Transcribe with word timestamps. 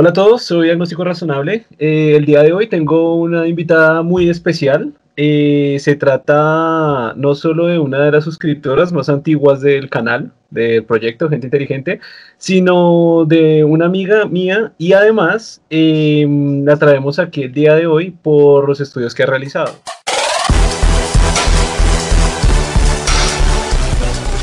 Hola 0.00 0.08
a 0.08 0.12
todos, 0.14 0.44
soy 0.44 0.70
Agnóstico 0.70 1.04
Razonable. 1.04 1.66
Eh, 1.78 2.14
el 2.16 2.24
día 2.24 2.42
de 2.42 2.54
hoy 2.54 2.68
tengo 2.68 3.16
una 3.16 3.46
invitada 3.46 4.00
muy 4.00 4.30
especial. 4.30 4.94
Eh, 5.14 5.76
se 5.78 5.94
trata 5.94 7.12
no 7.16 7.34
solo 7.34 7.66
de 7.66 7.78
una 7.78 7.98
de 7.98 8.10
las 8.10 8.24
suscriptoras 8.24 8.94
más 8.94 9.10
antiguas 9.10 9.60
del 9.60 9.90
canal, 9.90 10.32
del 10.48 10.84
proyecto 10.84 11.28
Gente 11.28 11.48
Inteligente, 11.48 12.00
sino 12.38 13.26
de 13.26 13.62
una 13.62 13.84
amiga 13.84 14.24
mía 14.24 14.72
y 14.78 14.94
además 14.94 15.60
em, 15.68 16.64
la 16.64 16.78
traemos 16.78 17.18
aquí 17.18 17.42
el 17.42 17.52
día 17.52 17.74
de 17.74 17.86
hoy 17.86 18.10
por 18.10 18.66
los 18.66 18.80
estudios 18.80 19.14
que 19.14 19.24
ha 19.24 19.26
realizado. 19.26 19.82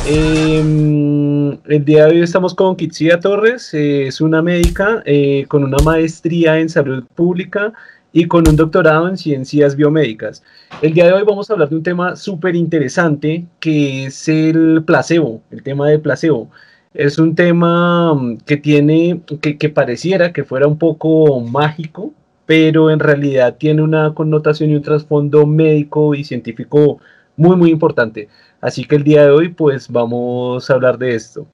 Em, 0.09 1.57
el 1.65 1.83
día 1.83 2.05
de 2.05 2.13
hoy 2.13 2.21
estamos 2.21 2.55
con 2.55 2.77
Kitsia 2.77 3.19
Torres, 3.19 3.73
eh, 3.73 4.07
es 4.07 4.21
una 4.21 4.41
médica 4.41 5.03
eh, 5.05 5.43
con 5.49 5.65
una 5.65 5.75
maestría 5.83 6.59
en 6.59 6.69
salud 6.69 7.03
pública 7.13 7.73
y 8.13 8.25
con 8.25 8.47
un 8.47 8.55
doctorado 8.55 9.09
en 9.09 9.17
ciencias 9.17 9.75
biomédicas. 9.75 10.43
El 10.81 10.93
día 10.93 11.07
de 11.07 11.11
hoy 11.11 11.23
vamos 11.27 11.49
a 11.49 11.53
hablar 11.53 11.67
de 11.67 11.75
un 11.75 11.83
tema 11.83 12.15
súper 12.15 12.55
interesante 12.55 13.47
que 13.59 14.05
es 14.05 14.29
el 14.29 14.81
placebo, 14.85 15.41
el 15.51 15.61
tema 15.61 15.89
del 15.89 15.99
placebo. 15.99 16.49
Es 16.93 17.19
un 17.19 17.35
tema 17.35 18.13
mm, 18.13 18.37
que 18.45 18.55
tiene, 18.55 19.19
que, 19.41 19.57
que 19.57 19.67
pareciera 19.67 20.31
que 20.31 20.45
fuera 20.45 20.67
un 20.67 20.77
poco 20.77 21.41
mágico, 21.41 22.13
pero 22.45 22.91
en 22.91 22.99
realidad 22.99 23.57
tiene 23.59 23.81
una 23.81 24.13
connotación 24.13 24.69
y 24.69 24.75
un 24.75 24.83
trasfondo 24.83 25.45
médico 25.45 26.15
y 26.15 26.23
científico 26.23 26.99
muy, 27.37 27.55
muy 27.55 27.69
importante. 27.71 28.27
Así 28.61 28.85
que 28.85 28.95
el 28.95 29.03
día 29.03 29.23
de 29.23 29.31
hoy, 29.31 29.49
pues 29.49 29.89
vamos 29.89 30.69
a 30.69 30.73
hablar 30.73 30.97
de 30.97 31.15
esto. 31.15 31.47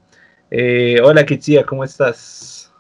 Eh, 0.50 0.98
hola, 1.04 1.26
Kitsia, 1.26 1.66
¿cómo 1.66 1.84
estás? 1.84 2.72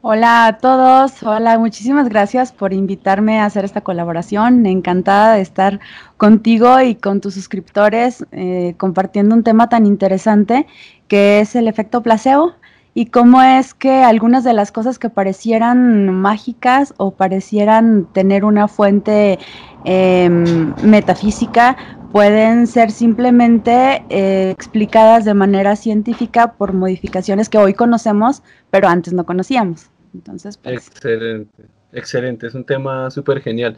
Hola 0.00 0.46
a 0.46 0.58
todos, 0.58 1.22
hola, 1.24 1.58
muchísimas 1.58 2.08
gracias 2.08 2.52
por 2.52 2.72
invitarme 2.72 3.40
a 3.40 3.46
hacer 3.46 3.64
esta 3.64 3.80
colaboración. 3.80 4.64
Encantada 4.64 5.34
de 5.34 5.40
estar 5.40 5.80
contigo 6.16 6.80
y 6.80 6.94
con 6.94 7.20
tus 7.20 7.34
suscriptores 7.34 8.24
eh, 8.30 8.74
compartiendo 8.78 9.34
un 9.34 9.42
tema 9.42 9.68
tan 9.68 9.86
interesante 9.86 10.66
que 11.08 11.40
es 11.40 11.56
el 11.56 11.66
efecto 11.66 12.02
placebo 12.02 12.54
y 12.94 13.06
cómo 13.06 13.42
es 13.42 13.74
que 13.74 14.02
algunas 14.02 14.44
de 14.44 14.52
las 14.54 14.72
cosas 14.72 14.98
que 14.98 15.10
parecieran 15.10 16.10
mágicas 16.12 16.94
o 16.96 17.12
parecieran 17.12 18.06
tener 18.12 18.44
una 18.44 18.66
fuente 18.66 19.38
em, 19.84 20.74
metafísica, 20.82 21.76
pueden 22.12 22.66
ser 22.66 22.90
simplemente 22.90 24.02
eh, 24.08 24.50
explicadas 24.50 25.24
de 25.24 25.34
manera 25.34 25.76
científica 25.76 26.52
por 26.52 26.72
modificaciones 26.72 27.48
que 27.48 27.58
hoy 27.58 27.74
conocemos, 27.74 28.42
pero 28.70 28.88
antes 28.88 29.12
no 29.12 29.24
conocíamos. 29.24 29.90
Entonces, 30.14 30.56
pues, 30.58 30.88
Excelente, 30.88 31.64
excelente, 31.92 32.46
es 32.46 32.54
un 32.54 32.64
tema 32.64 33.10
súper 33.10 33.40
genial. 33.40 33.76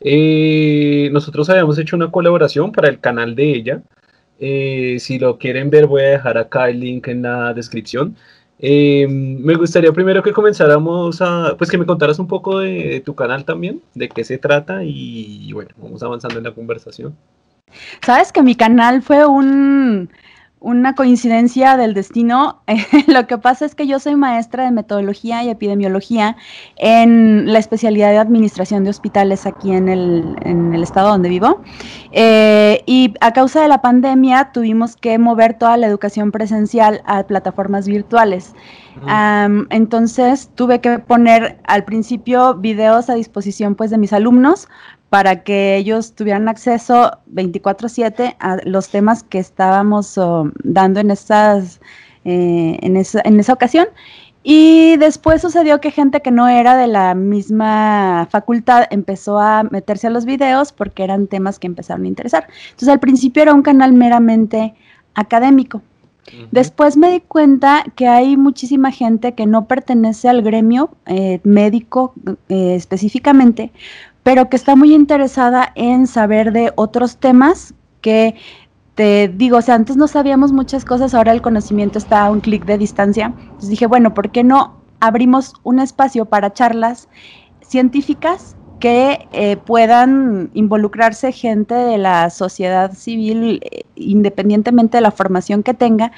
Eh, 0.00 1.08
nosotros 1.12 1.48
habíamos 1.50 1.78
hecho 1.78 1.96
una 1.96 2.10
colaboración 2.10 2.72
para 2.72 2.88
el 2.88 3.00
canal 3.00 3.34
de 3.34 3.52
ella. 3.52 3.82
Eh, 4.38 4.96
si 5.00 5.18
lo 5.18 5.38
quieren 5.38 5.70
ver, 5.70 5.86
voy 5.86 6.02
a 6.02 6.10
dejar 6.10 6.38
acá 6.38 6.68
el 6.70 6.80
link 6.80 7.08
en 7.08 7.22
la 7.22 7.52
descripción. 7.54 8.16
me 8.58 9.54
gustaría 9.54 9.92
primero 9.92 10.22
que 10.22 10.32
comenzáramos 10.32 11.20
a, 11.22 11.54
pues 11.56 11.70
que 11.70 11.78
me 11.78 11.86
contaras 11.86 12.18
un 12.18 12.26
poco 12.26 12.58
de, 12.60 13.02
tu 13.04 13.14
canal 13.14 13.44
también, 13.44 13.82
de 13.94 14.08
qué 14.08 14.22
se 14.24 14.38
trata 14.38 14.84
y 14.84 15.50
bueno, 15.52 15.70
vamos 15.78 16.02
avanzando 16.02 16.38
en 16.38 16.44
la 16.44 16.52
conversación. 16.52 17.14
Sabes 18.02 18.32
que 18.32 18.42
mi 18.42 18.54
canal 18.54 19.02
fue 19.02 19.26
un, 19.26 20.10
una 20.60 20.94
coincidencia 20.94 21.76
del 21.76 21.94
destino. 21.94 22.62
Lo 23.06 23.26
que 23.26 23.38
pasa 23.38 23.64
es 23.64 23.74
que 23.74 23.86
yo 23.86 23.98
soy 23.98 24.14
maestra 24.14 24.64
de 24.64 24.70
metodología 24.70 25.42
y 25.42 25.48
epidemiología 25.48 26.36
en 26.76 27.50
la 27.50 27.58
especialidad 27.58 28.10
de 28.10 28.18
administración 28.18 28.84
de 28.84 28.90
hospitales 28.90 29.46
aquí 29.46 29.72
en 29.72 29.88
el, 29.88 30.36
en 30.42 30.74
el 30.74 30.82
estado 30.82 31.08
donde 31.08 31.30
vivo. 31.30 31.62
Eh, 32.12 32.82
y 32.86 33.14
a 33.20 33.32
causa 33.32 33.62
de 33.62 33.68
la 33.68 33.80
pandemia 33.80 34.52
tuvimos 34.52 34.96
que 34.96 35.18
mover 35.18 35.54
toda 35.54 35.76
la 35.76 35.86
educación 35.86 36.30
presencial 36.30 37.02
a 37.06 37.22
plataformas 37.24 37.86
virtuales. 37.86 38.54
entonces 39.70 40.50
tuve 40.54 40.80
que 40.80 40.98
poner 40.98 41.58
al 41.64 41.84
principio 41.84 42.54
videos 42.54 43.08
a 43.08 43.14
disposición 43.14 43.74
pues 43.74 43.90
de 43.90 43.96
mis 43.96 44.12
alumnos 44.12 44.68
para 45.10 45.42
que 45.42 45.76
ellos 45.76 46.14
tuvieran 46.14 46.48
acceso 46.48 47.18
24/7 47.26 48.36
a 48.38 48.58
los 48.64 48.88
temas 48.88 49.24
que 49.24 49.38
estábamos 49.38 50.16
oh, 50.16 50.50
dando 50.62 51.00
en, 51.00 51.10
estas, 51.10 51.80
eh, 52.24 52.78
en, 52.80 52.96
esa, 52.96 53.20
en 53.24 53.40
esa 53.40 53.52
ocasión. 53.52 53.88
Y 54.42 54.96
después 54.96 55.42
sucedió 55.42 55.80
que 55.80 55.90
gente 55.90 56.22
que 56.22 56.30
no 56.30 56.48
era 56.48 56.76
de 56.76 56.86
la 56.86 57.14
misma 57.14 58.26
facultad 58.30 58.84
empezó 58.90 59.38
a 59.38 59.64
meterse 59.64 60.06
a 60.06 60.10
los 60.10 60.24
videos 60.24 60.72
porque 60.72 61.04
eran 61.04 61.26
temas 61.26 61.58
que 61.58 61.66
empezaron 61.66 62.04
a 62.04 62.08
interesar. 62.08 62.46
Entonces 62.70 62.88
al 62.88 63.00
principio 63.00 63.42
era 63.42 63.52
un 63.52 63.62
canal 63.62 63.92
meramente 63.92 64.74
académico. 65.14 65.82
Después 66.52 66.96
me 66.96 67.10
di 67.10 67.20
cuenta 67.20 67.84
que 67.96 68.06
hay 68.06 68.36
muchísima 68.36 68.92
gente 68.92 69.34
que 69.34 69.46
no 69.46 69.66
pertenece 69.66 70.28
al 70.28 70.42
gremio 70.42 70.90
eh, 71.06 71.40
médico 71.42 72.14
eh, 72.48 72.74
específicamente, 72.76 73.72
pero 74.22 74.48
que 74.48 74.56
está 74.56 74.76
muy 74.76 74.94
interesada 74.94 75.72
en 75.74 76.06
saber 76.06 76.52
de 76.52 76.72
otros 76.76 77.16
temas 77.16 77.74
que 78.00 78.34
te 78.94 79.28
digo, 79.28 79.58
o 79.58 79.62
sea, 79.62 79.76
antes 79.76 79.96
no 79.96 80.08
sabíamos 80.08 80.52
muchas 80.52 80.84
cosas, 80.84 81.14
ahora 81.14 81.32
el 81.32 81.42
conocimiento 81.42 81.98
está 81.98 82.26
a 82.26 82.30
un 82.30 82.40
clic 82.40 82.64
de 82.66 82.76
distancia. 82.76 83.32
Entonces 83.38 83.70
dije, 83.70 83.86
bueno, 83.86 84.12
¿por 84.12 84.30
qué 84.30 84.44
no 84.44 84.76
abrimos 85.00 85.54
un 85.62 85.78
espacio 85.78 86.26
para 86.26 86.52
charlas 86.52 87.08
científicas 87.62 88.56
que 88.80 89.28
eh, 89.32 89.56
puedan 89.58 90.50
involucrarse 90.54 91.32
gente 91.32 91.74
de 91.74 91.98
la 91.98 92.30
sociedad 92.30 92.92
civil, 92.94 93.60
eh, 93.62 93.82
independientemente 93.94 94.96
de 94.96 95.02
la 95.02 95.10
formación 95.10 95.62
que 95.62 95.74
tenga, 95.74 96.12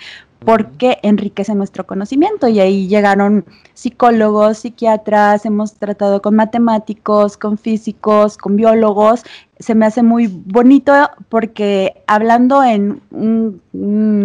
porque 0.45 0.99
enriquece 1.03 1.55
nuestro 1.55 1.87
conocimiento. 1.87 2.49
Y 2.49 2.61
ahí 2.61 2.89
llegaron 2.89 3.45
psicólogos, 3.75 4.59
psiquiatras, 4.59 5.45
hemos 5.45 5.75
tratado 5.75 6.23
con 6.23 6.37
matemáticos, 6.37 7.37
con 7.37 7.59
físicos, 7.59 8.37
con 8.37 8.57
biólogos. 8.57 9.25
Se 9.59 9.75
me 9.75 9.87
hace 9.87 10.03
muy 10.03 10.29
bonito 10.29 10.93
porque 11.29 12.03
hablando 12.07 12.63
en 12.63 13.03
un, 13.11 13.61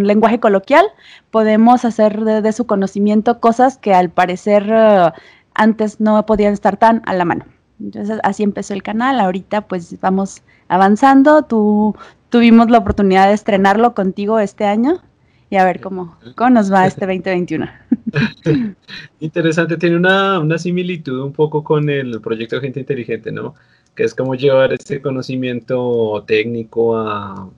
lenguaje 0.08 0.40
coloquial, 0.40 0.86
podemos 1.32 1.86
hacer 1.86 2.24
de, 2.24 2.52
su 2.52 2.66
conocimiento 2.66 3.40
cosas 3.40 3.78
que 3.78 3.94
al 3.94 4.10
parecer 4.10 4.68
eh, 4.72 5.12
antes 5.54 6.00
no 6.00 6.26
podían 6.26 6.54
estar 6.54 6.78
tan 6.78 7.02
a 7.06 7.14
la 7.14 7.26
mano. 7.26 7.57
Entonces 7.80 8.20
así 8.24 8.44
empezó 8.44 8.74
el 8.74 8.84
canal, 8.84 9.20
ahorita 9.20 9.68
pues 9.68 10.00
vamos 10.02 10.42
avanzando, 10.68 11.44
Tú, 11.44 11.96
tuvimos 12.30 12.70
la 12.70 12.80
oportunidad 12.80 13.28
de 13.28 13.34
estrenarlo 13.34 13.94
contigo 13.94 14.40
este 14.40 14.66
año 14.66 15.02
y 15.50 15.56
a 15.56 15.66
ver 15.66 15.80
cómo, 15.80 16.18
cómo 16.36 16.50
nos 16.50 16.72
va 16.72 16.88
este 16.88 17.06
2021. 17.08 17.68
Interesante, 19.20 19.78
tiene 19.78 19.96
una, 19.96 20.40
una, 20.40 20.58
similitud 20.58 21.22
un 21.22 21.34
poco 21.34 21.64
con 21.64 21.90
el 21.90 22.20
proyecto 22.22 22.60
Gente 22.60 22.80
Inteligente, 22.80 23.32
¿no? 23.32 23.56
Que 23.96 24.04
es 24.04 24.14
como 24.14 24.36
llevar 24.36 24.74
este 24.74 25.02
conocimiento 25.02 26.24
técnico 26.28 26.98
a, 26.98 27.50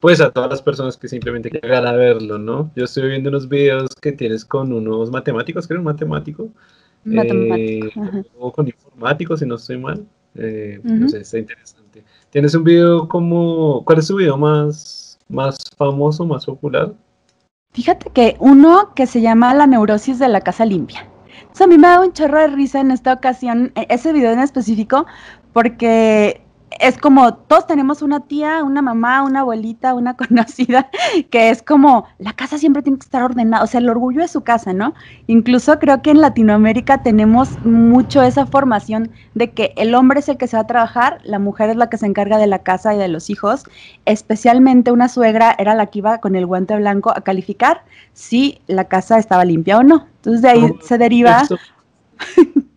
pues 0.00 0.20
a 0.20 0.30
todas 0.30 0.50
las 0.50 0.62
personas 0.62 0.96
que 0.96 1.08
simplemente 1.08 1.48
quieran 1.48 1.86
a 1.86 1.92
verlo, 1.92 2.38
¿no? 2.38 2.70
Yo 2.74 2.84
estoy 2.84 3.08
viendo 3.08 3.28
unos 3.28 3.48
videos 3.48 3.94
que 4.00 4.12
tienes 4.12 4.44
con 4.44 4.72
unos 4.72 5.10
matemáticos, 5.10 5.68
creo, 5.68 5.80
un 5.80 5.86
matemático, 5.86 6.50
eh, 7.04 7.90
o 8.38 8.52
con 8.52 8.66
informáticos, 8.66 9.40
si 9.40 9.46
no 9.46 9.56
estoy 9.56 9.78
mal. 9.78 10.06
Eh, 10.34 10.80
no 10.82 11.08
sé, 11.08 11.20
está 11.20 11.38
interesante. 11.38 12.04
Tienes 12.30 12.54
un 12.54 12.64
video 12.64 13.08
como, 13.08 13.84
¿cuál 13.84 13.98
es 13.98 14.06
tu 14.06 14.16
video 14.16 14.36
más, 14.36 15.18
más 15.28 15.58
famoso, 15.76 16.24
más 16.24 16.46
popular? 16.46 16.94
Fíjate 17.72 18.10
que 18.10 18.36
uno 18.38 18.92
que 18.94 19.06
se 19.06 19.20
llama 19.20 19.54
La 19.54 19.66
neurosis 19.66 20.18
de 20.18 20.28
la 20.28 20.40
casa 20.40 20.64
limpia. 20.64 21.08
a 21.58 21.66
mí 21.66 21.78
me 21.78 21.88
da 21.88 22.00
un 22.00 22.12
chorro 22.12 22.38
de 22.38 22.48
risa 22.48 22.80
en 22.80 22.90
esta 22.90 23.14
ocasión, 23.14 23.72
e, 23.74 23.86
ese 23.88 24.12
video 24.12 24.32
en 24.32 24.40
específico, 24.40 25.06
porque 25.52 26.41
es 26.80 26.98
como 26.98 27.34
todos 27.34 27.66
tenemos 27.66 28.02
una 28.02 28.20
tía, 28.20 28.62
una 28.62 28.82
mamá, 28.82 29.22
una 29.22 29.40
abuelita, 29.40 29.94
una 29.94 30.14
conocida, 30.16 30.90
que 31.30 31.50
es 31.50 31.62
como 31.62 32.06
la 32.18 32.32
casa 32.32 32.58
siempre 32.58 32.82
tiene 32.82 32.98
que 32.98 33.04
estar 33.04 33.22
ordenada, 33.22 33.64
o 33.64 33.66
sea, 33.66 33.80
el 33.80 33.88
orgullo 33.88 34.20
de 34.20 34.28
su 34.28 34.42
casa, 34.42 34.72
¿no? 34.72 34.94
Incluso 35.26 35.78
creo 35.78 36.02
que 36.02 36.10
en 36.10 36.20
Latinoamérica 36.20 37.02
tenemos 37.02 37.64
mucho 37.64 38.22
esa 38.22 38.46
formación 38.46 39.10
de 39.34 39.50
que 39.50 39.72
el 39.76 39.94
hombre 39.94 40.20
es 40.20 40.28
el 40.28 40.36
que 40.36 40.46
se 40.46 40.56
va 40.56 40.62
a 40.62 40.66
trabajar, 40.66 41.20
la 41.24 41.38
mujer 41.38 41.70
es 41.70 41.76
la 41.76 41.88
que 41.88 41.98
se 41.98 42.06
encarga 42.06 42.38
de 42.38 42.46
la 42.46 42.60
casa 42.60 42.94
y 42.94 42.98
de 42.98 43.08
los 43.08 43.30
hijos, 43.30 43.64
especialmente 44.04 44.92
una 44.92 45.08
suegra 45.08 45.54
era 45.58 45.74
la 45.74 45.86
que 45.86 46.00
iba 46.00 46.18
con 46.18 46.36
el 46.36 46.46
guante 46.46 46.76
blanco 46.76 47.12
a 47.14 47.22
calificar 47.22 47.84
si 48.12 48.60
la 48.66 48.84
casa 48.84 49.18
estaba 49.18 49.44
limpia 49.44 49.78
o 49.78 49.82
no. 49.82 50.06
Entonces 50.16 50.42
de 50.42 50.48
ahí 50.48 50.74
se 50.82 50.98
deriva... 50.98 51.42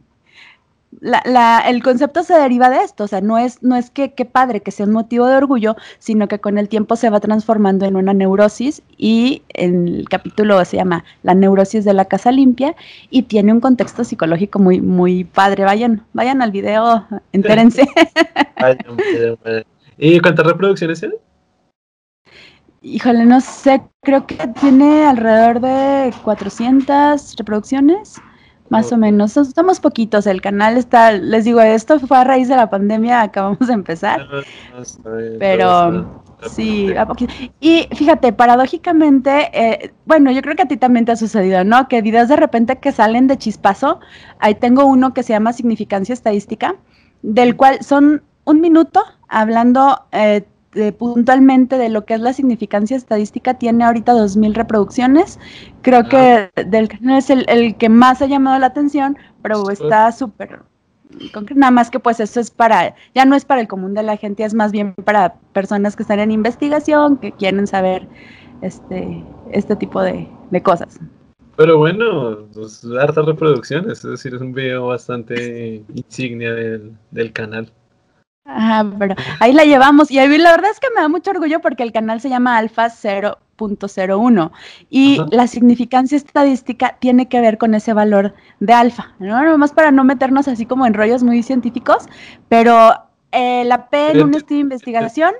el 1.67 1.83
concepto 1.83 2.23
se 2.23 2.33
deriva 2.33 2.69
de 2.69 2.77
esto, 2.77 3.03
o 3.03 3.07
sea, 3.07 3.21
no 3.21 3.37
es, 3.37 3.61
no 3.61 3.75
es 3.75 3.89
que 3.89 4.13
qué 4.13 4.25
padre 4.25 4.61
que 4.61 4.71
sea 4.71 4.85
un 4.85 4.91
motivo 4.91 5.27
de 5.27 5.35
orgullo, 5.35 5.75
sino 5.99 6.27
que 6.27 6.39
con 6.39 6.57
el 6.57 6.69
tiempo 6.69 6.95
se 6.95 7.09
va 7.09 7.19
transformando 7.19 7.85
en 7.85 7.95
una 7.95 8.13
neurosis 8.13 8.81
y 8.97 9.43
el 9.49 10.07
capítulo 10.09 10.63
se 10.65 10.77
llama 10.77 11.03
La 11.23 11.35
neurosis 11.35 11.85
de 11.85 11.93
la 11.93 12.05
casa 12.05 12.31
limpia 12.31 12.75
y 13.09 13.23
tiene 13.23 13.53
un 13.53 13.59
contexto 13.59 14.03
psicológico 14.03 14.59
muy, 14.59 14.81
muy 14.81 15.23
padre. 15.23 15.63
Vayan, 15.63 16.03
vayan 16.13 16.41
al 16.41 16.51
video, 16.51 17.05
entérense. 17.33 17.87
¿Y 19.97 20.19
cuántas 20.19 20.45
reproducciones 20.45 20.99
tiene? 20.99 21.15
Híjole, 22.81 23.25
no 23.25 23.41
sé, 23.41 23.81
creo 24.03 24.27
que 24.27 24.35
tiene 24.59 25.05
alrededor 25.05 25.59
de 25.59 26.13
400 26.23 27.35
reproducciones. 27.37 28.21
Más 28.75 28.91
o 28.91 28.97
menos, 28.97 29.31
somos 29.31 29.79
poquitos, 29.79 30.27
el 30.27 30.41
canal 30.41 30.77
está, 30.77 31.11
les 31.11 31.45
digo, 31.45 31.61
esto 31.61 31.99
fue 31.99 32.17
a 32.17 32.23
raíz 32.23 32.49
de 32.49 32.55
la 32.55 32.69
pandemia, 32.69 33.21
acabamos 33.23 33.67
de 33.67 33.73
empezar, 33.73 34.27
pero 35.39 36.21
sí, 36.49 36.93
a 36.95 37.07
Y 37.59 37.87
fíjate, 37.95 38.33
paradójicamente, 38.33 39.49
eh, 39.53 39.93
bueno, 40.05 40.31
yo 40.31 40.41
creo 40.41 40.55
que 40.55 40.63
a 40.63 40.67
ti 40.67 40.77
también 40.77 41.05
te 41.05 41.13
ha 41.13 41.15
sucedido, 41.15 41.63
¿no? 41.63 41.87
Que 41.87 42.01
videos 42.01 42.27
de 42.27 42.35
repente 42.35 42.77
que 42.77 42.91
salen 42.91 43.27
de 43.27 43.37
chispazo, 43.37 43.99
ahí 44.39 44.55
tengo 44.55 44.85
uno 44.85 45.13
que 45.13 45.23
se 45.23 45.33
llama 45.33 45.53
Significancia 45.53 46.13
Estadística, 46.13 46.75
del 47.21 47.55
cual 47.55 47.81
son 47.81 48.23
un 48.43 48.61
minuto 48.61 49.03
hablando 49.27 50.05
eh, 50.11 50.45
puntualmente 50.97 51.77
de 51.77 51.89
lo 51.89 52.05
que 52.05 52.15
es 52.15 52.19
la 52.19 52.33
significancia 52.33 52.97
estadística, 52.97 53.55
tiene 53.55 53.83
ahorita 53.83 54.13
2.000 54.13 54.53
reproducciones. 54.53 55.39
Creo 55.81 56.07
que 56.07 56.49
del 56.67 56.87
canal 56.87 57.17
es 57.17 57.29
el, 57.29 57.75
que 57.77 57.89
más 57.89 58.21
ha 58.21 58.27
llamado 58.27 58.59
la 58.59 58.67
atención, 58.67 59.17
pero 59.41 59.69
está 59.69 60.11
súper 60.11 60.59
nada 61.55 61.71
más 61.71 61.89
que 61.89 61.99
pues 61.99 62.19
eso 62.19 62.39
es 62.39 62.51
para, 62.51 62.95
ya 63.13 63.25
no 63.25 63.35
es 63.35 63.45
para 63.45 63.61
el 63.61 63.67
común 63.67 63.93
de 63.93 64.03
la 64.03 64.17
gente, 64.17 64.43
es 64.43 64.53
más 64.53 64.71
bien 64.71 64.93
para 64.93 65.35
personas 65.53 65.95
que 65.95 66.03
están 66.03 66.19
en 66.19 66.31
investigación, 66.31 67.17
que 67.17 67.31
quieren 67.31 67.67
saber 67.67 68.07
este, 68.61 69.23
este 69.51 69.75
tipo 69.75 70.01
de, 70.01 70.27
cosas. 70.63 70.99
Pero 71.57 71.77
bueno, 71.77 72.47
pues, 72.53 72.85
hartas 72.99 73.25
reproducciones, 73.25 74.03
es 74.03 74.11
decir, 74.11 74.35
es 74.35 74.41
un 74.41 74.53
video 74.53 74.87
bastante 74.87 75.83
insignia 75.93 76.53
del, 76.53 76.91
del 77.11 77.31
canal. 77.31 77.71
Ajá, 78.45 78.85
pero 78.99 79.15
ahí 79.39 79.53
la 79.53 79.65
llevamos. 79.65 80.11
Y 80.11 80.15
la 80.15 80.51
verdad 80.51 80.71
es 80.71 80.79
que 80.79 80.87
me 80.95 81.01
da 81.01 81.09
mucho 81.09 81.31
orgullo 81.31 81.59
porque 81.61 81.83
el 81.83 81.91
canal 81.91 82.21
se 82.21 82.29
llama 82.29 82.57
Alfa 82.57 82.87
0.01 82.87 84.51
y 84.89 85.19
la 85.31 85.47
significancia 85.47 86.15
estadística 86.15 86.95
tiene 86.99 87.27
que 87.27 87.41
ver 87.41 87.57
con 87.57 87.73
ese 87.73 87.93
valor 87.93 88.35
de 88.59 88.73
alfa, 88.73 89.13
¿no? 89.17 89.43
Nomás 89.43 89.73
para 89.73 89.91
no 89.91 90.03
meternos 90.03 90.47
así 90.47 90.65
como 90.65 90.85
en 90.85 90.93
rollos 90.93 91.23
muy 91.23 91.41
científicos, 91.41 92.05
pero 92.47 92.93
eh, 93.31 93.63
la 93.65 93.89
P 93.89 94.11
en 94.11 94.23
un 94.23 94.35
estudio 94.35 94.57
de 94.57 94.61
investigación 94.61 95.33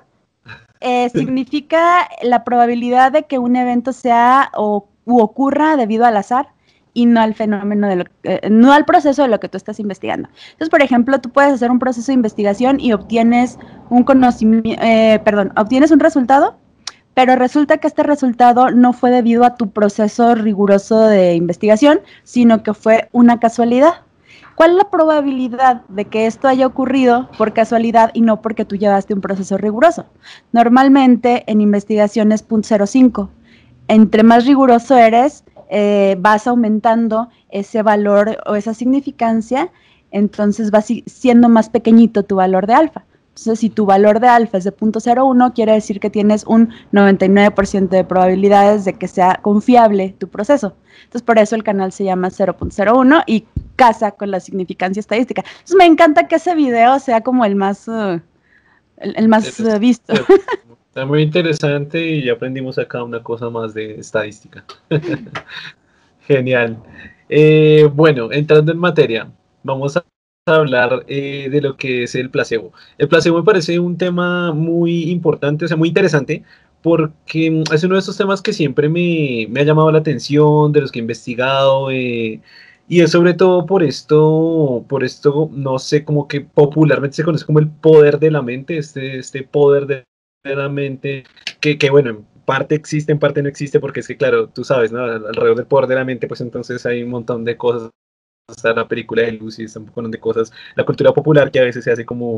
eh, 0.82 1.10
significa 1.14 2.10
la 2.24 2.44
probabilidad 2.44 3.12
de 3.12 3.24
que 3.24 3.38
un 3.38 3.56
evento 3.56 3.94
sea 3.94 4.52
o 4.56 4.90
u 5.06 5.20
ocurra 5.20 5.78
debido 5.78 6.06
al 6.06 6.18
azar 6.18 6.55
y 6.96 7.06
no 7.06 7.22
al 7.22 7.36
fenómeno 7.36 7.88
de 7.88 7.96
lo 7.98 8.06
eh, 8.24 8.50
no 8.50 8.74
al 8.74 8.86
proceso 8.86 9.22
de 9.22 9.28
lo 9.28 9.40
que 9.40 9.50
tú 9.50 9.58
estás 9.58 9.80
investigando. 9.80 10.30
Entonces, 10.54 10.70
por 10.70 10.82
ejemplo, 10.82 11.20
tú 11.20 11.30
puedes 11.30 11.54
hacer 11.54 11.70
un 11.70 11.78
proceso 11.78 12.08
de 12.08 12.14
investigación 12.14 12.80
y 12.80 12.94
obtienes 12.94 13.60
un 13.90 14.04
conocimiento, 14.04 14.82
eh, 14.82 15.22
perdón, 15.24 15.52
obtienes 15.58 15.92
un 15.92 16.00
resultado, 16.00 16.58
pero 17.14 17.36
resulta 17.36 17.78
que 17.78 17.88
este 17.88 18.02
resultado 18.02 18.72
no 18.72 18.94
fue 18.94 19.12
debido 19.12 19.44
a 19.44 19.56
tu 19.56 19.70
proceso 19.70 20.36
riguroso 20.36 21.02
de 21.02 21.36
investigación, 21.36 22.00
sino 22.24 22.64
que 22.64 22.74
fue 22.74 23.10
una 23.12 23.40
casualidad. 23.40 24.06
¿Cuál 24.56 24.72
es 24.72 24.78
la 24.78 24.90
probabilidad 24.90 25.82
de 25.90 26.06
que 26.06 26.28
esto 26.28 26.48
haya 26.48 26.66
ocurrido 26.66 27.30
por 27.38 27.52
casualidad 27.52 28.12
y 28.14 28.22
no 28.22 28.42
porque 28.42 28.64
tú 28.64 28.78
llevaste 28.78 29.14
un 29.14 29.20
proceso 29.20 29.58
riguroso? 29.58 30.06
Normalmente 30.54 31.44
en 31.48 31.60
investigación 31.60 32.32
es 32.32 32.48
0.05. 32.48 33.30
Entre 33.90 34.24
más 34.24 34.46
riguroso 34.46 34.96
eres, 34.96 35.44
eh, 35.70 36.16
vas 36.20 36.48
aumentando 36.48 37.30
ese 37.50 37.82
valor 37.82 38.38
o 38.46 38.56
esa 38.56 38.74
significancia, 38.74 39.72
entonces 40.12 40.72
va 40.72 40.82
siendo 40.82 41.50
más 41.50 41.70
pequeñito 41.70 42.24
tu 42.24 42.36
valor 42.36 42.68
de 42.68 42.74
alfa. 42.74 43.06
Entonces, 43.36 43.60
si 43.60 43.70
tu 43.70 43.86
valor 43.86 44.22
de 44.22 44.30
alfa 44.30 44.58
es 44.60 44.64
de 44.64 44.74
0.01, 44.74 45.54
quiere 45.54 45.74
decir 45.74 46.00
que 46.00 46.10
tienes 46.10 46.46
un 46.46 46.70
99% 46.94 47.90
de 47.90 48.06
probabilidades 48.06 48.86
de 48.86 48.94
que 48.94 49.10
sea 49.10 49.40
confiable 49.42 50.16
tu 50.18 50.30
proceso. 50.30 50.74
Entonces, 51.04 51.22
por 51.22 51.38
eso 51.38 51.58
el 51.58 51.64
canal 51.64 51.92
se 51.92 52.06
llama 52.06 52.30
0.01 52.30 53.24
y 53.28 53.46
casa 53.76 54.12
con 54.12 54.32
la 54.32 54.40
significancia 54.40 55.02
estadística. 55.02 55.42
Entonces, 55.42 55.76
me 55.76 55.86
encanta 55.86 56.30
que 56.30 56.36
ese 56.36 56.56
video 56.56 56.98
sea 57.00 57.22
como 57.22 57.44
el 57.44 57.58
más, 57.58 57.90
uh, 57.90 58.22
el, 59.00 59.28
más 59.28 59.60
uh, 59.60 59.80
visto. 59.80 60.14
Está 60.96 61.06
muy 61.06 61.24
interesante 61.24 62.08
y 62.08 62.30
aprendimos 62.30 62.78
acá 62.78 63.04
una 63.04 63.22
cosa 63.22 63.50
más 63.50 63.74
de 63.74 64.00
estadística. 64.00 64.64
Genial. 66.22 66.78
Eh, 67.28 67.90
bueno, 67.94 68.32
entrando 68.32 68.72
en 68.72 68.78
materia, 68.78 69.30
vamos 69.62 69.98
a 69.98 70.06
hablar 70.46 71.04
eh, 71.10 71.50
de 71.52 71.60
lo 71.60 71.76
que 71.76 72.04
es 72.04 72.16
el 72.16 72.30
placebo. 72.30 72.72
El 72.98 73.10
placebo 73.10 73.40
me 73.40 73.44
parece 73.44 73.78
un 73.78 73.98
tema 73.98 74.54
muy 74.54 75.12
importante, 75.12 75.66
o 75.66 75.68
sea, 75.68 75.76
muy 75.76 75.90
interesante, 75.90 76.44
porque 76.82 77.64
es 77.74 77.84
uno 77.84 77.96
de 77.96 78.00
esos 78.00 78.16
temas 78.16 78.42
que 78.42 78.54
siempre 78.54 78.88
me, 78.88 79.50
ha 79.60 79.64
llamado 79.66 79.92
la 79.92 80.00
atención, 80.00 80.72
de 80.72 80.80
los 80.80 80.94
que 80.94 81.00
he 81.00 81.02
investigado, 81.02 81.92
eh, 81.92 82.40
y 82.88 83.02
es 83.02 83.12
sobre 83.12 83.34
todo 83.34 83.66
por 83.66 83.84
esto, 83.84 84.86
por 84.88 85.04
esto, 85.04 85.50
no 85.52 85.78
sé, 85.78 86.06
como 86.06 86.30
que 86.30 86.40
popularmente 86.40 87.18
se 87.18 87.26
conoce 87.26 87.46
como 87.46 87.60
el 87.60 87.68
poder 87.68 88.18
de 88.18 88.32
la 88.32 88.42
mente, 88.42 88.78
este, 88.78 89.18
este 89.18 89.44
poder 89.44 89.88
de 89.88 90.06
que, 91.60 91.78
que 91.78 91.90
bueno, 91.90 92.10
en 92.12 92.26
parte 92.46 92.76
existe, 92.76 93.12
en 93.12 93.20
parte 93.20 93.42
no 93.42 93.50
existe, 93.50 93.80
porque 93.80 94.02
es 94.02 94.08
que, 94.08 94.18
claro, 94.18 94.50
tú 94.50 94.64
sabes, 94.64 94.92
¿no? 94.92 95.04
Alrededor 95.04 95.58
del 95.58 95.66
poder 95.66 95.88
de 95.88 95.96
la 95.96 96.06
mente, 96.06 96.28
pues 96.28 96.42
entonces 96.42 96.86
hay 96.86 97.04
un 97.04 97.10
montón 97.10 97.44
de 97.44 97.58
cosas. 97.58 97.90
Está 98.48 98.74
la 98.74 98.88
película 98.88 99.24
de 99.24 99.32
Lucy, 99.32 99.64
está 99.64 99.80
un 99.80 99.88
montón 99.88 100.12
de 100.12 100.20
cosas. 100.20 100.52
La 100.76 100.86
cultura 100.86 101.12
popular 101.12 101.50
que 101.50 101.60
a 101.60 101.64
veces 101.64 101.84
se 101.84 101.92
hace 101.92 102.06
como, 102.06 102.36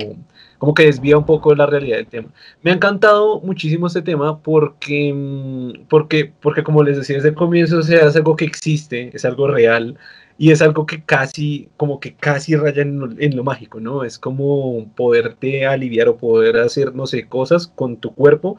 como 0.57 0.73
que 0.73 0.85
desvía 0.85 1.17
un 1.17 1.25
poco 1.25 1.53
la 1.53 1.65
realidad 1.65 1.97
del 1.97 2.07
tema. 2.07 2.29
Me 2.61 2.71
ha 2.71 2.75
encantado 2.75 3.41
muchísimo 3.41 3.87
este 3.87 4.01
tema 4.01 4.41
porque, 4.41 5.13
mm, 5.13 5.87
porque, 5.89 6.31
porque 6.41 6.63
como 6.63 6.81
les 6.83 6.95
decía 6.95 7.17
desde 7.17 7.29
el 7.29 7.35
comienzo, 7.35 7.79
o 7.79 7.83
sea, 7.83 8.07
es 8.07 8.15
algo 8.15 8.37
que 8.37 8.45
existe, 8.45 9.11
es 9.13 9.25
algo 9.25 9.47
real 9.49 9.97
y 10.37 10.51
es 10.51 10.61
algo 10.61 10.85
que 10.85 11.03
casi, 11.03 11.69
como 11.77 11.99
que 11.99 12.15
casi 12.15 12.55
raya 12.55 12.83
en, 12.83 13.35
lo 13.35 13.43
mágico, 13.43 13.79
¿no? 13.79 14.03
Es 14.03 14.19
como 14.19 14.87
poderte 14.95 15.65
aliviar 15.65 16.09
o 16.09 16.17
poder 16.17 16.57
hacer, 16.57 16.93
no 16.95 17.07
sé, 17.07 17.27
cosas 17.27 17.67
con 17.67 17.97
tu 17.97 18.13
cuerpo, 18.13 18.57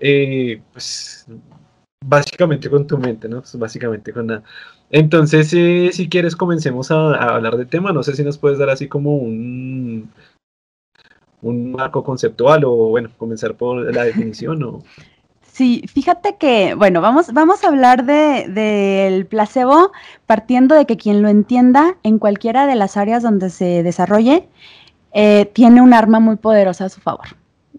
eh, 0.00 0.62
pues 0.72 1.26
básicamente 2.04 2.70
con 2.70 2.86
tu 2.86 2.98
mente, 2.98 3.28
¿no? 3.28 3.40
Pues, 3.40 3.58
básicamente 3.58 4.12
con 4.12 4.26
nada. 4.28 4.42
Entonces, 4.90 5.52
eh, 5.52 5.90
si 5.92 6.08
quieres, 6.08 6.36
comencemos 6.36 6.90
a, 6.90 7.14
hablar 7.34 7.56
del 7.56 7.68
tema. 7.68 7.92
No 7.92 8.02
sé 8.02 8.14
si 8.14 8.22
nos 8.22 8.38
puedes 8.38 8.58
dar 8.58 8.70
así 8.70 8.88
como 8.88 9.16
un, 9.16 10.10
un 11.42 11.72
marco 11.72 12.04
conceptual 12.04 12.64
o, 12.64 12.70
bueno, 12.90 13.10
comenzar 13.18 13.56
por 13.56 13.92
la 13.94 14.04
definición 14.04 14.62
o... 14.62 14.82
Sí, 15.56 15.82
fíjate 15.90 16.36
que, 16.36 16.74
bueno, 16.74 17.00
vamos, 17.00 17.32
vamos 17.32 17.64
a 17.64 17.68
hablar 17.68 18.04
del 18.04 18.52
de, 18.54 19.26
placebo 19.30 19.90
partiendo 20.26 20.74
de 20.74 20.84
que 20.84 20.98
quien 20.98 21.22
lo 21.22 21.30
entienda 21.30 21.96
en 22.02 22.18
cualquiera 22.18 22.66
de 22.66 22.74
las 22.74 22.98
áreas 22.98 23.22
donde 23.22 23.48
se 23.48 23.82
desarrolle, 23.82 24.50
eh, 25.12 25.50
tiene 25.54 25.80
un 25.80 25.94
arma 25.94 26.20
muy 26.20 26.36
poderosa 26.36 26.84
a 26.84 26.88
su 26.90 27.00
favor, 27.00 27.28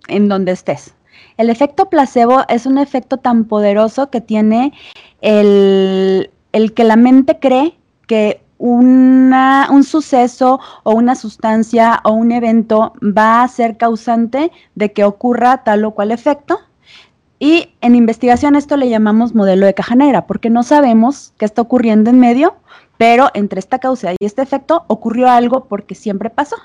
en 0.08 0.28
donde 0.28 0.54
estés. 0.54 0.96
El 1.38 1.52
efecto 1.52 1.88
placebo 1.88 2.46
es 2.50 2.66
un 2.66 2.80
efecto 2.80 3.18
tan 3.18 3.46
poderoso 3.46 4.10
que 4.10 4.22
tiene 4.22 4.74
el, 5.22 6.32
el 6.54 6.74
que 6.74 6.84
la 6.84 6.96
mente 6.96 7.38
cree 7.38 7.78
que 8.08 8.42
una, 8.58 9.68
un 9.70 9.84
suceso 9.84 10.60
o 10.82 10.96
una 10.96 11.14
sustancia 11.14 12.02
o 12.06 12.14
un 12.14 12.32
evento 12.32 12.94
va 13.04 13.44
a 13.44 13.48
ser 13.48 13.78
causante 13.78 14.52
de 14.74 14.94
que 14.94 15.04
ocurra 15.04 15.64
tal 15.64 15.86
o 15.86 15.92
cual 15.92 16.10
efecto 16.10 16.58
y 17.40 17.70
en 17.82 17.96
investigación 17.96 18.56
esto 18.56 18.78
le 18.78 18.90
llamamos 18.90 19.36
modelo 19.36 19.66
de 19.66 19.74
caja 19.74 19.96
negra, 19.96 20.26
porque 20.26 20.50
no 20.50 20.64
sabemos 20.64 21.34
qué 21.38 21.46
está 21.46 21.62
ocurriendo 21.62 22.10
en 22.10 22.20
medio, 22.20 22.56
pero 22.98 23.30
entre 23.34 23.60
esta 23.60 23.80
causa 23.80 24.14
y 24.14 24.26
este 24.26 24.42
efecto 24.42 24.86
ocurrió 24.88 25.30
algo 25.30 25.66
porque 25.66 25.94
siempre 25.94 26.30
pasó. 26.30 26.56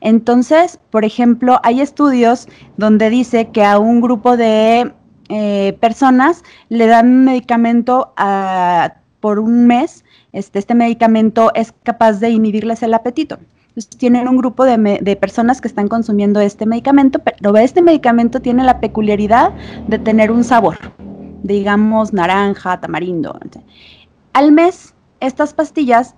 Entonces, 0.00 0.78
por 0.90 1.04
ejemplo, 1.04 1.60
hay 1.64 1.80
estudios 1.80 2.46
donde 2.76 3.10
dice 3.10 3.48
que 3.48 3.64
a 3.64 3.78
un 3.78 4.00
grupo 4.00 4.36
de 4.36 4.92
eh, 5.30 5.76
personas 5.80 6.44
le 6.68 6.86
dan 6.86 7.08
un 7.08 7.24
medicamento 7.24 8.12
ah, 8.16 8.94
por 9.18 9.40
un 9.40 9.66
mes, 9.66 10.04
este, 10.32 10.60
este 10.60 10.74
medicamento 10.74 11.50
es 11.54 11.72
capaz 11.82 12.20
de 12.20 12.30
inhibirles 12.30 12.82
el 12.82 12.94
apetito 12.94 13.38
tienen 13.98 14.28
un 14.28 14.36
grupo 14.36 14.64
de, 14.64 15.16
personas 15.20 15.60
que 15.60 15.68
están 15.68 15.88
consumiendo 15.88 16.40
este 16.40 16.66
medicamento, 16.66 17.18
pero 17.18 17.56
este 17.56 17.82
medicamento 17.82 18.40
tiene 18.40 18.64
la 18.64 18.80
peculiaridad 18.80 19.52
de 19.88 19.98
tener 19.98 20.30
un 20.30 20.44
sabor, 20.44 20.78
digamos 21.42 22.12
naranja, 22.12 22.80
tamarindo. 22.80 23.38
Al 24.32 24.52
mes, 24.52 24.94
estas 25.20 25.54
pastillas 25.54 26.14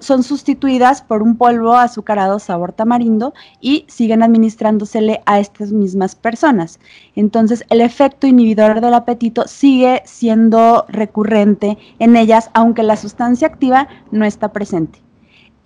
son 0.00 0.22
sustituidas 0.22 1.00
por 1.00 1.22
un 1.22 1.36
polvo 1.36 1.74
azucarado 1.74 2.38
sabor 2.40 2.72
tamarindo 2.72 3.32
y 3.60 3.84
siguen 3.88 4.22
administrándosele 4.22 5.20
a 5.26 5.38
estas 5.38 5.70
mismas 5.70 6.14
personas. 6.14 6.80
Entonces, 7.14 7.64
el 7.70 7.80
efecto 7.80 8.26
inhibidor 8.26 8.80
del 8.80 8.94
apetito 8.94 9.46
sigue 9.46 10.02
siendo 10.04 10.84
recurrente 10.88 11.78
en 12.00 12.16
ellas, 12.16 12.50
aunque 12.52 12.82
la 12.82 12.96
sustancia 12.96 13.46
activa 13.46 13.88
no 14.10 14.24
está 14.24 14.52
presente. 14.52 15.00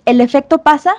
El 0.04 0.20
efecto 0.20 0.58
pasa 0.58 0.94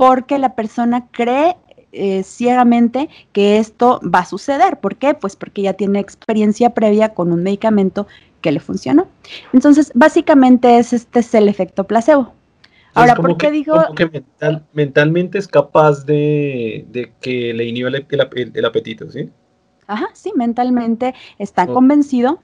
porque 0.00 0.38
la 0.38 0.54
persona 0.54 1.08
cree 1.10 1.58
eh, 1.92 2.22
ciegamente 2.22 3.10
que 3.32 3.58
esto 3.58 4.00
va 4.02 4.20
a 4.20 4.24
suceder. 4.24 4.80
¿Por 4.80 4.96
qué? 4.96 5.12
Pues 5.12 5.36
porque 5.36 5.60
ya 5.60 5.74
tiene 5.74 5.98
experiencia 5.98 6.70
previa 6.70 7.10
con 7.10 7.30
un 7.32 7.42
medicamento 7.42 8.06
que 8.40 8.50
le 8.50 8.60
funcionó. 8.60 9.08
Entonces, 9.52 9.92
básicamente 9.94 10.78
es, 10.78 10.94
este 10.94 11.18
es 11.18 11.34
el 11.34 11.50
efecto 11.50 11.84
placebo. 11.84 12.32
Ahora, 12.94 13.14
¿por 13.14 13.36
qué 13.36 13.50
digo...? 13.50 13.74
que 13.94 14.24
mentalmente 14.72 15.36
es 15.36 15.46
capaz 15.46 16.06
de, 16.06 17.12
que 17.20 17.52
le 17.52 17.66
inhiba 17.66 17.90
el, 17.90 18.64
apetito, 18.64 19.10
¿sí? 19.10 19.28
Ajá, 19.86 20.08
sí, 20.14 20.32
mentalmente 20.34 21.14
está 21.36 21.66
convencido 21.66 22.42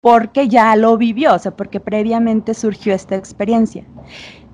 porque 0.00 0.48
ya 0.48 0.74
lo 0.74 0.98
vivió, 0.98 1.32
o 1.32 1.38
sea, 1.38 1.56
porque 1.56 1.78
previamente 1.78 2.54
surgió 2.54 2.92
esta 2.92 3.14
experiencia. 3.14 3.84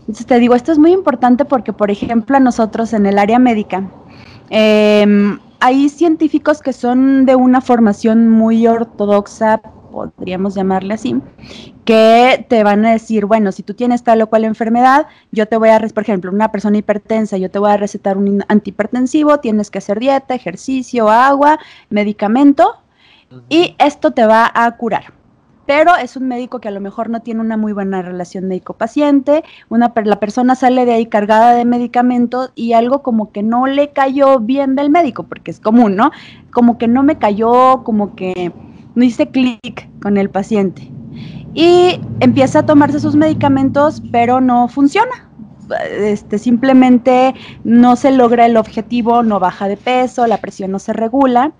Entonces 0.08 0.24
te 0.24 0.38
digo, 0.38 0.54
esto 0.54 0.72
es 0.72 0.78
muy 0.78 0.92
importante 0.92 1.44
porque, 1.44 1.74
por 1.74 1.90
ejemplo, 1.90 2.38
a 2.38 2.40
nosotros 2.40 2.94
en 2.94 3.04
el 3.04 3.18
área 3.18 3.38
médica, 3.38 3.90
em, 4.48 5.38
hay 5.60 5.90
científicos 5.90 6.62
que 6.62 6.72
son 6.72 7.26
de 7.26 7.36
una 7.36 7.60
formación 7.60 8.30
muy 8.30 8.66
ortodoxa, 8.66 9.60
podríamos 9.92 10.54
llamarle 10.54 10.94
así, 10.94 11.20
que 11.84 12.46
te 12.48 12.64
van 12.64 12.86
a 12.86 12.92
decir, 12.92 13.26
bueno, 13.26 13.52
si 13.52 13.62
tú 13.62 13.74
tienes 13.74 14.02
tal 14.02 14.22
o 14.22 14.28
cual 14.28 14.44
enfermedad, 14.44 15.08
yo 15.30 15.46
te 15.46 15.58
voy 15.58 15.68
a, 15.68 15.78
por 15.78 16.04
ejemplo, 16.04 16.32
una 16.32 16.50
persona 16.50 16.78
hipertensa, 16.78 17.36
yo 17.36 17.50
te 17.50 17.58
voy 17.58 17.70
a 17.70 17.76
recetar 17.76 18.16
un 18.16 18.42
antihipertensivo, 18.48 19.40
tienes 19.40 19.70
que 19.70 19.76
hacer 19.76 19.98
dieta, 19.98 20.34
ejercicio, 20.34 21.10
agua, 21.10 21.58
medicamento, 21.90 22.76
y 23.50 23.76
esto 23.78 24.12
te 24.12 24.24
va 24.24 24.50
a 24.54 24.70
curar. 24.78 25.17
Pero 25.68 25.94
es 25.96 26.16
un 26.16 26.26
médico 26.28 26.60
que 26.60 26.68
a 26.68 26.70
lo 26.70 26.80
mejor 26.80 27.10
no 27.10 27.20
tiene 27.20 27.42
una 27.42 27.58
muy 27.58 27.74
buena 27.74 28.00
relación 28.00 28.48
médico-paciente, 28.48 29.44
una, 29.68 29.92
la 30.02 30.18
persona 30.18 30.54
sale 30.54 30.86
de 30.86 30.94
ahí 30.94 31.04
cargada 31.04 31.52
de 31.52 31.66
medicamentos 31.66 32.52
y 32.54 32.72
algo 32.72 33.02
como 33.02 33.32
que 33.32 33.42
no 33.42 33.66
le 33.66 33.90
cayó 33.90 34.40
bien 34.40 34.76
del 34.76 34.88
médico, 34.88 35.24
porque 35.24 35.50
es 35.50 35.60
común, 35.60 35.94
¿no? 35.94 36.10
Como 36.52 36.78
que 36.78 36.88
no 36.88 37.02
me 37.02 37.18
cayó, 37.18 37.82
como 37.84 38.16
que 38.16 38.50
no 38.94 39.04
hice 39.04 39.28
clic 39.28 39.86
con 40.00 40.16
el 40.16 40.30
paciente. 40.30 40.90
Y 41.52 42.00
empieza 42.20 42.60
a 42.60 42.66
tomarse 42.66 42.98
sus 42.98 43.14
medicamentos, 43.14 44.02
pero 44.10 44.40
no 44.40 44.68
funciona. 44.68 45.28
Este, 45.98 46.38
simplemente 46.38 47.34
no 47.64 47.94
se 47.96 48.10
logra 48.10 48.46
el 48.46 48.56
objetivo, 48.56 49.22
no 49.22 49.38
baja 49.38 49.68
de 49.68 49.76
peso, 49.76 50.26
la 50.26 50.38
presión 50.38 50.70
no 50.70 50.78
se 50.78 50.94
regula. 50.94 51.52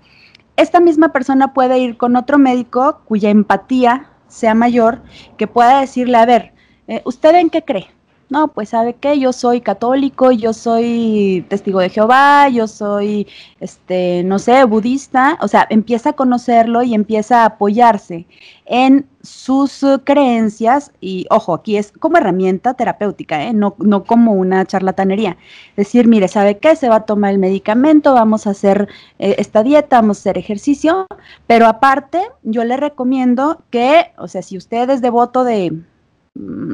Esta 0.59 0.81
misma 0.81 1.13
persona 1.13 1.53
puede 1.53 1.79
ir 1.79 1.95
con 1.95 2.17
otro 2.17 2.37
médico 2.37 2.99
cuya 3.05 3.29
empatía 3.29 4.09
sea 4.27 4.53
mayor, 4.53 5.01
que 5.37 5.47
pueda 5.47 5.79
decirle, 5.79 6.17
a 6.17 6.25
ver, 6.25 6.51
eh, 6.89 7.01
¿usted 7.05 7.33
en 7.35 7.49
qué 7.49 7.63
cree? 7.63 7.87
No, 8.29 8.49
pues 8.49 8.69
sabe 8.69 8.93
que 8.93 9.19
yo 9.19 9.33
soy 9.33 9.61
católico, 9.61 10.31
yo 10.31 10.53
soy 10.53 11.45
testigo 11.49 11.79
de 11.79 11.89
Jehová, 11.89 12.47
yo 12.49 12.67
soy, 12.67 13.27
este, 13.59 14.23
no 14.23 14.37
sé, 14.37 14.63
budista, 14.65 15.37
o 15.41 15.47
sea, 15.47 15.65
empieza 15.69 16.11
a 16.11 16.13
conocerlo 16.13 16.83
y 16.83 16.93
empieza 16.93 17.41
a 17.41 17.45
apoyarse 17.45 18.27
en 18.65 19.07
sus 19.23 19.83
creencias 20.03 20.91
y, 21.01 21.25
ojo, 21.31 21.55
aquí 21.55 21.75
es 21.77 21.91
como 21.91 22.17
herramienta 22.17 22.75
terapéutica, 22.75 23.43
¿eh? 23.43 23.53
no, 23.53 23.75
no 23.79 24.03
como 24.03 24.33
una 24.33 24.63
charlatanería. 24.65 25.37
Decir, 25.75 26.07
mire, 26.07 26.27
¿sabe 26.27 26.59
qué? 26.59 26.75
Se 26.75 26.87
va 26.87 26.97
a 26.97 27.05
tomar 27.05 27.31
el 27.31 27.39
medicamento, 27.39 28.13
vamos 28.13 28.45
a 28.45 28.51
hacer 28.51 28.87
eh, 29.17 29.35
esta 29.39 29.63
dieta, 29.63 30.01
vamos 30.01 30.19
a 30.19 30.21
hacer 30.21 30.37
ejercicio, 30.37 31.07
pero 31.47 31.65
aparte 31.65 32.21
yo 32.43 32.63
le 32.63 32.77
recomiendo 32.77 33.63
que, 33.71 34.11
o 34.17 34.27
sea, 34.27 34.43
si 34.43 34.55
usted 34.55 34.89
es 34.91 35.01
devoto 35.01 35.43
de 35.43 35.73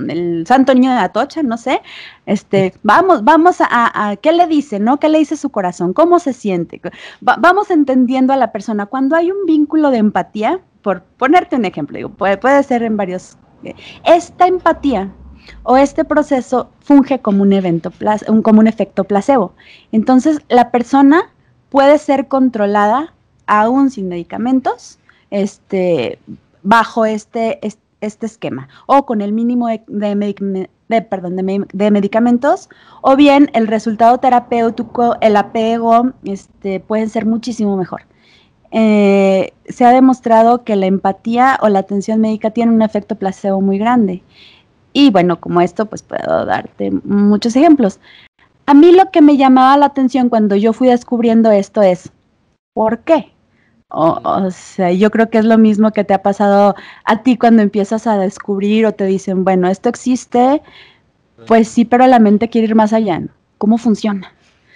el 0.10 0.46
santo 0.48 0.74
niño 0.74 0.92
de 0.92 1.00
Atocha, 1.00 1.44
no 1.44 1.58
sé, 1.58 1.82
este, 2.26 2.74
vamos, 2.84 3.24
vamos 3.24 3.58
a, 3.60 4.16
¿qué 4.22 4.32
le 4.32 4.48
dice, 4.48 4.80
no? 4.80 5.00
¿Qué 5.00 5.10
le 5.10 5.20
dice 5.20 5.38
su 5.38 5.50
corazón? 5.50 5.94
¿Cómo 5.94 6.20
se 6.20 6.34
siente? 6.34 6.82
vamos 7.22 7.72
entendiendo 7.72 8.34
a 8.34 8.38
la 8.38 8.52
persona. 8.52 8.86
Cuando 8.86 9.16
hay 9.16 9.32
un 9.32 9.46
vínculo 9.46 9.92
de 9.92 9.98
empatía, 9.98 10.60
por 10.82 11.02
ponerte 11.02 11.56
un 11.56 11.66
ejemplo, 11.66 11.98
digo, 11.98 12.10
puede, 12.10 12.38
puede 12.38 12.62
ser 12.64 12.84
en 12.84 12.98
varios, 12.98 13.38
eh, 13.64 13.74
esta 14.04 14.48
empatía 14.48 15.12
o 15.64 15.78
este 15.78 16.06
proceso 16.06 16.70
funge 16.80 17.20
como 17.20 17.44
un 17.44 17.54
evento, 17.54 17.92
como 18.44 18.60
un 18.60 18.68
efecto 18.68 19.04
placebo. 19.04 19.54
Entonces, 19.92 20.40
la 20.50 20.72
persona 20.72 21.32
puede 21.70 21.98
ser 21.98 22.28
controlada 22.28 23.14
aún 23.48 23.92
sin 23.92 24.08
medicamentos, 24.08 25.00
este, 25.30 26.20
bajo 26.64 27.06
este 27.06 27.60
este 28.02 28.26
esquema, 28.26 28.68
o 28.86 29.06
con 29.06 29.22
el 29.22 29.32
mínimo 29.32 29.68
de, 29.68 31.02
perdón, 31.10 31.36
de, 31.36 31.92
medicamentos, 31.92 32.70
o 33.02 33.16
bien 33.16 33.50
el 33.54 33.68
resultado 33.68 34.18
terapéutico, 34.20 35.16
el 35.22 35.36
apego, 35.36 36.12
este, 36.24 36.80
pueden 36.80 37.10
ser 37.10 37.26
muchísimo 37.26 37.78
mejor. 37.78 38.04
Eh, 38.72 39.54
se 39.70 39.86
ha 39.86 39.92
demostrado 39.92 40.64
que 40.64 40.76
la 40.76 40.86
empatía 40.86 41.58
o 41.62 41.70
la 41.70 41.80
atención 41.80 42.20
médica 42.20 42.52
tiene 42.52 42.74
un 42.74 42.82
efecto 42.82 43.16
placebo 43.16 43.62
muy 43.62 43.78
grande. 43.78 44.22
Y 44.92 45.12
bueno, 45.12 45.40
como 45.40 45.62
esto, 45.62 45.86
pues 45.86 46.04
puedo 46.04 46.46
darte 46.46 46.92
muchos 47.04 47.56
ejemplos. 47.56 48.00
A 48.66 48.74
mí 48.74 48.92
lo 48.92 49.12
que 49.12 49.22
me 49.22 49.38
llamaba 49.38 49.78
la 49.78 49.88
atención 49.88 50.30
cuando 50.30 50.56
yo 50.56 50.74
fui 50.74 50.88
descubriendo 50.88 51.52
esto 51.52 51.82
es, 51.82 52.12
¿por 52.74 53.00
qué? 53.00 53.35
O, 53.90 54.50
sea, 54.52 54.92
yo 54.92 55.12
creo 55.12 55.30
que 55.30 55.38
es 55.38 55.46
lo 55.46 55.58
mismo 55.58 55.92
que 55.92 56.04
te 56.04 56.14
ha 56.14 56.24
pasado 56.24 56.76
a 57.06 57.24
ti 57.24 57.38
cuando 57.38 57.62
empiezas 57.62 58.08
a 58.08 58.18
descubrir 58.18 58.86
o 58.86 58.94
te 58.94 59.06
dicen, 59.06 59.44
bueno, 59.44 59.70
esto 59.70 59.90
existe, 59.90 60.62
pues 61.48 61.68
sí, 61.68 61.86
pero 61.86 62.08
la 62.08 62.20
mente 62.20 62.50
quiere 62.50 62.68
ir 62.68 62.76
más 62.76 62.94
allá, 62.94 63.20
¿no? 63.20 63.30
¿Cómo 63.58 63.78
funciona? 63.78 64.34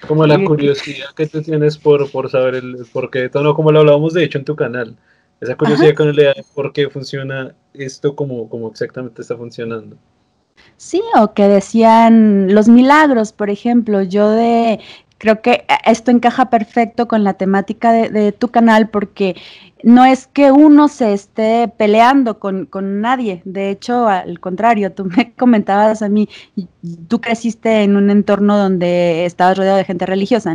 Como 0.07 0.25
la 0.25 0.41
curiosidad 0.43 1.07
que 1.15 1.27
tú 1.27 1.41
tienes 1.41 1.77
por, 1.77 2.09
por 2.11 2.29
saber 2.29 2.55
el 2.55 2.85
por 2.93 3.09
qué, 3.09 3.29
no, 3.33 3.53
como 3.53 3.71
lo 3.71 3.79
hablábamos 3.79 4.13
de 4.13 4.23
hecho 4.23 4.37
en 4.37 4.45
tu 4.45 4.55
canal, 4.55 4.95
esa 5.41 5.55
curiosidad 5.55 5.95
con 5.95 6.09
el 6.09 6.15
de 6.15 6.45
por 6.53 6.71
qué 6.71 6.89
funciona 6.89 7.55
esto 7.73 8.15
como, 8.15 8.47
como 8.47 8.69
exactamente 8.69 9.21
está 9.21 9.35
funcionando. 9.35 9.97
Sí, 10.77 11.01
o 11.17 11.33
que 11.33 11.47
decían 11.47 12.53
los 12.53 12.69
milagros, 12.69 13.33
por 13.33 13.49
ejemplo, 13.49 14.01
yo 14.01 14.29
de 14.29 14.79
creo 15.19 15.41
que 15.41 15.65
esto 15.85 16.09
encaja 16.09 16.49
perfecto 16.49 17.07
con 17.07 17.23
la 17.23 17.33
temática 17.33 17.91
de, 17.91 18.31
tu 18.31 18.47
canal 18.47 18.89
porque 18.89 19.35
no 19.83 20.05
es 20.05 20.27
que 20.27 20.51
uno 20.51 20.87
se 20.87 21.13
esté 21.13 21.67
peleando 21.67 22.39
con, 22.39 22.67
nadie, 23.01 23.41
de 23.45 23.69
hecho, 23.69 24.07
al 24.07 24.39
contrario, 24.39 24.91
tú 24.91 25.05
me 25.05 25.33
comentabas 25.37 26.01
a 26.01 26.09
mí, 26.09 26.27
tú 27.07 27.21
creciste 27.21 27.83
en 27.83 27.97
un 27.97 28.09
entorno 28.09 28.57
donde 28.57 29.25
estabas 29.25 29.57
rodeado 29.57 29.77
de 29.77 29.85
gente 29.85 30.05
religiosa. 30.05 30.51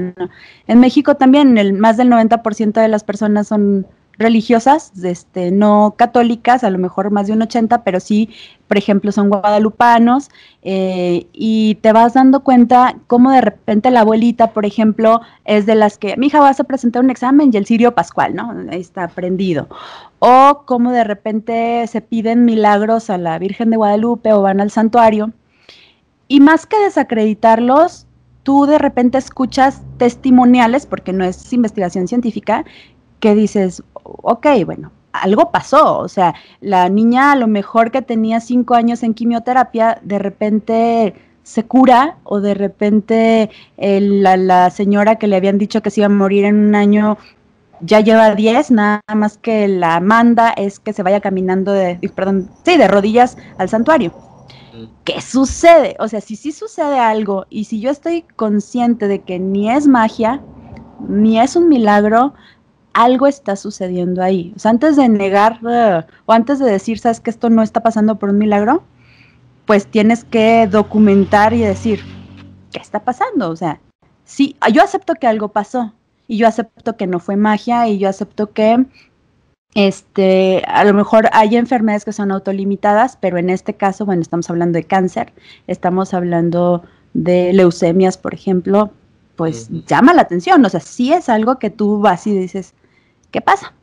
En 0.66 0.80
México 0.80 1.14
también 1.14 1.56
el, 1.59 1.75
más 1.75 1.97
del 1.97 2.11
90% 2.11 2.73
de 2.73 2.88
las 2.88 3.04
personas 3.04 3.49
son 3.49 3.87
religiosas, 4.18 4.92
este, 5.02 5.50
no 5.50 5.94
católicas, 5.97 6.64
a 6.64 6.71
lo 6.71 6.78
mejor 6.78 7.11
más 7.11 7.26
de 7.26 7.33
un 7.33 7.42
80, 7.42 7.83
pero 7.85 8.00
sí, 8.00 8.30
por 8.68 8.78
ejemplo, 8.78 9.12
son 9.12 9.28
guadalupanos, 9.28 10.30
eh, 10.62 11.26
y 11.33 11.76
te 11.76 11.92
vas 11.92 12.14
dando 12.14 12.40
cuenta 12.40 12.97
cómo 13.06 13.30
de 13.30 13.40
repente 13.40 13.90
la 13.90 14.00
abuelita, 14.00 14.52
por 14.52 14.66
ejemplo, 14.66 15.21
es 15.44 15.66
de 15.66 15.75
las 15.75 15.99
que, 15.99 16.16
mi 16.16 16.28
hija 16.28 16.40
vas 16.40 16.61
a 16.61 16.64
presentar 16.64 17.02
un 17.02 17.11
examen 17.11 17.50
y 17.52 17.56
el 17.56 17.66
sirio 17.66 17.94
pascual, 17.94 18.35
¿no? 18.35 18.54
Ahí 18.71 18.80
está 18.80 19.04
aprendido. 19.04 19.68
O 20.18 20.62
cómo 20.64 20.92
de 20.92 21.04
repente 21.04 21.87
se 21.87 22.00
piden 22.00 22.44
milagros 22.44 23.11
a 23.11 23.18
la 23.18 23.38
Virgen 23.38 23.71
de 23.71 23.76
Guadalupe 23.76 24.33
o 24.33 24.42
van 24.42 24.61
al 24.61 24.71
santuario. 24.71 25.33
Y 26.28 26.40
más 26.40 26.66
que 26.66 26.78
desacreditarlos, 26.78 28.06
tú 28.42 28.66
de 28.66 28.78
repente 28.78 29.18
escuchas 29.18 29.83
testimoniales, 29.99 30.87
porque 30.87 31.12
no 31.12 31.25
es 31.25 31.52
investigación 31.52 32.09
científica, 32.09 32.64
que 33.21 33.35
dices, 33.35 33.83
ok, 34.04 34.46
bueno, 34.64 34.92
algo 35.12 35.50
pasó, 35.50 35.99
o 35.99 36.08
sea, 36.08 36.34
la 36.61 36.88
niña 36.88 37.32
a 37.32 37.37
lo 37.37 37.46
mejor 37.46 37.90
que 37.90 38.02
tenía 38.02 38.40
cinco 38.40 38.75
años 38.75 39.02
en 39.02 39.14
quimioterapia, 39.14 39.99
de 40.02 40.18
repente 40.18 41.14
se 41.42 41.64
cura 41.64 42.16
o 42.25 42.40
de 42.40 42.54
repente 42.54 43.50
la, 43.76 44.70
señora 44.70 45.16
que 45.16 45.26
le 45.26 45.37
habían 45.37 45.58
dicho 45.58 45.82
que 45.82 45.90
se 45.90 46.00
iba 46.00 46.06
a 46.06 46.08
morir 46.08 46.44
en 46.46 46.56
un 46.56 46.75
año 46.75 47.18
ya 47.80 48.00
lleva 48.00 48.34
diez, 48.34 48.70
nada 48.70 49.02
más 49.14 49.37
que 49.37 49.68
la 49.68 50.00
manda 50.00 50.50
es 50.50 50.80
que 50.80 50.92
se 50.92 51.02
vaya 51.02 51.20
caminando 51.20 51.73
de, 51.73 51.99
perdón, 52.14 52.50
sí, 52.64 52.76
de 52.76 52.88
rodillas 52.88 53.37
al 53.58 53.68
santuario. 53.68 54.12
¿Qué 55.04 55.20
sucede? 55.20 55.94
O 55.99 56.08
sea, 56.08 56.20
si 56.20 56.34
sí 56.37 56.50
sucede 56.50 56.99
algo 56.99 57.46
y 57.50 57.64
si 57.64 57.80
yo 57.80 57.90
estoy 57.90 58.23
consciente 58.37 59.06
de 59.06 59.20
que 59.20 59.38
ni 59.38 59.70
es 59.70 59.87
magia, 59.87 60.40
ni 61.06 61.38
es 61.38 61.56
un 61.56 61.68
milagro, 61.68 62.32
algo 62.94 63.26
está 63.26 63.56
sucediendo 63.56 64.22
ahí. 64.22 64.52
O 64.56 64.58
sea, 64.58 64.70
antes 64.70 64.96
de 64.96 65.08
negar 65.08 65.58
uh, 65.62 66.02
o 66.26 66.32
antes 66.32 66.58
de 66.58 66.70
decir, 66.70 66.98
sabes 66.98 67.20
que 67.20 67.30
esto 67.30 67.50
no 67.50 67.62
está 67.62 67.82
pasando 67.82 68.18
por 68.18 68.30
un 68.30 68.38
milagro, 68.38 68.82
pues 69.66 69.86
tienes 69.86 70.24
que 70.24 70.66
documentar 70.70 71.52
y 71.52 71.60
decir, 71.60 72.00
¿qué 72.72 72.78
está 72.78 73.00
pasando? 73.00 73.50
O 73.50 73.56
sea, 73.56 73.80
sí, 74.24 74.56
yo 74.72 74.82
acepto 74.82 75.14
que 75.14 75.26
algo 75.26 75.48
pasó 75.48 75.92
y 76.26 76.38
yo 76.38 76.46
acepto 76.46 76.96
que 76.96 77.06
no 77.06 77.18
fue 77.18 77.36
magia 77.36 77.88
y 77.88 77.98
yo 77.98 78.08
acepto 78.08 78.52
que 78.52 78.86
este, 79.74 80.62
a 80.66 80.84
lo 80.84 80.94
mejor 80.94 81.28
hay 81.32 81.56
enfermedades 81.56 82.04
que 82.04 82.12
son 82.12 82.30
autolimitadas, 82.30 83.18
pero 83.20 83.38
en 83.38 83.50
este 83.50 83.74
caso, 83.74 84.06
bueno, 84.06 84.22
estamos 84.22 84.48
hablando 84.48 84.76
de 84.76 84.84
cáncer, 84.84 85.32
estamos 85.66 86.14
hablando 86.14 86.84
de 87.12 87.52
leucemias, 87.52 88.16
por 88.16 88.34
ejemplo, 88.34 88.92
pues 89.34 89.68
llama 89.86 90.14
la 90.14 90.22
atención, 90.22 90.64
o 90.64 90.68
sea, 90.68 90.78
sí 90.78 91.12
es 91.12 91.28
algo 91.28 91.58
que 91.58 91.70
tú 91.70 91.98
vas 91.98 92.26
y 92.28 92.38
dices, 92.38 92.74
¿qué 93.34 93.40
pasa? 93.40 93.74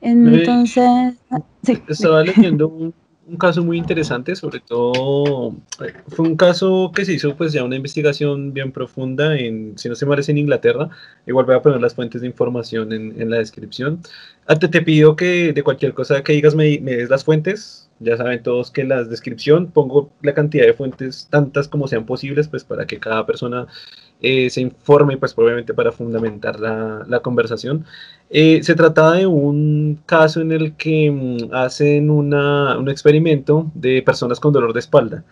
Entonces, 0.00 1.14
sí. 1.62 1.80
Estaba 1.86 2.24
leyendo 2.24 2.66
un, 2.66 2.92
un 3.28 3.36
caso 3.36 3.62
muy 3.62 3.78
interesante, 3.78 4.34
sobre 4.34 4.58
todo 4.58 5.54
eh, 5.84 5.92
fue 6.08 6.26
un 6.26 6.36
caso 6.36 6.90
que 6.92 7.04
se 7.04 7.12
hizo 7.12 7.36
pues 7.36 7.52
ya 7.52 7.62
una 7.62 7.76
investigación 7.76 8.52
bien 8.52 8.72
profunda 8.72 9.36
en, 9.38 9.78
si 9.78 9.88
no 9.88 9.94
se 9.94 10.06
parece, 10.06 10.32
en 10.32 10.38
Inglaterra. 10.38 10.90
Igual 11.24 11.46
voy 11.46 11.54
a 11.54 11.62
poner 11.62 11.80
las 11.80 11.94
fuentes 11.94 12.20
de 12.20 12.26
información 12.26 12.92
en, 12.92 13.22
en 13.22 13.30
la 13.30 13.38
descripción. 13.38 14.00
Antes 14.48 14.72
te 14.72 14.82
pido 14.82 15.14
que 15.14 15.52
de 15.52 15.62
cualquier 15.62 15.94
cosa 15.94 16.24
que 16.24 16.32
digas 16.32 16.56
me, 16.56 16.80
me 16.80 16.96
des 16.96 17.10
las 17.10 17.22
fuentes. 17.22 17.88
Ya 18.00 18.16
saben 18.16 18.42
todos 18.42 18.72
que 18.72 18.80
en 18.80 18.88
la 18.90 19.04
descripción 19.04 19.70
pongo 19.70 20.10
la 20.22 20.34
cantidad 20.34 20.66
de 20.66 20.72
fuentes, 20.72 21.28
tantas 21.30 21.68
como 21.68 21.86
sean 21.86 22.06
posibles, 22.06 22.48
pues 22.48 22.64
para 22.64 22.86
que 22.86 22.98
cada 22.98 23.24
persona 23.24 23.66
eh, 24.20 24.50
se 24.50 24.60
informe, 24.60 25.16
pues 25.16 25.32
probablemente 25.34 25.74
para 25.74 25.92
fundamentar 25.92 26.58
la, 26.58 27.04
la 27.08 27.20
conversación. 27.20 27.84
Eh, 28.30 28.60
se 28.62 28.74
trataba 28.74 29.16
de 29.16 29.26
un 29.26 30.00
caso 30.06 30.40
en 30.40 30.52
el 30.52 30.74
que 30.76 31.10
mm, 31.10 31.54
hacen 31.54 32.10
una, 32.10 32.78
un 32.78 32.88
experimento 32.88 33.70
de 33.74 34.02
personas 34.02 34.40
con 34.40 34.52
dolor 34.52 34.72
de 34.72 34.80
espalda. 34.80 35.24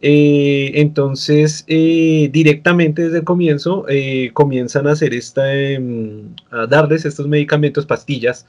Eh, 0.00 0.72
entonces, 0.76 1.64
directamente 1.66 3.02
desde 3.04 3.18
el 3.18 3.24
comienzo, 3.24 3.86
comienzan 4.32 4.86
a 4.88 4.92
hacer 4.92 5.14
esta, 5.14 5.54
em, 5.54 6.34
a 6.50 6.66
darles 6.66 7.04
estos 7.04 7.28
medicamentos, 7.28 7.86
pastillas, 7.86 8.46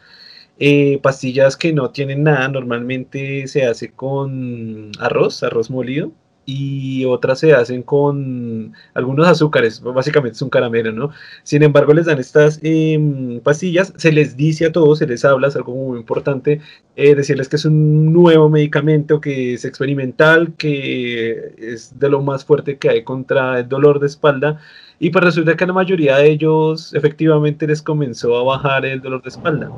pastillas 1.01 1.57
que 1.57 1.73
no 1.73 1.91
tienen 1.91 2.23
nada, 2.23 2.47
normalmente 2.47 3.47
se 3.47 3.65
hace 3.65 3.91
con 3.91 4.91
arroz, 4.99 5.43
arroz 5.43 5.69
molido, 5.69 6.11
y 6.45 7.05
otras 7.05 7.39
se 7.39 7.53
hacen 7.53 7.83
con 7.83 8.73
algunos 8.93 9.27
azúcares, 9.27 9.81
básicamente 9.81 10.35
es 10.35 10.41
un 10.41 10.50
caramelo, 10.50 10.91
¿no? 10.91 11.12
Sin 11.43 11.63
embargo, 11.63 11.93
les 11.93 12.05
dan 12.05 12.19
estas 12.19 12.59
em, 12.63 13.39
pastillas, 13.39 13.93
se 13.97 14.12
les 14.12 14.35
dice 14.35 14.65
a 14.65 14.71
todos, 14.71 15.00
se 15.00 15.07
les 15.07 15.23
habla, 15.25 15.47
es 15.47 15.55
algo 15.55 15.73
muy 15.73 16.00
importante, 16.00 16.62
eh, 16.95 17.15
decirles 17.15 17.50
que 17.50 17.55
es 17.55 17.65
un 17.65 18.12
nuevo 18.13 18.50
medicamento, 18.50 19.21
que 19.21 19.53
es 19.53 19.65
experimental, 19.65 20.53
que 20.57 21.55
es 21.57 21.97
de 22.00 22.09
lo 22.09 22.21
más 22.21 22.45
fuerte 22.45 22.77
que 22.77 22.89
hay 22.89 23.03
contra 23.03 23.59
el 23.59 23.69
dolor 23.69 24.00
de 24.00 24.07
espalda, 24.07 24.59
y 25.00 25.09
pues 25.09 25.23
resulta 25.23 25.55
que 25.55 25.63
a 25.63 25.67
la 25.67 25.73
mayoría 25.73 26.17
de 26.17 26.29
ellos 26.31 26.93
efectivamente 26.93 27.67
les 27.67 27.81
comenzó 27.81 28.38
a 28.38 28.43
bajar 28.43 28.85
el 28.85 29.01
dolor 29.01 29.21
de 29.21 29.29
espalda. 29.29 29.69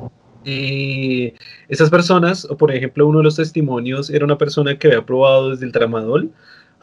Eh, 0.48 1.34
esas 1.68 1.90
personas, 1.90 2.44
o 2.44 2.56
por 2.56 2.72
ejemplo, 2.72 3.06
uno 3.06 3.18
de 3.18 3.24
los 3.24 3.36
testimonios 3.36 4.10
era 4.10 4.24
una 4.24 4.38
persona 4.38 4.78
que 4.78 4.86
había 4.86 5.04
probado 5.04 5.50
desde 5.50 5.66
el 5.66 5.72
tramadol, 5.72 6.30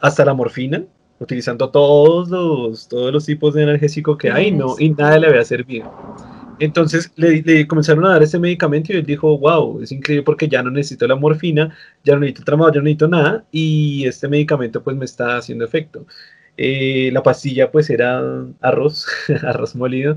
hasta 0.00 0.24
la 0.24 0.34
morfina, 0.34 0.84
utilizando 1.18 1.70
todos 1.70 2.28
los, 2.28 2.88
todos 2.88 3.10
los 3.10 3.24
tipos 3.24 3.54
de 3.54 3.62
analgésico 3.62 4.18
que 4.18 4.30
hay, 4.30 4.52
no, 4.52 4.76
y 4.78 4.90
nada 4.90 5.18
le 5.18 5.28
había 5.28 5.44
servido. 5.44 5.90
Entonces 6.60 7.10
le, 7.16 7.66
comenzaron 7.66 8.04
a 8.04 8.10
dar 8.10 8.22
ese 8.22 8.38
medicamento 8.38 8.92
y 8.92 8.96
él 8.96 9.06
dijo, 9.06 9.38
wow, 9.38 9.80
es 9.82 9.90
increíble 9.92 10.24
porque 10.24 10.46
ya 10.48 10.62
no 10.62 10.70
necesito 10.70 11.06
la 11.06 11.16
morfina, 11.16 11.74
ya 12.04 12.14
no 12.14 12.20
necesito 12.20 12.44
trabajo, 12.44 12.70
ya 12.72 12.80
no 12.80 12.84
necesito 12.84 13.08
nada 13.08 13.44
y 13.50 14.06
este 14.06 14.28
medicamento 14.28 14.82
pues 14.82 14.96
me 14.96 15.04
está 15.06 15.38
haciendo 15.38 15.64
efecto. 15.64 16.06
Eh, 16.56 17.10
la 17.12 17.22
pastilla 17.22 17.72
pues 17.72 17.90
era 17.90 18.20
arroz, 18.60 19.06
arroz 19.42 19.74
molido. 19.74 20.16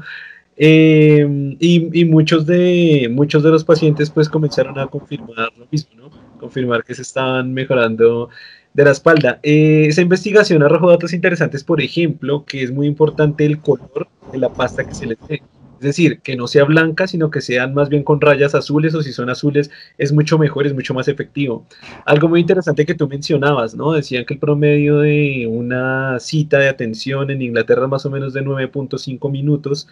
Em, 0.60 1.56
y, 1.60 2.02
y, 2.02 2.06
muchos, 2.06 2.48
de, 2.48 3.08
muchos 3.12 3.44
de 3.44 3.52
los 3.52 3.64
pacientes 3.64 4.10
pues 4.10 4.28
comenzaron 4.28 4.80
a 4.80 4.88
confirmar 4.88 5.52
lo 5.56 5.68
mismo, 5.72 5.92
¿no? 5.96 6.10
Confirmar 6.40 6.84
que 6.84 6.96
se 6.96 7.04
estaban 7.04 7.54
mejorando 7.54 8.30
de 8.74 8.84
la 8.84 8.92
espalda. 8.92 9.40
Eh, 9.44 9.86
esa 9.88 10.02
investigación 10.02 10.64
arrojó 10.64 10.90
datos 10.90 11.14
interesantes, 11.14 11.64
por 11.64 11.82
ejemplo, 11.82 12.44
que 12.46 12.64
es 12.64 12.72
muy 12.72 12.88
importante 12.88 13.46
el 13.46 13.60
color 13.60 14.08
de 14.32 14.38
la 14.40 14.50
pasta 14.50 14.84
que 14.84 14.96
se 14.96 15.06
le 15.06 15.18
dé. 15.28 15.42
Es 15.80 15.84
decir, 15.84 16.22
que 16.22 16.36
no 16.36 16.48
sea 16.48 16.64
blanca, 16.64 17.08
sino 17.08 17.30
que 17.30 17.40
sean 17.40 17.76
más 17.76 17.90
bien 17.90 18.04
con 18.04 18.20
rayas 18.20 18.56
azules 18.56 18.96
o 18.96 19.04
si 19.04 19.14
son 19.14 19.30
azules 19.30 19.70
es 20.00 20.12
mucho 20.12 20.40
mejor, 20.40 20.66
es 20.66 20.74
mucho 20.74 20.94
más 20.96 21.08
efectivo. 21.08 21.66
Algo 22.06 22.30
muy 22.30 22.40
interesante 22.40 22.86
que 22.86 22.96
tú 22.96 23.08
mencionabas, 23.08 23.76
¿no? 23.76 23.94
Decían 23.94 24.26
que 24.26 24.34
el 24.34 24.40
promedio 24.40 25.00
de 25.00 25.48
una 25.48 26.20
cita 26.20 26.58
de 26.58 26.70
atención 26.70 27.30
en 27.30 27.44
Inglaterra 27.44 27.84
es 27.84 27.90
más 27.90 28.06
o 28.08 28.10
menos 28.10 28.34
de 28.34 28.42
9.5 28.44 29.32
minutos. 29.32 29.88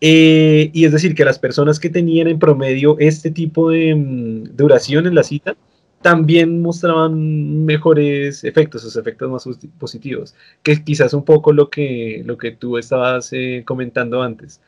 Eh, 0.00 0.70
y 0.72 0.84
es 0.84 0.92
decir, 0.92 1.14
que 1.14 1.24
las 1.24 1.38
personas 1.38 1.78
que 1.78 1.90
tenían 1.90 2.28
en 2.28 2.38
promedio 2.38 2.96
este 2.98 3.30
tipo 3.30 3.70
de 3.70 3.94
mm, 3.94 4.56
duración 4.56 5.06
en 5.06 5.14
la 5.14 5.22
cita 5.22 5.56
también 6.02 6.62
mostraban 6.62 7.64
mejores 7.66 8.42
efectos, 8.44 8.82
esos 8.82 8.96
efectos 8.96 9.30
más 9.30 9.46
positivos, 9.78 10.34
que 10.62 10.82
quizás 10.82 11.12
un 11.12 11.24
poco 11.24 11.52
lo 11.52 11.68
que, 11.68 12.22
lo 12.24 12.38
que 12.38 12.52
tú 12.52 12.78
estabas 12.78 13.32
eh, 13.32 13.62
comentando 13.66 14.22
antes. 14.22 14.60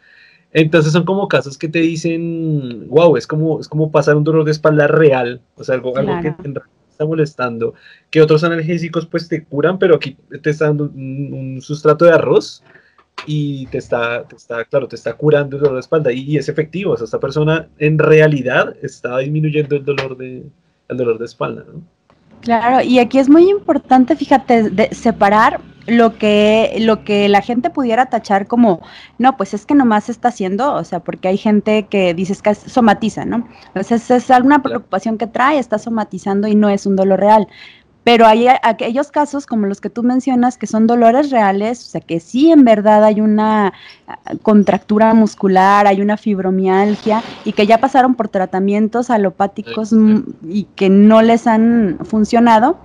Entonces 0.52 0.92
son 0.92 1.04
como 1.04 1.28
casos 1.28 1.56
que 1.56 1.68
te 1.68 1.78
dicen, 1.80 2.88
wow, 2.88 3.16
es 3.16 3.26
como, 3.26 3.60
es 3.60 3.68
como 3.68 3.90
pasar 3.90 4.16
un 4.16 4.24
dolor 4.24 4.44
de 4.44 4.50
espalda 4.50 4.86
real, 4.86 5.40
o 5.54 5.64
sea, 5.64 5.74
algo, 5.76 5.96
algo 5.96 6.20
que 6.20 6.30
te 6.32 6.52
está 6.90 7.06
molestando, 7.06 7.72
que 8.10 8.20
otros 8.20 8.44
analgésicos 8.44 9.06
pues 9.06 9.28
te 9.28 9.44
curan, 9.44 9.78
pero 9.78 9.96
aquí 9.96 10.16
te 10.42 10.50
está 10.50 10.66
dando 10.66 10.84
un, 10.84 11.60
sustrato 11.62 12.04
de 12.04 12.12
arroz 12.12 12.62
y 13.26 13.66
te 13.66 13.78
está, 13.78 14.24
te 14.24 14.36
está, 14.36 14.64
claro, 14.64 14.88
te 14.88 14.96
está 14.96 15.14
curando 15.14 15.56
el 15.56 15.62
dolor 15.62 15.76
de 15.76 15.80
espalda 15.80 16.12
y, 16.12 16.36
es 16.36 16.48
efectivo, 16.48 16.92
o 16.92 16.96
sea, 16.96 17.04
esta 17.04 17.20
persona 17.20 17.68
en 17.78 17.98
realidad 17.98 18.74
está 18.82 19.18
disminuyendo 19.18 19.76
el 19.76 19.84
dolor 19.84 20.16
de, 20.16 20.44
el 20.88 20.96
dolor 20.96 21.18
de 21.18 21.24
espalda, 21.24 21.64
¿no? 21.72 21.82
Claro, 22.42 22.84
y 22.84 22.98
aquí 22.98 23.20
es 23.20 23.28
muy 23.28 23.48
importante, 23.48 24.16
fíjate, 24.16 24.70
de 24.70 24.92
separar 24.92 25.60
lo 25.86 26.18
que, 26.18 26.76
lo 26.80 27.04
que 27.04 27.28
la 27.28 27.40
gente 27.40 27.70
pudiera 27.70 28.06
tachar 28.06 28.48
como, 28.48 28.80
no, 29.18 29.36
pues 29.36 29.54
es 29.54 29.64
que 29.64 29.74
nomás 29.74 30.08
está 30.08 30.28
haciendo, 30.28 30.74
o 30.74 30.82
sea, 30.82 31.00
porque 31.00 31.28
hay 31.28 31.36
gente 31.36 31.86
que 31.88 32.14
dices 32.14 32.42
que 32.42 32.54
somatiza, 32.54 33.24
¿no? 33.24 33.48
Entonces 33.68 34.10
es 34.10 34.30
alguna 34.30 34.60
preocupación 34.60 35.18
que 35.18 35.28
trae, 35.28 35.58
está 35.58 35.78
somatizando 35.78 36.48
y 36.48 36.56
no 36.56 36.68
es 36.68 36.84
un 36.84 36.96
dolor 36.96 37.20
real. 37.20 37.46
Pero 38.04 38.26
hay 38.26 38.48
aquellos 38.62 39.12
casos 39.12 39.46
como 39.46 39.66
los 39.66 39.80
que 39.80 39.90
tú 39.90 40.02
mencionas 40.02 40.58
que 40.58 40.66
son 40.66 40.86
dolores 40.86 41.30
reales, 41.30 41.80
o 41.80 41.90
sea 41.90 42.00
que 42.00 42.18
sí 42.18 42.50
en 42.50 42.64
verdad 42.64 43.04
hay 43.04 43.20
una 43.20 43.72
ah, 44.08 44.18
contractura 44.42 45.14
muscular, 45.14 45.86
hay 45.86 46.00
una 46.00 46.16
fibromialgia 46.16 47.22
y 47.44 47.52
que 47.52 47.66
ya 47.66 47.78
pasaron 47.78 48.14
por 48.14 48.28
tratamientos 48.28 49.10
alopáticos 49.10 49.94
y 50.48 50.64
que 50.74 50.90
no 50.90 51.22
les 51.22 51.46
han 51.46 51.98
funcionado. 52.02 52.78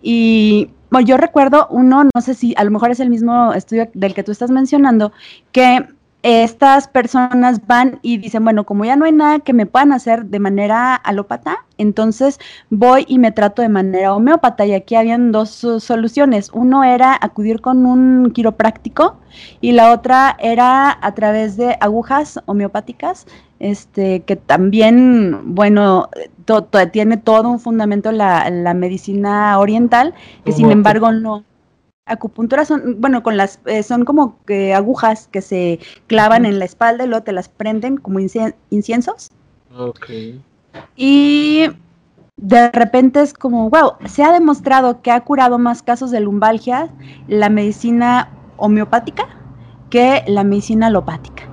Y 0.00 0.70
bueno, 0.90 1.06
yo 1.06 1.16
recuerdo 1.16 1.66
uno, 1.70 2.04
no 2.04 2.20
sé 2.20 2.34
si 2.34 2.54
a 2.56 2.64
lo 2.64 2.70
mejor 2.70 2.90
es 2.90 3.00
el 3.00 3.10
mismo 3.10 3.52
estudio 3.52 3.90
del 3.92 4.14
que 4.14 4.22
tú 4.22 4.32
estás 4.32 4.50
mencionando, 4.50 5.12
que 5.52 5.86
estas 6.22 6.88
personas 6.88 7.66
van 7.66 8.00
y 8.02 8.18
dicen, 8.18 8.42
bueno, 8.42 8.64
como 8.64 8.84
ya 8.84 8.96
no 8.96 9.04
hay 9.04 9.12
nada 9.12 9.38
que 9.38 9.52
me 9.52 9.66
puedan 9.66 9.92
hacer 9.92 10.26
de 10.26 10.40
manera 10.40 10.94
alópata, 10.94 11.64
entonces 11.78 12.40
voy 12.68 13.04
y 13.06 13.18
me 13.18 13.30
trato 13.30 13.62
de 13.62 13.68
manera 13.68 14.14
homeópata. 14.14 14.66
Y 14.66 14.74
aquí 14.74 14.96
habían 14.96 15.30
dos 15.30 15.50
soluciones. 15.50 16.50
Uno 16.52 16.82
era 16.82 17.16
acudir 17.20 17.60
con 17.60 17.86
un 17.86 18.32
quiropráctico 18.32 19.18
y 19.60 19.72
la 19.72 19.92
otra 19.92 20.36
era 20.40 20.98
a 21.00 21.14
través 21.14 21.56
de 21.56 21.76
agujas 21.80 22.40
homeopáticas, 22.46 23.26
este, 23.60 24.20
que 24.20 24.36
también, 24.36 25.54
bueno, 25.54 26.10
tiene 26.92 27.18
todo 27.18 27.50
un 27.50 27.60
fundamento 27.60 28.10
la, 28.10 28.50
la 28.50 28.74
medicina 28.74 29.58
oriental, 29.58 30.14
que 30.44 30.52
sin 30.52 30.70
embargo 30.70 31.12
no 31.12 31.44
acupuntura 32.06 32.64
son, 32.64 33.00
bueno, 33.00 33.22
con 33.22 33.36
las, 33.36 33.60
eh, 33.66 33.82
son 33.82 34.04
como 34.04 34.38
que 34.46 34.72
agujas 34.72 35.28
que 35.28 35.42
se 35.42 35.80
clavan 36.06 36.46
en 36.46 36.58
la 36.58 36.64
espalda 36.64 37.04
y 37.04 37.08
luego 37.08 37.24
te 37.24 37.32
las 37.32 37.48
prenden 37.48 37.98
como 37.98 38.20
inciensos. 38.20 39.30
Ok. 39.76 40.06
Y 40.94 41.66
de 42.36 42.70
repente 42.70 43.20
es 43.20 43.34
como, 43.34 43.68
wow, 43.68 43.94
se 44.06 44.22
ha 44.22 44.32
demostrado 44.32 45.02
que 45.02 45.10
ha 45.10 45.20
curado 45.20 45.58
más 45.58 45.82
casos 45.82 46.10
de 46.10 46.20
lumbalgia 46.20 46.90
la 47.28 47.48
medicina 47.48 48.30
homeopática 48.56 49.26
que 49.90 50.22
la 50.26 50.44
medicina 50.44 50.86
alopática. 50.86 51.44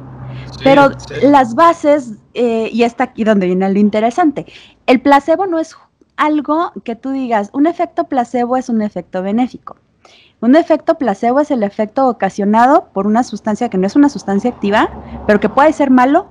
Pero 0.64 0.92
las 1.24 1.56
bases, 1.56 2.14
eh, 2.36 2.70
y 2.72 2.84
está 2.84 3.06
aquí 3.06 3.24
donde 3.24 3.48
viene 3.48 3.70
lo 3.70 3.80
interesante, 3.80 4.46
el 4.86 5.02
placebo 5.02 5.46
no 5.46 5.60
es 5.60 5.76
algo 6.16 6.72
que 6.84 6.96
tú 6.96 7.12
digas, 7.12 7.50
un 7.54 7.66
efecto 7.66 8.06
placebo 8.06 8.56
es 8.56 8.70
un 8.70 8.82
efecto 8.82 9.22
benéfico. 9.24 9.78
Un 10.44 10.58
efecto 10.58 10.96
placebo 10.96 11.40
es 11.40 11.52
el 11.52 11.64
efecto 11.64 12.06
ocasionado 12.06 12.90
por 12.92 13.08
una 13.08 13.24
sustancia 13.24 13.70
que 13.70 13.78
no 13.78 13.88
es 13.88 13.96
una 13.96 14.10
sustancia 14.10 14.50
activa, 14.50 14.90
pero 15.26 15.40
que 15.40 15.48
puede 15.48 15.72
ser 15.72 15.90
malo 15.90 16.28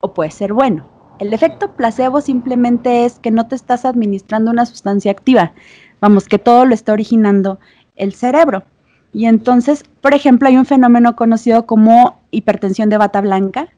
o 0.00 0.12
puede 0.12 0.32
ser 0.32 0.52
bueno. 0.52 0.88
El 1.20 1.32
efecto 1.32 1.70
placebo 1.76 2.20
simplemente 2.20 3.04
es 3.04 3.20
que 3.20 3.30
no 3.30 3.46
te 3.46 3.54
estás 3.54 3.84
administrando 3.84 4.50
una 4.50 4.66
sustancia 4.66 5.12
activa. 5.12 5.52
vamos, 6.00 6.26
que 6.26 6.40
todo 6.40 6.64
lo 6.64 6.74
está 6.74 6.92
originando 6.92 7.60
el 7.94 8.12
cerebro. 8.14 8.64
Y 9.12 9.26
entonces, 9.26 9.84
por 10.00 10.14
ejemplo, 10.14 10.48
hay 10.48 10.56
un 10.56 10.66
fenómeno 10.66 11.14
conocido 11.14 11.64
como 11.64 12.22
hipertensión 12.32 12.90
de 12.90 12.98
bata 12.98 13.20
blanca, 13.20 13.68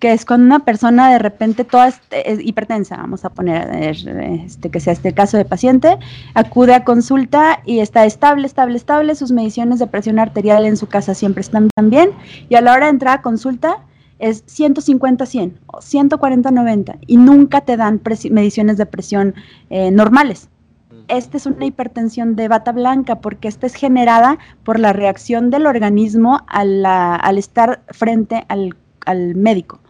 que 0.00 0.12
es 0.12 0.24
cuando 0.24 0.46
una 0.46 0.64
persona 0.64 1.12
de 1.12 1.18
repente 1.18 1.64
toda 1.64 1.88
es 1.88 2.40
hipertensa, 2.42 2.96
vamos 2.96 3.24
a 3.24 3.30
poner 3.30 3.68
este, 3.70 4.70
que 4.70 4.80
sea 4.80 4.94
este 4.94 5.12
caso 5.12 5.36
de 5.36 5.44
paciente, 5.44 5.98
acude 6.34 6.74
a 6.74 6.84
consulta 6.84 7.60
y 7.66 7.80
está 7.80 8.06
estable, 8.06 8.46
estable, 8.46 8.76
estable, 8.76 9.14
sus 9.14 9.30
mediciones 9.30 9.78
de 9.78 9.86
presión 9.86 10.18
arterial 10.18 10.64
en 10.64 10.78
su 10.78 10.86
casa 10.86 11.14
siempre 11.14 11.42
están 11.42 11.68
bien 11.84 12.10
y 12.48 12.54
a 12.54 12.62
la 12.62 12.72
hora 12.72 12.86
de 12.86 12.92
entrar 12.92 13.18
a 13.18 13.22
consulta 13.22 13.84
es 14.18 14.44
150-100 14.46 15.52
o 15.66 15.78
140-90 15.78 16.98
y 17.06 17.16
nunca 17.18 17.60
te 17.60 17.76
dan 17.76 18.00
mediciones 18.30 18.78
de 18.78 18.86
presión 18.86 19.34
eh, 19.68 19.90
normales. 19.90 20.48
Esta 21.08 21.36
es 21.36 21.46
una 21.46 21.66
hipertensión 21.66 22.36
de 22.36 22.48
bata 22.48 22.72
blanca 22.72 23.20
porque 23.20 23.48
esta 23.48 23.66
es 23.66 23.74
generada 23.74 24.38
por 24.62 24.78
la 24.78 24.92
reacción 24.92 25.50
del 25.50 25.66
organismo 25.66 26.40
al 26.46 27.36
estar 27.36 27.82
frente 27.88 28.44
al, 28.48 28.76
al 29.06 29.34
médico. 29.34 29.80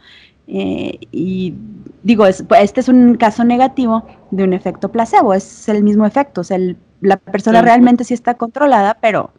Eh, 0.52 0.98
y 1.12 1.54
digo, 2.02 2.26
es, 2.26 2.44
este 2.60 2.80
es 2.80 2.88
un 2.88 3.14
caso 3.14 3.44
negativo 3.44 4.04
de 4.32 4.42
un 4.42 4.52
efecto 4.52 4.90
placebo, 4.90 5.32
es 5.32 5.68
el 5.68 5.84
mismo 5.84 6.04
efecto, 6.06 6.40
o 6.40 6.44
sea, 6.44 6.58
la 7.00 7.16
persona 7.18 7.62
realmente 7.62 8.02
sí 8.02 8.14
está 8.14 8.34
controlada, 8.34 8.98
pero... 9.00 9.32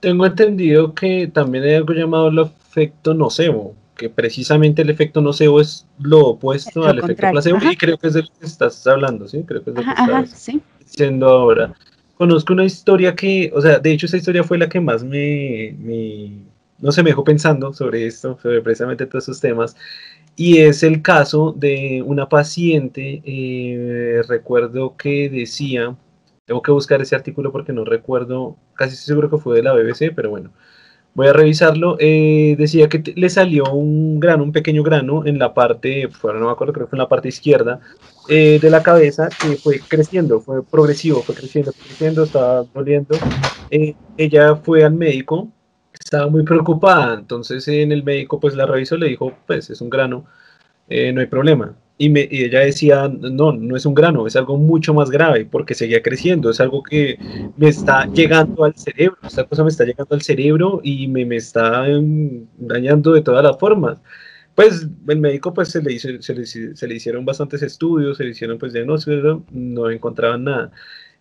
Tengo 0.00 0.26
entendido 0.26 0.94
que 0.94 1.26
también 1.26 1.64
hay 1.64 1.74
algo 1.74 1.94
llamado 1.94 2.28
el 2.28 2.38
efecto 2.38 3.14
nocebo, 3.14 3.74
que 3.96 4.10
precisamente 4.10 4.82
el 4.82 4.90
efecto 4.90 5.22
nocebo 5.22 5.58
es 5.58 5.86
lo 5.98 6.28
opuesto 6.28 6.84
al 6.84 6.98
efecto 6.98 7.30
placebo, 7.30 7.58
y 7.70 7.76
creo 7.76 7.96
que 7.96 8.08
es 8.08 8.14
de 8.14 8.22
lo 8.22 8.28
que 8.38 8.46
estás 8.46 8.86
hablando, 8.86 9.26
¿sí? 9.26 9.42
Creo 9.44 9.64
que 9.64 9.70
es 9.70 9.76
de 9.76 9.82
lo 9.82 9.94
que 9.94 10.02
estás 10.02 10.46
diciendo 10.80 11.28
ahora. 11.28 11.72
Conozco 12.18 12.52
una 12.52 12.64
historia 12.64 13.14
que, 13.14 13.50
o 13.54 13.60
sea, 13.62 13.78
de 13.78 13.92
hecho 13.92 14.04
esa 14.04 14.18
historia 14.18 14.44
fue 14.44 14.58
la 14.58 14.68
que 14.68 14.80
más 14.80 15.02
me 15.02 15.74
no 16.80 16.92
se 16.92 17.02
me 17.02 17.10
dejó 17.10 17.24
pensando 17.24 17.72
sobre 17.72 18.06
esto, 18.06 18.38
sobre 18.42 18.60
precisamente 18.62 19.06
todos 19.06 19.24
esos 19.24 19.40
temas, 19.40 19.76
y 20.36 20.58
es 20.58 20.82
el 20.82 21.02
caso 21.02 21.52
de 21.56 22.02
una 22.06 22.28
paciente, 22.28 23.20
eh, 23.24 24.22
recuerdo 24.26 24.96
que 24.96 25.28
decía, 25.28 25.94
tengo 26.46 26.62
que 26.62 26.72
buscar 26.72 27.02
ese 27.02 27.14
artículo 27.14 27.52
porque 27.52 27.72
no 27.72 27.84
recuerdo, 27.84 28.56
casi 28.74 28.96
seguro 28.96 29.28
que 29.28 29.38
fue 29.38 29.56
de 29.56 29.62
la 29.62 29.74
BBC, 29.74 30.12
pero 30.14 30.30
bueno, 30.30 30.50
voy 31.14 31.26
a 31.26 31.32
revisarlo, 31.32 31.96
eh, 32.00 32.54
decía 32.56 32.88
que 32.88 33.02
le 33.14 33.28
salió 33.28 33.64
un 33.72 34.18
grano, 34.18 34.44
un 34.44 34.52
pequeño 34.52 34.82
grano 34.82 35.26
en 35.26 35.38
la 35.38 35.52
parte, 35.52 36.08
no 36.22 36.46
me 36.46 36.50
acuerdo, 36.50 36.72
creo 36.72 36.86
que 36.86 36.90
fue 36.90 36.96
en 36.96 37.02
la 37.02 37.08
parte 37.08 37.28
izquierda 37.28 37.80
eh, 38.28 38.58
de 38.62 38.70
la 38.70 38.82
cabeza, 38.82 39.28
que 39.28 39.56
fue 39.56 39.80
creciendo, 39.86 40.40
fue 40.40 40.64
progresivo, 40.64 41.20
fue 41.22 41.34
creciendo, 41.34 41.72
creciendo, 41.72 42.24
estaba 42.24 42.64
doliendo. 42.72 43.14
ella 44.16 44.56
fue 44.56 44.84
al 44.84 44.94
médico, 44.94 45.50
estaba 46.10 46.28
muy 46.28 46.42
preocupada, 46.42 47.14
entonces 47.14 47.68
en 47.68 47.92
el 47.92 48.02
médico 48.02 48.40
pues 48.40 48.56
la 48.56 48.66
revisó, 48.66 48.96
le 48.96 49.06
dijo, 49.08 49.32
pues 49.46 49.70
es 49.70 49.80
un 49.80 49.88
grano, 49.88 50.26
eh, 50.88 51.12
no 51.12 51.20
hay 51.20 51.28
problema. 51.28 51.76
Y, 51.98 52.08
me, 52.10 52.26
y, 52.28 52.44
ella 52.44 52.60
decía, 52.60 53.08
no, 53.08 53.52
no 53.52 53.76
es 53.76 53.86
un 53.86 53.94
grano, 53.94 54.26
es 54.26 54.34
algo 54.34 54.56
mucho 54.56 54.92
más 54.92 55.10
grave 55.10 55.44
porque 55.44 55.74
seguía 55.74 56.02
creciendo, 56.02 56.50
es 56.50 56.60
algo 56.60 56.82
que 56.82 57.16
me 57.56 57.68
está 57.68 58.06
llegando 58.06 58.64
al 58.64 58.74
cerebro, 58.74 59.18
esta 59.22 59.44
cosa 59.44 59.62
me 59.62 59.70
está 59.70 59.84
llegando 59.84 60.14
al 60.14 60.22
cerebro 60.22 60.80
y 60.82 61.06
me, 61.06 61.24
me 61.24 61.36
está 61.36 61.86
em, 61.88 62.46
dañando 62.58 63.12
de 63.12 63.22
todas 63.22 63.44
las 63.44 63.56
formas. 63.58 63.98
Pues 64.56 64.88
el 65.08 65.20
médico 65.20 65.54
pues 65.54 65.68
se 65.68 65.80
le, 65.82 65.92
hizo, 65.92 66.08
se 66.20 66.34
le, 66.34 66.44
se 66.46 66.88
le 66.88 66.94
hicieron 66.94 67.24
bastantes 67.24 67.62
estudios, 67.62 68.16
se 68.16 68.24
le 68.24 68.30
hicieron 68.30 68.58
pues 68.58 68.72
diagnósticos, 68.72 69.42
no 69.52 69.90
encontraban 69.90 70.44
nada. 70.44 70.72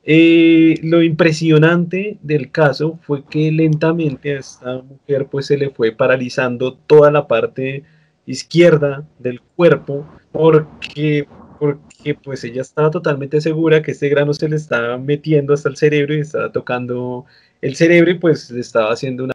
Eh, 0.03 0.79
lo 0.81 1.03
impresionante 1.03 2.17
del 2.21 2.51
caso 2.51 2.97
fue 3.03 3.25
que 3.25 3.51
lentamente 3.51 4.35
a 4.35 4.39
esta 4.39 4.81
mujer 4.81 5.27
pues 5.29 5.47
se 5.47 5.57
le 5.57 5.69
fue 5.71 5.91
paralizando 5.91 6.73
toda 6.73 7.11
la 7.11 7.27
parte 7.27 7.83
izquierda 8.25 9.05
del 9.19 9.41
cuerpo 9.41 10.07
porque, 10.31 11.27
porque 11.59 12.15
pues 12.15 12.43
ella 12.43 12.61
estaba 12.61 12.89
totalmente 12.89 13.41
segura 13.41 13.81
que 13.81 13.91
este 13.91 14.09
grano 14.09 14.33
se 14.33 14.47
le 14.47 14.55
estaba 14.55 14.97
metiendo 14.97 15.53
hasta 15.53 15.69
el 15.69 15.75
cerebro 15.75 16.15
y 16.15 16.21
estaba 16.21 16.51
tocando 16.51 17.25
el 17.61 17.75
cerebro 17.75 18.11
y 18.11 18.19
pues 18.19 18.49
le 18.51 18.61
estaba 18.61 18.91
haciendo 18.93 19.25
una... 19.25 19.33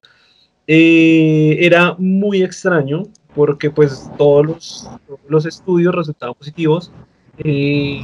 Eh, 0.66 1.58
era 1.60 1.94
muy 1.98 2.42
extraño 2.42 3.02
porque 3.34 3.70
pues 3.70 4.10
todos 4.16 4.46
los, 4.46 4.90
los 5.28 5.44
estudios 5.44 5.94
resultaban 5.94 6.34
positivos 6.34 6.90
eh, 7.38 8.00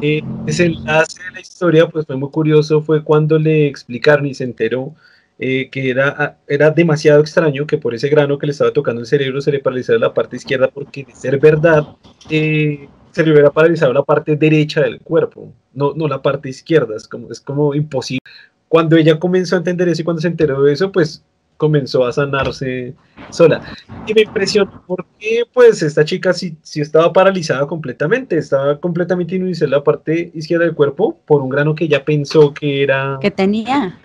eh, 0.00 0.22
ese 0.46 0.66
enlace 0.66 1.22
de 1.22 1.30
la 1.32 1.40
historia 1.40 1.88
pues 1.88 2.06
fue 2.06 2.16
muy 2.16 2.30
curioso, 2.30 2.82
fue 2.82 3.04
cuando 3.04 3.38
le 3.38 3.66
explicaron 3.66 4.26
y 4.26 4.34
se 4.34 4.44
enteró 4.44 4.94
eh, 5.38 5.70
que 5.70 5.90
era, 5.90 6.14
ah, 6.18 6.36
era 6.46 6.70
demasiado 6.70 7.20
extraño 7.20 7.66
que 7.66 7.78
por 7.78 7.94
ese 7.94 8.08
grano 8.08 8.38
que 8.38 8.46
le 8.46 8.52
estaba 8.52 8.72
tocando 8.72 9.00
el 9.00 9.06
cerebro 9.06 9.40
se 9.40 9.50
le 9.50 9.58
paralizara 9.58 9.98
la 9.98 10.14
parte 10.14 10.36
izquierda 10.36 10.68
porque 10.68 11.04
de 11.04 11.14
ser 11.14 11.38
verdad 11.38 11.84
eh, 12.30 12.88
se 13.10 13.24
le 13.24 13.32
hubiera 13.32 13.50
paralizado 13.50 13.92
la 13.92 14.02
parte 14.02 14.36
derecha 14.36 14.82
del 14.82 15.00
cuerpo, 15.00 15.52
no, 15.74 15.94
no 15.94 16.08
la 16.08 16.22
parte 16.22 16.48
izquierda, 16.48 16.96
es 16.96 17.08
como, 17.08 17.30
es 17.30 17.40
como 17.40 17.74
imposible. 17.74 18.20
Cuando 18.68 18.96
ella 18.96 19.18
comenzó 19.18 19.56
a 19.56 19.58
entender 19.58 19.88
eso 19.88 20.02
y 20.02 20.04
cuando 20.04 20.22
se 20.22 20.28
enteró 20.28 20.62
de 20.62 20.72
eso, 20.72 20.92
pues 20.92 21.24
comenzó 21.62 22.04
a 22.04 22.12
sanarse 22.12 22.92
sola. 23.30 23.62
Y 24.04 24.12
me 24.14 24.22
impresionó 24.22 24.82
porque 24.84 25.44
pues 25.54 25.80
esta 25.80 26.04
chica 26.04 26.32
sí, 26.32 26.56
sí 26.60 26.80
estaba 26.80 27.12
paralizada 27.12 27.68
completamente, 27.68 28.36
estaba 28.36 28.80
completamente 28.80 29.36
inudicida 29.36 29.68
la 29.68 29.84
parte 29.84 30.32
izquierda 30.34 30.64
del 30.64 30.74
cuerpo 30.74 31.20
por 31.24 31.40
un 31.40 31.50
grano 31.50 31.76
que 31.76 31.84
ella 31.84 32.04
pensó 32.04 32.52
que 32.52 32.82
era... 32.82 33.16
Que 33.20 33.30
tenía. 33.30 33.96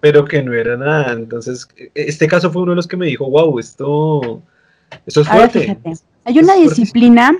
Pero 0.00 0.24
que 0.24 0.42
no 0.42 0.54
era 0.54 0.78
nada. 0.78 1.12
Entonces, 1.12 1.68
este 1.94 2.26
caso 2.26 2.50
fue 2.50 2.62
uno 2.62 2.72
de 2.72 2.76
los 2.76 2.88
que 2.88 2.96
me 2.96 3.04
dijo, 3.04 3.28
wow, 3.28 3.58
esto, 3.58 4.40
esto 5.04 5.20
es 5.20 5.28
fuerte. 5.28 5.78
Hay 6.24 6.38
una 6.38 6.54
disciplina... 6.54 7.36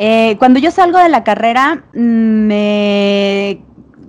Eh, 0.00 0.36
cuando 0.38 0.60
yo 0.60 0.70
salgo 0.70 0.98
de 0.98 1.08
la 1.08 1.24
carrera, 1.24 1.84
mm, 1.92 2.46
me 2.46 3.60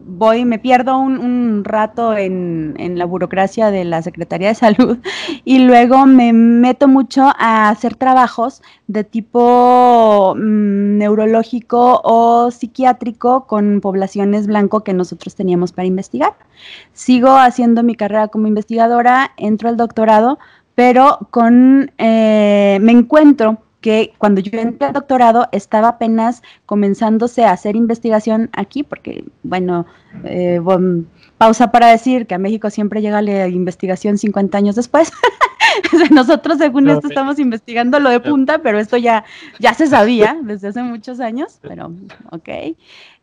voy, 0.10 0.46
me 0.46 0.60
pierdo 0.60 0.98
un, 0.98 1.64
rato 1.64 2.16
en, 2.16 2.76
la 2.98 3.06
burocracia 3.06 3.72
de 3.72 3.86
la 3.86 4.02
Secretaría 4.02 4.50
de 4.50 4.56
Salud 4.56 4.98
y 5.46 5.60
luego 5.60 6.06
me 6.06 6.34
meto 6.34 6.88
mucho 6.88 7.32
a 7.38 7.70
hacer 7.70 7.96
trabajos 7.96 8.62
de 8.88 9.04
tipo 9.04 10.36
mm, 10.36 10.98
neurológico 10.98 12.02
o 12.04 12.52
psiquiátrico 12.52 13.46
con 13.48 13.82
poblaciones 13.82 14.48
blanco 14.48 14.84
que 14.84 14.94
nosotros 14.94 15.36
teníamos 15.36 15.72
para 15.72 15.86
investigar. 15.86 16.34
Sigo 16.94 17.38
haciendo 17.38 17.84
mi 17.84 17.96
carrera 17.96 18.28
como 18.28 18.48
investigadora, 18.48 19.32
entro 19.38 19.70
al 19.70 19.78
doctorado, 19.78 20.40
pero 20.76 21.20
con, 21.32 21.92
eh, 21.98 22.80
me 22.82 22.92
encuentro 22.92 23.60
que 23.82 24.14
cuando 24.18 24.42
yo 24.42 24.60
entré 24.60 24.88
al 24.88 24.94
doctorado 24.94 25.48
estaba 25.52 25.90
apenas 25.90 26.42
comenzándose 26.66 27.46
a 27.46 27.52
hacer 27.52 27.76
investigación 27.76 28.50
aquí, 28.54 28.84
porque, 28.84 29.26
bueno, 29.44 29.86
eh, 30.24 30.60
pausa 31.38 31.72
para 31.72 31.88
decir 31.88 32.28
que 32.28 32.36
a 32.36 32.40
México 32.40 32.70
siempre 32.70 33.02
llega 33.02 33.22
la 33.22 33.48
investigación 33.48 34.18
50 34.18 34.58
años 34.58 34.76
después. 34.76 35.12
Nosotros, 36.12 36.58
según 36.58 36.90
esto, 36.90 37.08
estamos 37.08 37.40
investigando 37.40 38.00
lo 38.00 38.10
de 38.10 38.20
punta, 38.20 38.60
pero 38.60 38.80
esto 38.80 38.98
ya, 38.98 39.24
ya 39.60 39.74
se 39.74 39.88
sabía 39.88 40.38
desde 40.44 40.70
hace 40.70 40.84
muchos 40.84 41.20
años, 41.20 41.60
pero 41.62 41.94
ok. 42.32 42.50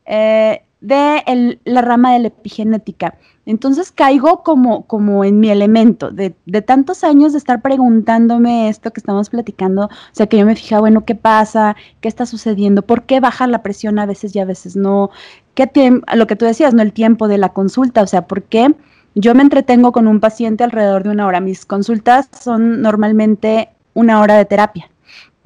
Eh, 0.07 0.63
de 0.81 1.59
la 1.65 1.83
rama 1.83 2.13
de 2.13 2.21
la 2.21 2.29
epigenética. 2.29 3.19
Entonces 3.47 3.93
caigo 3.93 4.43
como, 4.43 4.87
como 4.87 5.25
en 5.25 5.39
mi 5.39 5.51
elemento, 5.51 6.11
de, 6.11 6.35
de, 6.47 6.63
tantos 6.63 7.05
años 7.05 7.33
de 7.33 7.39
estar 7.39 7.63
preguntándome 7.63 8.69
esto 8.69 8.93
que 8.93 9.01
estamos 9.01 9.31
platicando, 9.31 9.85
o 9.85 9.89
sea, 10.13 10.27
que 10.27 10.37
yo 10.37 10.45
me 10.45 10.57
fijaba, 10.57 10.81
bueno, 10.81 11.05
¿qué 11.05 11.15
pasa? 11.15 11.77
¿Qué 12.01 12.09
está 12.09 12.27
sucediendo? 12.27 12.83
¿Por 12.83 13.05
qué 13.05 13.21
baja 13.21 13.47
la 13.47 13.63
presión 13.63 14.01
a 14.01 14.07
veces 14.07 14.35
y 14.35 14.41
a 14.41 14.45
veces 14.45 14.75
no? 14.75 15.11
¿Qué 15.55 15.71
lo 16.15 16.27
que 16.27 16.37
tú 16.37 16.45
decías, 16.45 16.75
no 16.75 16.83
el 16.83 16.93
tiempo 16.93 17.29
de 17.29 17.39
la 17.39 17.51
consulta, 17.51 18.03
o 18.03 18.07
sea, 18.07 18.27
¿por 18.27 18.43
qué 18.43 18.75
yo 19.15 19.35
me 19.35 19.43
entretengo 19.43 19.93
con 19.93 20.09
un 20.09 20.21
paciente 20.21 20.65
alrededor 20.65 21.05
de 21.05 21.11
una 21.11 21.27
hora? 21.27 21.41
Mis 21.41 21.65
consultas 21.65 22.29
son 22.39 22.83
normalmente 22.83 23.71
una 23.95 24.21
hora 24.21 24.37
de 24.37 24.45
terapia. 24.45 24.91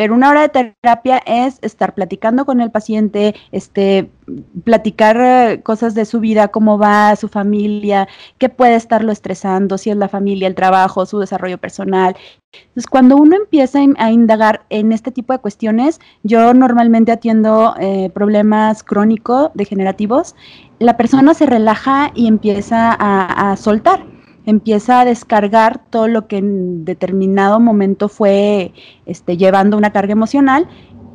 Pero 0.01 0.15
una 0.15 0.31
hora 0.31 0.49
de 0.49 0.73
terapia 0.81 1.21
es 1.27 1.59
estar 1.61 1.95
platicando 1.95 2.47
con 2.47 2.63
el 2.63 2.71
paciente, 2.71 3.35
este, 3.53 4.11
platicar 4.65 5.19
eh, 5.21 5.61
cosas 5.63 5.95
de 5.95 6.07
su 6.07 6.21
vida, 6.21 6.49
cómo 6.49 6.79
va 6.79 7.15
su 7.17 7.29
familia, 7.29 8.09
qué 8.39 8.49
puede 8.49 8.77
estarlo 8.77 9.13
estresando, 9.13 9.77
si 9.77 9.91
es 9.91 9.99
la 9.99 10.09
familia, 10.09 10.49
el 10.49 10.55
trabajo, 10.55 11.05
su 11.05 11.19
desarrollo 11.19 11.59
personal. 11.59 12.17
Entonces, 12.51 12.87
cuando 12.87 13.15
uno 13.19 13.37
empieza 13.37 13.81
a 13.99 14.11
indagar 14.11 14.63
en 14.71 14.93
este 14.93 15.11
tipo 15.11 15.35
de 15.35 15.39
cuestiones, 15.41 16.01
yo 16.23 16.55
normalmente 16.55 17.13
atiendo 17.13 17.75
eh, 17.79 18.09
problemas 18.15 18.83
crónicos, 18.83 19.51
degenerativos, 19.53 20.35
la 20.79 20.97
persona 20.97 21.35
se 21.35 21.45
relaja 21.45 22.11
y 22.15 22.27
empieza 22.27 22.97
a 22.99 23.55
soltar 23.59 24.10
empieza 24.51 25.01
a 25.01 25.05
descargar 25.05 25.81
todo 25.91 26.09
lo 26.09 26.27
que 26.27 26.39
en 26.39 26.85
determinado 26.85 27.61
momento 27.61 28.09
fue 28.09 28.73
este, 29.07 29.37
llevando 29.37 29.77
una 29.77 29.93
carga 29.93 30.13
emocional 30.13 30.69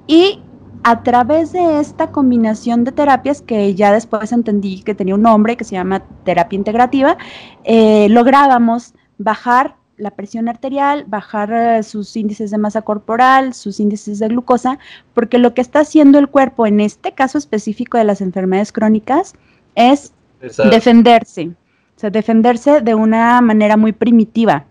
y 0.08 0.42
a 0.84 1.02
través 1.02 1.52
de 1.52 1.80
esta 1.80 2.12
combinación 2.12 2.84
de 2.84 2.92
terapias 2.92 3.42
que 3.42 3.74
ya 3.74 3.92
después 3.92 4.32
entendí 4.32 4.84
que 4.84 4.94
tenía 4.94 5.16
un 5.16 5.24
nombre 5.24 5.58
que 5.58 5.64
se 5.64 5.74
llama 5.74 6.04
terapia 6.24 6.58
integrativa, 6.58 7.18
eh, 7.64 8.08
lográbamos 8.10 8.94
bajar 9.18 9.78
la 9.98 10.12
presión 10.12 10.48
arterial, 10.48 11.06
bajar 11.08 11.52
eh, 11.52 11.84
sus 11.84 12.16
índices 12.16 12.52
de 12.52 12.58
masa 12.58 12.84
corporal, 12.84 13.54
sus 13.54 13.80
índices 13.80 14.20
de 14.20 14.28
glucosa, 14.28 14.78
porque 15.14 15.40
lo 15.40 15.54
que 15.54 15.62
está 15.62 15.80
haciendo 15.80 16.20
el 16.20 16.28
cuerpo 16.28 16.68
en 16.68 16.80
este 16.80 17.14
caso 17.14 17.38
específico 17.38 17.98
de 17.98 18.04
las 18.04 18.22
enfermedades 18.22 18.72
crónicas 18.72 19.34
es 19.74 20.14
defenderse, 20.70 21.52
o 21.96 22.00
sea, 22.00 22.10
defenderse 22.10 22.82
de 22.82 22.94
una 22.94 23.40
manera 23.42 23.78
muy 23.78 23.94
primitiva. 23.94 24.66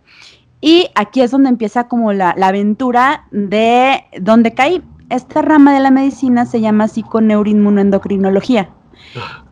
Y 0.60 0.88
aquí 0.94 1.20
es 1.20 1.30
donde 1.30 1.48
empieza 1.48 1.88
como 1.88 2.12
la, 2.12 2.30
aventura 2.30 3.26
de 3.30 4.04
donde 4.20 4.52
caí. 4.54 4.82
Esta 5.10 5.42
rama 5.42 5.74
de 5.74 5.80
la 5.80 5.90
medicina 5.90 6.46
se 6.46 6.60
llama 6.60 6.88
psiconeuroinmunoendocrinología. 6.88 8.70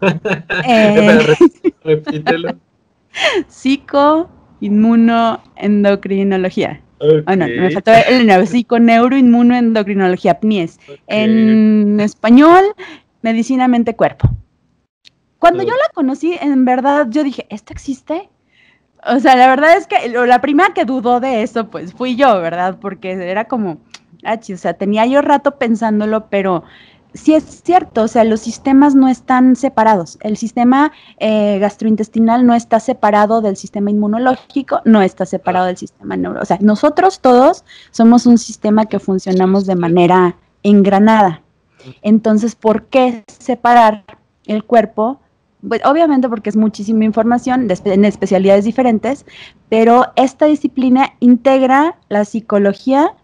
eh, 0.67 1.37
repítelo. 1.85 2.57
Psico 3.49 4.31
inmunoendocrinología. 4.61 6.81
Okay. 6.99 7.25
Oh, 7.27 7.37
no, 7.37 7.47
me 7.47 7.71
faltó 7.73 7.93
el 8.09 8.27
nombre, 8.27 8.47
psiconeuroinmunoendocrinología, 8.47 10.41
PNIES. 10.41 10.81
En 11.09 12.01
español, 12.01 12.65
medicina 13.23 13.69
mente-cuerpo. 13.69 14.31
Cuando 15.43 15.65
yo 15.65 15.73
la 15.73 15.89
conocí, 15.93 16.39
en 16.41 16.65
verdad, 16.65 17.09
yo 17.11 17.25
dije, 17.25 17.49
¿esto 17.51 17.73
existe? 17.73 18.31
O 19.05 19.19
sea, 19.19 19.35
la 19.35 19.49
verdad 19.49 19.77
es 19.77 19.89
que 19.89 20.09
la 20.09 20.41
primera 20.41 20.73
que 20.73 20.85
dudó 20.85 21.19
de 21.19 21.43
eso, 21.43 21.69
pues 21.69 21.95
fui 21.95 22.15
yo, 22.15 22.41
¿verdad? 22.41 22.79
Porque 22.81 23.11
era 23.11 23.47
como, 23.47 23.79
ah, 24.25 24.39
o 24.39 24.57
sea, 24.57 24.75
tenía 24.75 25.05
yo 25.07 25.21
rato 25.21 25.59
pensándolo, 25.59 26.29
pero 26.31 26.63
sí 27.13 27.35
es 27.35 27.43
cierto, 27.65 28.03
o 28.03 28.09
sea, 28.09 28.23
los 28.23 28.39
sistemas 28.39 28.95
no 28.95 29.09
están 29.09 29.57
separados. 29.57 30.17
El 30.21 30.37
sistema 30.37 30.93
eh, 31.19 31.59
gastrointestinal 31.59 32.47
no 32.47 32.55
está 32.55 32.79
separado 32.79 33.41
del 33.41 33.57
sistema 33.57 33.91
inmunológico, 33.91 34.81
no 34.85 35.03
está 35.03 35.27
separado 35.27 35.67
del 35.67 35.77
sistema 35.77 36.17
neuro. 36.17 36.41
O 36.41 36.45
sea, 36.45 36.59
nosotros 36.61 37.19
todos 37.19 37.65
somos 37.91 38.27
un 38.27 38.39
sistema 38.39 38.87
que 38.87 39.01
funcionamos 39.01 39.67
de 39.67 39.75
manera 39.75 40.37
engranada. 40.63 41.43
Entonces, 42.01 42.55
¿por 42.55 42.85
qué 42.85 43.25
separar 43.27 44.05
el 44.47 44.63
cuerpo? 44.63 45.19
Pues, 45.67 45.81
obviamente 45.85 46.29
porque 46.29 46.51
es 46.51 46.57
muchísima 46.57 47.05
información 47.05 47.69
en 47.85 48.05
especialidades 48.05 48.65
diferentes, 48.65 49.25
pero 49.69 50.07
esta 50.17 50.47
disciplina 50.47 51.15
integra 51.21 51.97
la 52.09 52.25
psicología, 52.25 53.15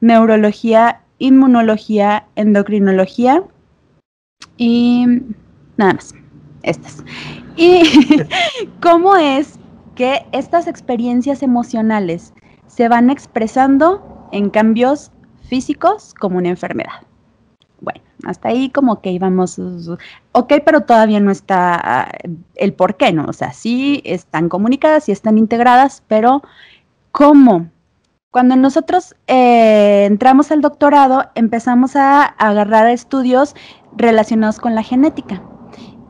neurología 0.00 1.00
inmunología, 1.18 2.26
endocrinología 2.36 3.42
y 4.56 5.06
nada 5.76 5.94
más, 5.94 6.14
estas. 6.62 7.04
Y 7.56 7.82
cómo 8.80 9.16
es 9.16 9.58
que 9.94 10.26
estas 10.32 10.66
experiencias 10.66 11.42
emocionales 11.42 12.34
se 12.66 12.88
van 12.88 13.08
expresando 13.10 14.28
en 14.32 14.50
cambios 14.50 15.10
físicos 15.48 16.12
como 16.14 16.38
una 16.38 16.50
enfermedad. 16.50 17.06
Hasta 18.24 18.48
ahí 18.48 18.70
como 18.70 19.00
que 19.00 19.10
íbamos, 19.10 19.58
ok, 20.32 20.54
pero 20.64 20.82
todavía 20.82 21.20
no 21.20 21.30
está 21.30 21.74
ah, 21.82 22.12
el 22.54 22.72
por 22.72 22.96
qué, 22.96 23.12
¿no? 23.12 23.26
O 23.26 23.32
sea, 23.32 23.52
sí 23.52 24.02
están 24.04 24.48
comunicadas, 24.48 25.04
sí 25.04 25.12
están 25.12 25.38
integradas, 25.38 26.02
pero 26.08 26.42
¿cómo? 27.12 27.70
Cuando 28.30 28.56
nosotros 28.56 29.14
eh, 29.28 30.04
entramos 30.04 30.50
al 30.52 30.60
doctorado, 30.60 31.24
empezamos 31.34 31.96
a, 31.96 32.24
agarrar 32.24 32.86
estudios 32.88 33.54
relacionados 33.96 34.58
con 34.58 34.74
la 34.74 34.82
genética. 34.82 35.42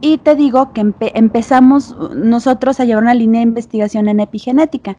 Y 0.00 0.18
te 0.18 0.34
digo 0.34 0.72
que 0.72 0.92
empezamos 1.14 1.96
nosotros 2.14 2.80
a 2.80 2.84
llevar 2.84 3.04
una 3.04 3.14
línea 3.14 3.40
de 3.40 3.46
investigación 3.46 4.08
en 4.08 4.20
epigenética. 4.20 4.98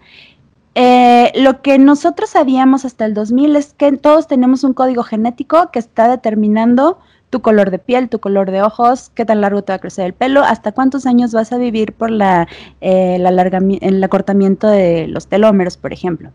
Eh, 0.79 1.31
lo 1.33 1.63
que 1.63 1.79
nosotros 1.79 2.29
sabíamos 2.29 2.85
hasta 2.85 3.05
el 3.05 3.15
2000 3.15 3.55
es 3.55 3.73
que 3.73 3.91
todos 3.93 4.27
tenemos 4.27 4.63
un 4.63 4.73
código 4.73 5.01
genético 5.01 5.71
que 5.71 5.79
está 5.79 6.07
determinando 6.07 6.99
tu 7.31 7.41
color 7.41 7.71
de 7.71 7.79
piel, 7.79 8.09
tu 8.09 8.19
color 8.19 8.51
de 8.51 8.61
ojos, 8.61 9.09
qué 9.15 9.25
tan 9.25 9.41
largo 9.41 9.63
te 9.63 9.71
va 9.71 9.77
a 9.77 9.79
crecer 9.79 10.05
el 10.05 10.13
pelo, 10.13 10.43
hasta 10.43 10.73
cuántos 10.73 11.07
años 11.07 11.33
vas 11.33 11.51
a 11.51 11.57
vivir 11.57 11.93
por 11.93 12.11
la, 12.11 12.47
eh, 12.81 13.15
el 13.15 14.03
acortamiento 14.03 14.67
de 14.67 15.07
los 15.07 15.25
telómeros, 15.25 15.77
por 15.77 15.93
ejemplo. 15.93 16.29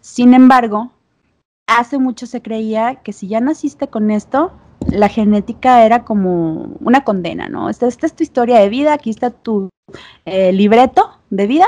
Sin 0.00 0.34
embargo, 0.34 0.92
hace 1.66 1.98
mucho 1.98 2.26
se 2.26 2.42
creía 2.42 2.94
que 3.02 3.12
si 3.12 3.26
ya 3.26 3.40
naciste 3.40 3.88
con 3.88 4.12
esto, 4.12 4.52
la 4.86 5.08
genética 5.08 5.84
era 5.84 6.04
como 6.04 6.76
una 6.78 7.02
condena, 7.02 7.48
¿no? 7.48 7.68
Esta, 7.68 7.88
es 7.88 8.14
tu 8.14 8.22
historia 8.22 8.60
de 8.60 8.68
vida, 8.68 8.92
aquí 8.92 9.10
está 9.10 9.30
tu 9.30 9.68
eh, 10.26 10.52
libreto 10.52 11.10
de 11.30 11.48
vida 11.48 11.66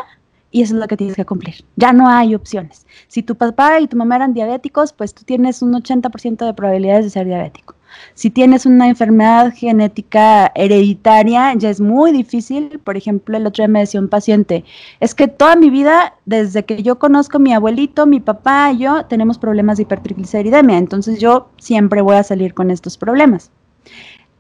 y 0.53 0.63
eso 0.63 0.75
es 0.75 0.81
lo 0.81 0.87
que 0.87 0.97
tienes 0.97 1.17
que 1.17 1.25
cumplir. 1.25 1.65
Ya 1.77 1.93
no 1.93 2.09
hay 2.09 2.35
opciones. 2.35 2.87
Si 3.09 3.23
tu 3.23 3.35
papá 3.35 3.81
y 3.81 3.89
tu 3.89 3.97
mamá 3.97 4.17
eran 4.17 4.35
diabéticos, 4.35 4.93
pues 4.93 5.15
tú 5.15 5.25
tienes 5.25 5.63
un 5.63 5.73
80% 5.73 6.45
de 6.45 6.55
probabilidades 6.55 7.07
de 7.07 7.11
ser 7.11 7.27
diabético. 7.27 7.75
Si 8.15 8.31
tienes 8.31 8.67
una 8.67 8.89
enfermedad 8.89 9.53
genética 9.55 10.53
hereditaria, 10.55 11.55
ya 11.55 11.71
es 11.71 11.81
muy 11.81 12.13
difícil. 12.13 12.81
Por 12.85 12.97
ejemplo, 12.97 13.37
el 13.37 13.47
otro 13.47 13.63
día 13.63 13.69
me 13.69 13.81
decía 13.81 14.01
un 14.01 14.09
paciente, 14.09 14.65
es 15.01 15.15
que 15.15 15.27
toda 15.29 15.57
mi 15.57 15.71
vida, 15.71 16.15
desde 16.27 16.65
que 16.65 16.83
yo 16.83 16.99
conozco 16.99 17.39
a 17.39 17.41
mi 17.41 17.53
abuelito, 17.53 18.07
mi 18.07 18.21
papá 18.21 18.73
yo, 18.73 19.07
tenemos 19.07 19.39
problemas 19.39 19.79
de 19.79 19.85
hipertrigliceridemia, 19.85 20.79
entonces 20.79 21.19
yo 21.19 21.49
siempre 21.59 22.03
voy 22.03 22.17
a 22.17 22.23
salir 22.23 22.55
con 22.55 22.71
estos 22.71 22.99
problemas. 22.99 23.51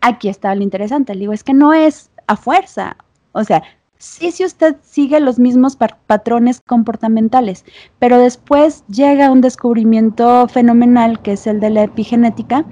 Aquí 0.00 0.28
está 0.28 0.54
lo 0.54 0.62
interesante, 0.62 1.14
le 1.14 1.20
digo, 1.20 1.32
es 1.32 1.44
que 1.44 1.54
no 1.54 1.72
es 1.72 2.10
a 2.26 2.36
fuerza. 2.36 2.96
O 3.32 3.44
sea, 3.44 3.62
sí 4.02 4.32
si 4.32 4.44
usted 4.44 4.74
sigue 4.82 5.20
los 5.20 5.38
mismos 5.38 5.76
patrones 5.76 6.60
comportamentales, 6.60 7.64
pero 8.00 8.18
después 8.18 8.82
llega 8.88 9.30
un 9.30 9.40
descubrimiento 9.40 10.48
fenomenal 10.48 11.22
que 11.22 11.32
es 11.32 11.46
el 11.46 11.60
de 11.60 11.70
la 11.70 11.84
epigenética, 11.84 12.64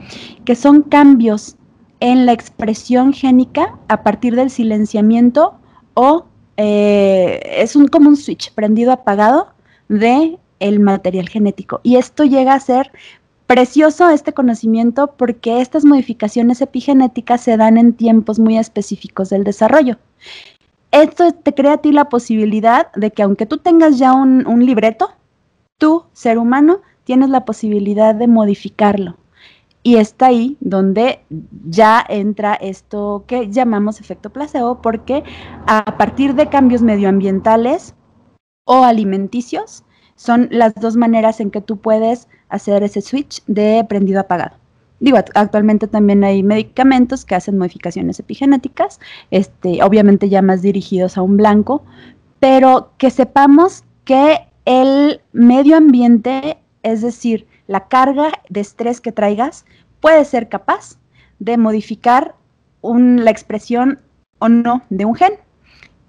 que 0.44 0.56
son 0.56 0.82
cambios 0.82 1.56
en 2.00 2.26
la 2.26 2.32
expresión 2.32 3.12
génica 3.12 3.78
a 3.86 4.02
partir 4.02 4.34
del 4.34 4.50
silenciamiento 4.50 5.54
o 5.94 6.26
eh, 6.56 7.40
es 7.58 7.76
un, 7.76 7.86
como 7.86 8.08
un 8.08 8.16
switch 8.16 8.52
prendido 8.54 8.90
apagado 8.90 9.52
de 9.88 10.36
el 10.58 10.80
material 10.80 11.28
genético. 11.28 11.80
Y 11.84 11.94
esto 11.96 12.24
llega 12.24 12.54
a 12.54 12.60
ser 12.60 12.90
precioso 13.46 14.10
este 14.10 14.32
conocimiento 14.32 15.14
porque 15.16 15.60
estas 15.60 15.84
modificaciones 15.84 16.60
epigenéticas 16.60 17.40
se 17.40 17.56
dan 17.56 17.78
en 17.78 17.92
tiempos 17.92 18.40
muy 18.40 18.58
específicos 18.58 19.30
del 19.30 19.44
desarrollo 19.44 19.96
esto 20.92 21.32
te 21.32 21.54
crea 21.54 21.74
a 21.74 21.78
ti 21.78 21.92
la 21.92 22.08
posibilidad 22.08 22.92
de 22.92 23.10
que 23.10 23.22
aunque 23.22 23.46
tú 23.46 23.58
tengas 23.58 23.98
ya 23.98 24.12
un, 24.12 24.44
libreto, 24.64 25.10
tú, 25.78 26.04
ser 26.12 26.38
humano, 26.38 26.80
tienes 27.04 27.30
la 27.30 27.44
posibilidad 27.44 28.14
de 28.14 28.26
modificarlo. 28.26 29.16
Y 29.82 29.96
está 29.96 30.26
ahí 30.26 30.58
donde 30.60 31.24
ya 31.68 32.04
entra 32.06 32.54
esto 32.54 33.24
que 33.26 33.48
llamamos 33.48 34.00
efecto 34.00 34.30
placebo, 34.30 34.82
porque 34.82 35.24
a 35.66 35.96
partir 35.96 36.34
de 36.34 36.48
cambios 36.48 36.82
medioambientales 36.82 37.94
o 38.64 38.84
alimenticios, 38.84 39.84
son 40.16 40.48
las 40.50 40.74
dos 40.74 40.96
maneras 40.96 41.40
en 41.40 41.50
que 41.50 41.62
tú 41.62 41.78
puedes 41.78 42.28
hacer 42.50 42.82
ese 42.82 43.00
switch 43.00 43.42
de 43.46 43.86
prendido 43.88 44.20
apagado. 44.20 44.59
Digo, 45.00 45.16
actualmente 45.16 45.88
también 45.88 46.22
hay 46.24 46.42
medicamentos 46.42 47.24
que 47.24 47.34
hacen 47.34 47.56
modificaciones 47.56 48.20
epigenéticas, 48.20 49.00
este, 49.30 49.82
obviamente 49.82 50.28
ya 50.28 50.42
más 50.42 50.60
dirigidos 50.60 51.16
a 51.16 51.22
un 51.22 51.38
blanco, 51.38 51.82
pero 52.38 52.92
que 52.98 53.10
sepamos 53.10 53.84
que 54.04 54.46
el 54.66 55.22
medio 55.32 55.76
ambiente, 55.76 56.58
es 56.82 57.00
decir, 57.00 57.46
la 57.66 57.88
carga 57.88 58.30
de 58.50 58.60
estrés 58.60 59.00
que 59.00 59.10
traigas, 59.12 59.64
puede 60.00 60.24
ser 60.24 60.48
capaz 60.48 60.98
de 61.38 61.56
modificar 61.56 62.34
la 62.82 63.30
expresión 63.30 64.00
o 64.38 64.48
no 64.48 64.82
de 64.90 65.04
un 65.06 65.14
gen. 65.14 65.32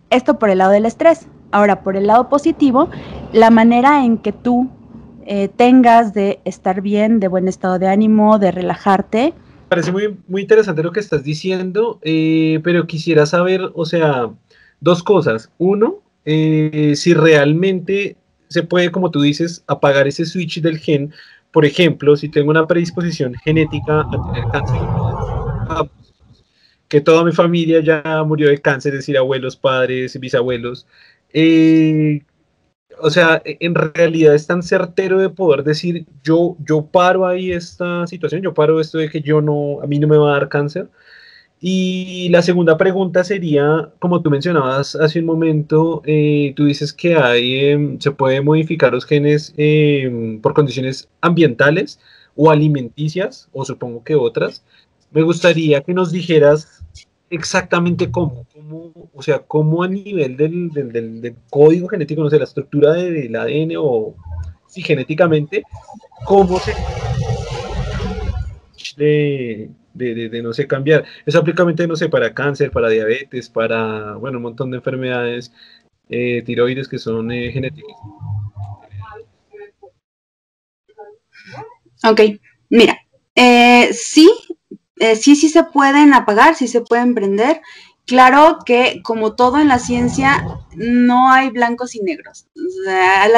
Esto 0.10 0.38
por 0.38 0.50
el 0.50 0.58
lado 0.58 0.72
del 0.72 0.86
estrés. 0.86 1.28
Ahora, 1.52 1.84
por 1.84 1.96
el 1.96 2.08
lado 2.08 2.30
positivo, 2.30 2.90
la 3.32 3.50
manera 3.50 4.04
en 4.04 4.18
que 4.18 4.32
tú 4.32 4.70
eh, 5.26 5.50
tengas 5.50 6.14
de 6.14 6.40
estar 6.46 6.82
bien, 6.82 7.20
de 7.20 7.28
buen 7.28 7.48
estado 7.48 7.80
de 7.80 7.88
ánimo, 7.88 8.40
de 8.40 8.52
relajarte. 8.52 9.34
Parece 9.70 9.92
muy, 9.92 10.18
muy 10.28 10.42
interesante 10.42 10.84
lo 10.84 10.92
que 10.92 11.00
estás 11.00 11.24
diciendo, 11.24 12.00
eh, 12.02 12.60
pero 12.64 12.88
quisiera 12.88 13.26
saber, 13.26 13.72
o 13.74 13.86
sea, 13.86 14.30
dos 14.82 15.04
cosas. 15.04 15.50
Uno, 15.58 16.00
eh, 16.26 16.94
si 16.96 17.14
realmente 17.14 18.18
se 18.50 18.64
puede, 18.64 18.92
como 18.92 19.12
tú 19.12 19.22
dices, 19.22 19.64
apagar 19.68 20.08
ese 20.08 20.26
switch 20.26 20.62
del 20.62 20.78
gen. 20.78 21.14
Por 21.52 21.66
ejemplo, 21.66 22.16
si 22.18 22.28
tengo 22.28 22.50
una 22.50 22.68
predisposición 22.68 23.34
genética 23.36 24.02
a 24.02 24.34
tener 24.34 24.44
cáncer, 24.52 24.82
que 26.90 27.00
toda 27.00 27.24
mi 27.24 27.32
familia 27.32 27.80
ya 27.80 28.24
murió 28.26 28.50
de 28.50 28.58
cáncer, 28.58 28.94
es 28.94 29.00
decir, 29.00 29.18
abuelos, 29.18 29.56
padres, 29.56 30.20
bisabuelos. 30.20 30.86
Eh, 31.32 32.22
o 33.02 33.10
sea, 33.10 33.42
e, 33.46 33.58
en 33.60 33.76
realidad 33.76 34.36
es 34.36 34.48
tan 34.48 34.64
certero 34.64 35.20
de 35.20 35.30
poder 35.30 35.64
decir, 35.64 36.06
yo, 36.24 36.58
yo 36.66 36.86
paro 36.86 37.26
ahí 37.26 37.52
esta 37.52 38.08
situación, 38.08 38.42
yo 38.42 38.54
paro 38.54 38.80
esto 38.80 38.98
de 38.98 39.10
que 39.10 39.22
yo 39.22 39.42
no, 39.42 39.82
a 39.82 39.88
mí 39.88 40.00
no 40.00 40.08
me 40.08 40.18
va 40.18 40.32
a 40.32 40.40
dar 40.40 40.50
cáncer. 40.50 40.90
Y 41.64 42.30
la 42.30 42.42
segunda 42.42 42.76
pregunta 42.78 43.24
sería, 43.24 43.92
como 44.00 44.22
tú 44.24 44.32
mencionabas 44.32 44.96
hace 44.96 45.20
un 45.20 45.26
momento, 45.26 46.02
eh, 46.06 46.54
tú 46.56 46.66
dices 46.66 46.92
que 46.92 47.16
hay, 47.16 47.66
em, 47.66 48.00
se 48.00 48.12
puede 48.12 48.42
modificar 48.42 48.92
los 48.94 49.06
genes 49.06 49.54
em, 49.58 50.42
por 50.42 50.54
condiciones 50.56 51.08
ambientales 51.22 52.00
o 52.36 52.50
alimenticias, 52.50 53.48
o 53.54 53.64
supongo 53.66 54.04
que 54.04 54.16
otras. 54.16 54.64
Me 55.12 55.22
gustaría 55.22 55.82
que 55.82 55.94
nos 55.94 56.12
dijeras 56.12 56.84
exactamente 57.30 58.12
cómo, 58.12 58.46
o 58.72 59.22
sea, 59.22 59.40
cómo 59.40 59.84
a 59.84 59.88
nivel 59.88 60.38
del, 60.38 60.70
del, 60.70 61.36
código 61.50 61.88
genético, 61.88 62.24
no 62.24 62.30
sé, 62.30 62.38
la 62.38 62.46
estructura 62.46 62.94
del 62.94 63.36
ADN 63.36 63.76
o 63.78 64.16
si 64.68 64.82
genéticamente, 64.82 65.64
cómo 66.26 66.60
se 66.60 66.74
de, 68.96 69.70
de, 69.94 70.42
no 70.42 70.54
sé, 70.54 70.68
cambiar. 70.68 71.06
Eso 71.26 71.40
aplicamente, 71.40 71.88
no 71.88 71.96
sé, 71.96 72.10
para 72.10 72.34
cáncer, 72.34 72.72
para 72.72 72.90
diabetes, 72.90 73.50
para, 73.50 74.16
bueno, 74.16 74.38
un 74.38 74.44
montón 74.44 74.72
de 74.72 74.78
enfermedades 74.78 75.52
eh, 76.10 76.42
tiroides 76.46 76.88
que 76.88 77.00
son 77.00 77.32
eh, 77.32 77.52
genéticas. 77.52 77.96
Ok, 82.04 82.22
mira, 82.70 82.98
eh, 83.36 83.90
sí, 83.94 84.30
sí, 85.16 85.36
sí 85.36 85.50
se 85.50 85.64
pueden 85.64 86.14
apagar, 86.14 86.56
sí 86.56 86.68
se 86.68 86.82
pueden 86.82 87.14
prender. 87.14 87.62
Claro 88.06 88.60
que 88.66 89.02
como 89.04 89.36
todo 89.36 89.60
en 89.60 89.68
la 89.68 89.80
ciencia, 89.80 90.44
no 90.76 91.32
hay 91.32 91.50
blancos 91.50 91.96
y 91.96 92.02
negros. 92.02 92.48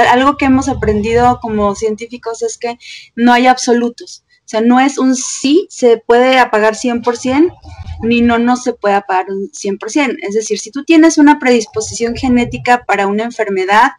algo 0.09 0.37
que 0.37 0.45
hemos 0.45 0.69
aprendido 0.69 1.39
como 1.41 1.75
científicos 1.75 2.41
es 2.41 2.57
que 2.57 2.77
no 3.15 3.33
hay 3.33 3.47
absolutos. 3.47 4.23
O 4.45 4.49
sea, 4.53 4.61
no 4.61 4.79
es 4.79 4.97
un 4.97 5.15
sí 5.15 5.67
se 5.69 5.97
puede 5.97 6.37
apagar 6.37 6.75
100%, 6.75 7.53
ni 8.01 8.21
no, 8.21 8.39
no 8.39 8.57
se 8.57 8.73
puede 8.73 8.95
apagar 8.95 9.27
un 9.29 9.49
100%. 9.51 10.17
Es 10.21 10.35
decir, 10.35 10.59
si 10.59 10.69
tú 10.69 10.83
tienes 10.83 11.17
una 11.17 11.39
predisposición 11.39 12.15
genética 12.15 12.83
para 12.85 13.07
una 13.07 13.23
enfermedad, 13.23 13.91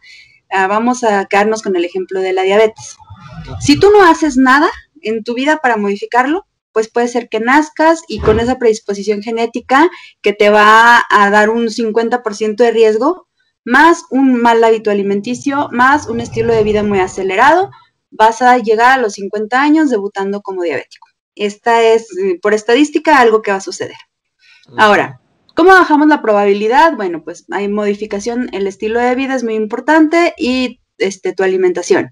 ah, 0.51 0.67
vamos 0.67 1.03
a 1.03 1.25
quedarnos 1.25 1.61
con 1.61 1.75
el 1.75 1.85
ejemplo 1.85 2.21
de 2.21 2.33
la 2.33 2.43
diabetes. 2.43 2.95
Si 3.59 3.79
tú 3.79 3.89
no 3.91 4.03
haces 4.03 4.37
nada 4.37 4.69
en 5.01 5.23
tu 5.23 5.33
vida 5.33 5.57
para 5.57 5.77
modificarlo, 5.77 6.45
pues 6.75 6.89
puede 6.89 7.07
ser 7.07 7.29
que 7.29 7.39
nazcas 7.39 8.01
y 8.09 8.19
con 8.19 8.41
esa 8.41 8.59
predisposición 8.59 9.23
genética 9.23 9.89
que 10.21 10.33
te 10.33 10.49
va 10.49 11.05
a 11.09 11.29
dar 11.29 11.49
un 11.49 11.69
50% 11.69 12.57
de 12.57 12.71
riesgo, 12.71 13.29
más 13.63 14.03
un 14.09 14.41
mal 14.41 14.61
hábito 14.61 14.91
alimenticio, 14.91 15.69
más 15.71 16.09
un 16.09 16.19
estilo 16.19 16.53
de 16.53 16.63
vida 16.63 16.83
muy 16.83 16.99
acelerado, 16.99 17.71
vas 18.11 18.41
a 18.41 18.57
llegar 18.57 18.91
a 18.91 19.01
los 19.01 19.13
50 19.13 19.61
años 19.61 19.89
debutando 19.89 20.41
como 20.41 20.63
diabético. 20.63 21.07
Esta 21.33 21.81
es, 21.81 22.09
por 22.41 22.53
estadística, 22.53 23.21
algo 23.21 23.41
que 23.41 23.51
va 23.51 23.57
a 23.57 23.61
suceder. 23.61 23.95
Ahora, 24.77 25.21
¿cómo 25.55 25.69
bajamos 25.69 26.09
la 26.09 26.21
probabilidad? 26.21 26.97
Bueno, 26.97 27.23
pues 27.23 27.45
hay 27.51 27.69
modificación, 27.69 28.49
el 28.51 28.67
estilo 28.67 28.99
de 28.99 29.15
vida 29.15 29.35
es 29.35 29.45
muy 29.45 29.55
importante 29.55 30.33
y 30.37 30.81
este, 30.97 31.31
tu 31.31 31.43
alimentación. 31.43 32.11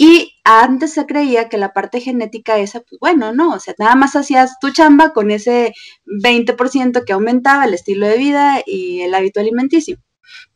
Y 0.00 0.36
antes 0.44 0.94
se 0.94 1.06
creía 1.06 1.48
que 1.48 1.58
la 1.58 1.72
parte 1.72 2.00
genética 2.00 2.58
esa, 2.58 2.80
pues 2.80 3.00
bueno, 3.00 3.32
no, 3.34 3.54
o 3.54 3.58
sea, 3.58 3.74
nada 3.78 3.96
más 3.96 4.14
hacías 4.14 4.58
tu 4.60 4.70
chamba 4.70 5.12
con 5.12 5.32
ese 5.32 5.74
20% 6.06 7.04
que 7.04 7.12
aumentaba 7.12 7.64
el 7.64 7.74
estilo 7.74 8.06
de 8.06 8.16
vida 8.16 8.62
y 8.64 9.00
el 9.00 9.12
hábito 9.12 9.40
alimenticio. 9.40 9.98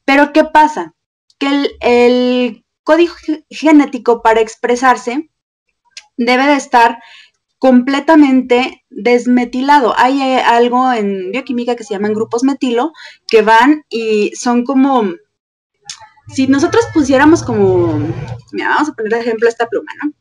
Pero 0.04 0.32
¿qué 0.32 0.44
pasa? 0.44 0.94
Que 1.38 1.76
el, 1.80 2.64
código 2.84 3.14
genético 3.50 4.22
para 4.22 4.40
expresarse 4.40 5.30
debe 6.16 6.46
de 6.46 6.56
estar 6.56 6.98
completamente 7.58 8.84
desmetilado. 8.90 9.94
Hay 9.96 10.20
eh, 10.20 10.40
algo 10.40 10.92
en 10.92 11.30
bioquímica 11.30 11.76
que 11.76 11.84
se 11.84 11.94
llaman 11.94 12.14
grupos 12.14 12.42
metilo 12.42 12.92
que 13.28 13.42
van 13.42 13.84
y 13.88 14.32
son 14.34 14.64
como 14.64 15.12
si 16.32 16.46
nosotros 16.46 16.84
pusiéramos 16.94 17.42
como, 17.42 17.98
mira, 18.52 18.70
vamos 18.70 18.88
a 18.88 18.92
poner 18.92 19.12
de 19.12 19.20
ejemplo 19.20 19.48
esta 19.48 19.66
pluma, 19.66 19.92
¿no? 20.02 20.12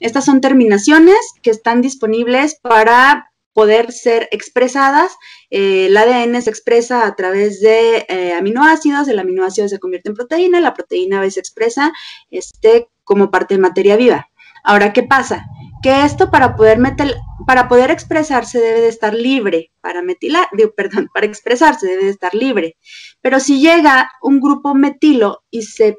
Estas 0.00 0.24
son 0.24 0.40
terminaciones 0.40 1.18
que 1.42 1.50
están 1.50 1.82
disponibles 1.82 2.58
para 2.60 3.30
poder 3.52 3.92
ser 3.92 4.28
expresadas. 4.30 5.12
Eh, 5.50 5.86
el 5.86 5.96
ADN 5.96 6.40
se 6.42 6.50
expresa 6.50 7.06
a 7.06 7.16
través 7.16 7.60
de 7.60 8.06
eh, 8.08 8.32
aminoácidos, 8.32 9.08
el 9.08 9.18
aminoácido 9.18 9.68
se 9.68 9.78
convierte 9.78 10.10
en 10.10 10.14
proteína, 10.14 10.60
la 10.60 10.74
proteína 10.74 11.18
a 11.18 11.20
veces 11.22 11.34
se 11.34 11.40
expresa 11.40 11.92
este, 12.30 12.88
como 13.04 13.30
parte 13.30 13.54
de 13.54 13.60
materia 13.60 13.96
viva. 13.96 14.30
Ahora, 14.64 14.92
¿qué 14.92 15.02
pasa? 15.02 15.44
Que 15.82 16.04
esto 16.04 16.30
para 16.30 16.56
poder, 16.56 16.78
meter, 16.78 17.14
para 17.46 17.68
poder 17.68 17.90
expresarse 17.90 18.58
debe 18.58 18.80
de 18.80 18.88
estar 18.88 19.14
libre, 19.14 19.70
para 19.80 20.02
metilar, 20.02 20.48
perdón, 20.76 21.08
para 21.12 21.26
expresarse 21.26 21.86
debe 21.86 22.04
de 22.04 22.10
estar 22.10 22.34
libre. 22.34 22.76
Pero 23.20 23.40
si 23.40 23.60
llega 23.60 24.10
un 24.22 24.40
grupo 24.40 24.74
metilo 24.74 25.44
y 25.50 25.62
se 25.62 25.96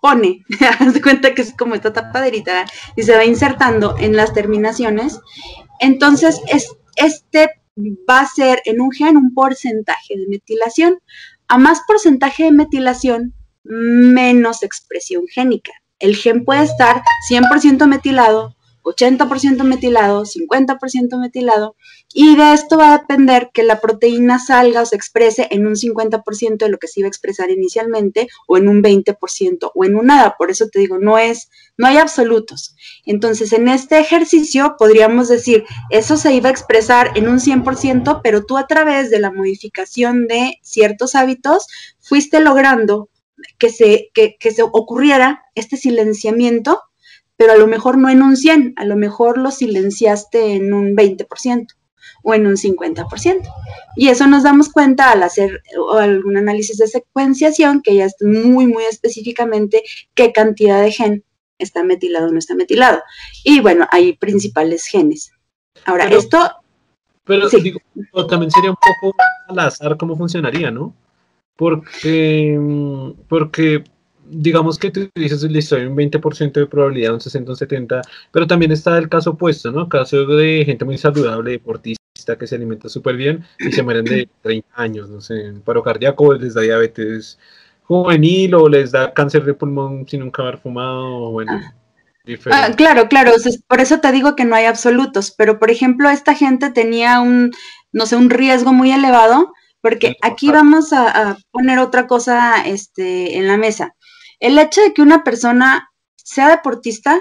pone, 0.00 0.44
haz 0.80 0.94
de 0.94 1.02
cuenta 1.02 1.34
que 1.34 1.42
es 1.42 1.54
como 1.56 1.74
esta 1.74 1.92
tapaderita, 1.92 2.66
y 2.96 3.02
se 3.02 3.14
va 3.14 3.24
insertando 3.24 3.96
en 3.98 4.16
las 4.16 4.32
terminaciones, 4.32 5.20
entonces 5.78 6.40
es, 6.48 6.74
este 6.96 7.50
va 8.08 8.20
a 8.20 8.26
ser 8.26 8.60
en 8.64 8.80
un 8.80 8.90
gen 8.90 9.16
un 9.16 9.32
porcentaje 9.34 10.16
de 10.16 10.26
metilación. 10.28 10.98
A 11.48 11.58
más 11.58 11.80
porcentaje 11.86 12.44
de 12.44 12.52
metilación, 12.52 13.34
menos 13.64 14.62
expresión 14.62 15.26
génica. 15.26 15.72
El 15.98 16.16
gen 16.16 16.44
puede 16.44 16.62
estar 16.62 17.02
100% 17.30 17.86
metilado 17.86 18.56
80% 18.82 19.62
metilado, 19.64 20.24
50% 20.24 21.18
metilado, 21.18 21.76
y 22.12 22.36
de 22.36 22.52
esto 22.54 22.76
va 22.76 22.94
a 22.94 22.98
depender 22.98 23.50
que 23.52 23.62
la 23.62 23.80
proteína 23.80 24.38
salga 24.38 24.82
o 24.82 24.86
se 24.86 24.96
exprese 24.96 25.46
en 25.50 25.66
un 25.66 25.74
50% 25.74 26.56
de 26.58 26.68
lo 26.68 26.78
que 26.78 26.88
se 26.88 27.00
iba 27.00 27.06
a 27.06 27.08
expresar 27.08 27.50
inicialmente, 27.50 28.28
o 28.48 28.56
en 28.56 28.68
un 28.68 28.82
20%, 28.82 29.70
o 29.74 29.84
en 29.84 29.94
un 29.94 30.06
nada. 30.06 30.34
Por 30.36 30.50
eso 30.50 30.68
te 30.68 30.80
digo, 30.80 30.98
no 30.98 31.18
es, 31.18 31.50
no 31.76 31.86
hay 31.86 31.98
absolutos. 31.98 32.74
Entonces, 33.04 33.52
en 33.52 33.68
este 33.68 33.98
ejercicio 33.98 34.74
podríamos 34.78 35.28
decir, 35.28 35.64
eso 35.90 36.16
se 36.16 36.32
iba 36.34 36.48
a 36.48 36.52
expresar 36.52 37.12
en 37.16 37.28
un 37.28 37.38
100%, 37.38 38.20
pero 38.22 38.44
tú 38.44 38.58
a 38.58 38.66
través 38.66 39.10
de 39.10 39.20
la 39.20 39.30
modificación 39.30 40.26
de 40.26 40.58
ciertos 40.62 41.14
hábitos 41.14 41.66
fuiste 42.00 42.40
logrando 42.40 43.08
que 43.58 43.70
se, 43.70 44.10
que, 44.14 44.36
que 44.38 44.50
se 44.50 44.62
ocurriera 44.62 45.42
este 45.54 45.76
silenciamiento 45.76 46.80
pero 47.40 47.54
a 47.54 47.56
lo 47.56 47.66
mejor 47.66 47.96
no 47.96 48.10
en 48.10 48.20
un 48.22 48.36
100, 48.36 48.74
a 48.76 48.84
lo 48.84 48.96
mejor 48.96 49.38
lo 49.38 49.50
silenciaste 49.50 50.56
en 50.56 50.74
un 50.74 50.94
20% 50.94 51.68
o 52.22 52.34
en 52.34 52.46
un 52.46 52.56
50%. 52.58 53.40
Y 53.96 54.08
eso 54.08 54.26
nos 54.26 54.42
damos 54.42 54.68
cuenta 54.68 55.10
al 55.10 55.22
hacer 55.22 55.62
algún 55.94 56.36
análisis 56.36 56.76
de 56.76 56.86
secuenciación, 56.86 57.80
que 57.80 57.94
ya 57.94 58.04
es 58.04 58.16
muy, 58.20 58.66
muy 58.66 58.84
específicamente 58.84 59.82
qué 60.12 60.32
cantidad 60.32 60.82
de 60.82 60.92
gen 60.92 61.24
está 61.56 61.82
metilado 61.82 62.28
o 62.28 62.30
no 62.30 62.38
está 62.38 62.54
metilado. 62.54 63.00
Y 63.42 63.60
bueno, 63.60 63.88
hay 63.90 64.18
principales 64.18 64.84
genes. 64.84 65.32
Ahora, 65.86 66.10
esto... 66.10 66.36
Pero 67.24 67.48
digo, 67.48 67.80
también 68.28 68.50
sería 68.50 68.68
un 68.68 68.76
poco 68.76 69.16
al 69.48 69.58
azar 69.60 69.96
cómo 69.96 70.14
funcionaría, 70.14 70.70
¿no? 70.70 70.94
Porque, 71.56 72.58
mm, 72.60 73.12
porque 73.30 73.82
digamos 74.30 74.78
que 74.78 74.90
tú 74.90 75.08
dices, 75.14 75.42
listo, 75.44 75.76
hay 75.76 75.86
un 75.86 75.96
20% 75.96 76.52
de 76.52 76.66
probabilidad, 76.66 77.14
un 77.14 77.20
60, 77.20 77.52
un 77.52 77.56
70, 77.56 78.02
pero 78.32 78.46
también 78.46 78.72
está 78.72 78.96
el 78.98 79.08
caso 79.08 79.30
opuesto, 79.30 79.70
¿no? 79.72 79.88
Caso 79.88 80.24
de 80.26 80.64
gente 80.64 80.84
muy 80.84 80.98
saludable, 80.98 81.52
deportista, 81.52 82.00
que 82.38 82.46
se 82.46 82.54
alimenta 82.54 82.88
súper 82.88 83.16
bien 83.16 83.44
y 83.58 83.72
se 83.72 83.82
mueren 83.82 84.04
de 84.04 84.28
30 84.42 84.68
años, 84.74 85.08
no 85.10 85.20
sé, 85.20 85.52
paro 85.64 85.82
cardíaco, 85.82 86.34
les 86.34 86.54
da 86.54 86.62
diabetes 86.62 87.38
juvenil 87.82 88.54
o 88.54 88.68
les 88.68 88.92
da 88.92 89.12
cáncer 89.12 89.44
de 89.44 89.54
pulmón 89.54 90.06
sin 90.08 90.20
nunca 90.20 90.42
haber 90.42 90.58
fumado, 90.58 91.30
bueno. 91.32 91.52
Ah. 91.54 91.74
Ah, 92.52 92.68
claro, 92.76 93.08
claro, 93.08 93.32
por 93.66 93.80
eso 93.80 93.98
te 94.00 94.12
digo 94.12 94.36
que 94.36 94.44
no 94.44 94.54
hay 94.54 94.66
absolutos, 94.66 95.32
pero 95.36 95.58
por 95.58 95.70
ejemplo, 95.70 96.08
esta 96.10 96.34
gente 96.34 96.70
tenía 96.70 97.20
un, 97.20 97.50
no 97.92 98.06
sé, 98.06 98.14
un 98.14 98.30
riesgo 98.30 98.72
muy 98.72 98.92
elevado, 98.92 99.52
porque 99.80 100.16
aquí 100.22 100.50
vamos 100.50 100.92
a, 100.92 101.30
a 101.30 101.38
poner 101.50 101.78
otra 101.78 102.06
cosa 102.06 102.62
este, 102.66 103.38
en 103.38 103.48
la 103.48 103.56
mesa. 103.56 103.94
El 104.40 104.58
hecho 104.58 104.80
de 104.80 104.92
que 104.92 105.02
una 105.02 105.22
persona 105.22 105.90
sea 106.16 106.48
deportista 106.48 107.20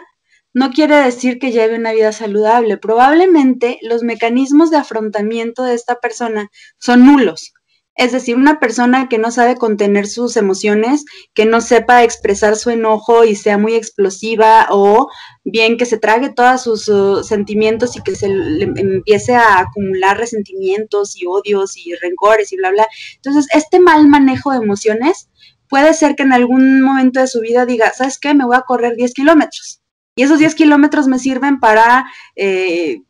no 0.53 0.71
quiere 0.71 0.95
decir 0.95 1.38
que 1.38 1.51
lleve 1.51 1.75
una 1.75 1.91
vida 1.91 2.12
saludable. 2.12 2.77
Probablemente 2.77 3.77
los 3.82 4.03
mecanismos 4.03 4.71
de 4.71 4.77
afrontamiento 4.77 5.63
de 5.63 5.76
esta 5.76 5.99
persona 5.99 6.49
son 6.80 7.05
nulos. 7.05 7.53
Es 7.95 8.13
decir, 8.13 8.38
una 8.38 8.61
persona 8.61 9.09
que 9.09 9.17
no 9.17 9.30
sabe 9.30 9.57
contener 9.57 10.07
sus 10.07 10.38
emociones, 10.38 11.03
que 11.34 11.45
no 11.45 11.59
sepa 11.59 12.03
expresar 12.03 12.55
su 12.55 12.70
enojo 12.70 13.26
y 13.26 13.36
sea 13.36 13.57
muy 13.57 13.76
explosiva 13.76 14.67
o 14.70 15.09
bien 15.43 15.76
que 15.76 15.86
se 15.86 15.97
trague 15.97 16.30
todos 16.30 16.61
sus 16.63 16.88
uh, 16.88 17.24
sentimientos 17.26 17.97
y 17.97 18.01
que 18.01 18.15
se 18.15 18.30
le 18.30 18.63
empiece 18.63 19.36
a 19.36 19.59
acumular 19.59 20.17
resentimientos 20.17 21.22
y 21.22 21.26
odios 21.26 21.76
y 21.76 21.93
rencores 21.95 22.53
y 22.53 22.55
bla, 22.55 22.72
bla. 22.72 22.88
Entonces, 23.15 23.47
este 23.53 23.82
mal 23.82 24.07
manejo 24.07 24.51
de 24.51 24.59
emociones 24.59 25.28
puede 25.70 25.93
ser 25.93 26.15
que 26.15 26.24
en 26.24 26.34
algún 26.34 26.82
momento 26.82 27.20
de 27.20 27.28
su 27.28 27.39
vida 27.39 27.65
diga, 27.65 27.93
¿sabes 27.93 28.20
qué? 28.20 28.34
Me 28.34 28.45
voy 28.45 28.57
a 28.57 28.63
correr 28.63 28.95
10 28.95 29.13
kilómetros. 29.13 29.82
Y 30.15 30.24
esos 30.24 30.39
10 30.39 30.55
kilómetros 30.55 31.07
me 31.07 31.20
sirven 31.20 31.59
para 31.59 32.05
eh, 32.36 33.03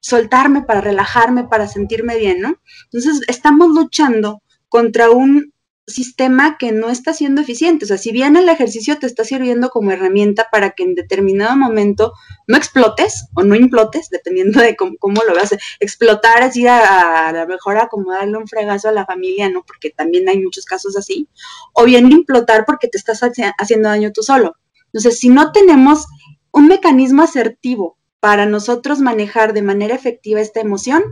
soltarme, 0.00 0.62
para 0.62 0.80
relajarme, 0.80 1.44
para 1.44 1.68
sentirme 1.68 2.18
bien, 2.18 2.40
¿no? 2.40 2.56
Entonces, 2.92 3.22
estamos 3.28 3.68
luchando 3.68 4.42
contra 4.68 5.10
un 5.10 5.52
sistema 5.90 6.56
que 6.58 6.72
no 6.72 6.88
está 6.88 7.12
siendo 7.12 7.40
eficiente. 7.40 7.84
O 7.84 7.88
sea, 7.88 7.98
si 7.98 8.12
bien 8.12 8.36
el 8.36 8.48
ejercicio 8.48 8.98
te 8.98 9.06
está 9.06 9.24
sirviendo 9.24 9.70
como 9.70 9.90
herramienta 9.90 10.48
para 10.50 10.70
que 10.70 10.84
en 10.84 10.94
determinado 10.94 11.56
momento 11.56 12.12
no 12.46 12.56
explotes 12.56 13.26
o 13.34 13.42
no 13.42 13.54
implotes, 13.54 14.08
dependiendo 14.10 14.60
de 14.60 14.76
cómo, 14.76 15.22
lo 15.26 15.34
veas. 15.34 15.56
Explotar 15.80 16.42
es 16.42 16.56
ir 16.56 16.68
a, 16.68 17.28
a 17.28 17.32
lo 17.32 17.46
mejor 17.46 17.78
a 17.78 17.88
como 17.88 18.12
darle 18.12 18.38
un 18.38 18.48
fregazo 18.48 18.88
a 18.88 18.92
la 18.92 19.06
familia, 19.06 19.48
¿no? 19.48 19.64
Porque 19.66 19.90
también 19.90 20.28
hay 20.28 20.40
muchos 20.40 20.64
casos 20.64 20.96
así. 20.96 21.28
O 21.74 21.84
bien 21.84 22.10
implotar 22.10 22.64
porque 22.64 22.88
te 22.88 22.98
estás 22.98 23.20
haciendo 23.58 23.88
daño 23.88 24.12
tú 24.12 24.22
solo. 24.22 24.56
Entonces, 24.86 25.18
si 25.18 25.28
no 25.28 25.52
tenemos 25.52 26.06
un 26.52 26.66
mecanismo 26.66 27.22
asertivo 27.22 27.96
para 28.20 28.46
nosotros 28.46 29.00
manejar 29.00 29.52
de 29.52 29.62
manera 29.62 29.94
efectiva 29.94 30.40
esta 30.40 30.60
emoción, 30.60 31.02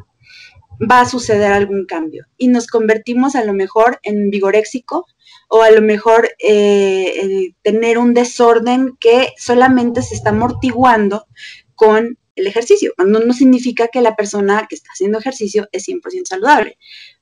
va 0.81 1.01
a 1.01 1.09
suceder 1.09 1.53
algún 1.53 1.87
cambio 1.87 2.26
y 2.37 2.49
nos 2.49 2.66
convertimos 2.66 3.35
a 3.35 3.45
lo 3.45 3.53
mejor 3.53 3.99
en 4.03 4.31
vigoréxico 4.31 5.07
o 5.49 5.62
a 5.62 5.70
lo 5.70 5.83
mejor 5.83 6.31
eh, 6.39 7.53
tener 7.62 7.99
un 7.99 8.14
desorden 8.14 8.97
que 9.01 9.33
solamente 9.39 10.03
se 10.03 10.14
está 10.14 10.31
amortiguando 10.31 11.26
con 11.74 12.18
el 12.39 12.47
ejercicio, 12.47 12.93
cuando 12.97 13.20
no 13.20 13.33
significa 13.33 13.89
que 13.89 14.01
la 14.01 14.14
persona 14.14 14.66
que 14.68 14.76
está 14.76 14.91
haciendo 14.93 15.18
ejercicio 15.18 15.68
es 15.72 15.89
100% 15.89 16.26
saludable. 16.26 16.79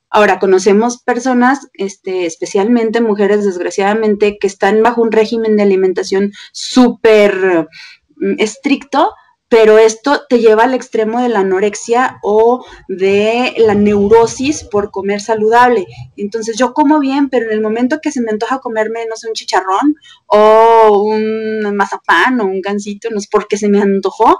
Ahora, 0.09 0.39
conocemos 0.39 1.03
personas, 1.03 1.67
este, 1.73 2.25
especialmente 2.25 3.01
mujeres, 3.01 3.43
desgraciadamente, 3.43 4.37
que 4.39 4.47
están 4.47 4.81
bajo 4.81 5.01
un 5.01 5.11
régimen 5.11 5.57
de 5.57 5.63
alimentación 5.63 6.31
súper 6.53 7.67
mm, 8.15 8.35
estricto, 8.37 9.11
pero 9.49 9.77
esto 9.77 10.23
te 10.27 10.39
lleva 10.39 10.63
al 10.63 10.73
extremo 10.73 11.21
de 11.21 11.29
la 11.29 11.39
anorexia 11.39 12.19
o 12.21 12.65
de 12.89 13.53
la 13.57 13.75
neurosis 13.75 14.65
por 14.65 14.91
comer 14.91 15.21
saludable. 15.21 15.87
Entonces 16.17 16.57
yo 16.57 16.73
como 16.73 16.99
bien, 16.99 17.29
pero 17.29 17.45
en 17.45 17.53
el 17.53 17.61
momento 17.61 17.99
que 18.01 18.11
se 18.11 18.21
me 18.21 18.31
antoja 18.31 18.59
comerme, 18.59 19.05
no 19.09 19.15
sé, 19.15 19.27
un 19.27 19.33
chicharrón 19.33 19.95
o 20.27 21.01
un 21.03 21.75
mazapán 21.75 22.41
o 22.41 22.45
un 22.45 22.61
gansito, 22.61 23.09
no 23.09 23.17
es 23.17 23.27
porque 23.27 23.57
se 23.57 23.69
me 23.69 23.81
antojó, 23.81 24.37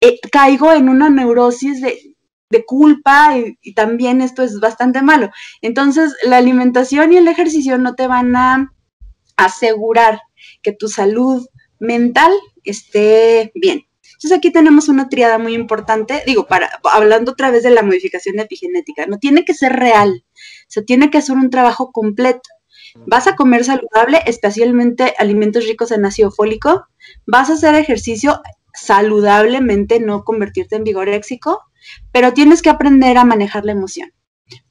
eh, 0.00 0.18
caigo 0.32 0.72
en 0.72 0.88
una 0.88 1.10
neurosis 1.10 1.80
de, 1.80 2.14
culpa 2.66 3.36
y, 3.36 3.58
y 3.62 3.74
también 3.74 4.20
esto 4.20 4.44
es 4.44 4.60
bastante 4.60 5.02
malo. 5.02 5.30
Entonces 5.60 6.14
la 6.22 6.36
alimentación 6.36 7.12
y 7.12 7.16
el 7.16 7.26
ejercicio 7.26 7.78
no 7.78 7.96
te 7.96 8.06
van 8.06 8.36
a 8.36 8.72
asegurar 9.36 10.20
que 10.62 10.70
tu 10.70 10.86
salud 10.88 11.44
mental 11.80 12.32
esté 12.62 13.50
bien. 13.56 13.86
Entonces 14.24 14.38
aquí 14.38 14.50
tenemos 14.50 14.88
una 14.88 15.10
triada 15.10 15.36
muy 15.36 15.52
importante, 15.52 16.22
digo, 16.26 16.46
para, 16.46 16.70
hablando 16.84 17.32
otra 17.32 17.50
vez 17.50 17.62
de 17.62 17.68
la 17.68 17.82
modificación 17.82 18.38
epigenética, 18.38 19.04
no 19.04 19.18
tiene 19.18 19.44
que 19.44 19.52
ser 19.52 19.74
real, 19.74 20.24
se 20.66 20.80
tiene 20.80 21.10
que 21.10 21.18
hacer 21.18 21.36
un 21.36 21.50
trabajo 21.50 21.92
completo. 21.92 22.48
Vas 23.04 23.26
a 23.26 23.36
comer 23.36 23.64
saludable, 23.64 24.22
especialmente 24.24 25.12
alimentos 25.18 25.66
ricos 25.66 25.90
en 25.90 26.06
ácido 26.06 26.30
fólico, 26.30 26.86
vas 27.26 27.50
a 27.50 27.52
hacer 27.52 27.74
ejercicio 27.74 28.40
saludablemente, 28.72 30.00
no 30.00 30.24
convertirte 30.24 30.76
en 30.76 30.84
vigoréxico, 30.84 31.60
pero 32.10 32.32
tienes 32.32 32.62
que 32.62 32.70
aprender 32.70 33.18
a 33.18 33.26
manejar 33.26 33.66
la 33.66 33.72
emoción. 33.72 34.10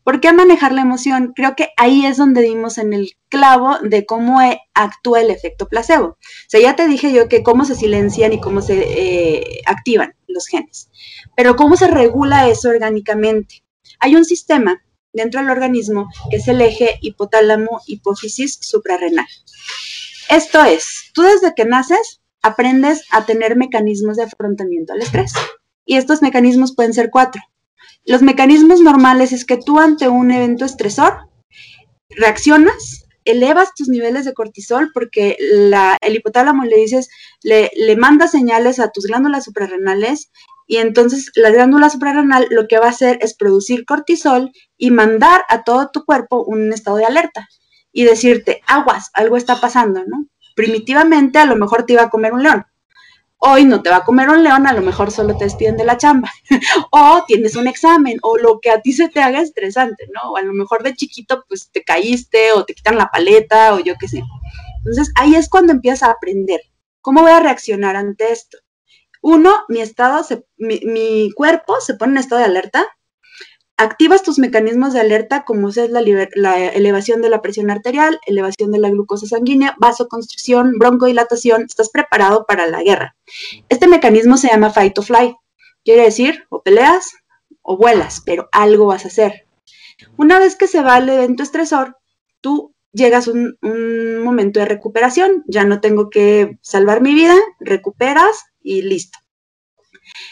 ¿Por 0.04 0.20
qué 0.20 0.34
manejar 0.34 0.74
la 0.74 0.82
emoción? 0.82 1.34
Creo 1.36 1.56
que 1.56 1.70
ahí 1.78 2.06
es 2.06 2.18
donde 2.18 2.42
dimos 2.42 2.78
en 2.78 2.94
el 2.94 3.12
clavo 3.30 3.78
de 3.80 4.06
cómo 4.06 4.42
e, 4.42 4.60
actúa 4.74 5.22
el 5.22 5.32
efecto 5.32 5.70
placebo. 5.70 6.08
O 6.08 6.18
sea, 6.48 6.60
ya 6.60 6.76
te 6.76 6.88
dije 6.88 7.14
yo 7.14 7.30
que 7.30 7.42
cómo 7.42 7.64
se 7.64 7.76
silencian 7.76 8.34
y 8.34 8.42
cómo 8.42 8.62
se 8.62 8.84
eh, 8.86 9.62
activan 9.66 10.16
los 10.28 10.48
genes. 10.48 10.90
Pero 11.36 11.56
cómo 11.56 11.78
se 11.78 11.88
regula 11.88 12.50
eso 12.50 12.70
orgánicamente. 12.70 13.64
Hay 14.00 14.16
un 14.16 14.26
sistema 14.26 14.84
dentro 15.14 15.40
del 15.40 15.52
organismo 15.52 16.10
que 16.30 16.38
es 16.38 16.48
el 16.48 16.62
eje 16.62 16.98
hipotálamo 17.02 17.82
hipófisis 17.88 18.58
suprarrenal. 18.62 19.28
Esto 20.30 20.64
es, 20.64 21.12
tú 21.14 21.22
desde 21.22 21.54
que 21.56 21.66
naces 21.66 22.22
aprendes 22.42 23.06
a 23.12 23.26
tener 23.26 23.56
mecanismos 23.56 24.18
de 24.18 24.24
afrontamiento 24.24 24.94
al 24.94 25.02
estrés. 25.02 25.34
Y 25.86 25.98
estos 25.98 26.22
mecanismos 26.22 26.76
pueden 26.76 26.94
ser 26.94 27.10
cuatro. 27.10 27.42
Los 28.06 28.22
mecanismos 28.22 28.82
normales 28.82 29.32
es 29.32 29.46
que 29.46 29.58
tú 29.58 29.80
ante 29.80 30.08
un 30.10 30.32
evento 30.32 30.66
estresor 30.66 31.30
reaccionas, 32.10 33.06
elevas 33.26 33.74
tus 33.76 33.88
niveles 33.88 34.26
de 34.26 34.34
cortisol 34.34 34.92
porque 34.94 35.38
el 35.40 36.16
hipotálamo 36.16 36.66
le 36.66 36.78
dices, 36.78 37.10
le, 37.42 37.72
le 37.76 37.96
manda 37.96 38.28
señales 38.28 38.80
a 38.80 38.92
tus 38.92 39.06
glándulas 39.06 39.46
suprarrenales 39.46 40.30
y 40.68 40.78
entonces 40.78 41.32
la 41.36 41.52
glándula 41.52 41.90
suprarrenal 41.90 42.48
lo 42.50 42.68
que 42.68 42.80
va 42.80 42.88
a 42.88 42.92
hacer 42.92 43.20
es 43.22 43.36
producir 43.36 43.86
cortisol 43.86 44.52
y 44.78 44.92
mandar 44.92 45.44
a 45.50 45.64
todo 45.64 45.90
tu 45.92 46.06
cuerpo 46.06 46.44
un 46.44 46.72
estado 46.74 46.98
de 46.98 47.06
alerta 47.06 47.48
y 47.92 48.04
decirte, 48.04 48.62
aguas, 48.68 49.10
algo 49.14 49.38
está 49.38 49.62
pasando, 49.62 50.04
¿no? 50.06 50.28
Primitivamente 50.56 51.40
a 51.40 51.46
lo 51.46 51.56
mejor 51.56 51.86
te 51.86 51.94
iba 51.94 52.04
a 52.04 52.10
comer 52.10 52.34
un 52.34 52.44
león, 52.44 52.66
hoy 53.46 53.66
no 53.66 53.82
te 53.82 53.90
va 53.90 53.98
a 53.98 54.04
comer 54.06 54.30
un 54.30 54.42
león, 54.42 54.68
a 54.68 54.74
lo 54.74 54.82
mejor 54.82 55.12
solo 55.12 55.36
te 55.38 55.44
despiden 55.44 55.76
de 55.76 55.84
la 55.84 55.98
chamba, 55.98 56.32
o 56.92 57.24
tienes 57.28 57.56
un 57.56 57.68
examen, 57.68 58.18
o 58.22 58.38
lo 58.38 58.60
que 58.62 58.72
a 58.72 58.82
ti 58.82 58.94
se 58.94 59.10
te 59.10 59.22
haga 59.22 59.42
estresante, 59.42 60.08
¿no? 60.14 60.32
O 60.32 60.38
a 60.38 60.42
lo 60.42 60.54
mejor 60.54 60.82
de 60.82 60.96
chiquito 60.96 61.44
pues 61.48 61.70
te 61.72 61.84
caíste 61.84 62.54
o 62.54 62.64
te 62.64 62.74
quitan 62.74 62.98
la 62.98 63.10
paleta 63.12 63.74
o 63.74 63.80
yo 63.80 63.96
qué 64.00 64.08
sé. 64.08 64.24
Entonces 64.78 65.12
ahí 65.16 65.36
es 65.36 65.50
cuando 65.50 65.74
empiezas 65.74 66.04
a 66.04 66.12
aprender. 66.12 66.62
¿Cómo 67.02 67.22
voy 67.22 67.32
a 67.32 67.42
reaccionar 67.42 67.98
ante 67.98 68.32
esto? 68.32 68.58
Uno, 69.22 69.66
mi 69.68 69.82
estado, 69.82 70.26
mi, 70.58 70.80
mi 70.86 71.30
cuerpo 71.36 71.82
se 71.82 71.96
pone 71.96 72.14
en 72.14 72.18
estado 72.20 72.40
de 72.40 72.48
alerta, 72.48 72.86
activas 73.84 74.24
tus 74.24 74.40
mecanismos 74.40 74.94
de 74.94 75.00
alerta 75.00 75.44
como 75.44 75.70
es 75.70 75.78
la, 75.78 76.00
elevación 76.00 77.22
de 77.22 77.30
la 77.30 77.42
presión 77.42 77.70
arterial, 77.70 78.20
elevación 78.26 78.72
de 78.72 78.80
la 78.80 78.90
glucosa 78.90 79.28
sanguínea, 79.28 79.76
vasoconstricción, 79.80 80.74
broncodilatación, 80.80 81.64
estás 81.64 81.90
preparado 81.90 82.46
para 82.48 82.68
la 82.68 82.82
guerra. 82.82 83.16
Este 83.70 83.88
mecanismo 83.88 84.38
se 84.38 84.50
llama 84.50 84.72
fight 84.72 84.98
or 84.98 85.06
fly. 85.06 85.36
Quiere 85.84 86.04
decir, 86.04 86.46
o 86.50 86.64
peleas 86.64 87.14
o 87.62 87.78
vuelas, 87.78 88.22
pero 88.26 88.50
algo 88.52 88.88
vas 88.88 89.06
a 89.06 89.10
hacer. 89.10 89.48
Una 90.18 90.40
vez 90.40 90.56
que 90.56 90.68
se 90.68 90.82
va 90.82 90.98
el 90.98 91.10
evento 91.10 91.44
estresor, 91.44 91.98
tú 92.42 92.74
llegas 92.92 93.28
a 93.28 93.32
un, 93.32 93.58
un 93.62 94.24
momento 94.24 94.60
de 94.60 94.66
recuperación, 94.66 95.44
ya 95.48 95.64
no 95.64 95.82
tengo 95.82 96.10
que 96.10 96.58
salvar 96.62 97.02
mi 97.02 97.14
vida, 97.14 97.36
recuperas 97.60 98.46
y 98.62 98.82
listo. 98.82 99.23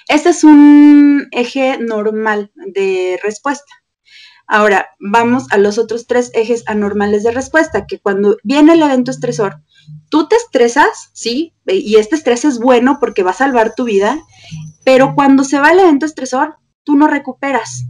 Este 0.07 0.29
es 0.29 0.43
un 0.43 1.27
eje 1.31 1.77
normal 1.79 2.51
de 2.55 3.19
respuesta. 3.23 3.71
Ahora, 4.47 4.89
vamos 4.99 5.45
a 5.51 5.57
los 5.57 5.77
otros 5.77 6.07
tres 6.07 6.31
ejes 6.33 6.63
anormales 6.67 7.23
de 7.23 7.31
respuesta, 7.31 7.87
que 7.87 7.99
cuando 7.99 8.37
viene 8.43 8.73
el 8.73 8.83
evento 8.83 9.09
estresor, 9.09 9.61
tú 10.09 10.27
te 10.27 10.35
estresas, 10.35 11.09
sí, 11.13 11.53
y 11.65 11.95
este 11.95 12.15
estrés 12.15 12.43
es 12.43 12.59
bueno 12.59 12.97
porque 12.99 13.23
va 13.23 13.31
a 13.31 13.35
salvar 13.35 13.75
tu 13.75 13.85
vida, 13.85 14.21
pero 14.83 15.15
cuando 15.15 15.45
se 15.45 15.59
va 15.59 15.71
el 15.71 15.79
evento 15.79 16.05
estresor, 16.05 16.57
tú 16.83 16.97
no 16.97 17.07
recuperas, 17.07 17.85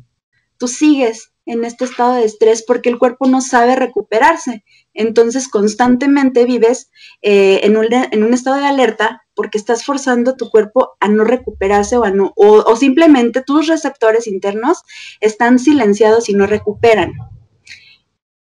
tú 0.57 0.67
sigues 0.67 1.31
en 1.45 1.65
este 1.65 1.85
estado 1.85 2.15
de 2.15 2.25
estrés 2.25 2.63
porque 2.65 2.89
el 2.89 2.99
cuerpo 2.99 3.27
no 3.27 3.41
sabe 3.41 3.75
recuperarse. 3.75 4.63
Entonces 4.93 5.47
constantemente 5.47 6.45
vives 6.45 6.91
eh, 7.21 7.61
en, 7.63 7.77
un, 7.77 8.33
estado 8.33 8.57
de 8.57 8.65
alerta 8.65 9.20
porque 9.35 9.57
estás 9.57 9.83
forzando 9.85 10.35
tu 10.35 10.49
cuerpo 10.49 10.91
a 10.99 11.07
no 11.07 11.23
recuperarse 11.23 11.97
o, 11.97 12.03
a 12.03 12.11
no, 12.11 12.33
o, 12.35 12.75
simplemente 12.75 13.41
tus 13.41 13.67
receptores 13.67 14.27
internos 14.27 14.83
están 15.19 15.59
silenciados 15.59 16.29
y 16.29 16.33
no 16.33 16.47
recuperan. 16.47 17.13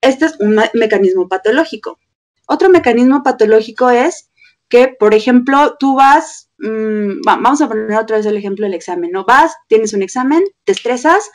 Este 0.02 0.26
es 0.26 0.40
un 0.40 0.60
mecanismo 0.74 1.28
patológico. 1.28 2.00
Otro 2.48 2.70
mecanismo 2.70 3.24
patológico 3.24 3.90
es 3.90 4.32
que, 4.68 4.88
por 4.88 5.14
ejemplo, 5.14 5.76
tú 5.80 5.96
vas, 5.96 6.50
mm, 6.62 7.22
vamos 7.26 7.62
a 7.62 7.68
poner 7.68 7.98
otra 7.98 8.18
vez 8.18 8.26
el 8.26 8.38
ejemplo 8.38 8.66
del 8.66 8.74
examen, 8.74 9.12
¿no? 9.12 9.26
Vas, 9.26 9.56
tienes 9.68 9.94
un 9.94 10.02
examen, 10.02 10.44
te 10.64 10.72
estresas, 10.72 11.30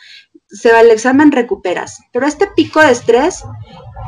se 0.48 0.72
va 0.72 0.80
el 0.80 0.90
examen, 0.90 1.32
recuperas. 1.32 2.00
Pero 2.12 2.26
este 2.26 2.46
pico 2.54 2.80
de 2.80 2.92
estrés 2.92 3.44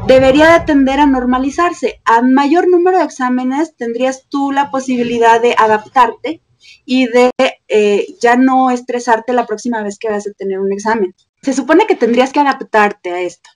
debería 0.07 0.53
de 0.53 0.65
tender 0.65 1.01
a 1.01 1.07
normalizarse. 1.07 2.01
A 2.05 2.23
mayor 2.23 2.69
número 2.69 2.99
de 2.99 3.05
exámenes 3.05 3.77
tendrías 3.77 4.27
tú 4.29 4.53
la 4.53 4.71
posibilidad 4.71 5.41
de 5.41 5.55
adaptarte 5.59 6.43
y 6.85 7.07
de 7.07 7.31
eh, 7.69 8.07
ya 8.21 8.37
no 8.37 8.71
estresarte 8.71 9.33
la 9.33 9.47
próxima 9.47 9.83
vez 9.83 9.99
que 9.99 10.11
vas 10.11 10.27
a 10.27 10.33
tener 10.33 10.59
un 10.59 10.73
examen. 10.73 11.15
Se 11.43 11.53
supone 11.53 11.87
que 11.87 11.97
tendrías 11.97 12.33
que 12.33 12.41
adaptarte 12.41 13.11
a 13.11 13.21
esto. 13.21 13.51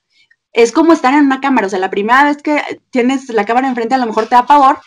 Es 0.51 0.71
como 0.71 0.93
estar 0.93 1.13
en 1.15 1.25
una 1.25 1.41
cámara, 1.41 1.65
o 1.65 1.69
sea, 1.69 1.79
la 1.79 1.89
primera 1.89 2.25
vez 2.25 2.37
que 2.37 2.61
tienes 2.91 3.27
la 3.29 3.45
cámara 3.45 3.67
enfrente 3.67 3.95
a 3.95 3.97
lo 3.97 4.05
mejor 4.05 4.27
te 4.27 4.35
da 4.35 4.45
pavor, 4.45 4.77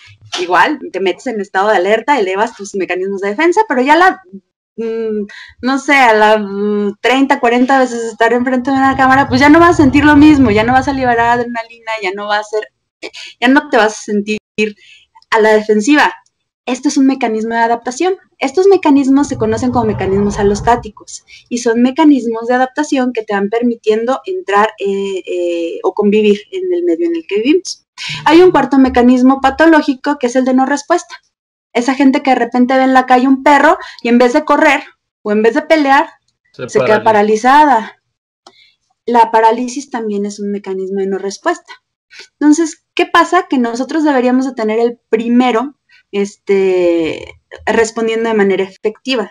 igual 0.40 0.78
te 0.92 1.00
metes 1.00 1.26
en 1.26 1.40
estado 1.40 1.70
de 1.70 1.76
alerta, 1.76 2.18
elevas 2.18 2.54
tus 2.56 2.74
mecanismos 2.74 3.20
de 3.20 3.30
defensa, 3.30 3.62
pero 3.68 3.82
ya 3.82 3.96
la 3.96 4.22
Mm, 4.76 5.26
no 5.62 5.78
sé, 5.78 5.94
a 5.94 6.12
las 6.14 6.40
30, 7.00 7.40
40 7.40 7.78
veces 7.78 8.02
estar 8.04 8.32
enfrente 8.34 8.70
de 8.70 8.76
una 8.76 8.96
cámara, 8.96 9.26
pues 9.28 9.40
ya 9.40 9.48
no 9.48 9.58
vas 9.58 9.70
a 9.70 9.82
sentir 9.82 10.04
lo 10.04 10.16
mismo, 10.16 10.50
ya 10.50 10.64
no 10.64 10.74
vas 10.74 10.86
a 10.88 10.92
liberar 10.92 11.38
adrenalina, 11.38 11.92
ya 12.02 12.10
no 12.14 12.26
va 12.26 12.38
a 12.38 12.44
ser 12.44 12.68
ya 13.40 13.48
no 13.48 13.68
te 13.70 13.76
vas 13.76 13.98
a 13.98 14.02
sentir 14.02 14.38
a 15.30 15.40
la 15.40 15.50
defensiva. 15.54 16.12
Esto 16.66 16.88
es 16.88 16.96
un 16.96 17.06
mecanismo 17.06 17.54
de 17.54 17.60
adaptación. 17.60 18.16
Estos 18.38 18.66
mecanismos 18.66 19.28
se 19.28 19.38
conocen 19.38 19.70
como 19.70 19.86
mecanismos 19.86 20.38
alostáticos 20.40 21.24
y 21.48 21.58
son 21.58 21.80
mecanismos 21.80 22.48
de 22.48 22.54
adaptación 22.54 23.12
que 23.12 23.22
te 23.22 23.34
van 23.34 23.48
permitiendo 23.48 24.20
entrar 24.26 24.70
eh, 24.78 25.22
eh, 25.26 25.78
o 25.84 25.94
convivir 25.94 26.40
en 26.50 26.74
el 26.74 26.82
medio 26.82 27.06
en 27.06 27.14
el 27.14 27.24
que 27.26 27.36
vivimos. 27.36 27.86
Hay 28.24 28.42
un 28.42 28.50
cuarto 28.50 28.78
mecanismo 28.78 29.40
patológico 29.40 30.18
que 30.18 30.26
es 30.26 30.34
el 30.34 30.44
de 30.44 30.54
no 30.54 30.66
respuesta. 30.66 31.14
Esa 31.72 31.94
gente 31.94 32.22
que 32.22 32.30
de 32.30 32.36
repente 32.36 32.76
ve 32.76 32.82
en 32.82 32.94
la 32.94 33.06
calle 33.06 33.28
un 33.28 33.44
perro 33.44 33.78
y 34.02 34.08
en 34.08 34.18
vez 34.18 34.32
de 34.32 34.44
correr 34.44 34.82
o 35.22 35.30
en 35.30 35.42
vez 35.42 35.54
de 35.54 35.62
pelear, 35.62 36.08
se, 36.52 36.80
queda 36.80 37.04
paralizada. 37.04 38.02
La 39.04 39.30
parálisis 39.30 39.88
también 39.90 40.26
es 40.26 40.40
un 40.40 40.50
mecanismo 40.50 41.00
de 41.00 41.06
no 41.06 41.18
respuesta. 41.18 41.72
Entonces, 42.40 42.84
¿qué 42.94 43.06
pasa? 43.06 43.46
Que 43.48 43.58
nosotros 43.58 44.02
deberíamos 44.02 44.46
de 44.46 44.54
tener 44.54 44.80
el 44.80 44.98
primero 45.08 45.75
este, 46.12 47.40
respondiendo 47.66 48.28
de 48.28 48.34
manera 48.34 48.64
efectiva. 48.64 49.30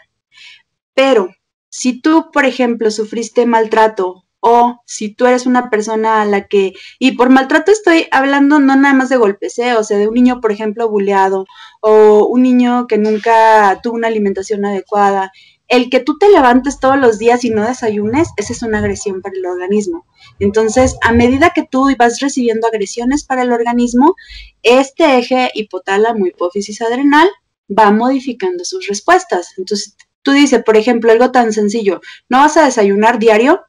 Pero 0.94 1.30
si 1.70 2.02
tú, 2.02 2.32
por 2.32 2.46
ejemplo, 2.46 2.92
sufriste 2.92 3.46
maltrato 3.46 4.26
o 4.40 4.80
si 4.86 5.14
tú 5.14 5.26
eres 5.26 5.48
una 5.48 5.72
persona 5.72 6.22
a 6.22 6.26
la 6.26 6.48
que, 6.48 6.74
y 7.00 7.14
por 7.14 7.30
maltrato 7.32 7.72
estoy 7.72 8.08
hablando 8.12 8.60
no 8.60 8.76
nada 8.76 8.94
más 8.94 9.10
de 9.10 9.18
golpes, 9.18 9.58
¿eh? 9.58 9.74
o 9.74 9.84
sea, 9.84 9.98
de 9.98 10.08
un 10.08 10.14
niño, 10.14 10.40
por 10.40 10.52
ejemplo, 10.52 10.88
buleado, 10.88 11.48
o 11.82 12.28
un 12.28 12.44
niño 12.44 12.86
que 12.88 13.00
nunca 13.00 13.80
tuvo 13.82 13.96
una 13.96 14.08
alimentación 14.08 14.64
adecuada, 14.64 15.32
el 15.68 15.89
que 15.89 15.99
tú 15.99 16.18
te 16.18 16.30
levantes 16.30 16.80
todos 16.80 16.97
los 16.97 17.18
días 17.18 17.43
y 17.43 17.49
no 17.49 17.66
desayunes, 17.66 18.30
esa 18.38 18.53
es 18.53 18.61
una 18.61 18.80
agresión 18.80 19.22
para 19.22 19.36
el 19.36 19.45
organismo. 19.45 20.05
Entonces, 20.39 20.95
a 21.01 21.11
medida 21.11 21.51
que 21.55 21.63
tú 21.63 21.89
vas 21.97 22.20
recibiendo 22.20 22.68
agresiones 22.68 23.24
para 23.24 23.43
el 23.43 23.51
organismo, 23.51 24.16
este 24.61 25.18
eje 25.18 25.51
hipotálamo, 25.53 26.28
hipófisis 26.28 26.82
adrenal 26.82 27.30
va 27.68 27.91
modificando 27.91 28.63
sus 28.63 28.88
respuestas. 28.88 29.53
Entonces, 29.57 29.95
tú 30.22 30.32
dices, 30.32 30.63
por 30.63 30.78
ejemplo, 30.78 31.11
algo 31.11 31.32
tan 31.32 31.53
sencillo, 31.53 32.01
no 32.30 32.39
vas 32.39 32.57
a 32.57 32.66
desayunar 32.66 33.20
diario, 33.20 33.63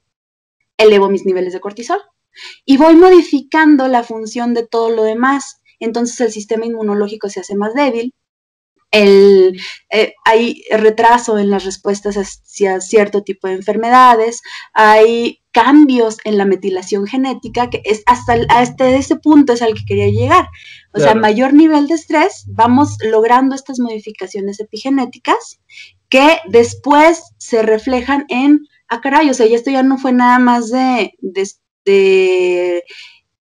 elevo 0.76 1.09
mis 1.09 1.24
niveles 1.24 1.53
de 1.53 1.61
cortisol 1.61 2.01
y 2.64 2.76
voy 2.76 2.97
modificando 2.97 3.88
la 3.88 4.03
función 4.03 4.55
de 4.55 4.66
todo 4.66 4.90
lo 4.90 5.05
demás. 5.05 5.61
Entonces 5.80 6.20
el 6.20 6.32
sistema 6.32 6.66
inmunológico 6.66 7.28
se 7.28 7.40
hace 7.40 7.55
más 7.55 7.74
débil, 7.74 8.14
el, 8.97 9.61
eh, 9.90 10.14
hay 10.24 10.62
retraso 10.70 11.38
en 11.38 11.51
las 11.51 11.64
respuestas 11.64 12.16
hacia 12.16 12.80
cierto 12.80 13.22
tipo 13.22 13.47
de 13.47 13.55
enfermedades, 13.55 14.40
hay 14.72 15.42
cambios 15.53 16.16
en 16.24 16.38
la 16.38 16.44
metilación 16.44 17.07
genética, 17.07 17.68
que 17.68 17.82
es 17.84 18.03
hasta, 18.07 18.38
hasta 18.49 18.88
ese 18.88 19.16
punto 19.16 19.53
es 19.53 19.62
al 19.62 19.74
que 19.74 19.84
quería 19.86 20.09
llegar. 20.09 20.49
O 20.94 20.99
sea, 20.99 21.14
mayor 21.14 21.53
nivel 21.53 21.88
de 21.88 21.94
estrés, 21.94 22.44
vamos 22.49 22.97
logrando 23.03 23.55
estas 23.55 23.78
modificaciones 23.78 24.61
epigenéticas 24.61 25.61
que 26.09 26.38
después 26.49 27.22
se 27.36 27.62
reflejan 27.62 28.24
en, 28.28 28.66
ah, 28.88 29.01
caray, 29.03 29.28
o 29.28 29.34
sea, 29.34 29.47
ya 29.47 29.57
esto 29.57 29.70
ya 29.70 29.82
no 29.82 29.99
fue 29.99 30.12
nada 30.12 30.38
más 30.38 30.70
de, 30.70 31.12
de, 31.20 31.51
de 31.84 32.84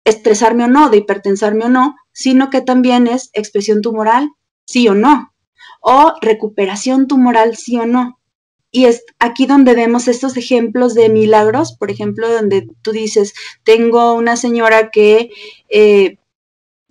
estresarme 0.05 0.65
o 0.65 0.69
no, 0.69 0.91
de 0.91 0.99
hipertensarme 0.99 1.67
o 1.67 1.69
no, 1.71 1.95
sino 2.13 2.51
que 2.51 2.61
también 2.61 3.07
es 3.07 3.31
expresión 3.33 3.81
tumoral, 3.81 4.29
sí 4.67 4.89
o 4.89 4.95
no, 4.95 5.33
o 5.89 6.13
recuperación 6.21 7.07
tumoral, 7.09 7.57
sí 7.57 7.79
o 7.79 7.87
no. 7.87 8.19
Y 8.71 8.85
es 8.85 9.05
aquí 9.19 9.47
donde 9.47 9.73
vemos 9.73 10.07
estos 10.07 10.37
ejemplos 10.37 10.95
de 10.95 11.09
milagros, 11.09 11.75
por 11.79 11.91
ejemplo, 11.91 12.31
donde 12.31 12.69
tú 12.83 12.93
dices, 12.93 13.33
tengo 13.65 14.13
una 14.13 14.37
señora 14.37 14.91
que, 14.91 15.31
eh, 15.71 16.19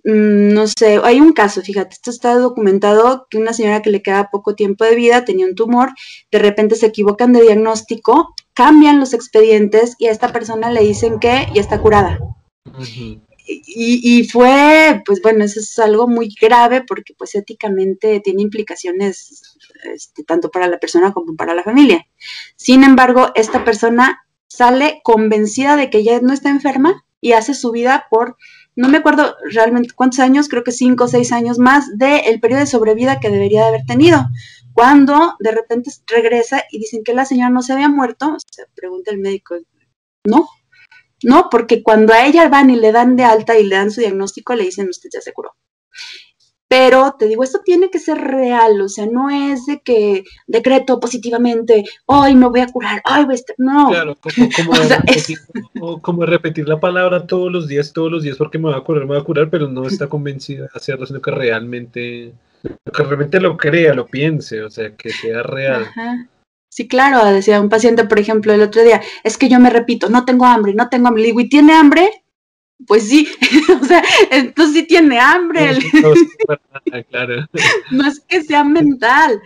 mm, 0.04 0.52
no 0.52 0.66
sé, 0.66 1.00
hay 1.04 1.20
un 1.20 1.32
caso, 1.32 1.62
fíjate, 1.62 1.94
esto 1.94 2.10
está 2.10 2.34
documentado, 2.34 3.28
que 3.30 3.38
una 3.38 3.52
señora 3.52 3.82
que 3.82 3.90
le 3.90 4.02
queda 4.02 4.30
poco 4.32 4.56
tiempo 4.56 4.84
de 4.84 4.96
vida 4.96 5.24
tenía 5.24 5.46
un 5.46 5.54
tumor, 5.54 5.90
de 6.32 6.38
repente 6.40 6.74
se 6.74 6.86
equivocan 6.86 7.32
de 7.32 7.42
diagnóstico, 7.42 8.34
cambian 8.52 8.98
los 8.98 9.14
expedientes 9.14 9.94
y 10.00 10.08
a 10.08 10.10
esta 10.10 10.32
persona 10.32 10.72
le 10.72 10.82
dicen 10.82 11.20
que 11.20 11.46
ya 11.54 11.60
está 11.60 11.80
curada 11.80 12.18
y, 13.50 14.28
fue, 14.28 15.02
pues 15.06 15.22
bueno, 15.22 15.44
eso 15.44 15.60
es 15.60 15.78
algo 15.78 16.06
muy 16.06 16.28
grave 16.40 16.82
porque 16.86 17.14
pues 17.14 17.34
éticamente 17.34 18.20
tiene 18.20 18.42
implicaciones 18.42 19.56
este, 19.94 20.22
tanto 20.24 20.50
para 20.50 20.66
la 20.66 20.78
persona 20.78 21.12
como 21.12 21.34
para 21.34 21.54
la 21.54 21.62
familia. 21.62 22.06
Sin 22.56 22.84
embargo, 22.84 23.32
esta 23.34 23.64
persona 23.64 24.20
sale 24.48 25.00
convencida 25.02 25.76
de 25.76 25.88
que 25.88 26.04
ya 26.04 26.20
no 26.20 26.32
está 26.32 26.50
enferma 26.50 27.04
y 27.20 27.32
hace 27.32 27.54
su 27.54 27.70
vida 27.72 28.06
por, 28.10 28.36
no 28.76 28.88
me 28.88 28.98
acuerdo 28.98 29.34
realmente 29.50 29.94
cuántos 29.94 30.20
años, 30.20 30.48
creo 30.48 30.62
que 30.62 30.72
cinco 30.72 31.04
o 31.04 31.08
seis 31.08 31.32
años 31.32 31.58
más 31.58 31.86
del 31.96 32.40
periodo 32.40 32.60
de 32.60 32.66
sobrevida 32.66 33.18
que 33.20 33.30
debería 33.30 33.62
de 33.62 33.68
haber 33.68 33.86
tenido. 33.86 34.26
Cuando 34.74 35.34
de 35.40 35.52
repente 35.52 35.90
regresa 36.06 36.64
y 36.70 36.78
dicen 36.78 37.02
que 37.02 37.14
la 37.14 37.24
señora 37.24 37.50
no 37.50 37.62
se 37.62 37.72
había 37.72 37.88
muerto, 37.88 38.36
se 38.46 38.64
pregunta 38.74 39.10
el 39.10 39.18
médico, 39.18 39.56
no, 40.24 40.48
¿no? 41.22 41.48
Porque 41.50 41.82
cuando 41.82 42.12
a 42.12 42.26
ella 42.26 42.48
van 42.48 42.70
y 42.70 42.76
le 42.76 42.92
dan 42.92 43.16
de 43.16 43.24
alta 43.24 43.58
y 43.58 43.64
le 43.64 43.76
dan 43.76 43.90
su 43.90 44.00
diagnóstico, 44.00 44.54
le 44.54 44.64
dicen, 44.64 44.88
usted 44.88 45.10
ya 45.12 45.20
se 45.20 45.32
curó. 45.32 45.52
Pero 46.68 47.16
te 47.18 47.26
digo, 47.26 47.42
esto 47.42 47.60
tiene 47.64 47.90
que 47.90 47.98
ser 47.98 48.18
real, 48.18 48.78
o 48.82 48.90
sea, 48.90 49.06
no 49.06 49.30
es 49.30 49.64
de 49.64 49.80
que 49.80 50.24
decreto 50.46 51.00
positivamente, 51.00 51.84
hoy 52.04 52.34
me 52.34 52.46
voy 52.46 52.60
a 52.60 52.66
curar, 52.66 53.00
ay, 53.06 53.24
voy 53.24 53.32
a 53.32 53.36
estar, 53.36 53.56
no. 53.58 53.88
Claro, 53.88 54.18
como, 56.02 56.26
repetir, 56.26 56.68
la 56.68 56.78
palabra 56.78 57.26
todos 57.26 57.50
los 57.50 57.68
días, 57.68 57.94
todos 57.94 58.12
los 58.12 58.22
días, 58.22 58.36
porque 58.36 58.58
me 58.58 58.64
voy 58.64 58.74
a 58.74 58.82
curar, 58.82 59.04
me 59.04 59.14
voy 59.14 59.18
a 59.18 59.24
curar, 59.24 59.48
pero 59.48 59.66
no 59.66 59.86
está 59.86 60.08
convencida 60.08 60.64
de 60.64 60.68
hacerlo, 60.74 61.06
sino 61.06 61.22
que 61.22 61.30
realmente, 61.30 62.34
que 62.62 63.02
realmente 63.02 63.40
lo 63.40 63.56
crea, 63.56 63.94
lo 63.94 64.06
piense, 64.06 64.62
o 64.62 64.68
sea, 64.68 64.94
que 64.94 65.08
sea 65.08 65.42
real. 65.42 65.84
Ajá. 65.84 66.28
Sí, 66.68 66.86
claro, 66.86 67.24
decía 67.24 67.60
un 67.60 67.68
paciente, 67.68 68.04
por 68.04 68.18
ejemplo, 68.18 68.52
el 68.52 68.62
otro 68.62 68.82
día, 68.82 69.00
es 69.24 69.38
que 69.38 69.48
yo 69.48 69.58
me 69.58 69.70
repito, 69.70 70.08
no 70.08 70.24
tengo 70.24 70.44
hambre, 70.44 70.74
no 70.74 70.88
tengo 70.88 71.08
hambre. 71.08 71.22
Le 71.22 71.28
digo, 71.28 71.40
¿y 71.40 71.48
tiene 71.48 71.72
hambre? 71.72 72.10
Pues 72.86 73.08
sí, 73.08 73.28
o 73.82 73.84
sea, 73.84 74.04
entonces 74.30 74.74
sí 74.74 74.82
tiene 74.84 75.18
hambre. 75.18 75.78
No, 77.90 78.06
es 78.06 78.20
que 78.20 78.42
sea 78.42 78.64
mental, 78.64 79.42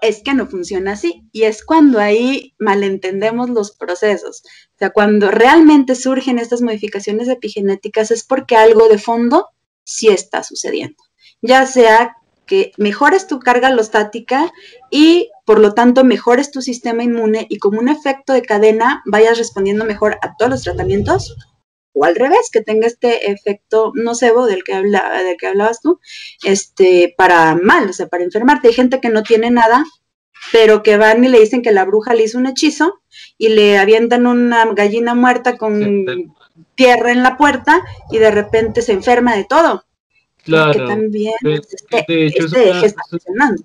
es 0.00 0.22
que 0.22 0.34
no 0.34 0.46
funciona 0.46 0.92
así. 0.92 1.24
Y 1.32 1.42
es 1.42 1.64
cuando 1.64 1.98
ahí 1.98 2.54
malentendemos 2.58 3.50
los 3.50 3.72
procesos. 3.72 4.42
O 4.74 4.78
sea, 4.78 4.90
cuando 4.90 5.30
realmente 5.30 5.94
surgen 5.94 6.38
estas 6.38 6.62
modificaciones 6.62 7.28
epigenéticas 7.28 8.10
es 8.10 8.24
porque 8.24 8.56
algo 8.56 8.88
de 8.88 8.98
fondo 8.98 9.48
sí 9.84 10.08
está 10.08 10.42
sucediendo. 10.42 11.02
Ya 11.42 11.66
sea 11.66 12.16
que 12.46 12.72
mejores 12.76 13.26
tu 13.26 13.40
carga 13.40 13.68
alostática 13.68 14.52
y 14.90 15.30
por 15.46 15.60
lo 15.60 15.72
tanto 15.72 16.04
mejores 16.04 16.50
tu 16.50 16.60
sistema 16.60 17.04
inmune 17.04 17.46
y 17.48 17.58
como 17.58 17.78
un 17.78 17.88
efecto 17.88 18.32
de 18.32 18.42
cadena 18.42 19.02
vayas 19.06 19.38
respondiendo 19.38 19.84
mejor 19.84 20.18
a 20.20 20.36
todos 20.36 20.50
los 20.50 20.62
tratamientos 20.62 21.36
o 21.92 22.04
al 22.04 22.16
revés, 22.16 22.50
que 22.52 22.60
tenga 22.60 22.86
este 22.86 23.30
efecto 23.30 23.92
nocebo 23.94 24.46
del 24.46 24.64
que, 24.64 24.74
habla, 24.74 25.22
del 25.22 25.38
que 25.38 25.46
hablabas 25.46 25.80
tú, 25.80 25.98
este, 26.44 27.14
para 27.16 27.54
mal, 27.54 27.88
o 27.88 27.92
sea, 27.94 28.08
para 28.08 28.24
enfermarte. 28.24 28.68
Hay 28.68 28.74
gente 28.74 29.00
que 29.00 29.08
no 29.08 29.22
tiene 29.22 29.50
nada, 29.50 29.82
pero 30.52 30.82
que 30.82 30.98
van 30.98 31.24
y 31.24 31.28
le 31.28 31.40
dicen 31.40 31.62
que 31.62 31.72
la 31.72 31.86
bruja 31.86 32.12
le 32.12 32.24
hizo 32.24 32.36
un 32.36 32.46
hechizo 32.46 33.00
y 33.38 33.48
le 33.48 33.78
avientan 33.78 34.26
una 34.26 34.66
gallina 34.74 35.14
muerta 35.14 35.56
con 35.56 36.34
tierra 36.74 37.12
en 37.12 37.22
la 37.22 37.38
puerta 37.38 37.82
y 38.10 38.18
de 38.18 38.30
repente 38.30 38.82
se 38.82 38.92
enferma 38.92 39.34
de 39.34 39.44
todo. 39.44 39.84
Claro. 40.44 40.72
Que 40.72 40.78
también 40.80 41.34
este, 41.44 42.04
de, 42.06 42.26
hecho, 42.26 42.44
es 42.44 42.94
una 43.26 43.56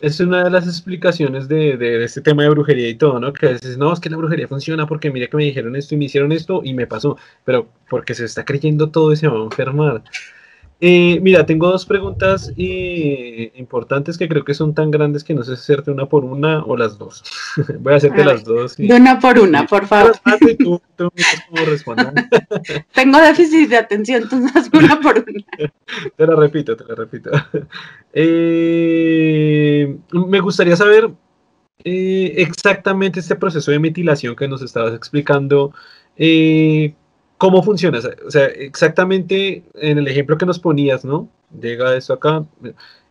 de 0.00 0.50
las 0.50 0.66
explicaciones 0.66 1.48
de, 1.48 2.04
este 2.04 2.20
tema 2.20 2.42
de 2.42 2.48
brujería 2.50 2.88
y 2.88 2.94
todo, 2.94 3.20
¿no? 3.20 3.32
Que 3.32 3.46
a 3.46 3.50
veces, 3.50 3.76
no, 3.78 3.92
es 3.92 4.00
que 4.00 4.10
la 4.10 4.16
brujería 4.16 4.48
funciona 4.48 4.86
porque 4.86 5.10
mira 5.10 5.26
que 5.26 5.36
me 5.36 5.44
dijeron 5.44 5.76
esto 5.76 5.94
y 5.94 5.98
me 5.98 6.06
hicieron 6.06 6.32
esto 6.32 6.62
y 6.64 6.74
me 6.74 6.86
pasó, 6.86 7.18
pero 7.44 7.68
porque 7.88 8.14
se 8.14 8.24
está 8.24 8.44
creyendo 8.44 8.90
todo 8.90 9.12
y 9.12 9.16
se 9.16 9.28
va 9.28 9.38
a 9.38 9.44
enfermar. 9.44 10.02
Eh, 10.82 11.20
mira, 11.20 11.44
tengo 11.44 11.68
dos 11.68 11.84
preguntas 11.84 12.54
eh, 12.56 13.52
importantes 13.56 14.16
que 14.16 14.28
creo 14.28 14.44
que 14.44 14.54
son 14.54 14.74
tan 14.74 14.90
grandes 14.90 15.22
que 15.22 15.34
no 15.34 15.42
sé 15.42 15.54
si 15.56 15.62
hacerte 15.62 15.90
una 15.90 16.06
por 16.06 16.24
una 16.24 16.64
o 16.64 16.74
las 16.74 16.96
dos. 16.96 17.22
Voy 17.80 17.92
a 17.92 17.96
hacerte 17.96 18.24
las 18.24 18.44
dos. 18.44 18.78
De 18.78 18.94
una 18.94 19.20
por 19.20 19.38
una, 19.38 19.66
por 19.66 19.86
favor. 19.86 20.16
Tengo 22.94 23.20
déficit 23.20 23.68
de 23.68 23.76
atención, 23.76 24.22
entonces 24.22 24.70
una 24.72 24.98
por 25.00 25.18
una. 25.18 25.44
te 26.16 26.26
la 26.26 26.34
repito, 26.34 26.74
te 26.74 26.84
la 26.84 26.94
repito. 26.94 27.30
Eh, 28.14 29.98
me 30.12 30.40
gustaría 30.40 30.76
saber 30.76 31.10
exactamente 31.84 33.20
este 33.20 33.36
proceso 33.36 33.70
de 33.70 33.78
metilación 33.78 34.34
que 34.34 34.48
nos 34.48 34.62
estabas 34.62 34.94
explicando. 34.94 35.74
¿Cómo 37.40 37.62
funciona? 37.62 38.00
O 38.26 38.30
sea, 38.30 38.44
exactamente 38.48 39.64
en 39.76 39.96
el 39.96 40.06
ejemplo 40.08 40.36
que 40.36 40.44
nos 40.44 40.58
ponías, 40.58 41.06
¿no? 41.06 41.26
Llega 41.58 41.96
esto 41.96 42.12
acá. 42.12 42.44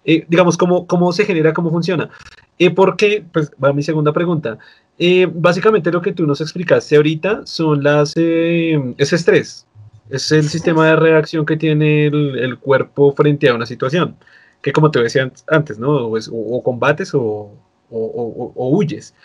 Eh, 0.05 0.23
digamos, 0.29 0.55
¿cómo, 0.55 0.85
¿cómo 0.85 1.11
se 1.13 1.25
genera? 1.25 1.51
¿Cómo 1.51 1.71
funciona? 1.71 2.11
Eh, 2.59 2.69
porque, 2.69 3.25
pues, 3.33 3.51
va 3.61 3.73
mi 3.73 3.81
segunda 3.81 4.13
pregunta. 4.13 4.59
Eh, 4.99 5.27
básicamente 5.33 5.91
lo 5.91 6.03
que 6.03 6.13
tú 6.13 6.27
nos 6.27 6.41
explicaste 6.41 6.95
ahorita 6.95 7.41
son 7.47 7.81
las, 7.81 8.15
ese 8.15 9.15
estrés, 9.15 9.65
Es 10.11 10.31
el 10.31 10.47
sistema 10.47 10.85
de 10.85 10.95
reacción 10.97 11.43
que 11.43 11.57
tiene 11.57 12.05
el, 12.05 12.59
cuerpo 12.59 13.11
frente 13.13 13.49
a 13.49 13.55
una 13.55 13.65
situación, 13.65 14.15
que 14.61 14.71
como 14.71 14.91
te 14.91 15.01
decía 15.01 15.31
antes, 15.47 15.79
¿no? 15.79 16.05
O, 16.05 16.61
combates 16.61 17.15
o, 17.15 17.51
huyes. 17.89 19.15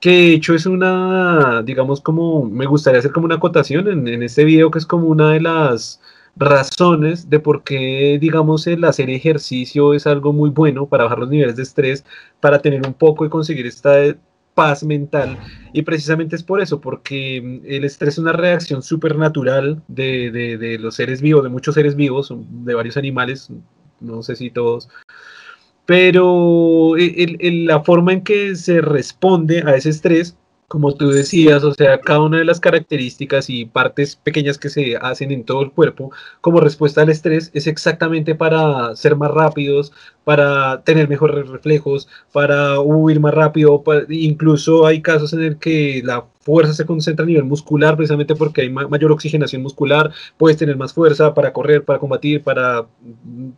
Que 0.00 0.10
de 0.10 0.32
hecho 0.34 0.54
es 0.54 0.66
una, 0.66 1.62
digamos, 1.62 2.00
como, 2.00 2.44
me 2.44 2.66
gustaría 2.66 3.00
hacer 3.00 3.12
como 3.12 3.26
una 3.26 3.36
acotación 3.36 3.86
en, 3.88 4.08
en 4.08 4.22
este 4.22 4.44
video, 4.44 4.70
que 4.70 4.78
es 4.78 4.86
como 4.86 5.06
una 5.08 5.32
de 5.32 5.40
las 5.40 6.00
razones 6.36 7.28
de 7.28 7.40
por 7.40 7.62
qué, 7.64 8.18
digamos, 8.20 8.66
el 8.66 8.84
hacer 8.84 9.10
ejercicio 9.10 9.94
es 9.94 10.06
algo 10.06 10.32
muy 10.32 10.50
bueno 10.50 10.86
para 10.86 11.04
bajar 11.04 11.18
los 11.18 11.28
niveles 11.28 11.56
de 11.56 11.62
estrés, 11.62 12.04
para 12.40 12.60
tener 12.60 12.86
un 12.86 12.94
poco 12.94 13.24
y 13.26 13.28
conseguir 13.28 13.66
esta 13.66 14.16
paz 14.54 14.82
mental. 14.84 15.38
Y 15.72 15.82
precisamente 15.82 16.36
es 16.36 16.42
por 16.42 16.60
eso, 16.60 16.80
porque 16.80 17.40
mm, 17.42 17.66
el 17.66 17.84
estrés 17.84 18.14
es 18.14 18.18
una 18.18 18.32
reacción 18.32 18.82
súper 18.82 19.16
natural 19.16 19.82
de, 19.88 20.30
de, 20.30 20.78
los 20.78 20.96
seres 20.96 21.20
vivos, 21.20 21.42
de 21.42 21.48
muchos 21.48 21.74
seres 21.74 21.94
vivos, 21.96 22.32
de 22.36 22.74
varios 22.74 22.96
animales, 22.96 23.50
no 24.00 24.22
sé 24.22 24.36
si 24.36 24.50
todos. 24.50 24.88
Pero 25.90 26.96
el, 26.96 27.66
la 27.66 27.80
forma 27.82 28.12
en 28.12 28.22
que 28.22 28.54
se 28.54 28.80
responde 28.80 29.64
a 29.66 29.74
ese 29.74 29.90
estrés 29.90 30.36
como 30.68 30.94
tú 30.94 31.08
decías, 31.10 31.64
o 31.64 31.74
sea, 31.74 31.98
cada 31.98 32.20
una 32.20 32.38
de 32.38 32.44
las 32.44 32.60
características 32.60 33.50
y 33.50 33.64
partes 33.64 34.14
pequeñas 34.14 34.56
que 34.56 34.68
se 34.68 34.96
hacen 34.96 35.32
en 35.32 35.42
todo 35.42 35.62
el 35.62 35.72
cuerpo 35.72 36.12
como 36.40 36.60
respuesta 36.60 37.02
al 37.02 37.08
estrés 37.08 37.50
es 37.54 37.66
exactamente 37.66 38.36
para 38.36 38.94
ser 38.94 39.16
más 39.16 39.32
rápidos, 39.32 39.92
para 40.22 40.82
tener 40.84 41.08
mejores 41.08 41.48
reflejos, 41.48 42.06
para 42.30 42.78
huir 42.78 43.18
más 43.18 43.34
rápido, 43.34 43.82
incluso 44.10 44.86
hay 44.86 45.02
casos 45.02 45.32
en 45.32 45.42
el 45.42 45.58
que 45.58 46.02
la 46.04 46.26
fuerza 46.38 46.72
se 46.72 46.86
concentra 46.86 47.24
a 47.24 47.26
nivel 47.26 47.44
muscular 47.44 47.96
precisamente 47.96 48.36
porque 48.36 48.60
hay 48.60 48.70
mayor 48.70 49.10
oxigenación 49.10 49.62
muscular, 49.62 50.12
puedes 50.38 50.56
tener 50.56 50.76
más 50.76 50.92
fuerza 50.92 51.34
para 51.34 51.52
correr, 51.52 51.84
para 51.84 51.98
combatir, 51.98 52.44
para, 52.44 52.86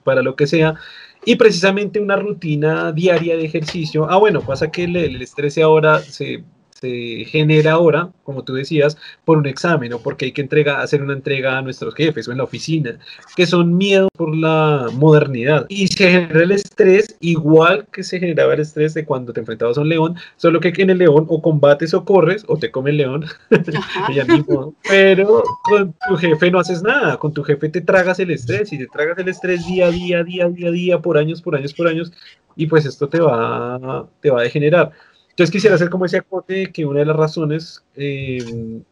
para 0.02 0.22
lo 0.22 0.34
que 0.34 0.46
sea. 0.46 0.76
Y 1.24 1.36
precisamente 1.36 2.00
una 2.00 2.16
rutina 2.16 2.92
diaria 2.92 3.36
de 3.36 3.44
ejercicio. 3.44 4.10
Ah, 4.10 4.16
bueno, 4.16 4.40
pasa 4.40 4.70
que 4.70 4.84
el, 4.84 4.96
el 4.96 5.22
estrés 5.22 5.56
ahora 5.58 6.00
se 6.00 6.42
se 6.82 7.24
genera 7.26 7.72
ahora, 7.72 8.10
como 8.24 8.42
tú 8.42 8.54
decías, 8.54 8.98
por 9.24 9.38
un 9.38 9.46
examen 9.46 9.92
o 9.92 10.00
porque 10.00 10.24
hay 10.24 10.32
que 10.32 10.40
entregar, 10.40 10.80
hacer 10.80 11.00
una 11.00 11.12
entrega 11.12 11.56
a 11.56 11.62
nuestros 11.62 11.94
jefes 11.94 12.26
o 12.26 12.32
en 12.32 12.38
la 12.38 12.44
oficina, 12.44 12.98
que 13.36 13.46
son 13.46 13.76
miedo 13.76 14.08
por 14.16 14.36
la 14.36 14.88
modernidad. 14.92 15.66
Y 15.68 15.86
se 15.86 16.10
genera 16.10 16.42
el 16.42 16.50
estrés 16.50 17.16
igual 17.20 17.86
que 17.92 18.02
se 18.02 18.18
generaba 18.18 18.54
el 18.54 18.60
estrés 18.60 18.94
de 18.94 19.04
cuando 19.04 19.32
te 19.32 19.38
enfrentabas 19.38 19.78
a 19.78 19.82
un 19.82 19.90
león, 19.90 20.16
solo 20.36 20.58
que 20.58 20.72
en 20.76 20.90
el 20.90 20.98
león 20.98 21.26
o 21.28 21.40
combates 21.40 21.94
o 21.94 22.04
corres 22.04 22.44
o 22.48 22.56
te 22.56 22.72
come 22.72 22.90
el 22.90 22.96
león, 22.96 23.26
pero 24.88 25.44
con 25.62 25.94
tu 26.08 26.16
jefe 26.16 26.50
no 26.50 26.58
haces 26.58 26.82
nada, 26.82 27.16
con 27.16 27.32
tu 27.32 27.44
jefe 27.44 27.68
te 27.68 27.80
tragas 27.80 28.18
el 28.18 28.32
estrés 28.32 28.72
y 28.72 28.78
te 28.78 28.88
tragas 28.88 29.16
el 29.18 29.28
estrés 29.28 29.64
día 29.68 29.86
a 29.86 29.90
día, 29.92 30.24
día 30.24 30.46
a 30.46 30.48
día, 30.48 30.70
día, 30.72 30.98
por 30.98 31.16
años, 31.16 31.40
por 31.42 31.54
años, 31.54 31.72
por 31.74 31.86
años, 31.86 32.12
y 32.56 32.66
pues 32.66 32.86
esto 32.86 33.08
te 33.08 33.20
va, 33.20 34.08
te 34.20 34.30
va 34.30 34.40
a 34.40 34.42
degenerar. 34.42 34.90
Entonces 35.32 35.50
quisiera 35.50 35.76
hacer 35.76 35.88
como 35.88 36.04
ese 36.04 36.18
acote 36.18 36.70
que 36.72 36.84
una 36.84 37.00
de 37.00 37.06
las 37.06 37.16
razones 37.16 37.82
eh, 37.96 38.82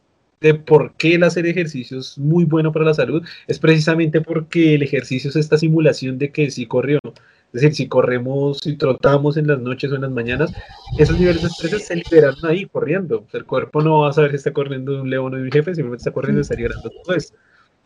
de 0.40 0.54
por 0.54 0.94
qué 0.94 1.16
el 1.16 1.24
hacer 1.24 1.46
ejercicio 1.46 1.98
es 1.98 2.16
muy 2.16 2.44
bueno 2.44 2.72
para 2.72 2.86
la 2.86 2.94
salud 2.94 3.22
es 3.46 3.58
precisamente 3.58 4.22
porque 4.22 4.74
el 4.74 4.82
ejercicio 4.82 5.28
es 5.28 5.36
esta 5.36 5.58
simulación 5.58 6.18
de 6.18 6.32
que 6.32 6.50
si 6.50 6.64
corrió, 6.64 6.98
es 7.04 7.60
decir, 7.60 7.74
si 7.74 7.88
corremos, 7.88 8.60
si 8.60 8.74
trotamos 8.76 9.36
en 9.36 9.48
las 9.48 9.60
noches 9.60 9.92
o 9.92 9.96
en 9.96 10.00
las 10.00 10.10
mañanas, 10.10 10.50
esos 10.98 11.18
niveles 11.18 11.42
de 11.42 11.48
estrés 11.48 11.86
se 11.86 11.96
liberaron 11.96 12.46
ahí 12.46 12.64
corriendo. 12.64 13.26
el 13.34 13.44
cuerpo 13.44 13.82
no 13.82 14.00
va 14.00 14.10
a 14.10 14.12
saber 14.14 14.30
si 14.30 14.36
está 14.36 14.52
corriendo 14.52 14.92
de 14.92 15.02
un 15.02 15.10
león 15.10 15.34
o 15.34 15.36
de 15.36 15.42
un 15.42 15.52
jefe, 15.52 15.74
simplemente 15.74 16.00
está 16.00 16.12
corriendo 16.12 16.40
y 16.40 16.42
está 16.42 16.54
liberando 16.54 16.88
todo 16.88 17.14
eso. 17.14 17.34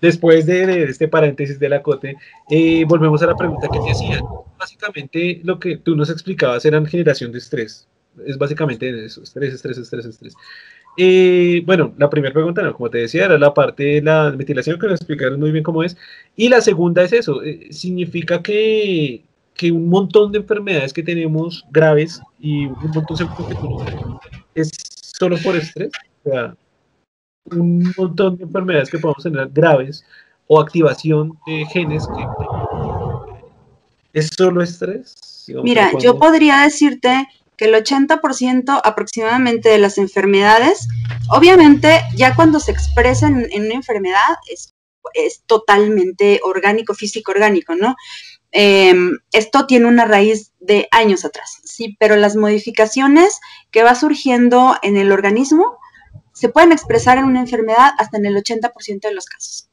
Después 0.00 0.46
de, 0.46 0.84
este 0.84 1.08
paréntesis 1.08 1.58
del 1.58 1.72
acote, 1.72 2.16
eh, 2.50 2.84
volvemos 2.86 3.20
a 3.22 3.26
la 3.26 3.36
pregunta 3.36 3.68
que 3.72 3.80
te 3.80 3.90
hacía. 3.90 4.20
Básicamente 4.58 5.40
lo 5.42 5.58
que 5.58 5.78
tú 5.78 5.96
nos 5.96 6.10
explicabas 6.10 6.64
era 6.64 6.84
generación 6.86 7.32
de 7.32 7.38
estrés 7.38 7.88
es 8.26 8.38
básicamente 8.38 9.04
eso, 9.04 9.22
estrés, 9.22 9.54
estrés, 9.54 9.78
estrés, 9.78 10.06
estrés. 10.06 10.34
Y 10.96 11.60
bueno, 11.60 11.92
la 11.98 12.08
primera 12.08 12.32
pregunta, 12.32 12.72
como 12.72 12.88
te 12.88 12.98
decía, 12.98 13.24
era 13.24 13.38
la 13.38 13.52
parte 13.52 13.82
de 13.82 14.02
la 14.02 14.32
metilación, 14.36 14.78
que 14.78 14.86
nos 14.86 15.00
explicaron 15.00 15.40
muy 15.40 15.50
bien 15.50 15.64
cómo 15.64 15.82
es. 15.82 15.96
Y 16.36 16.48
la 16.48 16.60
segunda 16.60 17.02
es 17.02 17.12
eso, 17.12 17.42
eh, 17.42 17.68
significa 17.70 18.42
que, 18.42 19.24
que, 19.54 19.72
un 19.72 19.88
montón 19.88 20.30
de 20.30 20.38
enfermedades 20.38 20.92
que 20.92 21.02
tenemos 21.02 21.64
graves 21.70 22.20
y 22.38 22.66
un 22.66 22.90
montón 22.94 23.16
de 23.16 23.26
que 24.54 24.60
es 24.60 24.70
solo 25.00 25.36
por 25.38 25.56
estrés. 25.56 25.90
O 26.24 26.30
sea, 26.30 26.56
un 27.50 27.92
montón 27.96 28.36
de 28.36 28.44
enfermedades 28.44 28.90
que 28.90 28.98
podemos 28.98 29.22
tener 29.22 29.48
graves 29.48 30.04
o 30.46 30.60
activación 30.60 31.32
de 31.46 31.66
genes 31.66 32.06
que 32.06 32.24
es 34.14 34.30
solo 34.36 34.62
estrés. 34.62 35.44
Mira, 35.62 35.90
yo 35.98 36.18
podría 36.18 36.60
decirte 36.60 37.26
que 37.56 37.66
el 37.66 37.74
80% 37.74 38.80
aproximadamente 38.82 39.68
de 39.68 39.78
las 39.78 39.98
enfermedades, 39.98 40.88
obviamente 41.30 42.02
ya 42.16 42.34
cuando 42.34 42.60
se 42.60 42.72
expresan 42.72 43.46
en 43.50 43.66
una 43.66 43.74
enfermedad 43.74 44.36
es, 44.50 44.74
totalmente 45.46 46.40
orgánico, 46.42 46.94
físico 46.94 47.32
orgánico, 47.32 47.74
¿no? 47.74 47.94
Em, 48.50 49.18
esto 49.32 49.66
tiene 49.66 49.86
una 49.86 50.06
raíz 50.06 50.52
de 50.60 50.88
años 50.90 51.24
atrás, 51.24 51.60
sí, 51.64 51.96
pero 52.00 52.16
las 52.16 52.36
modificaciones 52.36 53.38
que 53.70 53.82
va 53.82 53.94
surgiendo 53.94 54.76
en 54.82 54.96
el 54.96 55.12
organismo 55.12 55.78
se 56.32 56.48
pueden 56.48 56.72
expresar 56.72 57.18
en 57.18 57.24
una 57.24 57.40
enfermedad 57.40 57.92
hasta 57.98 58.16
en 58.16 58.26
el 58.26 58.36
80% 58.36 59.08
de 59.08 59.14
los 59.14 59.26
casos. 59.26 59.68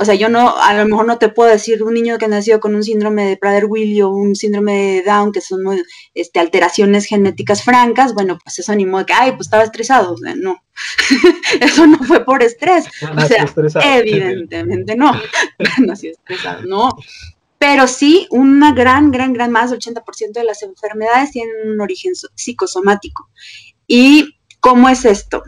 O 0.00 0.04
sea, 0.06 0.14
yo 0.14 0.30
no, 0.30 0.56
a 0.56 0.72
lo 0.72 0.86
mejor 0.86 1.04
no 1.04 1.18
te 1.18 1.28
puedo 1.28 1.50
decir 1.50 1.82
un 1.82 1.92
niño 1.92 2.16
que 2.16 2.26
nació 2.26 2.58
con 2.58 2.74
un 2.74 2.82
síndrome 2.82 3.26
de 3.26 3.36
Prader-Willi 3.36 4.00
o 4.00 4.08
un 4.08 4.34
síndrome 4.34 4.72
de 4.72 5.02
Down, 5.02 5.30
que 5.30 5.42
son 5.42 5.60
este, 6.14 6.40
alteraciones 6.40 7.04
genéticas 7.04 7.62
francas, 7.62 8.14
bueno, 8.14 8.38
pues 8.42 8.58
eso 8.58 8.74
ni 8.74 8.86
modo 8.86 9.04
que, 9.04 9.12
ay, 9.12 9.32
pues 9.32 9.48
estaba 9.48 9.62
estresado. 9.62 10.14
O 10.14 10.16
sea, 10.16 10.34
no, 10.34 10.64
eso 11.60 11.86
no 11.86 11.98
fue 11.98 12.24
por 12.24 12.42
estrés. 12.42 12.86
o 13.14 13.68
sea, 13.68 13.98
evidentemente 13.98 14.96
no, 14.96 15.12
nació 15.86 16.12
estresado, 16.12 16.62
no. 16.62 16.96
Pero 17.58 17.86
sí, 17.86 18.26
una 18.30 18.72
gran, 18.72 19.10
gran, 19.10 19.34
gran 19.34 19.50
más, 19.50 19.70
80% 19.70 20.32
de 20.32 20.44
las 20.44 20.62
enfermedades 20.62 21.32
tienen 21.32 21.72
un 21.72 21.80
origen 21.82 22.14
psicosomático. 22.34 23.28
¿Y 23.86 24.38
cómo 24.60 24.88
es 24.88 25.04
esto? 25.04 25.42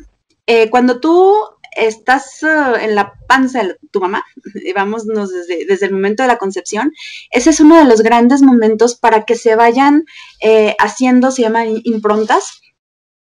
Eh, 0.47 0.69
cuando 0.69 1.01
tú 1.01 1.35
estás 1.77 2.43
uh, 2.43 2.77
en 2.81 2.95
la 2.95 3.14
panza 3.27 3.62
de 3.62 3.77
tu 3.91 4.01
mamá, 4.01 4.25
vámonos 4.75 5.31
desde, 5.31 5.66
desde, 5.66 5.87
el 5.87 5.93
momento 5.93 6.23
de 6.23 6.29
la 6.29 6.39
concepción, 6.39 6.93
ese 7.31 7.51
es 7.51 7.61
uno 7.61 7.77
de 7.77 7.85
los 7.85 8.03
grandes 8.03 8.43
momentos 8.43 8.97
para 8.97 9.25
que 9.25 9.37
se 9.37 9.57
vayan 9.57 10.05
eh, 10.41 10.75
haciendo, 10.79 11.31
se 11.31 11.43
llaman 11.43 11.81
improntas 11.85 12.62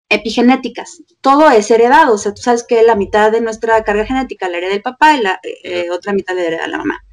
epigenéticas. 0.09 1.01
Todo 1.21 1.49
es 1.51 1.69
heredado, 1.69 2.13
o 2.13 2.17
sea, 2.17 2.33
tú 2.33 2.41
sabes 2.41 2.63
que 2.63 2.81
la 2.83 2.95
mitad 2.95 3.31
de 3.31 3.41
nuestra 3.41 3.83
carga 3.83 4.05
genética 4.05 4.47
la 4.47 4.57
hereda 4.57 4.73
el 4.73 4.81
papá 4.81 5.17
y 5.17 5.21
la 5.21 5.39
eh, 5.43 5.89
otra 5.91 6.13
mitad 6.13 6.35
la 6.35 6.43
hereda 6.43 6.67
la 6.67 6.77
mamá. 6.77 7.03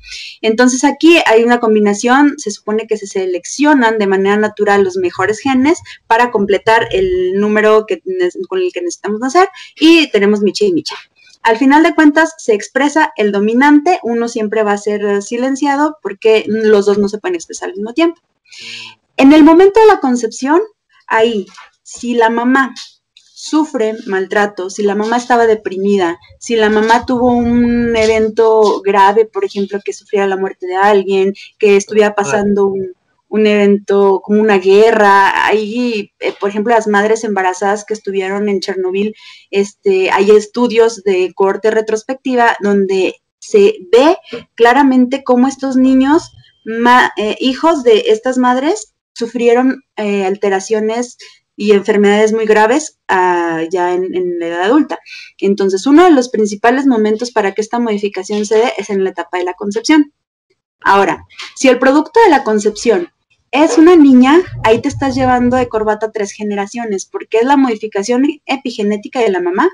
Entonces 0.43 0.85
aquí 0.85 1.19
hay 1.27 1.43
una 1.43 1.59
combinación, 1.59 2.35
se 2.39 2.51
supone 2.51 2.87
que 2.87 2.97
se 2.97 3.07
seleccionan 3.07 3.99
de 3.99 4.07
manera 4.07 4.37
natural 4.37 4.85
los 4.85 4.97
mejores 4.97 5.41
genes 5.41 5.81
para 6.07 6.31
completar 6.31 6.89
el 6.93 7.41
número 7.41 7.87
que, 7.87 8.01
con 8.49 8.61
el 8.61 8.73
que 8.73 8.83
necesitamos 8.83 9.21
nacer 9.21 9.49
y 9.81 10.11
tenemos 10.11 10.41
Micha 10.41 10.65
y 10.65 10.73
Micha. 10.73 10.97
Al 11.45 11.59
final 11.59 11.83
de 11.83 11.95
cuentas 11.95 12.35
se 12.39 12.55
expresa 12.55 13.13
el 13.17 13.31
dominante, 13.31 14.01
uno 14.03 14.29
siempre 14.29 14.63
va 14.63 14.73
a 14.73 14.79
ser 14.79 15.05
eh, 15.05 15.23
silenciado 15.23 15.99
porque 16.03 16.45
los 16.49 16.87
dos 16.87 16.99
no 16.99 17.09
se 17.09 17.19
pueden 17.19 17.35
expresar 17.35 17.69
al 17.69 17.77
mismo 17.77 17.93
tiempo. 17.93 18.21
En 19.19 19.33
el 19.33 19.45
momento 19.45 19.79
de 19.79 19.87
la 19.87 20.01
concepción, 20.01 20.61
ahí, 21.07 21.47
si 21.83 22.15
la 22.15 22.31
mamá 22.31 22.75
sufre 23.15 23.95
maltrato, 24.07 24.71
si 24.71 24.83
la 24.85 24.95
mamá 24.95 25.19
estaba 25.19 25.47
deprimida, 25.47 26.19
si 26.39 26.57
la 26.57 26.71
mamá 26.71 27.05
tuvo 27.05 27.31
un 27.31 27.95
evento 27.95 28.81
grave, 28.81 29.27
por 29.27 29.45
ejemplo, 29.45 29.81
que 29.85 29.93
sufriera 29.93 30.27
la 30.27 30.39
muerte 30.39 30.67
de 30.67 30.77
alguien, 30.77 31.35
que 31.59 31.77
estuviera 31.77 32.15
pasando 32.15 32.69
un, 32.69 32.95
un 33.35 33.49
evento 33.49 34.21
como 34.23 34.41
una 34.41 34.59
guerra. 34.59 35.47
Hay, 35.47 36.13
eh, 36.21 36.33
por 36.39 36.51
ejemplo, 36.51 36.73
las 36.73 36.87
madres 36.87 37.25
embarazadas 37.25 37.85
que 37.85 37.93
estuvieron 37.93 38.49
en 38.49 38.61
Chernobyl, 38.61 39.13
este, 39.51 40.13
hay 40.13 40.31
estudios 40.31 41.03
de 41.03 41.33
corte 41.35 41.73
retrospectiva 41.73 42.57
donde 42.61 43.17
se 43.41 43.75
ve 43.91 44.17
claramente 44.55 45.25
cómo 45.25 45.49
estos 45.49 45.77
niños, 45.77 46.31
eh, 47.17 47.37
hijos 47.41 47.83
de 47.83 48.05
estas 48.07 48.39
madres, 48.39 48.95
sufrieron 49.15 49.83
eh, 49.97 50.25
alteraciones 50.25 51.19
y 51.57 51.73
enfermedades 51.73 52.33
muy 52.33 52.47
graves 52.47 53.01
ah, 53.09 53.63
ya 53.69 53.95
en, 53.95 54.15
en, 54.15 54.39
la 54.39 54.47
edad 54.47 54.63
adulta. 54.63 55.01
Entonces, 55.39 55.89
uno 55.89 56.05
de 56.05 56.13
los 56.13 56.29
principales 56.29 56.87
momentos 56.87 57.33
para 57.33 57.53
que 57.53 57.63
esta 57.63 57.81
modificación 57.81 58.47
se 58.47 58.59
dé 58.59 58.73
es 58.79 58.91
en 58.91 59.03
la 59.03 59.11
etapa 59.11 59.39
de 59.39 59.45
la 59.45 59.55
concepción. 59.55 60.13
Ahora, 60.85 61.25
si 61.57 61.69
el 61.69 61.81
producto 61.81 62.21
de 62.21 62.31
la 62.31 62.45
concepción 62.45 63.09
es 63.55 63.79
una 63.79 63.95
niña, 63.95 64.41
ahí 64.65 64.81
te 64.81 64.89
estás 64.89 65.15
llevando 65.15 65.57
de 65.57 65.69
corbata 65.69 66.11
tres 66.11 66.33
generaciones, 66.33 67.07
porque 67.07 67.39
es 67.39 67.45
la 67.45 67.57
modificación 67.57 68.27
epigenética 68.47 69.21
de 69.21 69.31
la 69.31 69.41
mamá 69.41 69.71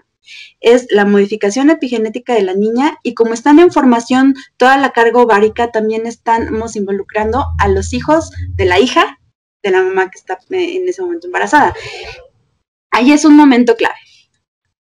es 0.60 0.86
la 0.90 1.06
modificación 1.06 1.70
epigenética 1.70 2.34
de 2.34 2.42
la 2.42 2.54
niña 2.54 2.98
y 3.02 3.14
como 3.14 3.34
están 3.34 3.58
en 3.58 3.72
formación 3.72 4.34
toda 4.58 4.76
la 4.76 4.90
carga 4.90 5.22
ovárica, 5.22 5.72
también 5.72 6.06
estamos 6.06 6.76
involucrando 6.76 7.46
a 7.58 7.68
los 7.68 7.92
hijos 7.92 8.30
de 8.50 8.66
la 8.66 8.78
hija 8.78 9.18
de 9.62 9.70
la 9.70 9.82
mamá 9.82 10.10
que 10.10 10.18
está 10.18 10.38
eh, 10.50 10.76
en 10.76 10.88
ese 10.88 11.02
momento 11.02 11.26
embarazada. 11.26 11.74
Ahí 12.90 13.12
es 13.12 13.24
un 13.24 13.34
momento 13.34 13.76
clave. 13.76 13.96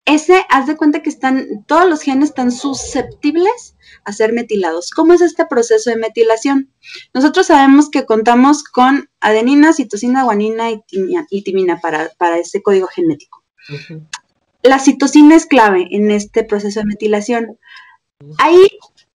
Ese, 0.05 0.45
haz 0.49 0.67
de 0.67 0.75
cuenta 0.75 1.01
que 1.01 1.09
están, 1.09 1.63
todos 1.65 1.89
los 1.89 2.01
genes 2.01 2.29
están 2.29 2.51
susceptibles 2.51 3.77
a 4.03 4.11
ser 4.11 4.33
metilados. 4.33 4.89
¿Cómo 4.91 5.13
es 5.13 5.21
este 5.21 5.45
proceso 5.45 5.89
de 5.89 5.95
metilación? 5.95 6.73
Nosotros 7.13 7.47
sabemos 7.47 7.89
que 7.89 8.05
contamos 8.05 8.65
con 8.65 9.09
adenina, 9.21 9.71
citosina, 9.71 10.23
guanina 10.23 10.71
y, 10.71 11.43
timina, 11.43 11.79
para, 11.79 12.37
ese 12.37 12.61
código 12.61 12.87
genético. 12.87 13.45
La 14.61 14.79
citosina 14.79 15.35
es 15.35 15.45
clave 15.45 15.87
en 15.91 16.11
este 16.11 16.43
proceso 16.43 16.81
de 16.81 16.85
metilación. 16.85 17.57
Hay 18.39 18.57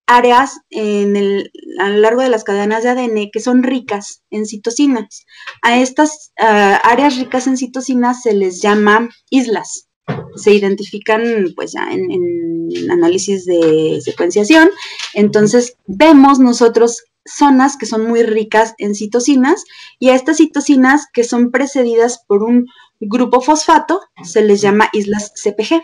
áreas 0.07 0.59
en 0.71 1.15
el, 1.15 1.51
a 1.79 1.89
lo 1.89 1.97
largo 1.97 2.23
de 2.23 2.29
las 2.29 2.43
cadenas 2.43 2.81
de 2.81 2.89
ADN 2.89 3.29
que 3.31 3.39
son 3.39 3.61
ricas 3.61 4.23
en 4.31 4.47
citosinas. 4.47 5.27
A 5.61 5.77
estas 5.77 6.31
ah, 6.39 6.81
áreas 6.83 7.15
ricas 7.17 7.45
en 7.45 7.57
citosinas 7.57 8.23
se 8.23 8.33
les 8.33 8.59
llama 8.59 9.09
islas 9.29 9.88
se 10.35 10.53
identifican 10.53 11.53
pues 11.55 11.73
ya 11.73 11.87
en, 11.91 12.91
análisis 12.91 13.45
de 13.45 13.99
secuenciación. 14.03 14.69
Entonces 15.13 15.75
vemos 15.87 16.39
nosotros 16.39 17.03
zonas 17.25 17.77
que 17.77 17.85
son 17.85 18.07
muy 18.07 18.23
ricas 18.23 18.75
en 18.77 18.95
citocinas 18.95 19.63
y 19.99 20.09
a 20.09 20.15
estas 20.15 20.37
citocinas 20.37 21.07
que 21.11 21.23
son 21.23 21.51
precedidas 21.51 22.23
por 22.27 22.43
un 22.43 22.67
grupo 22.99 23.41
fosfato 23.41 24.01
se 24.23 24.41
les 24.43 24.61
llama 24.61 24.89
islas 24.93 25.33
CPG. 25.35 25.81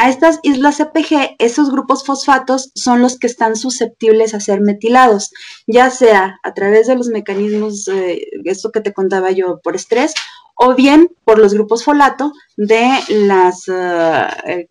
A 0.00 0.08
estas 0.08 0.38
islas 0.44 0.76
CPG, 0.76 1.34
esos 1.40 1.72
grupos 1.72 2.04
fosfatos 2.04 2.70
son 2.76 3.02
los 3.02 3.18
que 3.18 3.26
están 3.26 3.56
susceptibles 3.56 4.32
a 4.32 4.38
ser 4.38 4.60
metilados, 4.60 5.32
ya 5.66 5.90
sea 5.90 6.38
a 6.44 6.54
través 6.54 6.86
de 6.86 6.94
los 6.94 7.08
mecanismos, 7.08 7.88
eh, 7.88 8.28
esto 8.44 8.70
que 8.70 8.80
te 8.80 8.92
contaba 8.92 9.32
yo, 9.32 9.58
por 9.60 9.74
estrés, 9.74 10.14
o 10.54 10.76
bien 10.76 11.10
por 11.24 11.40
los 11.40 11.52
grupos 11.52 11.82
folato 11.82 12.32
de 12.56 12.88
las 13.08 13.64
eh, 13.66 14.68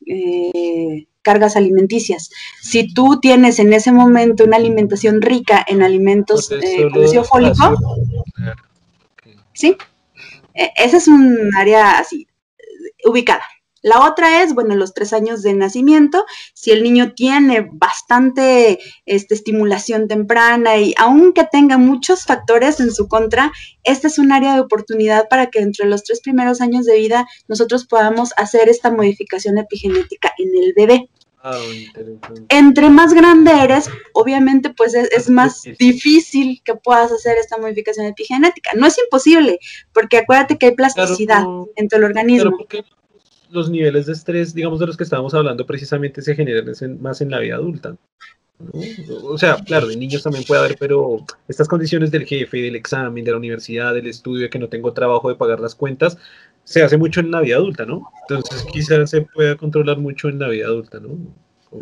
cargas 1.23 1.57
alimenticias. 1.57 2.29
Si 2.61 2.93
tú 2.93 3.19
tienes 3.19 3.59
en 3.59 3.73
ese 3.73 3.91
momento 3.91 4.45
una 4.45 4.55
alimentación 4.55 5.21
rica 5.21 5.61
en 5.67 5.83
alimentos 5.83 6.49
eh, 6.53 6.89
con 6.89 7.03
ácido 7.03 7.25
fólico, 7.25 7.75
¿sí? 9.51 9.75
E, 10.53 10.71
ese 10.77 10.95
es 10.95 11.09
un 11.09 11.53
área 11.53 11.99
así, 11.99 12.25
ubicada. 13.03 13.43
La 13.87 14.05
otra 14.05 14.43
es, 14.43 14.53
bueno, 14.53 14.75
los 14.75 14.93
tres 14.93 15.13
años 15.13 15.41
de 15.43 15.53
nacimiento, 15.53 16.25
si 16.53 16.71
el 16.71 16.83
niño 16.83 17.13
tiene 17.13 17.69
bastante 17.71 18.79
este, 19.05 19.33
estimulación 19.33 20.09
temprana 20.09 20.75
y 20.75 20.93
aunque 20.97 21.47
tenga 21.49 21.77
muchos 21.77 22.25
factores 22.25 22.81
en 22.81 22.91
su 22.91 23.07
contra, 23.07 23.53
este 23.85 24.07
es 24.07 24.19
un 24.19 24.33
área 24.33 24.55
de 24.55 24.59
oportunidad 24.59 25.29
para 25.29 25.47
que 25.47 25.59
entre 25.59 25.85
los 25.85 26.03
tres 26.03 26.19
primeros 26.19 26.59
años 26.59 26.85
de 26.85 26.97
vida 26.97 27.27
nosotros 27.47 27.87
podamos 27.87 28.33
hacer 28.35 28.67
esta 28.67 28.91
modificación 28.91 29.57
epigenética 29.57 30.33
en 30.37 30.49
el 30.61 30.73
bebé. 30.75 31.09
Ah, 31.41 31.57
entre 32.49 32.89
más 32.89 33.13
grande 33.13 33.51
eres, 33.51 33.89
obviamente 34.11 34.69
pues 34.71 34.95
es, 34.95 35.29
más 35.29 35.63
difícil. 35.79 36.61
que 36.65 36.75
puedas 36.75 37.09
hacer 37.13 37.37
esta 37.37 37.57
modificación 37.57 38.07
epigenética. 38.07 38.71
No 38.75 38.85
es 38.85 38.97
imposible, 38.97 39.59
porque 39.93 40.17
acuérdate 40.17 40.57
que 40.57 40.65
hay 40.65 40.75
plasticidad 40.75 41.45
en 41.77 41.87
todo 41.87 41.99
el 41.99 42.05
organismo 42.05 42.57
los 43.49 43.69
niveles 43.69 44.05
de 44.05 44.13
estrés, 44.13 44.53
digamos, 44.53 44.79
de 44.79 44.87
los 44.87 44.97
que 44.97 45.03
estábamos 45.03 45.33
hablando, 45.33 45.65
precisamente 45.65 46.21
se 46.21 46.35
generan 46.35 46.71
más 46.99 47.21
en 47.21 47.31
la 47.31 47.39
vida 47.39 47.55
adulta. 47.55 47.95
O 49.23 49.37
sea, 49.37 49.57
claro, 49.57 49.87
de 49.87 49.95
niños 49.95 50.23
también 50.23 50.43
puede 50.43 50.61
haber, 50.61 50.77
pero 50.79 51.23
estas 51.47 51.67
condiciones 51.67 52.09
del 52.09 52.25
jefe, 52.25 52.57
del 52.57 52.75
examen, 52.75 53.23
de 53.23 53.31
la 53.31 53.37
universidad, 53.37 53.93
del 53.93 54.07
estudio, 54.07 54.43
de 54.43 54.49
que 54.49 54.57
no 54.57 54.67
tengo 54.67 54.93
trabajo 54.93 55.29
de 55.29 55.35
pagar 55.35 55.59
las 55.59 55.75
cuentas, 55.75 56.17
se 56.63 56.83
hace 56.83 56.97
mucho 56.97 57.19
en 57.19 57.31
la 57.31 57.41
vida 57.41 57.57
adulta, 57.57 57.85
¿no? 57.85 58.11
Entonces 58.27 58.65
quizás 58.71 59.09
se 59.09 59.21
pueda 59.21 59.55
controlar 59.55 59.99
mucho 59.99 60.27
en 60.27 60.39
la 60.39 60.49
vida 60.49 60.65
adulta, 60.65 60.99
¿no? 60.99 61.17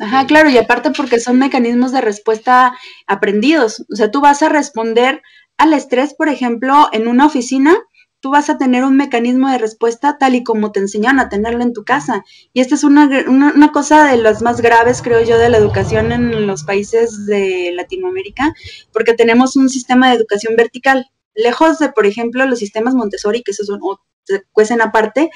Ajá, 0.02 0.26
claro, 0.26 0.50
y 0.50 0.58
aparte 0.58 0.92
porque 0.92 1.20
son 1.20 1.40
mecanismos 1.40 1.92
de 1.92 2.02
respuesta 2.02 2.74
aprendidos. 3.08 3.86
O 3.92 3.96
sea, 3.96 4.12
tú 4.12 4.20
vas 4.20 4.42
a 4.42 4.50
responder 4.50 5.22
al 5.58 5.74
estrés, 5.74 6.14
por 6.14 6.28
ejemplo, 6.28 6.90
en 6.92 7.08
una 7.08 7.26
oficina, 7.26 7.78
tú 8.26 8.32
vas 8.32 8.50
a 8.50 8.58
tener 8.58 8.84
un 8.84 8.98
mecanismo 8.98 9.52
de 9.52 9.60
respuesta 9.60 10.18
tal 10.18 10.34
y 10.34 10.44
como 10.44 10.72
te 10.72 10.80
enseñan 10.80 11.20
a 11.20 11.30
tenerlo 11.30 11.62
en 11.62 11.74
tu 11.74 11.84
casa. 11.84 12.26
Y 12.54 12.62
esta 12.62 12.74
es 12.74 12.84
una, 12.84 13.08
una, 13.28 13.72
cosa 13.72 14.06
de 14.06 14.18
las 14.18 14.42
más 14.42 14.62
graves, 14.62 15.04
creo 15.04 15.22
yo, 15.24 15.38
de 15.38 15.48
la 15.48 15.58
educación 15.58 16.12
en 16.12 16.48
los 16.48 16.64
países 16.64 17.28
de 17.28 17.72
Latinoamérica, 17.76 18.56
porque 18.92 19.14
tenemos 19.14 19.56
un 19.56 19.70
sistema 19.70 20.10
de 20.10 20.16
educación 20.16 20.56
vertical. 20.56 21.06
Lejos 21.36 21.78
de, 21.78 21.90
por 21.90 22.08
ejemplo, 22.08 22.48
los 22.48 22.58
sistemas 22.58 22.96
Montessori, 22.96 23.44
que 23.44 23.52
esos 23.52 23.68
son, 23.68 23.80
o 23.84 24.02
se 24.24 24.42
cuecen 24.52 24.82
aparte, 24.82 25.30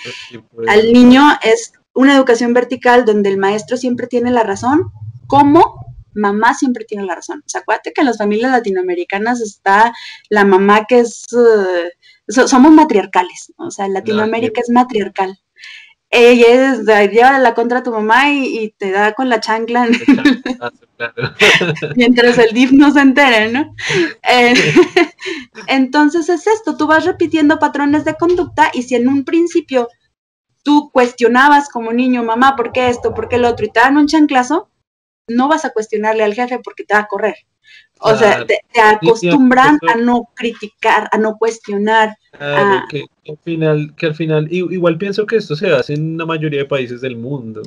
al 0.67 0.91
niño 0.91 1.21
es 1.43 1.73
una 1.93 2.15
educación 2.15 2.55
vertical 2.55 3.05
donde 3.05 3.29
el 3.29 3.37
maestro 3.37 3.77
siempre 3.77 4.07
tiene 4.07 4.31
la 4.31 4.41
razón, 4.41 4.85
como 5.27 5.79
mamá 6.15 6.55
siempre 6.55 6.85
tiene 6.85 7.05
la 7.05 7.13
razón. 7.13 7.43
O 7.45 7.49
sea, 7.49 7.61
acuérdate 7.61 7.93
que 7.93 8.01
en 8.01 8.07
las 8.07 8.17
familias 8.17 8.51
latinoamericanas 8.51 9.41
está 9.41 9.93
la 10.29 10.43
mamá 10.43 10.85
que 10.87 11.01
es... 11.01 11.31
Uh, 11.33 11.87
somos 12.29 12.71
matriarcales, 12.71 13.53
o 13.57 13.71
sea, 13.71 13.87
Latinoamérica 13.87 14.61
es 14.61 14.69
matriarcal. 14.69 15.37
Ella 16.11 16.73
es, 16.73 17.11
lleva 17.11 17.37
la 17.37 17.53
contra 17.53 17.79
a 17.79 17.83
tu 17.83 17.91
mamá 17.91 18.31
y, 18.31 18.73
te 18.77 18.91
da 18.91 19.13
con 19.13 19.29
la 19.29 19.39
chancla 19.39 19.87
mientras 21.95 22.37
el 22.39 22.51
DIF 22.51 22.71
no 22.71 22.91
se 22.91 23.01
entere, 23.01 23.51
¿no? 23.51 23.75
Eh, 24.27 24.53
entonces 25.67 26.29
es 26.29 26.47
esto, 26.47 26.77
tú 26.77 26.87
vas 26.87 27.05
repitiendo 27.05 27.59
patrones 27.59 28.05
de 28.05 28.15
conducta 28.15 28.71
y 28.73 28.83
si 28.83 28.95
en 28.95 29.07
un 29.07 29.23
principio 29.23 29.87
tú 30.63 30.89
cuestionabas 30.91 31.69
como 31.69 31.93
niño, 31.93 32.23
mamá, 32.23 32.55
¿por 32.55 32.71
qué 32.71 32.89
esto? 32.89 33.13
¿Por 33.13 33.29
qué 33.29 33.37
lo 33.37 33.49
otro? 33.49 33.65
Y 33.65 33.71
te 33.71 33.79
dan 33.79 33.97
un 33.97 34.07
chanclazo, 34.07 34.69
no 35.27 35.47
vas 35.47 35.65
a 35.65 35.71
cuestionarle 35.71 36.23
al 36.23 36.33
jefe 36.33 36.59
porque 36.63 36.83
te 36.83 36.95
va 36.95 37.01
a 37.01 37.07
correr. 37.07 37.35
O 37.99 38.15
sea, 38.15 38.45
te, 38.45 38.59
acostumbran 38.81 39.77
a 39.87 39.95
no 39.95 40.29
criticar, 40.33 41.09
a 41.11 41.17
no 41.17 41.37
cuestionar. 41.37 42.15
que, 42.89 43.03
al 43.27 43.37
final, 43.43 43.93
que 43.95 44.05
al 44.05 44.15
final, 44.15 44.47
igual 44.51 44.97
pienso 44.97 45.25
que 45.25 45.35
esto 45.35 45.55
se 45.55 45.73
hace 45.73 45.93
en 45.93 46.17
la 46.17 46.25
mayoría 46.25 46.59
de 46.59 46.65
países 46.65 47.01
del 47.01 47.17
mundo. 47.17 47.61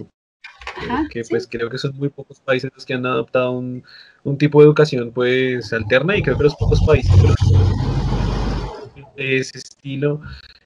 que 1.10 1.22
pues 1.28 1.46
creo 1.46 1.68
que 1.68 1.78
son 1.78 1.96
muy 1.96 2.08
pocos 2.08 2.40
países 2.40 2.70
los 2.74 2.86
que 2.86 2.94
han 2.94 3.04
adoptado 3.04 3.52
un, 3.52 3.84
tipo 4.38 4.60
de 4.60 4.66
educación 4.66 5.12
pues 5.12 5.72
alterna 5.72 6.16
y 6.16 6.22
creo 6.22 6.36
que 6.36 6.44
los 6.44 6.56
pocos 6.56 6.80
países 6.86 7.12
de 9.16 9.36
ese 9.38 9.58
estilo 9.58 10.20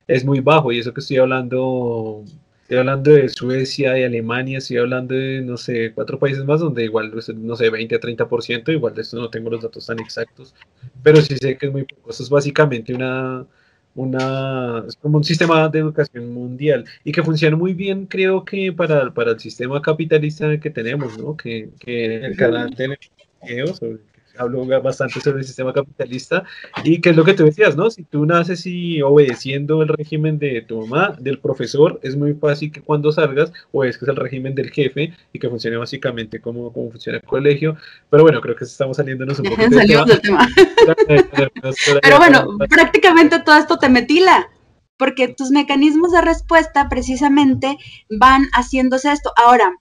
es 0.07 0.25
muy 0.25 0.41
bajo 0.41 0.71
y 0.71 0.79
eso 0.79 0.95
que 0.95 1.01
estoy 1.01 1.17
hablando 1.17 2.25
Estoy 2.67 2.79
hablando 2.79 3.13
de 3.13 3.29
Suecia, 3.29 3.93
de 3.93 4.07
Alemania, 4.07 4.59
estoy 4.59 4.79
hablando 4.79 5.15
de, 5.15 5.41
no 5.41 5.57
sé, 5.57 5.93
cuatro 5.95 6.19
países 6.19 6.45
más 6.45 6.59
donde 6.59 6.83
igual, 6.83 7.13
pues, 7.13 7.29
no 7.29 7.55
sé, 7.55 7.71
20 7.71 7.95
a 7.95 8.01
30%, 8.01 8.73
igual 8.73 8.93
de 8.93 9.03
esto 9.03 9.19
no 9.19 9.31
tengo 9.31 9.51
los 9.51 9.63
datos 9.63 9.87
tan 9.87 10.01
exactos, 10.01 10.53
pero 11.01 11.21
sí 11.21 11.37
sé 11.37 11.57
que 11.57 11.67
es 11.67 11.73
muy 11.73 11.85
poco. 11.85 12.11
Eso 12.11 12.25
es 12.25 12.29
básicamente 12.29 12.93
una, 12.93 13.47
una, 13.95 14.83
es 14.85 14.97
como 14.97 15.19
un 15.19 15.23
sistema 15.23 15.69
de 15.69 15.79
educación 15.79 16.35
mundial 16.35 16.85
y 17.05 17.13
que 17.13 17.23
funciona 17.23 17.57
muy 17.57 17.73
bien, 17.73 18.07
creo 18.07 18.45
que 18.45 18.73
para, 18.73 19.15
para 19.15 19.31
el 19.31 19.39
sistema 19.39 19.81
capitalista 19.81 20.59
que 20.59 20.71
tenemos, 20.71 21.17
¿no? 21.19 21.37
Que, 21.37 21.69
que 21.79 22.17
en 22.17 22.25
el 22.25 22.37
canal 22.37 22.75
tenemos 22.75 22.99
videos 23.45 23.77
sobre 23.77 24.01
hablo 24.39 24.65
bastante 24.83 25.21
sobre 25.21 25.41
el 25.41 25.45
sistema 25.45 25.73
capitalista 25.73 26.45
y 26.85 27.01
qué 27.01 27.11
es 27.11 27.17
lo 27.17 27.25
que 27.25 27.35
tú 27.35 27.45
decías, 27.45 27.77
¿no? 27.77 27.91
Si 27.91 28.03
tú 28.05 28.27
naces 28.27 28.67
y 28.67 29.03
obedeciendo 29.03 29.83
el 29.83 29.89
régimen 29.89 30.39
de 30.39 30.63
tu 30.63 30.81
mamá, 30.87 31.17
del 31.19 31.39
profesor, 31.39 32.01
es 32.03 32.17
muy 32.17 32.35
fácil 32.35 32.73
que 32.73 32.81
cuando 32.81 33.13
salgas 33.13 33.53
obedezcas 33.73 34.09
el 34.09 34.17
régimen 34.17 34.55
del 34.55 34.71
jefe 34.71 35.13
y 35.33 35.39
que 35.39 35.49
funcione 35.49 35.77
básicamente 35.77 36.41
como, 36.41 36.73
como 36.73 36.91
funciona 36.91 37.19
el 37.19 37.25
colegio. 37.25 37.77
Pero 38.11 38.23
bueno, 38.23 38.41
creo 38.41 38.57
que 38.57 38.65
estamos 38.65 38.97
saliéndonos 38.97 39.39
un 39.39 39.47
poco 39.47 39.63
del 39.63 40.21
tema. 40.21 40.49
Pero 42.03 42.19
bueno, 42.19 42.47
prácticamente 42.69 43.41
todo 43.41 43.57
esto 43.57 43.79
te 43.79 43.89
metila 43.89 44.49
porque 44.97 45.29
tus 45.29 45.51
mecanismos 45.51 46.13
de 46.13 46.23
respuesta 46.23 46.89
precisamente 46.89 47.77
van 48.11 48.45
haciéndose 48.53 49.13
esto. 49.13 49.33
Ahora, 49.37 49.73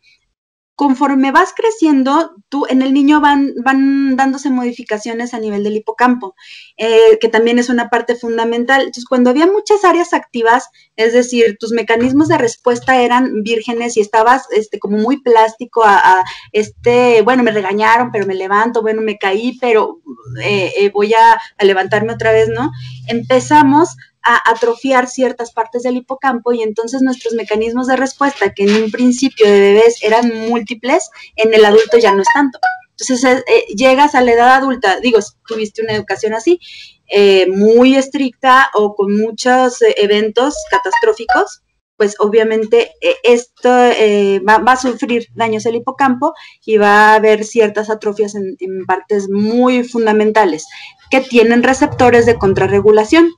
conforme 0.76 1.32
vas 1.32 1.54
creciendo, 1.56 2.36
tú 2.50 2.66
en 2.68 2.82
el 2.82 2.94
niño 2.94 3.22
van, 3.22 3.54
van 3.64 4.18
dándose 4.18 4.50
modificaciones 4.50 5.34
a 5.34 5.40
nivel 5.40 5.64
del 5.64 5.78
hipocampo, 5.78 6.36
eh, 6.78 7.18
que 7.22 7.30
también 7.30 7.60
es 7.60 7.70
una 7.70 7.90
parte 7.90 8.16
fundamental. 8.16 8.82
Entonces, 8.82 9.06
cuando 9.06 9.30
había 9.30 9.48
muchas 9.48 9.86
áreas 9.86 10.14
activas, 10.14 10.70
es 10.98 11.14
decir, 11.14 11.58
tus 11.60 11.72
mecanismos 11.72 12.28
de 12.28 12.38
respuesta 12.38 13.02
eran 13.02 13.42
vírgenes 13.44 13.96
y 13.96 14.02
estabas 14.02 14.48
este, 14.52 14.80
como 14.80 14.98
muy 14.98 15.22
plástico 15.22 15.84
a, 15.86 16.24
este, 16.52 17.22
bueno, 17.22 17.44
me 17.44 17.52
regañaron, 17.52 18.12
pero 18.12 18.26
me 18.26 18.36
levanto, 18.36 18.82
bueno, 18.82 19.02
me 19.02 19.18
caí, 19.18 19.58
pero 19.62 20.02
eh, 20.42 20.74
eh, 20.78 20.92
voy 20.94 21.14
a, 21.14 21.40
a 21.58 21.66
levantarme 21.66 22.14
otra 22.14 22.34
vez, 22.34 22.50
¿no? 22.50 22.72
Empezamos 23.08 23.96
a 24.26 24.50
atrofiar 24.50 25.08
ciertas 25.08 25.54
partes 25.54 25.84
del 25.84 25.98
hipocampo 25.98 26.52
y 26.52 26.64
entonces 26.64 27.02
nuestros 27.02 27.36
mecanismos 27.36 27.88
de 27.88 27.96
respuesta, 27.96 28.54
que 28.54 28.64
en 28.64 28.84
un 28.84 28.92
principio 28.92 29.46
de 29.46 29.60
bebés 29.60 30.02
eran 30.02 30.50
múltiples, 30.50 31.10
en 31.36 31.54
el 31.54 31.64
adulto 31.64 31.98
ya 31.98 32.14
no 32.14 32.24
es 32.24 32.28
tanto. 32.34 32.60
Entonces 32.98 33.24
eh, 33.24 33.44
eh, 33.48 33.76
llegas 33.76 34.16
a 34.16 34.22
la 34.22 34.34
edad 34.34 34.56
adulta, 34.56 35.00
digo, 35.00 35.20
tuviste 35.48 35.84
una 35.84 35.94
educación 35.94 36.34
así, 36.34 36.60
eh, 37.08 37.48
muy 37.48 37.96
estricta 37.96 38.70
o 38.74 38.96
con 38.96 39.16
muchos 39.16 39.78
eventos 39.98 40.56
catastróficos, 40.72 41.62
pues 41.98 42.16
obviamente 42.20 42.92
esto 43.24 43.70
va, 43.70 44.72
a 44.72 44.76
sufrir 44.76 45.28
daños 45.34 45.66
el 45.66 45.76
hipocampo 45.76 46.34
y 46.66 46.76
va 46.76 47.12
a 47.12 47.16
haber 47.16 47.46
ciertas 47.46 47.90
atrofias 47.90 48.36
en 48.36 48.86
partes 48.86 49.30
muy 49.30 49.86
fundamentales 49.86 50.66
que 51.10 51.22
tienen 51.22 51.64
receptores 51.64 52.26
de 52.26 52.38
contrarregulación. 52.38 53.32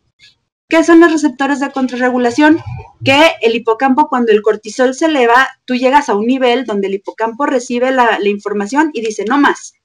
¿Qué 0.69 0.83
son 0.83 0.99
los 0.99 1.13
receptores 1.13 1.61
de 1.61 1.71
contrarregulación? 1.71 2.59
Que 3.05 3.31
el 3.41 3.55
hipocampo, 3.55 4.09
cuando 4.09 4.33
el 4.33 4.41
cortisol 4.41 4.93
se 4.93 5.05
eleva, 5.05 5.47
tú 5.63 5.75
llegas 5.75 6.09
a 6.09 6.15
un 6.15 6.25
nivel 6.25 6.65
donde 6.65 6.87
el 6.87 6.95
hipocampo 6.95 7.45
recibe 7.45 7.91
la, 7.91 8.19
información 8.25 8.89
y 8.93 8.99
dice, 8.99 9.23
no 9.23 9.37
más. 9.37 9.75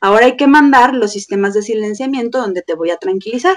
Ahora 0.00 0.26
hay 0.26 0.36
que 0.36 0.48
mandar 0.48 0.92
los 0.92 1.12
sistemas 1.12 1.54
de 1.54 1.62
silenciamiento 1.62 2.38
donde 2.40 2.62
te 2.62 2.74
voy 2.74 2.90
a 2.90 2.96
tranquilizar. 2.96 3.56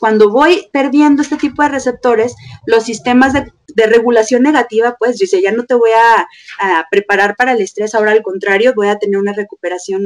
Cuando 0.00 0.30
voy 0.30 0.66
perdiendo 0.72 1.20
este 1.20 1.36
tipo 1.36 1.62
de 1.62 1.68
receptores, 1.68 2.34
los 2.64 2.84
sistemas 2.84 3.34
de, 3.34 3.52
regulación 3.86 4.44
negativa, 4.44 4.96
pues 4.98 5.18
dice, 5.18 5.42
ya 5.42 5.52
no 5.52 5.64
te 5.64 5.74
voy 5.74 5.90
a, 5.90 6.26
a, 6.58 6.86
preparar 6.90 7.36
para 7.36 7.52
el 7.52 7.60
estrés, 7.60 7.94
ahora 7.94 8.12
al 8.12 8.22
contrario, 8.22 8.72
voy 8.74 8.88
a 8.88 8.98
tener 8.98 9.18
una 9.18 9.34
recuperación 9.34 10.00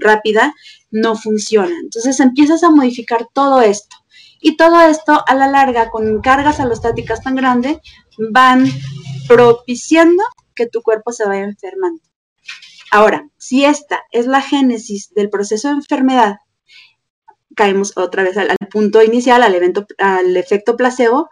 rápida, 0.00 0.54
no 0.90 1.14
funciona. 1.14 1.74
Entonces 1.82 2.20
empiezas 2.20 2.62
a 2.62 2.70
modificar 2.70 3.26
todo 3.34 3.60
esto. 3.60 4.01
Y 4.44 4.56
todo 4.56 4.80
esto 4.80 5.22
a 5.24 5.34
la 5.36 5.46
larga, 5.46 5.88
con 5.88 6.20
cargas 6.20 6.58
alostáticas 6.58 7.22
tan 7.22 7.36
grandes, 7.36 7.78
van 8.18 8.66
propiciando 9.28 10.24
que 10.54 10.66
tu 10.66 10.82
cuerpo 10.82 11.12
se 11.12 11.26
vaya 11.26 11.44
enfermando. 11.44 12.02
Ahora, 12.90 13.28
si 13.38 13.64
esta 13.64 14.02
es 14.10 14.26
la 14.26 14.42
génesis 14.42 15.14
del 15.14 15.30
proceso 15.30 15.68
de 15.68 15.74
enfermedad, 15.74 16.38
caemos 17.54 17.96
otra 17.96 18.24
vez 18.24 18.36
al, 18.36 18.48
punto 18.68 19.00
inicial, 19.00 19.44
al, 19.44 19.54
evento, 19.54 19.86
al 19.98 20.36
efecto 20.36 20.76
placebo. 20.76 21.28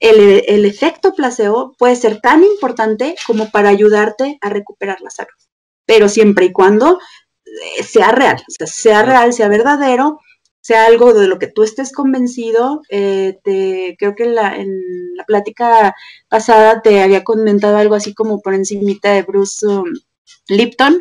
El, 0.00 0.64
efecto 0.64 1.14
placebo 1.14 1.74
puede 1.78 1.96
ser 1.96 2.22
tan 2.22 2.42
importante 2.42 3.16
como 3.26 3.50
para 3.50 3.68
ayudarte 3.68 4.38
a 4.40 4.48
recuperar 4.48 5.02
la 5.02 5.10
salud, 5.10 5.36
pero 5.84 6.08
siempre 6.08 6.46
y 6.46 6.52
cuando 6.52 7.00
eh, 7.44 7.82
sea 7.82 8.12
real, 8.12 8.42
sea 8.48 9.02
real, 9.02 9.34
sea 9.34 9.48
verdadero 9.48 10.20
sea 10.66 10.86
algo 10.86 11.14
de 11.14 11.28
lo 11.28 11.38
que 11.38 11.46
tú 11.46 11.62
estés 11.62 11.92
convencido. 11.92 12.82
Eh, 12.88 13.38
te, 13.44 13.94
creo 14.00 14.16
que 14.16 14.24
en 14.24 14.34
la, 14.34 14.56
en 14.56 14.68
la 15.14 15.22
plática 15.22 15.94
pasada 16.28 16.82
te 16.82 17.02
había 17.02 17.22
comentado 17.22 17.76
algo 17.76 17.94
así 17.94 18.14
como 18.14 18.40
por 18.40 18.52
encimita 18.52 19.12
de 19.12 19.22
Bruce 19.22 19.64
um, 19.64 19.84
Lipton. 20.48 20.98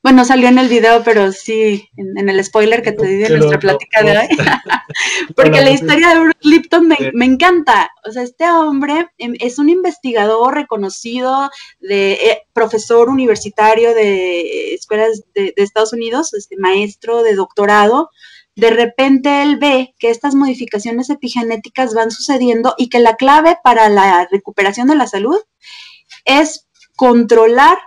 Bueno, 0.00 0.24
salió 0.24 0.48
en 0.48 0.58
el 0.58 0.68
video, 0.68 1.02
pero 1.02 1.32
sí, 1.32 1.88
en, 1.96 2.28
el 2.28 2.44
spoiler 2.44 2.82
que 2.82 2.92
te 2.92 3.04
di 3.04 3.16
de 3.16 3.30
nuestra 3.30 3.58
plática 3.58 4.00
de 4.04 4.16
hoy. 4.16 4.28
Porque 5.34 5.60
la 5.60 5.70
historia 5.70 6.10
de 6.10 6.20
Bruce 6.20 6.38
Lipton 6.42 6.86
me, 7.12 7.24
encanta. 7.24 7.90
O 8.08 8.12
sea, 8.12 8.22
este 8.22 8.48
hombre 8.48 9.08
em, 9.18 9.34
es 9.40 9.58
un 9.58 9.70
investigador 9.70 10.54
reconocido, 10.54 11.50
de 11.80 12.12
eh, 12.12 12.42
profesor 12.52 13.08
universitario 13.08 13.92
de 13.92 14.74
escuelas 14.74 15.24
de, 15.34 15.52
de 15.56 15.62
Estados 15.64 15.92
Unidos, 15.92 16.32
este 16.32 16.56
maestro 16.56 17.24
de 17.24 17.34
doctorado 17.34 18.10
de 18.60 18.70
repente 18.70 19.42
él 19.42 19.56
ve 19.56 19.94
que 19.98 20.10
estas 20.10 20.34
modificaciones 20.34 21.08
epigenéticas 21.08 21.94
van 21.94 22.10
sucediendo 22.10 22.74
y 22.76 22.90
que 22.90 22.98
la 22.98 23.16
clave 23.16 23.58
para 23.64 23.88
la 23.88 24.28
recuperación 24.30 24.86
de 24.86 24.96
la 24.96 25.06
salud 25.06 25.38
es 26.26 26.68
controlar 26.94 27.78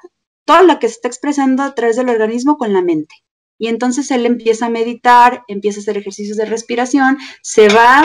todo 0.45 0.63
lo 0.63 0.79
que 0.79 0.87
se 0.87 0.95
está 0.95 1.07
expresando 1.07 1.61
a 1.61 1.75
través 1.75 1.95
del 1.95 2.09
organismo 2.09 2.57
con 2.57 2.73
la 2.73 2.81
mente. 2.81 3.15
Y 3.59 3.67
entonces 3.67 4.09
él 4.09 4.25
empieza 4.25 4.65
a 4.65 4.69
meditar, 4.69 5.43
empieza 5.47 5.79
a 5.79 5.81
hacer 5.83 5.97
ejercicios 5.97 6.37
de 6.37 6.45
respiración, 6.45 7.19
se 7.43 7.69
va, 7.69 8.03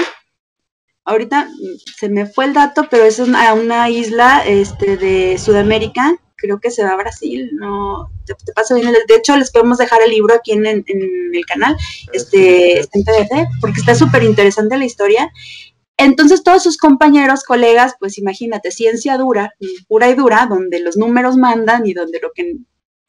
ahorita 1.04 1.48
se 1.96 2.10
me 2.10 2.26
fue 2.26 2.44
el 2.44 2.52
dato, 2.52 2.86
pero 2.90 3.04
es 3.04 3.18
a 3.18 3.54
una 3.54 3.88
isla 3.88 4.46
este, 4.46 4.98
de 4.98 5.38
Sudamérica 5.38 6.18
creo 6.39 6.61
que 6.61 6.70
se 6.70 6.84
va 6.84 6.93
a 6.93 6.97
Brasil, 6.97 7.51
no, 7.53 8.11
te, 8.24 8.34
paso 8.55 8.76
bien. 8.76 8.93
De 8.93 9.14
hecho, 9.14 9.36
les 9.36 9.51
podemos 9.51 9.76
dejar 9.76 10.01
el 10.03 10.11
libro 10.11 10.34
aquí 10.34 10.53
en, 10.53 10.64
el 10.66 11.47
canal, 11.47 11.76
este, 12.12 12.78
este, 12.78 12.99
en 12.99 13.05
PDF, 13.05 13.61
porque 13.61 13.80
está 13.80 13.95
súper 13.95 14.22
interesante 14.22 14.78
la 14.78 14.86
historia. 14.86 15.30
Entonces, 15.99 16.45
todos 16.45 16.62
sus 16.62 16.78
compañeros, 16.78 17.43
colegas, 17.43 17.95
pues 17.99 18.18
imagínate, 18.18 18.70
ciencia 18.70 19.18
dura, 19.18 19.53
pura 19.89 20.09
y 20.09 20.14
dura, 20.14 20.47
donde 20.49 20.78
los 20.78 20.97
números 20.97 21.36
mandan 21.36 21.86
y 21.86 21.93
donde 21.93 22.20
lo 22.22 22.30
que 22.32 22.55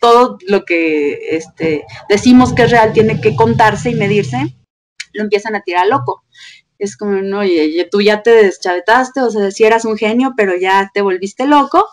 todo 0.01 0.37
lo 0.47 0.63
que 0.63 1.35
este, 1.35 1.85
decimos 2.07 2.53
que 2.53 2.63
es 2.63 2.71
real 2.71 2.93
tiene 2.93 3.19
que 3.19 3.35
contarse 3.35 3.91
y 3.91 3.95
medirse, 3.95 4.55
lo 5.13 5.23
empiezan 5.23 5.55
a 5.55 5.61
tirar 5.61 5.87
loco. 5.87 6.23
Es 6.79 6.95
como, 6.95 7.21
no, 7.21 7.39
oye, 7.39 7.87
tú 7.91 8.01
ya 8.01 8.23
te 8.23 8.31
deschavetaste, 8.31 9.21
o 9.21 9.29
sea, 9.29 9.51
si 9.51 9.65
eras 9.65 9.83
un 9.83 9.97
genio, 9.97 10.33
pero 10.37 10.55
ya 10.55 10.89
te 10.93 11.01
volviste 11.01 11.45
loco, 11.45 11.85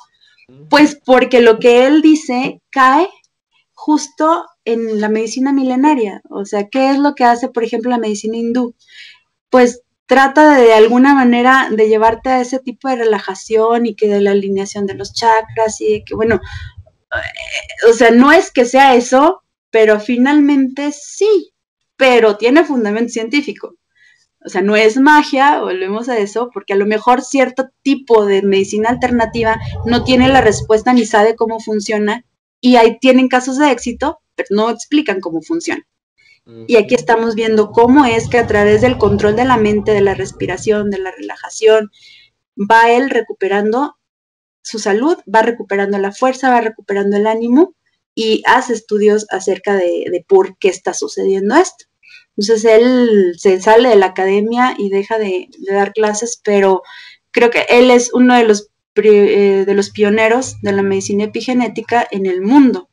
pues 0.68 1.00
porque 1.04 1.40
lo 1.40 1.58
que 1.58 1.86
él 1.86 2.02
dice 2.02 2.60
cae 2.70 3.08
justo 3.72 4.46
en 4.64 5.00
la 5.00 5.08
medicina 5.08 5.52
milenaria. 5.52 6.22
O 6.30 6.44
sea, 6.44 6.68
¿qué 6.68 6.90
es 6.90 6.98
lo 6.98 7.14
que 7.14 7.24
hace, 7.24 7.48
por 7.48 7.64
ejemplo, 7.64 7.90
la 7.90 7.98
medicina 7.98 8.36
hindú? 8.36 8.74
Pues 9.50 9.82
trata 10.06 10.56
de, 10.56 10.66
de 10.66 10.74
alguna 10.74 11.14
manera 11.14 11.68
de 11.70 11.88
llevarte 11.88 12.30
a 12.30 12.40
ese 12.40 12.58
tipo 12.58 12.88
de 12.88 12.96
relajación 12.96 13.86
y 13.86 13.94
que 13.94 14.08
de 14.08 14.20
la 14.20 14.32
alineación 14.32 14.86
de 14.86 14.94
los 14.94 15.12
chakras 15.12 15.80
y 15.80 16.04
que, 16.04 16.14
bueno, 16.14 16.40
eh, 17.14 17.88
o 17.90 17.92
sea, 17.92 18.10
no 18.10 18.32
es 18.32 18.50
que 18.50 18.64
sea 18.64 18.94
eso, 18.94 19.42
pero 19.70 20.00
finalmente 20.00 20.92
sí, 20.92 21.52
pero 21.96 22.36
tiene 22.36 22.64
fundamento 22.64 23.12
científico. 23.12 23.74
O 24.46 24.48
sea, 24.48 24.62
no 24.62 24.76
es 24.76 24.96
magia, 24.96 25.60
volvemos 25.60 26.08
a 26.08 26.18
eso, 26.18 26.50
porque 26.54 26.72
a 26.72 26.76
lo 26.76 26.86
mejor 26.86 27.22
cierto 27.22 27.68
tipo 27.82 28.24
de 28.24 28.42
medicina 28.42 28.90
alternativa 28.90 29.58
no 29.86 30.04
tiene 30.04 30.28
la 30.28 30.40
respuesta 30.40 30.92
ni 30.92 31.04
sabe 31.04 31.34
cómo 31.34 31.58
funciona 31.58 32.24
y 32.60 32.76
ahí 32.76 32.98
tienen 33.00 33.26
casos 33.26 33.58
de 33.58 33.72
éxito, 33.72 34.20
pero 34.36 34.46
no 34.50 34.70
explican 34.70 35.20
cómo 35.20 35.42
funciona. 35.42 35.84
Y 36.68 36.76
aquí 36.76 36.94
estamos 36.94 37.34
viendo 37.34 37.72
cómo 37.72 38.04
es 38.04 38.28
que 38.28 38.38
a 38.38 38.46
través 38.46 38.82
del 38.82 38.98
control 38.98 39.34
de 39.34 39.44
la 39.44 39.56
mente, 39.56 39.90
de 39.90 40.00
la 40.00 40.14
respiración, 40.14 40.90
de 40.90 40.98
la 40.98 41.10
relajación, 41.10 41.90
va 42.56 42.92
él 42.92 43.10
recuperando 43.10 43.96
su 44.62 44.78
salud, 44.78 45.16
va 45.32 45.42
recuperando 45.42 45.98
la 45.98 46.12
fuerza, 46.12 46.50
va 46.50 46.60
recuperando 46.60 47.16
el 47.16 47.26
ánimo 47.26 47.74
y 48.14 48.44
hace 48.46 48.74
estudios 48.74 49.26
acerca 49.30 49.74
de, 49.74 50.06
de 50.08 50.24
por 50.26 50.56
qué 50.58 50.68
está 50.68 50.94
sucediendo 50.94 51.56
esto. 51.56 51.85
Entonces 52.36 52.64
él 52.64 53.34
se 53.36 53.60
sale 53.60 53.88
de 53.88 53.96
la 53.96 54.06
academia 54.06 54.74
y 54.78 54.90
deja 54.90 55.18
de, 55.18 55.48
dar 55.70 55.92
clases, 55.92 56.40
pero 56.44 56.82
creo 57.30 57.50
que 57.50 57.64
él 57.68 57.90
es 57.90 58.12
uno 58.12 58.34
de 58.34 58.44
los, 58.44 58.70
eh, 58.96 59.64
de 59.66 59.74
los 59.74 59.90
pioneros 59.90 60.60
de 60.60 60.72
la 60.72 60.82
medicina 60.82 61.24
epigenética 61.24 62.06
en 62.10 62.26
el 62.26 62.42
mundo. 62.42 62.88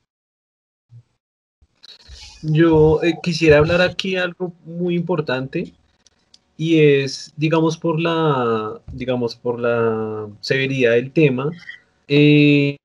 Yo 2.41 3.01
eh, 3.03 3.15
quisiera 3.21 3.57
hablar 3.57 3.81
aquí 3.81 4.17
algo 4.17 4.53
muy 4.65 4.95
importante 4.95 5.73
y 6.57 6.79
es, 6.79 7.33
digamos, 7.35 7.77
por 7.77 7.99
la, 7.99 8.81
digamos, 8.91 9.35
por 9.35 9.59
la 9.59 10.27
severidad 10.41 10.91
del 10.91 11.11
tema. 11.11 11.51
Eh, 12.07 12.77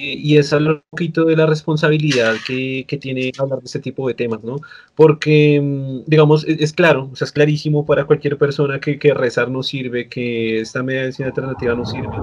y 0.00 0.36
es 0.36 0.52
un 0.52 0.80
poquito 0.90 1.24
de 1.24 1.34
la 1.34 1.46
responsabilidad 1.46 2.36
que, 2.46 2.84
que, 2.86 2.98
tiene 2.98 3.32
hablar 3.36 3.58
de 3.58 3.66
este 3.66 3.80
tipo 3.80 4.06
de 4.06 4.14
temas, 4.14 4.44
¿no? 4.44 4.60
Porque, 4.94 5.60
mm, 5.60 6.04
digamos, 6.06 6.44
es, 6.46 6.72
claro, 6.72 7.10
o 7.12 7.16
sea, 7.16 7.24
es 7.24 7.32
clarísimo 7.32 7.84
para 7.84 8.04
cualquier 8.04 8.38
persona 8.38 8.78
que, 8.78 8.98
que, 8.98 9.12
rezar 9.12 9.50
no 9.50 9.64
sirve, 9.64 10.08
que 10.08 10.60
esta 10.60 10.84
medicina 10.84 11.28
alternativa 11.28 11.74
no 11.74 11.84
sirve. 11.84 12.16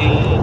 Eh, 0.00 0.40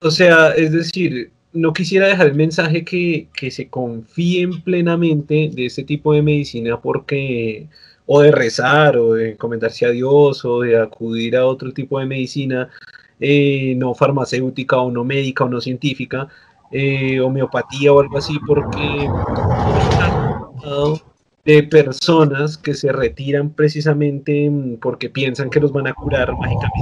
o 0.00 0.10
sea, 0.10 0.50
es 0.50 0.72
decir, 0.72 1.30
no 1.52 1.72
quisiera 1.72 2.08
dejar 2.08 2.26
el 2.26 2.34
mensaje 2.34 2.84
que, 2.84 3.28
que 3.32 3.52
se 3.52 3.68
confíen 3.68 4.60
plenamente 4.62 5.50
de 5.54 5.66
este 5.66 5.84
tipo 5.84 6.12
de 6.12 6.22
medicina 6.22 6.80
porque 6.80 7.68
o 8.06 8.20
de 8.20 8.32
rezar 8.32 8.96
o 8.96 9.14
de 9.14 9.30
encomendarse 9.30 9.86
a 9.86 9.90
Dios 9.90 10.44
o 10.44 10.60
de 10.62 10.76
acudir 10.76 11.36
a 11.36 11.46
otro 11.46 11.72
tipo 11.72 12.00
de 12.00 12.06
medicina 12.06 12.68
eh, 13.20 13.74
no 13.76 13.94
farmacéutica 13.94 14.78
o 14.78 14.90
no 14.90 15.04
médica 15.04 15.44
o 15.44 15.48
no 15.48 15.60
científica, 15.60 16.28
eh, 16.70 17.20
homeopatía 17.20 17.92
o 17.92 18.00
algo 18.00 18.18
así, 18.18 18.38
porque 18.46 19.08
de 21.44 21.62
personas 21.64 22.56
que 22.56 22.74
se 22.74 22.90
retiran 22.90 23.50
precisamente 23.50 24.48
mm, 24.48 24.76
porque 24.78 25.10
piensan 25.10 25.50
que 25.50 25.60
los 25.60 25.72
van 25.72 25.86
a 25.86 25.94
curar 25.94 26.32
mágicamente. 26.32 26.80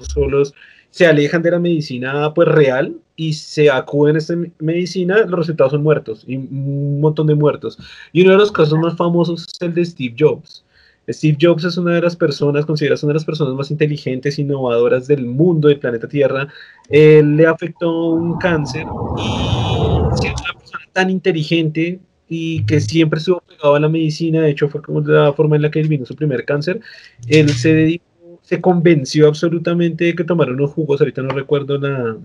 Solos 0.00 0.52
se 0.90 1.06
alejan 1.06 1.42
de 1.42 1.50
la 1.50 1.58
medicina 1.58 2.32
pues 2.34 2.48
real 2.48 2.96
y 3.16 3.32
se 3.32 3.70
acuden 3.70 4.16
a 4.16 4.18
esta 4.18 4.34
medicina, 4.58 5.18
los 5.26 5.40
resultados 5.40 5.72
son 5.72 5.82
muertos 5.82 6.24
y 6.26 6.36
un 6.36 7.00
montón 7.00 7.26
de 7.26 7.34
muertos. 7.34 7.78
Y 8.12 8.22
uno 8.22 8.32
de 8.32 8.38
los 8.38 8.52
casos 8.52 8.78
más 8.78 8.96
famosos 8.96 9.46
es 9.52 9.60
el 9.60 9.74
de 9.74 9.84
Steve 9.84 10.14
Jobs. 10.18 10.63
Steve 11.08 11.36
Jobs 11.40 11.64
es 11.64 11.76
una 11.76 11.94
de 11.94 12.00
las 12.00 12.16
personas, 12.16 12.64
consideras 12.66 13.02
una 13.02 13.10
de 13.10 13.14
las 13.14 13.24
personas 13.24 13.54
más 13.54 13.70
inteligentes, 13.70 14.38
innovadoras 14.38 15.06
del 15.06 15.26
mundo, 15.26 15.68
del 15.68 15.78
planeta 15.78 16.08
Tierra. 16.08 16.48
Él 16.88 17.36
le 17.36 17.46
afectó 17.46 18.10
un 18.10 18.38
cáncer 18.38 18.86
y 19.18 20.16
siendo 20.18 20.42
una 20.42 20.58
persona 20.58 20.84
tan 20.92 21.10
inteligente 21.10 22.00
y 22.28 22.64
que 22.64 22.80
siempre 22.80 23.18
estuvo 23.18 23.40
pegado 23.40 23.74
a 23.74 23.80
la 23.80 23.88
medicina, 23.88 24.42
de 24.42 24.50
hecho 24.50 24.68
fue 24.68 24.82
como 24.82 25.00
la 25.00 25.32
forma 25.32 25.56
en 25.56 25.62
la 25.62 25.70
que 25.70 25.80
él 25.80 25.88
vino 25.88 26.06
su 26.06 26.16
primer 26.16 26.44
cáncer, 26.44 26.80
él 27.28 27.50
se 27.50 27.74
dedicó, 27.74 28.04
se 28.42 28.60
convenció 28.60 29.28
absolutamente 29.28 30.04
de 30.04 30.14
que 30.14 30.24
tomara 30.24 30.52
unos 30.52 30.70
jugos, 30.72 31.00
ahorita 31.00 31.22
no 31.22 31.30
recuerdo 31.30 31.78
la, 31.78 32.16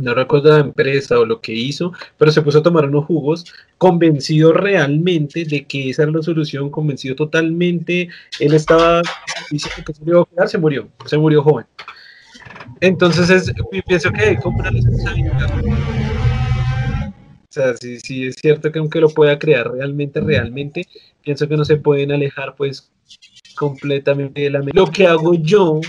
no 0.00 0.14
recuerdo 0.14 0.50
la 0.50 0.60
empresa 0.60 1.18
o 1.18 1.24
lo 1.24 1.40
que 1.40 1.52
hizo, 1.52 1.92
pero 2.18 2.30
se 2.32 2.42
puso 2.42 2.58
a 2.58 2.62
tomar 2.62 2.86
unos 2.86 3.04
jugos, 3.04 3.44
convencido 3.78 4.52
realmente 4.52 5.44
de 5.44 5.64
que 5.64 5.90
esa 5.90 6.02
era 6.04 6.12
la 6.12 6.22
solución, 6.22 6.70
convencido 6.70 7.14
totalmente, 7.14 8.08
él 8.38 8.54
estaba 8.54 9.02
diciendo 9.50 9.82
que 9.86 9.94
se 9.94 10.04
quedar, 10.04 10.48
se 10.48 10.58
murió, 10.58 10.88
se 11.06 11.18
murió 11.18 11.42
joven. 11.42 11.66
Entonces 12.80 13.30
es, 13.30 13.52
pienso 13.86 14.10
que 14.10 14.36
como 14.36 14.58
una 14.58 14.70
responsabilidad. 14.70 15.50
O 17.50 17.52
sea, 17.52 17.76
sí, 17.76 17.98
sí 17.98 18.26
es 18.26 18.36
cierto 18.36 18.70
que 18.70 18.78
aunque 18.78 19.00
lo 19.00 19.08
pueda 19.08 19.38
crear 19.38 19.70
realmente, 19.70 20.20
realmente, 20.20 20.86
pienso 21.22 21.48
que 21.48 21.56
no 21.56 21.64
se 21.64 21.76
pueden 21.76 22.12
alejar 22.12 22.54
pues 22.56 22.90
completamente 23.56 24.42
de 24.42 24.50
la 24.50 24.62
Lo 24.72 24.86
que 24.86 25.06
hago 25.06 25.34
yo 25.34 25.80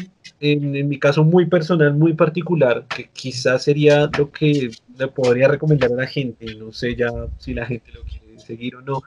en, 0.41 0.89
mi 0.89 0.99
caso 0.99 1.23
muy 1.23 1.45
personal, 1.45 1.93
muy 1.93 2.13
particular, 2.13 2.85
que 2.93 3.09
quizás 3.13 3.63
sería 3.63 4.09
lo 4.17 4.31
que 4.31 4.71
le 4.97 5.07
podría 5.07 5.47
recomendar 5.47 5.91
a 5.91 5.95
la 5.95 6.07
gente, 6.07 6.55
no 6.55 6.71
sé 6.73 6.95
ya 6.95 7.09
si 7.37 7.53
la 7.53 7.65
gente 7.65 7.91
lo 7.91 8.01
quiere 8.01 8.39
seguir 8.39 8.75
o 8.75 8.81
no, 8.81 9.03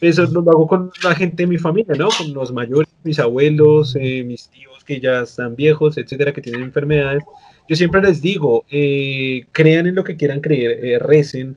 eso 0.00 0.26
lo 0.26 0.40
hago 0.40 0.66
con 0.66 0.90
la 1.04 1.14
gente 1.14 1.44
de 1.44 1.46
mi 1.46 1.58
familia, 1.58 1.94
¿no? 1.96 2.08
Con 2.08 2.34
los 2.34 2.52
mayores, 2.52 2.92
mis 3.04 3.18
abuelos, 3.20 3.96
eh, 3.98 4.24
mis 4.24 4.48
tíos 4.48 4.82
que 4.84 5.00
ya 5.00 5.20
están 5.20 5.54
viejos, 5.54 5.96
etcétera, 5.96 6.32
que 6.32 6.42
tienen 6.42 6.62
enfermedades. 6.62 7.22
Yo 7.68 7.76
siempre 7.76 8.02
les 8.02 8.20
digo, 8.20 8.64
eh, 8.70 9.46
crean 9.52 9.86
en 9.86 9.94
lo 9.94 10.02
que 10.02 10.16
quieran 10.16 10.40
creer, 10.40 10.84
eh, 10.84 10.98
recen, 10.98 11.56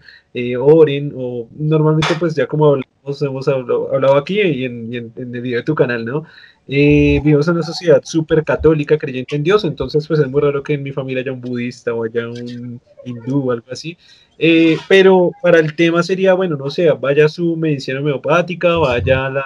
oren, 0.60 1.14
o 1.16 1.48
normalmente 1.58 2.10
pues 2.20 2.36
ya 2.36 2.46
como 2.46 2.66
hablamos, 2.68 2.95
hemos 3.22 3.48
hablado, 3.48 4.16
aquí 4.16 4.42
y 4.42 4.66
en, 4.66 4.94
y 4.94 4.98
el 4.98 5.12
video 5.42 5.60
de 5.60 5.64
tu 5.64 5.76
canal, 5.76 6.06
¿no? 6.06 6.26
Eh, 6.68 7.22
vivimos 7.24 7.48
en 7.48 7.56
una 7.56 7.64
sociedad 7.64 8.02
súper 8.04 8.44
católica, 8.44 8.98
creyente 8.98 9.36
en 9.36 9.44
Dios, 9.44 9.64
entonces 9.66 10.08
pues 10.08 10.20
es 10.20 10.28
muy 10.28 10.42
raro 10.42 10.64
que 10.64 10.74
en 10.74 10.84
mi 10.84 10.92
familia 10.92 11.22
haya 11.22 11.32
un 11.32 11.42
budista 11.42 11.94
o 11.94 12.04
haya 12.04 12.28
un 12.28 12.82
hindú 13.06 13.50
o 13.50 13.52
algo 13.52 13.68
así. 13.72 13.98
Eh, 14.40 14.78
pero 14.90 15.32
para 15.42 15.60
el 15.60 15.76
tema 15.76 16.04
sería, 16.04 16.34
bueno, 16.34 16.58
no 16.58 16.70
sé, 16.70 16.90
vaya 16.92 17.26
a 17.26 17.30
su 17.30 17.56
medicina 17.56 18.00
homeopática, 18.00 18.78
vaya 18.78 19.28
a 19.28 19.30
la 19.30 19.46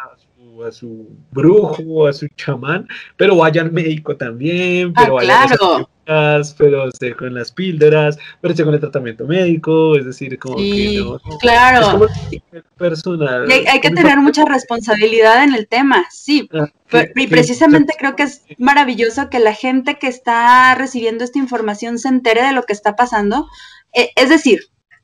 a 0.66 0.72
su 0.72 1.10
brujo, 1.32 2.08
a 2.08 2.14
su 2.14 2.28
chamán, 2.30 2.88
pero 3.18 3.36
vaya 3.36 3.62
al 3.62 3.72
médico 3.72 4.16
también, 4.16 4.94
pero 4.94 5.20
ah, 5.20 5.24
vaya 5.24 5.48
claro. 5.48 5.76
a 5.78 5.90
pero 6.58 6.88
esté 6.88 7.16
con 7.16 7.34
las 7.36 7.52
píldoras, 7.52 8.18
pero 8.42 8.52
esté 8.52 8.64
con 8.64 8.74
el 8.74 8.80
tratamiento 8.80 9.26
médico, 9.26 9.96
es 9.96 10.06
decir, 10.06 10.40
como 10.40 10.58
que 10.58 10.98
no, 10.98 11.20
Claro. 11.40 12.08
personal. 12.78 13.48
hay, 13.52 13.80
que 13.80 13.92
tener 13.92 14.18
mucha 14.18 14.44
responsabilidad 14.46 15.44
en 15.44 15.54
el 15.54 15.68
tema, 15.68 16.06
sí. 16.10 16.50
Ah, 16.54 17.06
y 17.16 17.28
precisamente 17.28 17.94
creo 17.98 18.16
que 18.16 18.24
es 18.24 18.42
maravilloso 18.58 19.30
que 19.30 19.40
la 19.40 19.54
gente 19.54 20.00
que 20.00 20.08
está 20.08 20.74
recibiendo 20.74 21.24
esta 21.24 21.38
información 21.38 22.00
se 22.00 22.08
entere 22.08 22.44
de 22.44 22.54
lo 22.54 22.64
que 22.64 22.74
está 22.74 22.96
pasando. 22.96 23.48
Eh, 23.94 24.10
es 24.16 24.30
decir, 24.30 24.62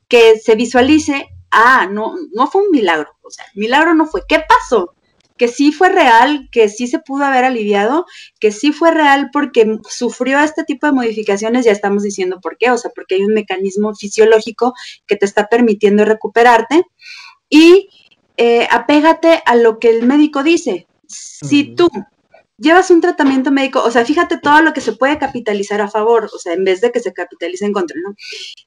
que 0.08 0.38
se 0.38 0.56
visualice, 0.56 1.28
ah, 1.52 1.88
no, 1.90 2.14
no 2.32 2.48
fue 2.48 2.62
un 2.62 2.70
milagro, 2.70 3.16
o 3.22 3.30
sea, 3.30 3.44
milagro 3.54 3.94
no 3.94 4.06
fue, 4.06 4.22
¿qué 4.28 4.40
pasó? 4.40 4.94
Que 5.36 5.48
sí 5.48 5.72
fue 5.72 5.88
real, 5.88 6.48
que 6.50 6.68
sí 6.68 6.86
se 6.86 6.98
pudo 6.98 7.24
haber 7.24 7.44
aliviado, 7.44 8.06
que 8.40 8.52
sí 8.52 8.72
fue 8.72 8.90
real 8.90 9.30
porque 9.32 9.78
sufrió 9.88 10.40
este 10.40 10.64
tipo 10.64 10.86
de 10.86 10.92
modificaciones, 10.92 11.64
ya 11.64 11.72
estamos 11.72 12.02
diciendo 12.02 12.40
por 12.40 12.56
qué, 12.58 12.70
o 12.70 12.78
sea, 12.78 12.90
porque 12.94 13.16
hay 13.16 13.24
un 13.24 13.34
mecanismo 13.34 13.94
fisiológico 13.94 14.74
que 15.06 15.16
te 15.16 15.26
está 15.26 15.46
permitiendo 15.48 16.04
recuperarte 16.04 16.84
y 17.48 17.88
eh, 18.36 18.66
apégate 18.70 19.42
a 19.46 19.56
lo 19.56 19.78
que 19.78 19.90
el 19.90 20.06
médico 20.06 20.42
dice. 20.42 20.86
Si 21.08 21.74
tú 21.74 21.88
llevas 22.58 22.90
un 22.90 23.00
tratamiento 23.00 23.52
médico, 23.52 23.82
o 23.82 23.90
sea, 23.90 24.04
fíjate 24.04 24.38
todo 24.38 24.62
lo 24.62 24.72
que 24.72 24.80
se 24.80 24.92
puede 24.92 25.18
capitalizar 25.18 25.80
a 25.80 25.88
favor, 25.88 26.28
o 26.32 26.38
sea, 26.38 26.54
en 26.54 26.64
vez 26.64 26.80
de 26.80 26.90
que 26.90 27.00
se 27.00 27.12
capitalice 27.12 27.64
en 27.64 27.72
contra, 27.72 27.96
¿no? 28.02 28.14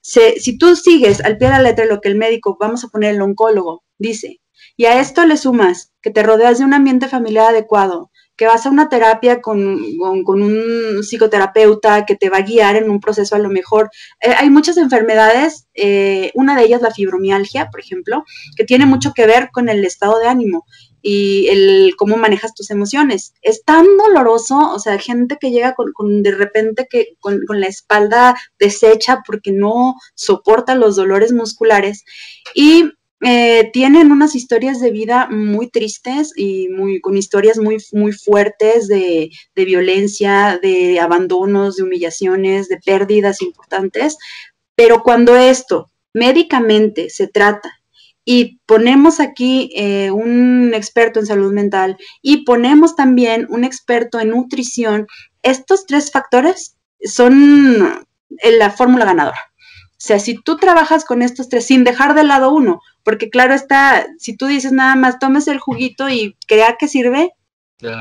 si 0.02 0.58
tú 0.58 0.76
sigues 0.76 1.22
al 1.22 1.38
pie 1.38 1.48
de 1.48 1.54
la 1.54 1.62
letra 1.62 1.86
lo 1.86 2.00
que 2.00 2.10
el 2.10 2.16
médico, 2.16 2.58
vamos 2.60 2.84
a 2.84 2.88
poner 2.88 3.16
el 3.16 3.22
oncólogo, 3.22 3.84
dice, 3.98 4.40
y 4.80 4.86
a 4.86 5.02
esto 5.02 5.26
le 5.26 5.36
sumas 5.36 5.92
que 6.02 6.10
te 6.10 6.24
rodeas 6.24 6.58
de 6.58 6.64
un 6.64 6.74
ambiente 6.74 7.10
familiar 7.10 7.50
adecuado, 7.50 8.12
que 8.38 8.46
vas 8.46 8.66
a 8.66 8.70
una 8.70 8.88
terapia 8.88 9.42
con, 9.42 9.60
un 9.60 11.04
psicoterapeuta 11.04 12.06
que 12.06 12.16
te 12.16 12.30
va 12.30 12.38
a 12.38 12.44
guiar 12.44 12.78
en 12.78 12.90
un 12.90 13.02
proceso 13.02 13.36
a 13.36 13.40
lo 13.40 13.50
mejor. 13.50 13.90
Eh, 14.22 14.34
hay 14.38 14.50
muchas 14.50 14.78
enfermedades, 14.78 15.68
eh, 15.74 16.32
una 16.34 16.56
de 16.56 16.64
ellas 16.64 16.82
la 16.82 16.92
fibromialgia, 16.92 17.70
por 17.70 17.82
ejemplo, 17.82 18.24
que 18.56 18.64
tiene 18.64 18.86
mucho 18.86 19.12
que 19.14 19.28
ver 19.28 19.50
con 19.52 19.68
el 19.68 19.84
estado 19.84 20.18
de 20.18 20.30
ánimo 20.30 20.66
y 21.02 21.50
el 21.50 21.96
cómo 21.98 22.16
manejas 22.16 22.54
tus 22.54 22.72
emociones. 22.72 23.34
Es 23.42 23.66
tan 23.66 23.86
doloroso, 23.98 24.58
o 24.72 24.80
sea, 24.80 24.98
gente 24.98 25.36
que 25.42 25.52
llega 25.52 25.74
con, 25.74 25.92
con 25.92 26.24
de 26.24 26.32
repente 26.32 26.88
que 26.90 27.18
con, 27.20 27.42
con, 27.46 27.60
la 27.60 27.68
espalda 27.68 28.38
deshecha 28.58 29.24
porque 29.28 29.52
no 29.52 29.96
soporta 30.16 30.76
los 30.76 30.96
dolores 30.96 31.34
musculares 31.34 32.06
y 32.56 32.94
eh, 33.22 33.70
tienen 33.74 34.12
unas 34.12 34.34
historias 34.34 34.80
de 34.80 34.92
vida 34.92 35.28
muy 35.30 35.70
tristes 35.70 36.32
y 36.36 36.70
muy, 36.70 37.02
con 37.02 37.18
historias 37.18 37.58
muy, 37.58 37.78
muy 37.92 38.14
fuertes 38.14 38.88
de, 38.88 39.30
de, 39.56 39.66
violencia, 39.66 40.58
de 40.62 41.00
abandonos, 41.00 41.76
de 41.76 41.84
humillaciones, 41.84 42.70
de 42.70 42.78
pérdidas 42.78 43.42
importantes. 43.42 44.18
Pero 44.76 45.04
cuando 45.04 45.36
esto 45.36 45.92
médicamente 46.14 47.10
se 47.10 47.28
trata 47.28 47.80
y 48.24 48.60
ponemos 48.66 49.20
aquí 49.20 49.72
eh, 49.76 50.12
un 50.12 50.72
experto 50.74 51.20
en 51.20 51.26
salud 51.26 51.52
mental 51.52 51.98
y 52.22 52.46
ponemos 52.46 52.96
también 52.96 53.48
un 53.50 53.64
experto 53.64 54.20
en 54.20 54.30
nutrición, 54.30 55.08
estos 55.42 55.86
tres 55.86 56.12
factores 56.12 56.78
son 57.04 58.06
la 58.60 58.70
fórmula 58.70 59.06
ganadora. 59.06 59.40
O 60.00 60.02
sea, 60.02 60.20
si 60.20 60.36
tú 60.36 60.56
trabajas 60.56 61.04
con 61.04 61.22
estos 61.22 61.50
tres 61.50 61.66
sin 61.66 61.84
dejar 61.84 62.14
de 62.14 62.24
lado 62.24 62.54
uno, 62.54 62.82
porque 63.04 63.30
claro 63.30 63.54
está, 63.54 64.08
si 64.18 64.36
tú 64.36 64.48
dices 64.48 64.72
nada 64.72 64.96
más, 64.96 65.20
tomes 65.20 65.48
el 65.48 65.60
juguito 65.60 66.10
y 66.10 66.36
crea 66.48 66.76
que 66.78 66.88
sirve, 66.88 67.32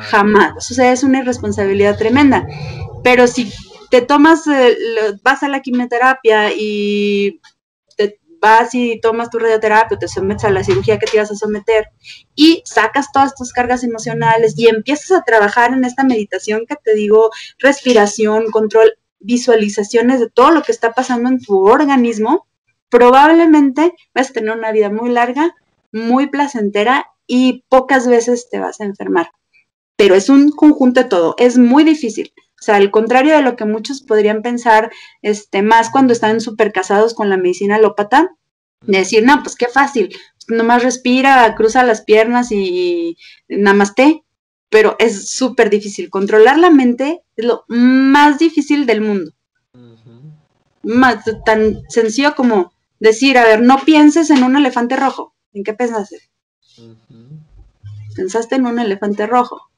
jamás. 0.03 0.71
O 0.71 0.75
sea, 0.75 0.93
es 0.93 1.03
una 1.03 1.21
irresponsabilidad 1.21 1.97
tremenda. 1.97 2.47
Pero 3.05 3.27
si 3.27 3.53
te 3.91 4.03
tomas, 4.03 4.45
vas 5.23 5.43
a 5.43 5.49
la 5.49 5.61
quimioterapia 5.61 6.53
y 6.53 7.41
te 7.97 8.19
vas 8.41 8.75
y 8.75 9.01
tomas 9.01 9.31
tu 9.31 9.39
radioterapia, 9.39 9.99
te 9.99 10.09
sometes 10.09 10.45
a 10.45 10.51
la 10.51 10.65
cirugía 10.65 10.99
que 10.99 11.07
te 11.07 11.19
vas 11.19 11.31
a 11.31 11.37
someter 11.37 11.91
y 12.35 12.63
sacas 12.65 13.13
todas 13.13 13.35
tus 13.35 13.53
cargas 13.53 13.85
emocionales 13.85 14.55
y 14.59 14.69
empiezas 14.69 15.13
a 15.13 15.23
trabajar 15.23 15.73
en 15.73 15.85
esta 15.85 16.05
meditación 16.05 16.67
que 16.67 16.77
te 16.77 16.95
digo, 16.95 17.31
respiración, 17.59 18.51
control, 18.51 18.95
visualizaciones 19.21 20.21
de 20.21 20.29
todo 20.29 20.51
lo 20.51 20.63
que 20.63 20.73
está 20.73 20.93
pasando 20.93 21.29
en 21.29 21.41
tu 21.41 21.67
organismo, 21.67 22.48
probablemente 22.89 23.93
vas 24.15 24.31
a 24.31 24.33
tener 24.33 24.57
una 24.57 24.73
vida 24.73 24.91
muy 24.91 25.11
larga, 25.11 25.55
muy 25.93 26.29
placentera 26.29 27.07
y 27.27 27.65
pocas 27.69 28.07
veces 28.07 28.49
te 28.51 28.59
vas 28.59 28.81
a 28.81 28.85
enfermar. 28.85 29.31
Pero 29.97 30.15
es 30.15 30.29
un 30.29 30.51
conjunto 30.51 31.03
de 31.03 31.09
todo, 31.09 31.35
es 31.39 31.59
muy 31.59 31.85
difícil. 31.85 32.33
O 32.61 32.63
sea, 32.63 32.77
al 32.77 32.91
contrario 32.91 33.35
de 33.35 33.43
lo 33.43 33.57
que 33.57 33.65
muchos 33.65 34.03
podrían 34.03 34.43
pensar, 34.43 34.91
este, 35.23 35.63
más 35.63 35.91
cuando 35.91 36.13
están 36.13 36.41
súper 36.41 36.73
casados 36.73 37.15
con 37.15 37.29
la 37.29 37.37
medicina 37.37 37.77
alópata, 37.77 38.31
decir, 38.83 39.25
no, 39.25 39.43
pues 39.43 39.55
qué 39.55 39.67
fácil, 39.67 40.15
nomás 40.49 40.83
respira, 40.83 41.55
cruza 41.57 41.85
las 41.85 42.03
piernas 42.03 42.51
y 42.53 43.17
namaste 43.49 44.25
pero 44.71 44.97
es 44.99 45.31
súper 45.31 45.71
difícil. 45.71 46.11
Controlar 46.11 46.59
la 46.59 46.71
mente 46.71 47.23
es 47.37 47.45
lo 47.45 47.65
más 47.69 48.39
difícil 48.39 48.87
del 48.87 49.01
mundo. 49.01 49.33
más, 50.83 51.25
tan 51.45 51.83
sencillo 51.89 52.35
como 52.35 52.73
decir, 53.01 53.39
a 53.39 53.45
ver, 53.45 53.63
no 53.63 53.79
pienses 53.85 54.31
en 54.31 54.43
un 54.43 54.57
elefante 54.57 54.97
rojo. 54.97 55.35
¿En 55.53 55.65
qué 55.65 55.73
pensaste? 55.73 56.19
Pensaste 58.17 58.57
en 58.57 58.67
un 58.67 58.79
elefante 58.79 59.27
rojo. 59.27 59.71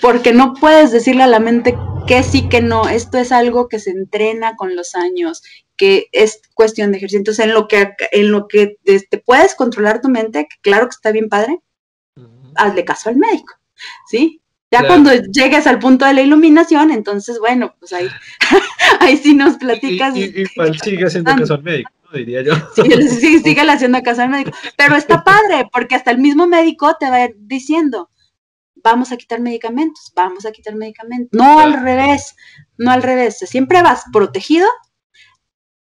Porque 0.00 0.32
no 0.32 0.54
puedes 0.54 0.92
decirle 0.92 1.22
a 1.22 1.26
la 1.26 1.40
mente 1.40 1.76
que 2.06 2.22
sí, 2.22 2.48
que 2.48 2.60
no. 2.60 2.88
Esto 2.88 3.18
es 3.18 3.32
algo 3.32 3.68
que 3.68 3.78
se 3.78 3.90
entrena 3.90 4.56
con 4.56 4.76
los 4.76 4.94
años, 4.94 5.42
que 5.76 6.08
es 6.12 6.40
cuestión 6.54 6.90
de 6.92 6.98
ejercicio. 6.98 7.18
Entonces, 7.18 7.44
en 7.44 7.54
lo 7.54 7.66
que, 7.66 7.92
en 8.12 8.30
lo 8.30 8.46
que 8.46 8.76
te, 8.84 9.18
puedes 9.18 9.54
controlar 9.54 10.00
tu 10.00 10.08
mente, 10.08 10.46
que 10.48 10.56
claro 10.60 10.86
que 10.86 10.94
está 10.94 11.12
bien 11.12 11.28
padre, 11.28 11.60
hazle 12.54 12.84
caso 12.84 13.08
al 13.08 13.16
médico. 13.16 13.54
¿sí? 14.08 14.40
Ya 14.70 14.86
cuando 14.86 15.12
llegues 15.14 15.66
al 15.66 15.78
punto 15.78 16.04
de 16.04 16.14
la 16.14 16.22
iluminación, 16.22 16.90
entonces, 16.90 17.38
bueno, 17.38 17.74
pues 17.78 17.92
ahí, 17.92 18.08
ahí 19.00 19.16
sí 19.16 19.34
nos 19.34 19.56
platicas. 19.56 20.16
Y, 20.16 20.24
y, 20.24 20.46
sigue 20.82 21.06
haciendo 21.06 21.34
caso 21.34 21.54
al 21.54 21.62
médico, 21.62 21.90
diría 22.12 22.42
yo. 22.42 22.54
Sí, 22.74 23.40
sigue 23.40 23.60
haciendo 23.70 24.02
caso 24.02 24.22
al 24.22 24.30
médico. 24.30 24.52
Pero 24.76 24.96
está 24.96 25.24
padre, 25.24 25.68
porque 25.72 25.94
hasta 25.94 26.10
el 26.10 26.18
mismo 26.18 26.46
médico 26.46 26.96
te 26.98 27.10
va 27.10 27.28
diciendo, 27.36 28.10
vamos 28.82 29.12
a 29.12 29.16
quitar 29.16 29.40
medicamentos, 29.40 30.12
vamos 30.14 30.46
a 30.46 30.52
quitar 30.52 30.74
medicamentos. 30.74 31.30
No 31.32 31.58
al 31.58 31.74
revés, 31.82 32.36
no 32.78 32.90
al 32.90 33.02
revés. 33.02 33.38
Siempre 33.38 33.82
vas 33.82 34.04
protegido, 34.12 34.68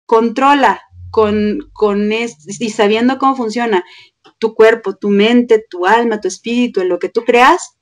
controla 0.06 0.82
con, 1.10 1.70
con 1.72 2.10
y 2.12 2.70
sabiendo 2.70 3.18
cómo 3.18 3.36
funciona 3.36 3.84
tu 4.38 4.54
cuerpo, 4.54 4.96
tu 4.96 5.10
mente, 5.10 5.64
tu 5.68 5.86
alma, 5.86 6.20
tu 6.20 6.28
espíritu, 6.28 6.80
en 6.80 6.88
lo 6.88 6.98
que 6.98 7.08
tú 7.08 7.24
creas, 7.24 7.76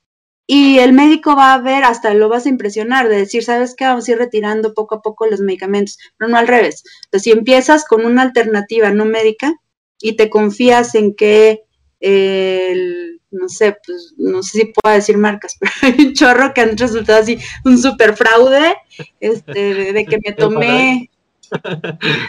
y 0.45 0.79
el 0.79 0.93
médico 0.93 1.35
va 1.35 1.53
a 1.53 1.61
ver, 1.61 1.83
hasta 1.83 2.13
lo 2.13 2.29
vas 2.29 2.45
a 2.45 2.49
impresionar, 2.49 3.09
de 3.09 3.17
decir, 3.17 3.43
¿sabes 3.43 3.75
qué? 3.75 3.85
Vamos 3.85 4.07
a 4.07 4.11
ir 4.11 4.17
retirando 4.17 4.73
poco 4.73 4.95
a 4.95 5.01
poco 5.01 5.25
los 5.25 5.39
medicamentos, 5.39 5.97
pero 6.17 6.29
no 6.29 6.37
al 6.37 6.47
revés. 6.47 6.83
Entonces, 7.05 7.23
si 7.23 7.31
empiezas 7.31 7.85
con 7.85 8.05
una 8.05 8.23
alternativa 8.23 8.91
no 8.91 9.05
médica 9.05 9.53
y 9.99 10.15
te 10.15 10.29
confías 10.29 10.95
en 10.95 11.15
que 11.15 11.61
el, 12.01 13.21
no 13.31 13.47
sé, 13.47 13.77
pues 13.85 14.13
no 14.17 14.43
sé 14.43 14.59
si 14.59 14.65
puedo 14.65 14.93
decir 14.93 15.17
marcas, 15.17 15.57
pero 15.59 15.71
hay 15.81 16.07
un 16.07 16.13
chorro 16.13 16.53
que 16.53 16.61
han 16.61 16.77
resultado 16.77 17.21
así 17.21 17.37
un 17.63 17.77
super 17.77 18.15
fraude, 18.15 18.75
este, 19.19 19.93
de 19.93 20.05
que 20.05 20.19
me 20.23 20.33
tomé 20.33 21.09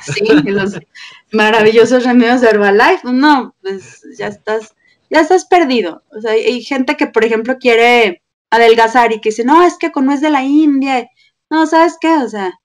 sí, 0.03 0.25
los 0.45 0.79
maravillosos 1.33 2.05
remedios 2.05 2.41
de 2.41 2.49
Herbalife, 2.49 3.01
no, 3.05 3.55
pues 3.62 4.03
ya 4.19 4.29
estás, 4.29 4.75
ya 5.15 5.21
estás 5.21 5.45
perdido. 5.45 6.03
O 6.11 6.21
sea, 6.21 6.33
hay 6.33 6.61
gente 6.65 6.97
que, 6.97 7.07
por 7.07 7.25
ejemplo, 7.25 7.57
quiere 7.59 8.23
adelgazar 8.51 9.12
y 9.12 9.21
que 9.21 9.29
dice, 9.29 9.45
no, 9.45 9.62
es 9.62 9.79
que 9.79 9.93
con 9.93 10.11
es 10.11 10.21
de 10.21 10.29
la 10.29 10.43
India. 10.43 11.09
No, 11.49 11.69
¿sabes 11.69 11.97
qué? 12.01 12.17
O 12.17 12.29
sea, 12.29 12.61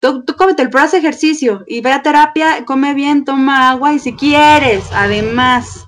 tú, 0.00 0.24
tú 0.24 0.34
cómete 0.34 0.62
el 0.62 0.70
pro 0.70 0.82
ejercicio 0.82 1.62
y 1.68 1.82
ve 1.82 1.92
a 1.92 2.02
terapia, 2.02 2.64
come 2.64 2.94
bien, 2.94 3.24
toma 3.24 3.70
agua 3.70 3.94
y 3.94 4.00
si 4.00 4.14
quieres, 4.14 4.84
además, 4.92 5.86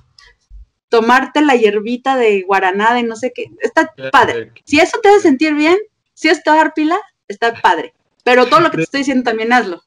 tomarte 0.87 1.41
la 1.41 1.57
hierbita 1.57 2.15
de 2.15 2.43
guaraná 2.43 2.93
de 2.93 3.03
no 3.03 3.17
sé 3.17 3.33
qué, 3.35 3.51
está 3.59 3.93
padre. 4.09 4.53
Si 4.63 4.79
eso 4.79 4.99
te 5.03 5.09
hace 5.09 5.23
sentir 5.23 5.55
bien, 5.55 5.77
si 6.13 6.29
es 6.29 6.41
dar 6.41 6.73
pila, 6.73 6.97
está 7.27 7.53
padre. 7.53 7.93
Pero 8.23 8.45
todo 8.45 8.61
lo 8.61 8.71
que 8.71 8.77
te 8.77 8.83
estoy 8.83 8.99
diciendo 8.99 9.29
también 9.29 9.51
hazlo. 9.51 9.83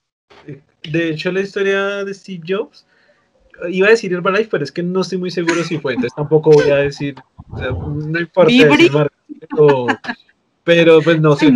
De 0.83 1.09
hecho, 1.09 1.33
la 1.33 1.41
historia 1.41 2.05
de 2.05 2.13
Steve 2.13 2.43
Jobs, 2.47 2.85
iba 3.69 3.89
a 3.89 3.91
decir 3.91 4.13
Herbalife, 4.13 4.49
pero 4.51 4.65
es 4.65 4.73
que 4.73 4.83
no 4.83 5.01
estoy 5.03 5.19
muy 5.19 5.31
seguro 5.31 5.63
si 5.65 5.79
fue, 5.79 5.95
entonces 5.95 6.15
tampoco 6.17 6.51
voy 6.51 6.71
a 6.71 6.77
decir, 6.77 7.15
no 7.49 8.21
importa 8.21 9.11
pero, 10.63 11.01
pues 11.03 11.21
no 11.21 11.35
sé, 11.37 11.53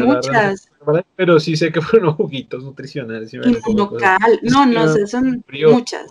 pero 1.16 1.38
sí 1.38 1.56
sé 1.56 1.70
que 1.70 1.80
fueron 1.82 2.14
juguitos 2.14 2.64
nutricionales. 2.64 3.32
local, 3.32 4.40
no, 4.42 4.66
no 4.66 4.88
sé, 4.88 5.06
son 5.06 5.44
muchas. 5.70 6.06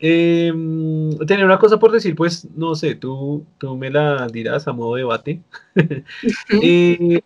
Eh, 0.00 0.52
tenía 1.26 1.44
una 1.44 1.58
cosa 1.58 1.78
por 1.78 1.90
decir, 1.90 2.14
pues 2.14 2.46
no 2.54 2.76
sé, 2.76 2.94
tú, 2.94 3.44
tú 3.58 3.76
me 3.76 3.90
la 3.90 4.28
dirás 4.28 4.68
a 4.68 4.72
modo 4.72 4.94
de 4.94 5.00
debate. 5.00 5.40
eh, 6.62 7.20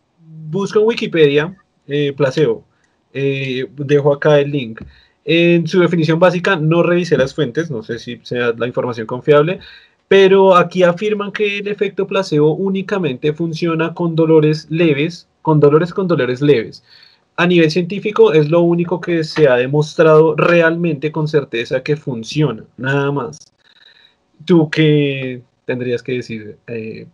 busco 0.48 0.80
en 0.80 0.86
Wikipedia 0.86 1.56
eh, 1.86 2.14
placebo. 2.16 2.64
Eh, 3.12 3.66
dejo 3.76 4.14
acá 4.14 4.40
el 4.40 4.50
link. 4.50 4.80
En 5.24 5.66
su 5.68 5.80
definición 5.80 6.18
básica, 6.18 6.56
no 6.56 6.82
revisé 6.82 7.16
las 7.16 7.34
fuentes, 7.34 7.70
no 7.70 7.82
sé 7.82 7.98
si 7.98 8.18
sea 8.22 8.52
la 8.56 8.66
información 8.66 9.06
confiable, 9.06 9.60
pero 10.08 10.56
aquí 10.56 10.82
afirman 10.82 11.32
que 11.32 11.58
el 11.58 11.68
efecto 11.68 12.06
placebo 12.06 12.54
únicamente 12.54 13.32
funciona 13.32 13.94
con 13.94 14.16
dolores 14.16 14.66
leves, 14.68 15.28
con 15.40 15.60
dolores 15.60 15.94
con 15.94 16.08
dolores 16.08 16.42
leves. 16.42 16.82
A 17.36 17.46
nivel 17.46 17.70
científico 17.70 18.32
es 18.32 18.50
lo 18.50 18.60
único 18.60 19.00
que 19.00 19.24
se 19.24 19.48
ha 19.48 19.56
demostrado 19.56 20.34
realmente 20.36 21.10
con 21.12 21.28
certeza 21.28 21.82
que 21.82 21.96
funciona, 21.96 22.64
nada 22.76 23.10
más. 23.10 23.38
¿Tú 24.44 24.68
qué 24.68 25.40
tendrías 25.64 26.02
que 26.02 26.12
decir 26.12 26.58
eh, 26.66 27.06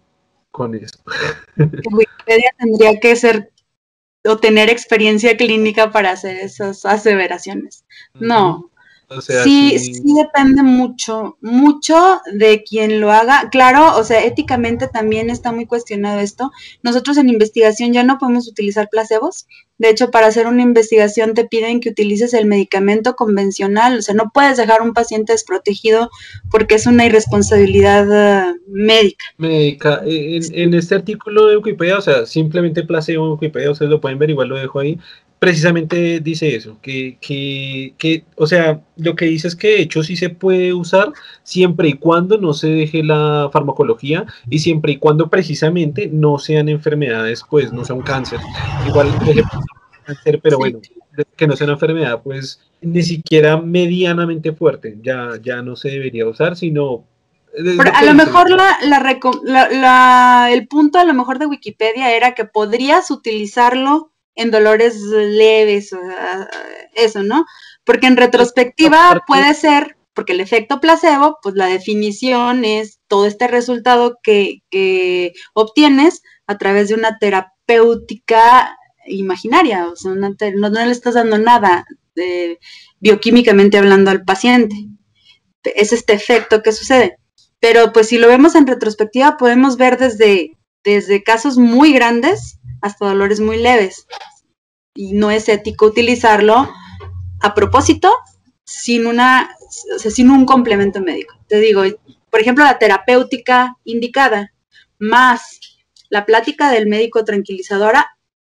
con 0.51 0.75
eso? 0.75 0.99
Tendría 2.59 2.99
que 3.01 3.15
ser 3.15 3.51
o 4.29 4.39
tener 4.39 4.71
experiencia 4.71 5.37
clínica 5.37 5.91
para 5.91 6.13
hacer 6.13 6.37
esas 6.37 6.85
aseveraciones. 6.85 7.85
No. 8.15 8.71
Sí, 9.21 9.79
sí, 9.79 10.03
depende 10.15 10.63
mucho, 10.63 11.39
mucho 11.41 12.21
de 12.33 12.63
quien 12.63 13.01
lo 13.01 13.11
haga. 13.11 13.49
Claro, 13.51 13.97
o 13.97 14.05
sea, 14.05 14.25
éticamente 14.25 14.89
también 14.89 15.31
está 15.31 15.53
muy 15.53 15.67
cuestionado 15.67 16.21
esto. 16.21 16.51
Nosotros 16.83 17.17
en 17.17 17.29
investigación 17.29 17.93
ya 17.93 18.05
no 18.05 18.19
podemos 18.19 18.49
utilizar 18.49 18.89
placebos. 18.91 19.47
De 19.79 19.91
hecho, 19.91 20.11
para 20.11 20.27
hacer 20.27 20.47
una 20.47 20.63
investigación 20.63 21.35
te 21.35 21.45
piden 21.45 21.81
que 21.81 21.91
utilices 21.91 22.35
el 22.35 22.47
medicamento 22.47 23.15
convencional. 23.15 23.99
O 23.99 24.03
sea, 24.03 24.15
no 24.15 24.31
puedes 24.35 24.57
dejar 24.57 24.81
a 24.81 24.85
un 24.85 24.93
paciente 24.93 25.33
desprotegido 25.33 26.11
porque 26.51 26.75
es 26.75 26.87
una 26.87 27.07
irresponsabilidad 27.07 28.07
uh, 28.09 28.59
médica. 28.67 29.25
Médica. 29.39 30.03
En, 30.05 30.43
en, 30.53 30.75
este 30.75 30.97
artículo 30.97 31.47
de 31.47 31.57
Wikipedia, 31.57 31.99
o 31.99 32.03
sea, 32.03 32.27
simplemente 32.27 32.83
placebo 32.83 33.27
en 33.27 33.33
Wikipedia, 33.33 33.71
ustedes 33.71 33.91
lo 33.91 34.01
pueden 34.01 34.19
ver, 34.19 34.31
igual 34.31 34.49
lo 34.49 34.57
dejo 34.57 34.81
ahí 34.81 34.99
precisamente 35.39 36.21
dice 36.21 36.57
eso, 36.57 36.79
que, 36.83 37.17
que, 37.21 37.95
que, 37.97 38.25
o 38.37 38.47
sea, 38.47 38.81
lo 38.97 39.15
que 39.15 39.27
dice 39.27 39.49
es 39.49 39.57
que 39.57 39.69
de 39.69 39.83
hecho 39.83 40.03
sí 40.03 40.17
se 40.17 40.31
puede 40.31 40.73
usar 40.73 41.13
siempre 41.43 41.89
y 41.89 41.95
cuando 41.95 42.39
no 42.39 42.53
se 42.53 42.69
deje 42.69 43.03
la 43.03 43.49
farmacología 43.53 44.27
y 44.51 44.59
siempre 44.59 44.93
y 44.93 44.97
cuando 44.99 45.29
precisamente 45.29 46.09
no 46.13 46.39
sean 46.39 46.69
enfermedades, 46.69 47.45
pues 47.49 47.73
no 47.73 47.85
sea 47.85 47.95
un 47.95 48.03
cáncer. 48.03 48.41
Igual, 48.87 49.09
cáncer, 50.05 50.41
pero 50.43 50.59
bueno, 50.59 50.81
que 51.37 51.47
no 51.47 51.57
sea 51.57 51.67
una 51.67 51.75
enfermedad, 51.75 52.21
pues 52.23 52.61
ni 52.81 53.03
siquiera 53.03 53.57
medianamente 53.57 54.53
fuerte, 54.53 54.99
ya, 55.03 55.33
ya 55.43 55.63
no 55.63 55.77
se 55.77 55.91
debería 55.91 56.27
usar, 56.27 56.57
sino 56.57 57.05
a 57.95 58.05
lo 58.05 58.15
mejor 58.15 58.51
la, 58.51 58.79
la, 59.71 60.49
el 60.53 60.69
punto 60.69 60.99
a 60.99 61.05
lo 61.05 61.15
mejor 61.15 61.39
de 61.39 61.47
Wikipedia 61.47 62.15
era 62.15 62.35
que 62.35 62.45
podrías 62.45 63.11
utilizarlo 63.11 64.13
en 64.39 64.53
dolores 64.53 65.01
leves, 65.03 65.91
eso, 66.95 67.23
¿no? 67.25 67.45
Porque 67.85 68.07
en 68.07 68.17
retrospectiva 68.17 69.25
puede 69.27 69.53
ser, 69.55 69.97
porque 70.15 70.33
el 70.33 70.41
efecto 70.41 70.81
placebo, 70.81 71.39
pues 71.43 71.57
la 71.57 71.67
definición 71.67 72.65
es 72.65 73.01
todo 73.09 73.27
este 73.27 73.49
resultado 73.49 74.19
que, 74.23 75.33
obtienes 75.55 76.23
a 76.47 76.57
través 76.57 76.89
de 76.89 76.95
una 76.95 77.19
terapéutica 77.19 78.77
imaginaria, 79.07 79.89
o 79.89 79.97
sea, 79.97 80.13
no, 80.15 80.69
le 80.69 80.91
estás 80.91 81.15
dando 81.15 81.39
nada 81.39 81.85
bioquímicamente 83.01 83.77
hablando 83.77 84.11
al 84.13 84.25
paciente. 84.25 84.77
Es 85.65 85.93
este 85.93 86.13
efecto 86.13 86.63
que 86.63 86.73
sucede. 86.73 87.19
Pero 87.61 87.93
pues 87.93 88.09
si 88.09 88.19
lo 88.19 88.29
vemos 88.29 88.55
en 88.55 88.69
retrospectiva, 88.69 89.37
podemos 89.37 89.77
ver 89.77 89.99
desde, 89.99 90.58
desde 90.89 91.23
casos 91.23 91.59
muy 91.59 91.93
grandes 91.93 92.59
hasta 92.81 93.07
dolores 93.07 93.41
muy 93.41 93.59
leves. 93.59 94.07
Y 94.95 95.13
no 95.13 95.31
es 95.31 95.49
ético 95.49 95.87
utilizarlo 95.87 96.69
a 97.41 97.55
propósito 97.55 98.13
sin 98.65 99.07
una 99.07 99.51
sin 99.99 100.31
un 100.31 100.47
complemento 100.47 101.01
médico. 101.01 101.35
Te 101.47 101.61
digo, 101.61 101.83
por 102.31 102.41
ejemplo, 102.41 102.65
la 102.65 102.79
terapéutica 102.79 103.77
indicada 103.85 104.53
más 104.99 105.61
la 106.11 106.25
plática 106.25 106.71
del 106.71 106.87
médico 106.87 107.25
tranquilizadora 107.25 108.07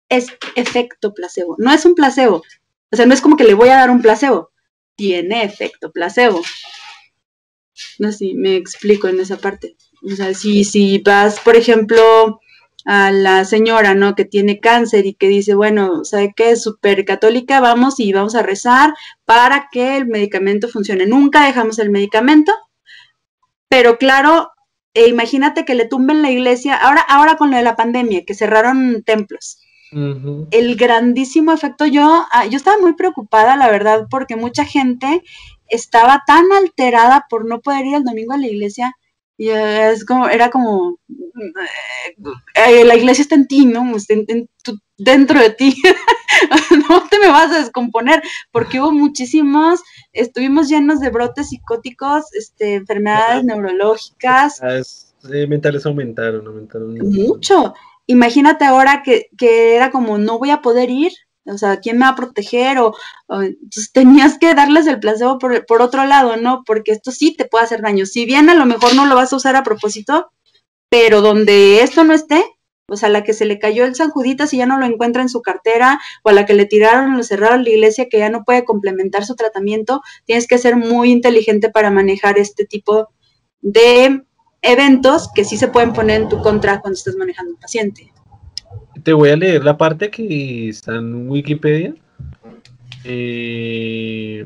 es 0.10 0.28
efecto 0.56 1.14
placebo. 1.14 1.56
No 1.58 1.72
es 1.72 1.86
un 1.86 1.96
placebo. 1.96 2.44
O 2.92 2.96
sea, 2.96 3.06
no 3.06 3.14
es 3.14 3.22
como 3.22 3.36
que 3.36 3.44
le 3.44 3.54
voy 3.54 3.70
a 3.70 3.78
dar 3.78 3.90
un 3.90 4.02
placebo. 4.02 4.52
Tiene 4.96 5.44
efecto 5.44 5.92
placebo. 5.92 6.42
No 8.00 8.12
sé 8.12 8.18
si 8.18 8.34
me 8.36 8.56
explico 8.56 9.08
en 9.08 9.20
esa 9.20 9.38
parte. 9.38 9.76
O 10.04 10.16
sea, 10.16 10.34
si, 10.34 10.64
si 10.64 11.00
vas, 11.00 11.40
por 11.40 11.56
ejemplo, 11.56 12.40
a 12.88 13.12
la 13.12 13.44
señora, 13.44 13.96
¿no? 13.96 14.16
Que 14.16 14.24
tiene 14.24 14.60
cáncer 14.60 15.06
y 15.06 15.14
que 15.14 15.28
dice, 15.28 15.56
bueno, 15.56 16.06
¿sabe 16.06 16.34
qué? 16.36 16.52
Es 16.52 16.64
súper 16.64 17.04
católica, 17.04 17.60
vamos 17.60 18.00
y 18.00 18.14
vamos 18.14 18.34
a 18.34 18.44
rezar 18.44 18.94
para 19.26 19.68
que 19.72 19.98
el 19.98 20.08
medicamento 20.08 20.70
funcione. 20.70 21.06
Nunca 21.06 21.46
dejamos 21.46 21.80
el 21.80 21.90
medicamento, 21.90 22.54
pero 23.68 23.98
claro, 23.98 24.52
e 24.94 25.10
imagínate 25.10 25.66
que 25.66 25.76
le 25.76 25.86
tumben 25.86 26.22
la 26.22 26.32
iglesia, 26.32 26.78
ahora, 26.78 27.02
ahora 27.02 27.36
con 27.36 27.52
lo 27.52 27.58
de 27.58 27.64
la 27.64 27.76
pandemia, 27.76 28.24
que 28.26 28.34
cerraron 28.34 29.04
templos. 29.04 29.60
El 30.52 30.76
grandísimo 30.76 31.52
efecto, 31.52 31.86
yo, 31.86 32.26
ah, 32.32 32.46
yo 32.46 32.58
estaba 32.58 32.78
muy 32.78 32.94
preocupada, 32.94 33.58
la 33.58 33.70
verdad, 33.70 34.08
porque 34.10 34.36
mucha 34.36 34.66
gente 34.66 35.24
estaba 35.68 36.24
tan 36.26 36.46
alterada 36.54 37.26
por 37.30 37.46
no 37.46 37.60
poder 37.60 37.86
ir 37.86 37.96
el 37.96 38.04
domingo 38.04 38.34
a 38.34 38.38
la 38.38 38.48
iglesia 38.48 38.96
y 39.38 39.50
es 39.50 40.04
como, 40.04 40.28
era 40.28 40.50
como, 40.50 40.98
eh, 42.56 42.84
la 42.84 42.96
iglesia 42.96 43.22
está 43.22 43.36
en 43.36 43.48
ti, 43.48 43.66
¿no? 43.66 43.86
dentro 44.98 45.40
de 45.40 45.52
ti. 45.52 45.76
no 46.90 47.08
te 47.08 47.20
me 47.20 47.28
vas 47.28 47.52
a 47.52 47.60
descomponer, 47.60 48.22
porque 48.52 48.82
hubo 48.82 48.92
muchísimos, 48.92 49.82
estuvimos 50.12 50.70
llenos 50.70 51.00
de 51.00 51.10
brotes 51.10 51.50
psicóticos, 51.50 52.34
este, 52.34 52.76
enfermedades 52.76 53.44
neurológicas. 53.44 54.60
Eh, 55.32 55.46
mentales 55.48 55.86
aumentaron, 55.86 56.48
aumentaron. 56.48 56.98
Mucho. 56.98 57.74
Imagínate 58.08 58.66
ahora 58.66 59.04
que, 59.04 59.30
que 59.38 59.76
era 59.76 59.92
como, 59.92 60.18
no 60.18 60.40
voy 60.40 60.50
a 60.50 60.62
poder 60.62 60.90
ir, 60.90 61.12
o 61.48 61.58
sea, 61.58 61.78
¿quién 61.78 61.98
me 61.98 62.06
va 62.06 62.12
a 62.12 62.16
proteger? 62.16 62.80
O, 62.80 62.94
entonces 63.30 63.92
tenías 63.92 64.38
que 64.38 64.54
darles 64.54 64.88
el 64.88 65.00
placebo 65.00 65.40
por, 65.40 65.66
por, 65.66 65.82
otro 65.82 66.06
lado, 66.06 66.38
¿no? 66.38 66.64
Porque 66.66 66.92
esto 66.92 67.12
sí 67.12 67.36
te 67.36 67.46
puede 67.46 67.66
hacer 67.66 67.82
daño. 67.82 68.06
Si 68.06 68.26
bien 68.26 68.50
a 68.50 68.56
lo 68.56 68.66
mejor 68.66 68.96
no 68.96 69.06
lo 69.06 69.16
vas 69.16 69.34
a 69.34 69.38
usar 69.38 69.56
a 69.56 69.64
propósito, 69.64 70.32
pero 70.90 71.22
donde 71.22 71.82
esto 71.82 72.04
no 72.04 72.14
esté, 72.14 72.44
sea, 72.96 73.10
a 73.10 73.12
la 73.12 73.24
que 73.24 73.34
se 73.34 73.46
le 73.46 73.60
cayó 73.60 73.84
el 73.84 73.96
San 73.96 74.12
Juditas 74.12 74.54
y 74.54 74.58
ya 74.58 74.66
no 74.66 74.80
lo 74.80 74.86
encuentra 74.86 75.22
en 75.22 75.30
su 75.30 75.42
cartera, 75.42 76.00
o 76.24 76.30
a 76.30 76.34
la 76.34 76.46
que 76.46 76.54
le 76.54 76.66
tiraron, 76.66 77.18
lo 77.18 77.24
cerraron 77.24 77.64
la 77.64 77.70
iglesia 77.70 78.08
que 78.10 78.20
ya 78.20 78.30
no 78.30 78.44
puede 78.46 78.64
complementar 78.64 79.26
su 79.26 79.36
tratamiento, 79.36 80.02
tienes 80.26 80.48
que 80.48 80.58
ser 80.58 80.78
muy 80.78 81.12
inteligente 81.12 81.70
para 81.70 81.92
manejar 81.92 82.38
este 82.40 82.66
tipo 82.66 83.10
de 83.60 84.24
eventos 84.62 85.30
que 85.34 85.44
sí 85.44 85.58
se 85.58 85.68
pueden 85.68 85.94
poner 85.94 86.22
en 86.22 86.30
tu 86.30 86.42
contra 86.42 86.80
cuando 86.80 86.98
estás 86.98 87.16
manejando 87.16 87.52
un 87.54 87.60
paciente. 87.60 88.14
Te 89.04 89.14
voy 89.14 89.30
a 89.30 89.38
leer 89.38 89.64
la 89.64 89.78
parte 89.78 90.10
que 90.10 90.70
está 90.70 90.96
en 90.96 91.30
Wikipedia. 91.30 91.94
Eh, 93.04 94.46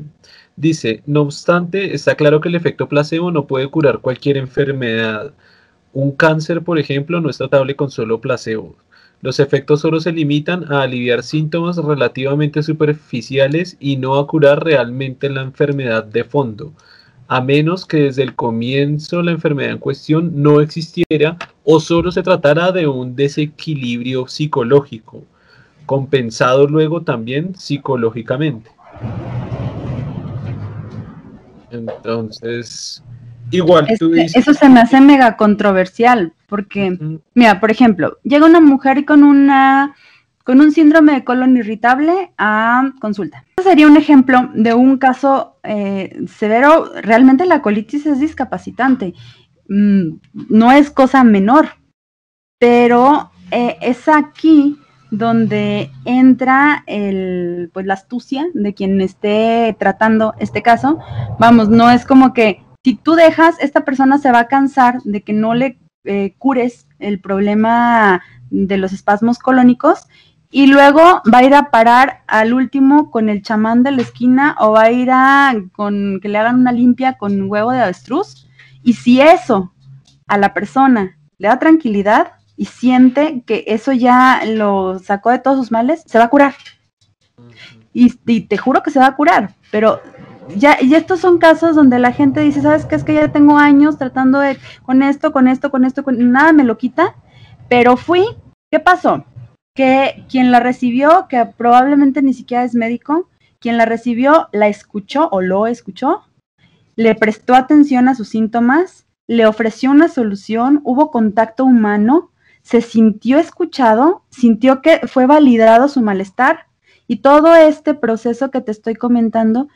dice, 0.56 1.02
no 1.06 1.22
obstante, 1.22 1.94
está 1.94 2.14
claro 2.14 2.40
que 2.40 2.48
el 2.48 2.54
efecto 2.54 2.88
placebo 2.88 3.30
no 3.30 3.46
puede 3.46 3.68
curar 3.68 4.00
cualquier 4.00 4.36
enfermedad 4.36 5.32
un 5.92 6.12
cáncer, 6.12 6.62
por 6.62 6.78
ejemplo, 6.78 7.20
no 7.20 7.30
es 7.30 7.38
tratable 7.38 7.76
con 7.76 7.90
solo 7.90 8.20
placebo. 8.20 8.76
Los 9.20 9.38
efectos 9.40 9.80
solo 9.80 10.00
se 10.00 10.12
limitan 10.12 10.72
a 10.72 10.82
aliviar 10.82 11.22
síntomas 11.22 11.76
relativamente 11.76 12.62
superficiales 12.62 13.76
y 13.78 13.96
no 13.96 14.16
a 14.16 14.26
curar 14.26 14.64
realmente 14.64 15.28
la 15.30 15.42
enfermedad 15.42 16.04
de 16.04 16.24
fondo, 16.24 16.72
a 17.32 17.40
menos 17.40 17.86
que 17.86 17.96
desde 17.96 18.24
el 18.24 18.34
comienzo 18.34 19.22
la 19.22 19.30
enfermedad 19.30 19.72
en 19.72 19.78
cuestión 19.78 20.42
no 20.42 20.60
existiera 20.60 21.38
o 21.64 21.80
solo 21.80 22.12
se 22.12 22.22
tratara 22.22 22.72
de 22.72 22.86
un 22.86 23.16
desequilibrio 23.16 24.28
psicológico, 24.28 25.24
compensado 25.86 26.66
luego 26.66 27.00
también 27.00 27.54
psicológicamente. 27.54 28.70
Entonces, 31.70 33.02
Igual, 33.50 33.86
tú 33.98 34.12
este, 34.12 34.22
dices. 34.24 34.36
Eso 34.36 34.52
se 34.52 34.68
me 34.68 34.80
hace 34.80 35.00
mega 35.00 35.38
controversial, 35.38 36.34
porque, 36.48 36.98
mira, 37.32 37.60
por 37.60 37.70
ejemplo, 37.70 38.18
llega 38.24 38.44
una 38.44 38.60
mujer 38.60 39.06
con 39.06 39.22
una 39.22 39.96
con 40.44 40.60
un 40.60 40.72
síndrome 40.72 41.12
de 41.12 41.24
colon 41.24 41.56
irritable 41.56 42.32
a 42.38 42.92
consulta. 43.00 43.44
Este 43.56 43.70
sería 43.70 43.86
un 43.86 43.96
ejemplo 43.96 44.50
de 44.54 44.74
un 44.74 44.98
caso 44.98 45.58
eh, 45.62 46.24
severo. 46.26 46.92
Realmente 47.00 47.46
la 47.46 47.62
colitis 47.62 48.06
es 48.06 48.20
discapacitante. 48.20 49.14
Mm, 49.68 50.16
no 50.48 50.72
es 50.72 50.90
cosa 50.90 51.24
menor, 51.24 51.68
pero 52.58 53.30
eh, 53.50 53.76
es 53.80 54.08
aquí 54.08 54.78
donde 55.10 55.90
entra 56.06 56.84
el, 56.86 57.70
pues 57.72 57.84
la 57.84 57.94
astucia 57.94 58.46
de 58.54 58.72
quien 58.72 59.00
esté 59.00 59.76
tratando 59.78 60.34
este 60.38 60.62
caso. 60.62 60.98
Vamos, 61.38 61.68
no 61.68 61.90
es 61.90 62.06
como 62.06 62.32
que 62.32 62.62
si 62.82 62.94
tú 62.94 63.14
dejas, 63.14 63.56
esta 63.60 63.84
persona 63.84 64.18
se 64.18 64.32
va 64.32 64.40
a 64.40 64.48
cansar 64.48 65.02
de 65.02 65.22
que 65.22 65.34
no 65.34 65.54
le 65.54 65.78
eh, 66.04 66.34
cures 66.38 66.88
el 66.98 67.20
problema 67.20 68.22
de 68.50 68.76
los 68.78 68.92
espasmos 68.92 69.38
colónicos 69.38 70.08
y 70.54 70.66
luego 70.66 71.22
va 71.32 71.38
a 71.38 71.44
ir 71.44 71.54
a 71.54 71.70
parar 71.70 72.20
al 72.26 72.52
último 72.52 73.10
con 73.10 73.30
el 73.30 73.40
chamán 73.40 73.82
de 73.82 73.90
la 73.90 74.02
esquina 74.02 74.54
o 74.60 74.72
va 74.72 74.82
a 74.82 74.90
ir 74.90 75.10
a 75.10 75.54
con 75.72 76.20
que 76.20 76.28
le 76.28 76.36
hagan 76.36 76.60
una 76.60 76.72
limpia 76.72 77.16
con 77.16 77.50
huevo 77.50 77.72
de 77.72 77.80
avestruz. 77.80 78.46
Y 78.82 78.92
si 78.92 79.18
eso 79.18 79.72
a 80.28 80.36
la 80.36 80.52
persona 80.52 81.18
le 81.38 81.48
da 81.48 81.58
tranquilidad 81.58 82.32
y 82.54 82.66
siente 82.66 83.42
que 83.46 83.64
eso 83.66 83.92
ya 83.92 84.42
lo 84.46 84.98
sacó 84.98 85.30
de 85.30 85.38
todos 85.38 85.56
sus 85.56 85.72
males, 85.72 86.02
se 86.06 86.18
va 86.18 86.24
a 86.24 86.30
curar. 86.30 86.54
Y, 87.94 88.10
te 88.42 88.58
juro 88.58 88.82
que 88.82 88.90
se 88.90 88.98
va 88.98 89.06
a 89.06 89.16
curar, 89.16 89.54
pero 89.70 90.00
ya, 90.56 90.76
y 90.82 90.94
estos 90.94 91.20
son 91.20 91.38
casos 91.38 91.74
donde 91.76 91.98
la 91.98 92.12
gente 92.12 92.40
dice, 92.40 92.60
¿sabes 92.60 92.84
qué? 92.84 92.94
Es 92.94 93.04
que 93.04 93.14
ya 93.14 93.28
tengo 93.28 93.56
años 93.56 93.96
tratando 93.96 94.38
de, 94.38 94.58
con 94.82 95.02
esto, 95.02 95.32
con 95.32 95.48
esto, 95.48 95.70
con 95.70 95.84
esto, 95.84 96.02
con 96.02 96.30
nada 96.30 96.52
me 96.52 96.64
lo 96.64 96.76
quita, 96.76 97.16
pero 97.68 97.96
fui, 97.96 98.24
¿qué 98.70 98.80
pasó? 98.80 99.24
Que 99.74 100.24
quien 100.28 100.50
la 100.50 100.60
recibió, 100.60 101.26
que 101.28 101.44
probablemente 101.46 102.22
ni 102.22 102.34
siquiera 102.34 102.64
es 102.64 102.74
médico, 102.74 103.28
quien 103.58 103.78
la 103.78 103.86
recibió 103.86 104.48
la 104.52 104.68
escuchó 104.68 105.28
o 105.30 105.40
lo 105.40 105.66
escuchó, 105.66 106.24
le 106.96 107.14
prestó 107.14 107.54
atención 107.54 108.08
a 108.08 108.14
sus 108.14 108.28
síntomas, 108.28 109.06
le 109.26 109.46
ofreció 109.46 109.90
una 109.90 110.08
solución, 110.08 110.80
hubo 110.84 111.10
contacto 111.10 111.64
humano, 111.64 112.32
se 112.62 112.80
sintió 112.80 113.38
escuchado, 113.38 114.24
sintió 114.30 114.82
que 114.82 115.00
fue 115.06 115.26
validado 115.26 115.88
su 115.88 116.02
malestar 116.02 116.66
y 117.06 117.16
todo 117.16 117.54
este 117.54 117.94
proceso 117.94 118.50
que 118.50 118.60
te 118.60 118.72
estoy 118.72 118.94
comentando 118.94 119.68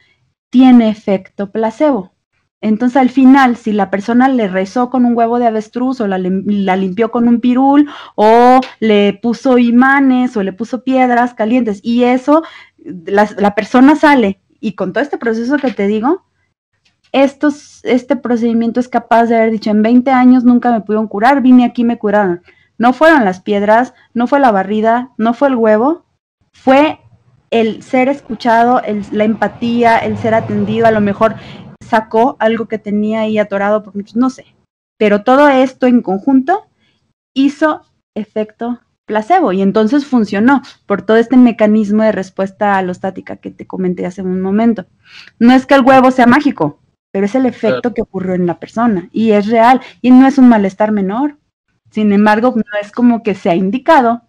tiene 0.50 0.88
efecto 0.88 1.50
placebo. 1.50 2.15
Entonces 2.62 2.96
al 2.96 3.10
final, 3.10 3.56
si 3.56 3.72
la 3.72 3.90
persona 3.90 4.28
le 4.28 4.48
rezó 4.48 4.88
con 4.88 5.04
un 5.04 5.16
huevo 5.16 5.38
de 5.38 5.46
avestruz 5.46 6.00
o 6.00 6.06
la, 6.06 6.18
limpió 6.18 7.10
con 7.10 7.28
un 7.28 7.40
pirul 7.40 7.88
o 8.14 8.60
le 8.80 9.18
puso 9.22 9.58
imanes 9.58 10.36
o 10.36 10.42
le 10.42 10.52
puso 10.52 10.82
piedras 10.82 11.34
calientes 11.34 11.80
y 11.82 12.04
eso, 12.04 12.42
la, 12.78 13.54
persona 13.54 13.94
sale 13.94 14.40
y 14.58 14.72
con 14.72 14.92
todo 14.92 15.02
este 15.02 15.18
proceso 15.18 15.58
que 15.58 15.70
te 15.70 15.86
digo, 15.86 16.24
estos, 17.12 17.84
este 17.84 18.16
procedimiento 18.16 18.80
es 18.80 18.88
capaz 18.88 19.26
de 19.26 19.36
haber 19.36 19.50
dicho, 19.50 19.70
en 19.70 19.82
20 19.82 20.10
años 20.10 20.44
nunca 20.44 20.72
me 20.72 20.80
pudieron 20.80 21.08
curar, 21.08 21.42
vine 21.42 21.64
aquí 21.64 21.84
me 21.84 21.98
curaron. 21.98 22.42
No 22.78 22.92
fueron 22.92 23.24
las 23.24 23.40
piedras, 23.40 23.94
no 24.12 24.26
fue 24.26 24.40
la 24.40 24.50
barrida, 24.50 25.12
no 25.16 25.34
fue 25.34 25.48
el 25.48 25.56
huevo, 25.56 26.04
fue 26.52 27.00
el 27.50 27.82
ser 27.82 28.08
escuchado, 28.08 28.82
la 29.12 29.24
empatía, 29.24 29.98
el 29.98 30.18
ser 30.18 30.34
atendido, 30.34 30.86
a 30.86 30.90
lo 30.90 31.00
mejor 31.00 31.36
sacó 31.86 32.36
algo 32.38 32.66
que 32.66 32.78
tenía 32.78 33.20
ahí 33.20 33.38
atorado 33.38 33.82
por 33.82 33.94
muchos, 33.96 34.16
no 34.16 34.30
sé. 34.30 34.44
Pero 34.98 35.22
todo 35.22 35.48
esto 35.48 35.86
en 35.86 36.02
conjunto 36.02 36.66
hizo 37.34 37.82
efecto 38.14 38.80
placebo 39.06 39.52
y 39.52 39.62
entonces 39.62 40.04
funcionó 40.04 40.62
por 40.84 41.02
todo 41.02 41.16
este 41.16 41.36
mecanismo 41.36 42.02
de 42.02 42.12
respuesta 42.12 42.76
alostática 42.76 43.36
que 43.36 43.50
te 43.50 43.66
comenté 43.66 44.04
hace 44.04 44.22
un 44.22 44.40
momento. 44.40 44.86
No 45.38 45.52
es 45.52 45.64
que 45.64 45.74
el 45.74 45.82
huevo 45.82 46.10
sea 46.10 46.26
mágico, 46.26 46.80
pero 47.12 47.26
es 47.26 47.34
el 47.34 47.46
efecto 47.46 47.94
que 47.94 48.02
ocurrió 48.02 48.34
en 48.34 48.46
la 48.46 48.58
persona 48.58 49.08
y 49.12 49.30
es 49.30 49.46
real 49.46 49.80
y 50.02 50.10
no 50.10 50.26
es 50.26 50.38
un 50.38 50.48
malestar 50.48 50.92
menor. 50.92 51.38
Sin 51.90 52.12
embargo, 52.12 52.52
no 52.56 52.80
es 52.82 52.90
como 52.90 53.22
que 53.22 53.34
se 53.34 53.48
ha 53.48 53.54
indicado 53.54 54.22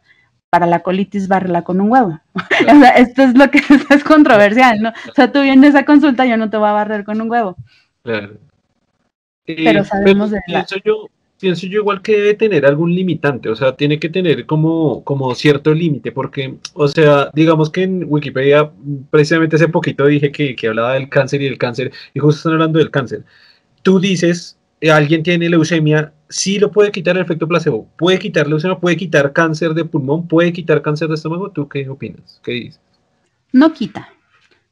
para 0.50 0.66
la 0.66 0.80
colitis 0.80 1.28
barrela 1.28 1.64
con 1.64 1.82
un 1.82 1.92
huevo. 1.92 2.20
o 2.36 2.80
sea, 2.80 2.90
esto 2.92 3.24
es 3.24 3.38
lo 3.38 3.50
que 3.52 3.60
es 3.90 4.04
controversial, 4.04 4.82
¿no? 4.82 4.90
O 4.90 5.14
sea, 5.14 5.32
tú 5.32 5.42
vienes 5.42 5.76
a 5.76 5.86
consulta, 5.86 6.26
yo 6.26 6.38
no 6.38 6.50
te 6.50 6.58
voy 6.58 6.70
a 6.70 6.74
barrer 6.74 7.04
con 7.04 7.22
un 7.22 7.30
huevo. 7.30 7.56
Claro. 8.04 8.38
pero 9.46 9.84
sabemos 9.84 10.32
de 10.32 10.40
pienso 10.46 10.78
yo, 10.86 11.10
pienso 11.40 11.68
yo 11.68 11.82
igual 11.82 12.02
que 12.02 12.14
debe 12.14 12.34
tener 12.36 12.66
algún 12.66 12.96
limitante, 12.96 13.50
o 13.50 13.56
sea, 13.56 13.76
tiene 13.76 14.00
que 14.00 14.10
tener 14.10 14.46
como, 14.46 15.04
como 15.04 15.34
cierto 15.36 15.74
límite, 15.74 16.12
porque, 16.12 16.56
o 16.74 16.88
sea, 16.88 17.30
digamos 17.34 17.70
que 17.70 17.84
en 17.84 18.06
Wikipedia, 18.08 18.72
precisamente 19.10 19.58
hace 19.58 19.68
poquito 19.68 20.06
dije 20.06 20.32
que, 20.32 20.56
que 20.56 20.68
hablaba 20.68 20.94
del 20.94 21.10
cáncer 21.10 21.42
y 21.42 21.46
del 21.46 21.58
cáncer, 21.58 21.92
y 22.14 22.20
justo 22.20 22.38
están 22.40 22.54
hablando 22.54 22.80
del 22.80 22.92
cáncer. 22.92 23.24
Tú 23.84 24.00
dices, 24.00 24.58
eh, 24.80 24.92
alguien 24.92 25.24
tiene 25.24 25.50
leucemia, 25.50 26.14
sí 26.30 26.60
lo 26.60 26.72
puede 26.72 26.92
quitar 26.92 27.16
el 27.16 27.24
efecto 27.24 27.48
placebo, 27.48 27.88
puede 27.98 28.20
quitar 28.20 28.48
leucemia, 28.48 28.78
puede 28.78 28.98
quitar 28.98 29.34
cáncer 29.34 29.74
de 29.74 29.86
pulmón, 29.86 30.28
puede 30.28 30.54
quitar 30.54 30.82
cáncer 30.82 31.08
de 31.08 31.16
estómago. 31.16 31.52
¿Tú 31.52 31.68
qué 31.68 31.88
opinas? 31.90 32.40
¿Qué 32.44 32.52
dices? 32.52 32.82
No 33.52 33.74
quita. 33.74 34.10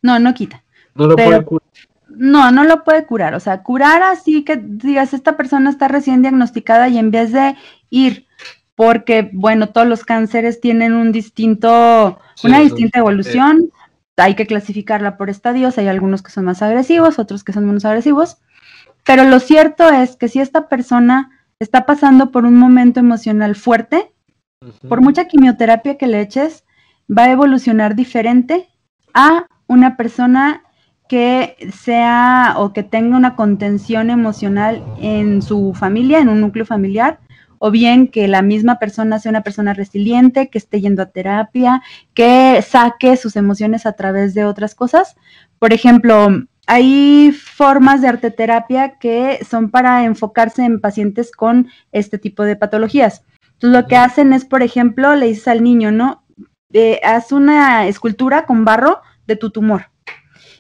No, 0.02 0.20
no 0.20 0.34
quita. 0.34 0.64
No 0.94 1.08
lo 1.08 1.16
puede 1.16 1.44
curar. 1.44 1.68
No, 2.10 2.52
no 2.52 2.64
lo 2.64 2.84
puede 2.84 3.06
curar. 3.06 3.34
O 3.36 3.40
sea, 3.40 3.64
curar 3.64 4.04
así 4.04 4.44
que 4.44 4.58
digas, 4.58 5.14
esta 5.14 5.36
persona 5.38 5.70
está 5.70 5.88
recién 5.88 6.22
diagnosticada 6.22 6.88
y 6.88 6.98
en 6.98 7.12
vez 7.12 7.32
de 7.32 7.56
ir, 7.90 8.28
porque, 8.76 9.30
bueno, 9.34 9.70
todos 9.70 9.88
los 9.88 10.04
cánceres 10.04 10.62
tienen 10.62 10.94
un 10.94 11.12
distinto, 11.12 12.20
una 12.44 12.60
distinta 12.60 13.00
evolución, 13.00 13.72
hay 14.18 14.36
que 14.36 14.48
clasificarla 14.48 15.18
por 15.18 15.30
estadios, 15.30 15.78
hay 15.78 15.88
algunos 15.88 16.22
que 16.22 16.32
son 16.32 16.46
más 16.46 16.62
agresivos, 16.62 17.20
otros 17.20 17.44
que 17.44 17.54
son 17.54 17.66
menos 17.66 17.86
agresivos, 17.86 18.38
pero 19.06 19.24
lo 19.24 19.40
cierto 19.40 19.90
es 19.90 20.16
que 20.16 20.28
si 20.28 20.40
esta 20.40 20.68
persona 20.68 21.45
está 21.60 21.86
pasando 21.86 22.32
por 22.32 22.46
un 22.46 22.56
momento 22.58 23.00
emocional 23.00 23.56
fuerte, 23.56 24.12
por 24.90 25.02
mucha 25.02 25.26
quimioterapia 25.28 25.98
que 25.98 26.08
le 26.08 26.22
eches, 26.22 26.66
va 27.10 27.24
a 27.24 27.32
evolucionar 27.32 27.96
diferente 27.96 28.68
a 29.14 29.48
una 29.68 29.96
persona 29.96 30.64
que 31.08 31.56
sea 31.72 32.56
o 32.58 32.74
que 32.74 32.84
tenga 32.84 33.16
una 33.16 33.36
contención 33.36 34.10
emocional 34.10 34.84
en 35.00 35.42
su 35.42 35.74
familia, 35.76 36.20
en 36.20 36.30
un 36.30 36.42
núcleo 36.42 36.66
familiar, 36.66 37.20
o 37.60 37.72
bien 37.72 38.08
que 38.08 38.28
la 38.28 38.42
misma 38.42 38.80
persona 38.80 39.20
sea 39.20 39.30
una 39.30 39.42
persona 39.42 39.74
resiliente, 39.74 40.50
que 40.50 40.58
esté 40.58 40.82
yendo 40.82 41.04
a 41.04 41.08
terapia, 41.08 41.82
que 42.14 42.62
saque 42.62 43.18
sus 43.18 43.36
emociones 43.36 43.86
a 43.86 43.94
través 43.94 44.34
de 44.34 44.46
otras 44.46 44.76
cosas. 44.76 45.16
Por 45.60 45.74
ejemplo, 45.74 46.30
hay 46.68 47.32
formas 47.32 48.02
de 48.02 48.08
arteterapia 48.08 48.98
que 48.98 49.40
son 49.50 49.70
para 49.70 50.04
enfocarse 50.04 50.64
en 50.64 50.80
pacientes 50.80 51.32
con 51.32 51.68
este 51.92 52.18
tipo 52.18 52.44
de 52.44 52.56
patologías. 52.56 53.24
Entonces, 53.54 53.82
lo 53.82 53.88
que 53.88 53.98
hacen 53.98 54.34
es, 54.34 54.46
por 54.46 54.64
ejemplo, 54.64 55.16
le 55.16 55.28
dices 55.28 55.48
al 55.48 55.64
niño, 55.64 55.92
¿no? 55.92 56.24
Eh, 56.74 57.00
haz 57.04 57.32
una 57.32 57.88
escultura 57.88 58.46
con 58.46 58.66
barro 58.66 59.00
de 59.28 59.36
tu 59.36 59.50
tumor. 59.50 59.86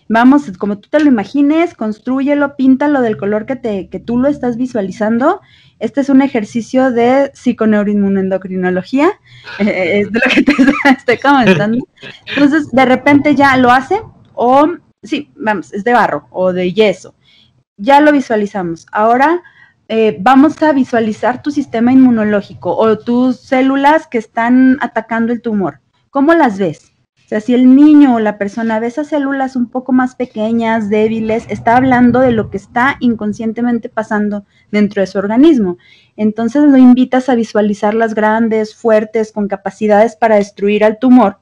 Vamos, 0.07 0.51
como 0.59 0.77
tú 0.77 0.87
te 0.89 0.99
lo 0.99 1.07
imagines, 1.07 1.73
construyelo, 1.73 2.55
píntalo 2.55 3.01
del 3.01 3.17
color 3.17 3.47
que, 3.47 3.55
te, 3.55 3.89
que 3.89 3.99
tú 3.99 4.19
lo 4.19 4.27
estás 4.27 4.55
visualizando 4.55 5.41
Este 5.79 6.01
es 6.01 6.09
un 6.09 6.21
ejercicio 6.21 6.91
de 6.91 7.31
psiconeuroinmunoendocrinología, 7.33 9.09
eh, 9.57 10.01
es 10.01 10.11
de 10.11 10.19
lo 10.23 10.31
que 10.31 10.43
te 10.43 10.53
estoy 10.97 11.17
comentando. 11.17 11.85
Entonces, 12.27 12.69
de 12.71 12.85
repente 12.85 13.33
ya 13.33 13.57
lo 13.57 13.71
hace, 13.71 13.99
o 14.35 14.67
sí, 15.05 15.31
vamos, 15.35 15.73
es 15.73 15.83
de 15.83 15.93
barro 15.93 16.27
o 16.31 16.53
de 16.53 16.73
yeso. 16.73 17.15
Ya 17.77 17.99
lo 18.01 18.11
visualizamos. 18.11 18.87
Ahora 18.91 19.43
eh, 19.87 20.17
vamos 20.19 20.61
a 20.63 20.73
visualizar 20.73 21.43
tu 21.43 21.51
sistema 21.51 21.91
inmunológico 21.91 22.75
o 22.75 22.97
tus 22.97 23.39
células 23.39 24.07
que 24.07 24.17
están 24.17 24.77
atacando 24.81 25.31
el 25.31 25.41
tumor. 25.41 25.81
¿Cómo 26.09 26.33
las 26.33 26.57
ves? 26.57 26.95
O 27.25 27.27
sea, 27.27 27.41
si 27.41 27.55
el 27.55 27.75
niño 27.75 28.15
o 28.15 28.19
la 28.19 28.37
persona 28.37 28.79
ve 28.79 28.85
esas 28.85 29.07
células 29.07 29.55
un 29.55 29.67
poco 29.69 29.91
más 29.91 30.13
pequeñas, 30.15 30.89
débiles, 30.89 31.45
está 31.49 31.75
hablando 31.75 32.19
de 32.19 32.31
lo 32.31 32.51
que 32.51 32.57
está 32.57 32.97
inconscientemente 32.99 33.89
pasando 33.89 34.45
dentro 34.71 35.01
de 35.01 35.07
su 35.07 35.17
organismo. 35.17 35.79
Entonces 36.15 36.63
lo 36.63 36.77
invitas 36.77 37.27
a 37.27 37.33
visualizar 37.33 37.95
las 37.95 38.13
grandes, 38.13 38.75
fuertes, 38.75 39.31
con 39.31 39.47
capacidades 39.47 40.15
para 40.15 40.35
destruir 40.35 40.83
al 40.83 40.99
tumor, 40.99 41.39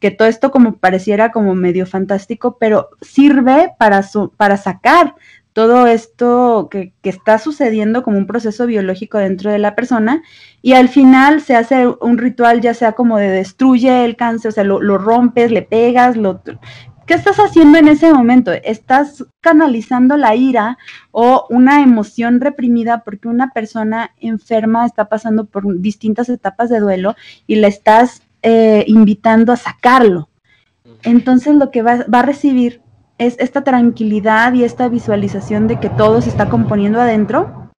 que 0.00 0.10
todo 0.10 0.26
esto 0.26 0.50
como 0.50 0.76
pareciera 0.76 1.30
como 1.30 1.54
medio 1.54 1.86
fantástico, 1.86 2.56
pero 2.58 2.88
sirve 3.02 3.72
para, 3.78 4.04
para 4.36 4.56
sacar 4.56 5.14
todo 5.52 5.86
esto 5.86 6.68
que, 6.70 6.92
está 7.02 7.38
sucediendo 7.38 8.02
como 8.02 8.18
un 8.18 8.26
proceso 8.26 8.66
biológico 8.66 9.18
dentro 9.18 9.50
de 9.50 9.58
la 9.58 9.74
persona 9.74 10.22
y 10.62 10.74
al 10.74 10.88
final 10.88 11.40
se 11.40 11.56
hace 11.56 11.86
un 11.86 12.18
ritual 12.18 12.60
ya 12.60 12.74
sea 12.74 12.92
como 12.92 13.18
de 13.18 13.28
destruye 13.28 14.04
el 14.04 14.16
cáncer, 14.16 14.50
o 14.50 14.52
sea, 14.52 14.64
lo, 14.64 14.98
rompes, 14.98 15.50
le 15.50 15.62
pegas, 15.62 16.16
lo... 16.16 16.42
¿Qué 17.06 17.14
estás 17.14 17.38
haciendo 17.38 17.76
en 17.78 17.88
ese 17.88 18.12
momento? 18.12 18.52
Estás 18.52 19.24
canalizando 19.40 20.16
la 20.16 20.36
ira 20.36 20.78
o 21.10 21.44
una 21.50 21.82
emoción 21.82 22.40
reprimida 22.40 23.02
porque 23.02 23.26
una 23.26 23.50
persona 23.50 24.12
enferma 24.20 24.86
está 24.86 25.08
pasando 25.08 25.46
por 25.46 25.80
distintas 25.80 26.28
etapas 26.28 26.70
de 26.70 26.78
duelo 26.78 27.16
y 27.48 27.56
la 27.56 27.66
estás 27.66 28.22
eh, 28.42 28.84
invitando 28.86 29.52
a 29.52 29.56
sacarlo. 29.56 30.28
Entonces 31.02 31.54
lo 31.54 31.70
que 31.70 31.82
va, 31.82 32.04
va 32.12 32.20
a 32.20 32.26
recibir 32.26 32.82
es 33.18 33.36
esta 33.38 33.62
tranquilidad 33.64 34.54
y 34.54 34.64
esta 34.64 34.88
visualización 34.88 35.66
de 35.68 35.78
que 35.78 35.90
todo 35.90 36.22
se 36.22 36.30
está 36.30 36.48
componiendo 36.48 37.00
adentro. 37.00 37.70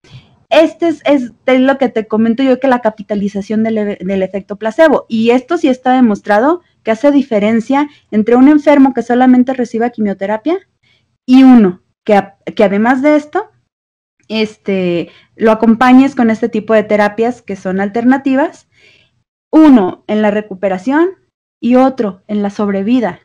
Este 0.51 0.89
es, 0.89 1.02
es, 1.05 1.32
lo 1.60 1.78
que 1.78 1.89
te 1.89 2.06
comento 2.06 2.43
yo 2.43 2.60
que 2.60 2.68
la 2.68 2.80
capitalización 2.80 3.62
del, 3.62 3.97
del, 3.98 4.22
efecto 4.22 4.56
placebo. 4.56 5.06
Y 5.09 5.30
esto 5.30 5.56
sí 5.56 5.68
está 5.68 5.94
demostrado 5.94 6.60
que 6.82 6.90
hace 6.90 7.10
diferencia 7.10 7.89
entre 8.10 8.36
un 8.36 8.48
enfermo 8.48 8.93
que 8.93 9.02
solamente 9.02 9.55
reciba 9.55 9.90
quimioterapia 9.90 10.59
y 11.26 11.43
uno 11.43 11.82
que, 12.05 12.22
que 12.55 12.64
además 12.64 13.02
de 13.02 13.16
esto, 13.16 13.51
este, 14.28 15.10
lo 15.36 15.52
acompañes 15.52 16.14
con 16.14 16.30
este 16.30 16.48
tipo 16.48 16.74
de 16.74 16.84
terapias 16.84 17.43
que 17.43 17.56
son 17.56 17.80
alternativas. 17.80 18.68
Uno 19.53 20.03
en 20.07 20.23
la 20.23 20.31
recuperación 20.31 21.11
y 21.61 21.77
otro 21.77 22.23
en 22.27 22.43
la 22.43 22.51
sobrevida. 22.51 23.20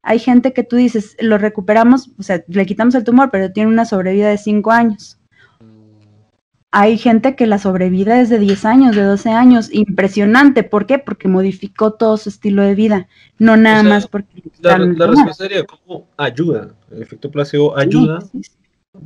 Hay 0.00 0.20
gente 0.20 0.52
que 0.52 0.62
tú 0.62 0.76
dices, 0.76 1.16
lo 1.20 1.38
recuperamos, 1.38 2.10
o 2.18 2.22
sea, 2.22 2.42
le 2.46 2.66
quitamos 2.66 2.94
el 2.94 3.04
tumor, 3.04 3.30
pero 3.30 3.52
tiene 3.52 3.68
una 3.68 3.84
sobrevida 3.84 4.28
de 4.28 4.38
5 4.38 4.70
años. 4.70 5.18
Hay 6.70 6.96
gente 6.96 7.36
que 7.36 7.46
la 7.46 7.58
sobrevida 7.58 8.20
es 8.20 8.30
de 8.30 8.38
10 8.38 8.64
años, 8.64 8.96
de 8.96 9.02
12 9.02 9.30
años. 9.30 9.68
Impresionante. 9.72 10.62
¿Por 10.62 10.86
qué? 10.86 10.98
Porque 10.98 11.28
modificó 11.28 11.92
todo 11.92 12.16
su 12.16 12.30
estilo 12.30 12.62
de 12.62 12.74
vida. 12.74 13.08
No 13.38 13.58
nada 13.58 13.82
más 13.82 14.06
porque... 14.06 14.42
La, 14.60 14.78
la 14.78 15.06
respuesta 15.08 15.34
sería 15.34 15.64
como 15.64 16.06
ayuda. 16.16 16.74
El 16.90 17.02
efecto 17.02 17.30
placebo 17.30 17.76
ayuda. 17.76 18.20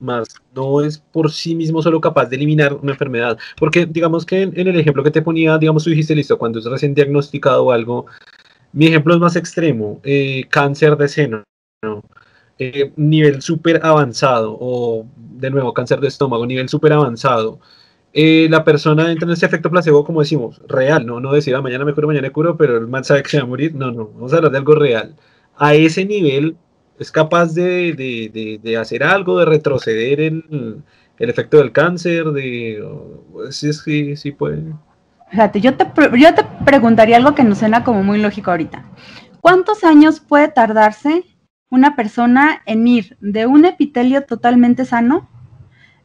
Más 0.00 0.28
no 0.54 0.80
es 0.80 0.98
por 0.98 1.30
sí 1.32 1.54
mismo 1.54 1.82
solo 1.82 2.00
capaz 2.00 2.26
de 2.26 2.36
eliminar 2.36 2.74
una 2.74 2.92
enfermedad. 2.92 3.38
Porque 3.58 3.86
digamos 3.86 4.24
que 4.26 4.42
en, 4.42 4.52
el 4.56 4.78
ejemplo 4.80 5.02
que 5.02 5.10
te 5.10 5.22
ponía, 5.22 5.58
digamos, 5.58 5.84
tú 5.84 5.90
dijiste, 5.90 6.14
listo, 6.14 6.38
cuando 6.38 6.58
es 6.58 6.64
recién 6.64 6.94
diagnosticado 6.94 7.70
algo, 7.70 8.06
mi 8.72 8.86
ejemplo 8.86 9.14
es 9.14 9.20
más 9.20 9.36
extremo, 9.36 10.00
eh, 10.04 10.44
cáncer 10.50 10.96
de 10.96 11.08
seno, 11.08 11.44
eh, 12.58 12.92
nivel 12.96 13.42
súper 13.42 13.84
avanzado, 13.84 14.56
o 14.58 15.06
de 15.16 15.50
nuevo, 15.50 15.74
cáncer 15.74 16.00
de 16.00 16.08
estómago, 16.08 16.46
nivel 16.46 16.68
súper 16.68 16.92
avanzado. 16.92 17.60
Eh, 18.18 18.48
la 18.50 18.64
persona 18.64 19.12
entra 19.12 19.26
en 19.26 19.32
ese 19.34 19.44
efecto 19.44 19.70
placebo, 19.70 20.04
como 20.04 20.20
decimos, 20.20 20.62
real, 20.68 21.04
no, 21.04 21.20
no 21.20 21.32
decir, 21.34 21.54
ah, 21.54 21.60
mañana 21.60 21.84
me 21.84 21.92
curo, 21.92 22.06
mañana 22.08 22.28
me 22.28 22.32
curo, 22.32 22.56
pero 22.56 22.78
el 22.78 22.88
man 22.88 23.04
sabe 23.04 23.22
que 23.22 23.28
se 23.28 23.36
va 23.38 23.44
a 23.44 23.46
morir. 23.46 23.74
No, 23.74 23.90
no, 23.92 24.08
vamos 24.08 24.32
a 24.32 24.36
hablar 24.36 24.52
de 24.52 24.58
algo 24.58 24.74
real. 24.74 25.14
A 25.56 25.74
ese 25.74 26.04
nivel 26.06 26.56
es 26.98 27.10
capaz 27.10 27.54
de, 27.54 28.78
hacer 28.80 29.02
algo, 29.02 29.38
de 29.38 29.44
retroceder 29.44 30.20
el, 30.20 30.82
el 31.18 31.30
efecto 31.30 31.58
del 31.58 31.72
cáncer, 31.72 32.26
de... 32.26 32.84
sí, 33.50 33.72
sí, 33.72 34.16
sí 34.16 34.32
puede. 34.32 34.62
Fíjate, 35.30 35.60
yo 35.60 35.74
te, 35.76 35.86
yo 36.18 36.34
te 36.34 36.44
preguntaría 36.64 37.16
algo 37.16 37.34
que 37.34 37.44
nos 37.44 37.58
suena 37.58 37.82
como 37.84 38.02
muy 38.02 38.20
lógico 38.20 38.50
ahorita. 38.50 38.84
¿Cuántos 39.40 39.84
años 39.84 40.20
puede 40.20 40.48
tardarse 40.48 41.24
una 41.70 41.96
persona 41.96 42.62
en 42.66 42.86
ir 42.86 43.16
de 43.20 43.46
un 43.46 43.64
epitelio 43.64 44.22
totalmente 44.24 44.84
sano 44.84 45.28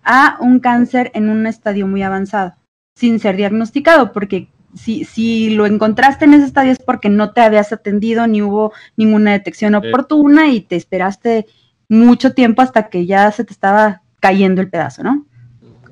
a 0.03 0.37
un 0.39 0.59
cáncer 0.59 1.11
en 1.13 1.29
un 1.29 1.45
estadio 1.45 1.87
muy 1.87 2.01
avanzado, 2.03 2.55
sin 2.95 3.19
ser 3.19 3.35
diagnosticado? 3.35 4.11
Porque 4.11 4.49
si, 4.75 5.05
si 5.05 5.49
lo 5.51 5.65
encontraste 5.65 6.25
en 6.25 6.33
ese 6.33 6.45
estadio 6.45 6.71
es 6.71 6.79
porque 6.79 7.09
no 7.09 7.33
te 7.33 7.41
habías 7.41 7.73
atendido 7.73 8.27
ni 8.27 8.41
hubo 8.41 8.73
ninguna 8.97 9.31
detección 9.31 9.75
oportuna 9.75 10.49
y 10.49 10.61
te 10.61 10.75
esperaste 10.75 11.45
mucho 11.89 12.33
tiempo 12.33 12.61
hasta 12.61 12.89
que 12.89 13.05
ya 13.05 13.31
se 13.31 13.43
te 13.43 13.53
estaba 13.53 14.01
cayendo 14.19 14.61
el 14.61 14.69
pedazo, 14.69 15.03
¿no? 15.03 15.25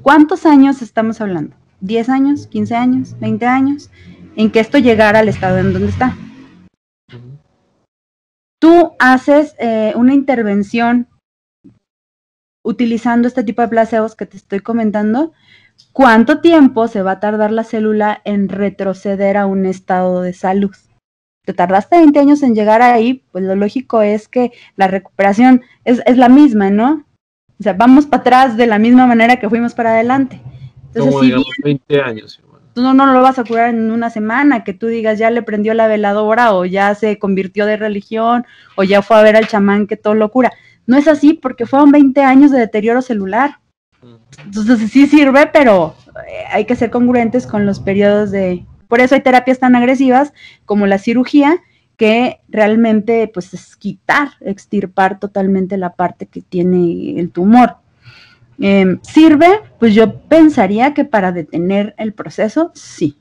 ¿Cuántos 0.02 0.46
años 0.46 0.82
estamos 0.82 1.20
hablando? 1.20 1.56
10 1.82 2.10
años, 2.10 2.48
15 2.48 2.76
años, 2.76 3.20
20 3.20 3.46
años, 3.46 3.90
en 4.36 4.52
que 4.52 4.60
esto 4.60 4.78
llegara 4.78 5.20
al 5.20 5.30
estado 5.30 5.58
en 5.58 5.74
donde 5.74 5.90
está. 5.90 6.16
Tú 8.60 8.92
haces 9.00 9.56
eh, 9.60 9.94
una 9.96 10.14
intervención 10.14 11.08
utilizando 12.64 13.28
este 13.28 13.44
tipo 13.44 13.62
de 13.62 13.68
placebos 13.68 14.16
que 14.16 14.26
te 14.26 14.38
estoy 14.38 14.60
comentando, 14.60 15.34
¿cuánto 15.94 16.40
tiempo 16.40 16.88
se 16.88 17.02
va 17.02 17.12
a 17.12 17.20
tardar 17.20 17.52
la 17.52 17.64
célula 17.64 18.22
en 18.26 18.50
retroceder 18.50 19.38
a 19.38 19.46
un 19.46 19.66
estado 19.66 20.22
de 20.22 20.34
salud? 20.34 20.76
Te 21.46 21.54
tardaste 21.54 21.98
20 21.98 22.20
años 22.20 22.44
en 22.44 22.56
llegar 22.56 22.82
ahí, 22.82 23.24
pues 23.32 23.44
lo 23.44 23.56
lógico 23.56 24.02
es 24.02 24.28
que 24.28 24.52
la 24.76 24.88
recuperación 24.88 25.64
es, 25.84 26.02
es 26.06 26.18
la 26.18 26.30
misma, 26.30 26.70
¿no? 26.70 27.06
O 27.60 27.64
sea, 27.64 27.74
vamos 27.74 28.06
para 28.06 28.22
atrás 28.22 28.58
de 28.58 28.68
la 28.68 28.80
misma 28.80 29.06
manera 29.06 29.38
que 29.38 29.50
fuimos 29.50 29.74
para 29.74 29.92
adelante. 29.92 30.42
Como 30.98 31.22
digamos 31.22 31.48
20 31.64 32.02
años. 32.02 32.42
Tú 32.74 32.82
no, 32.82 32.94
no 32.94 33.12
lo 33.12 33.22
vas 33.22 33.40
a 33.40 33.44
curar 33.44 33.70
en 33.70 33.92
una 33.92 34.10
semana, 34.10 34.64
que 34.64 34.74
tú 34.74 34.88
digas 34.88 35.20
ya 35.20 35.30
le 35.30 35.42
prendió 35.42 35.74
la 35.74 35.88
veladora 35.88 36.54
o 36.54 36.66
ya 36.66 36.96
se 36.96 37.20
convirtió 37.20 37.66
de 37.66 37.78
religión 37.78 38.46
o 38.76 38.84
ya 38.84 39.02
fue 39.02 39.18
a 39.18 39.24
ver 39.24 39.36
al 39.36 39.48
chamán 39.48 39.88
que 39.88 39.98
todo 39.98 40.14
lo 40.14 40.30
cura. 40.32 40.52
No 40.86 40.98
es 40.98 41.08
así 41.08 41.34
porque 41.34 41.66
fueron 41.66 41.92
20 41.92 42.22
años 42.22 42.52
de 42.52 42.60
deterioro 42.60 43.02
celular. 43.02 43.60
Entonces 44.44 44.92
sí 44.92 45.08
sirve, 45.08 45.48
pero 45.48 45.96
eh, 46.28 46.46
hay 46.52 46.66
que 46.66 46.76
ser 46.76 46.90
congruentes 46.90 47.48
con 47.48 47.66
los 47.66 47.80
periodos 47.80 48.32
de... 48.32 48.66
Por 48.88 49.00
eso 49.02 49.16
hay 49.16 49.22
terapias 49.22 49.60
tan 49.60 49.76
agresivas 49.76 50.34
como 50.66 50.88
la 50.88 50.98
cirugía, 50.98 51.62
que 51.98 52.40
realmente 52.48 53.30
pues 53.32 53.54
es 53.54 53.76
quitar, 53.76 54.30
extirpar 54.42 55.20
totalmente 55.20 55.78
la 55.78 55.96
parte 55.96 56.28
que 56.28 56.42
tiene 56.42 57.20
el 57.20 57.30
tumor. 57.30 57.76
Em, 58.58 59.00
¿Sirve? 59.04 59.62
Pues 59.80 59.94
yo 59.94 60.22
pensaría 60.22 60.94
que 60.94 61.06
para 61.06 61.32
detener 61.32 61.96
el 61.98 62.14
proceso, 62.14 62.72
sí. 62.74 63.18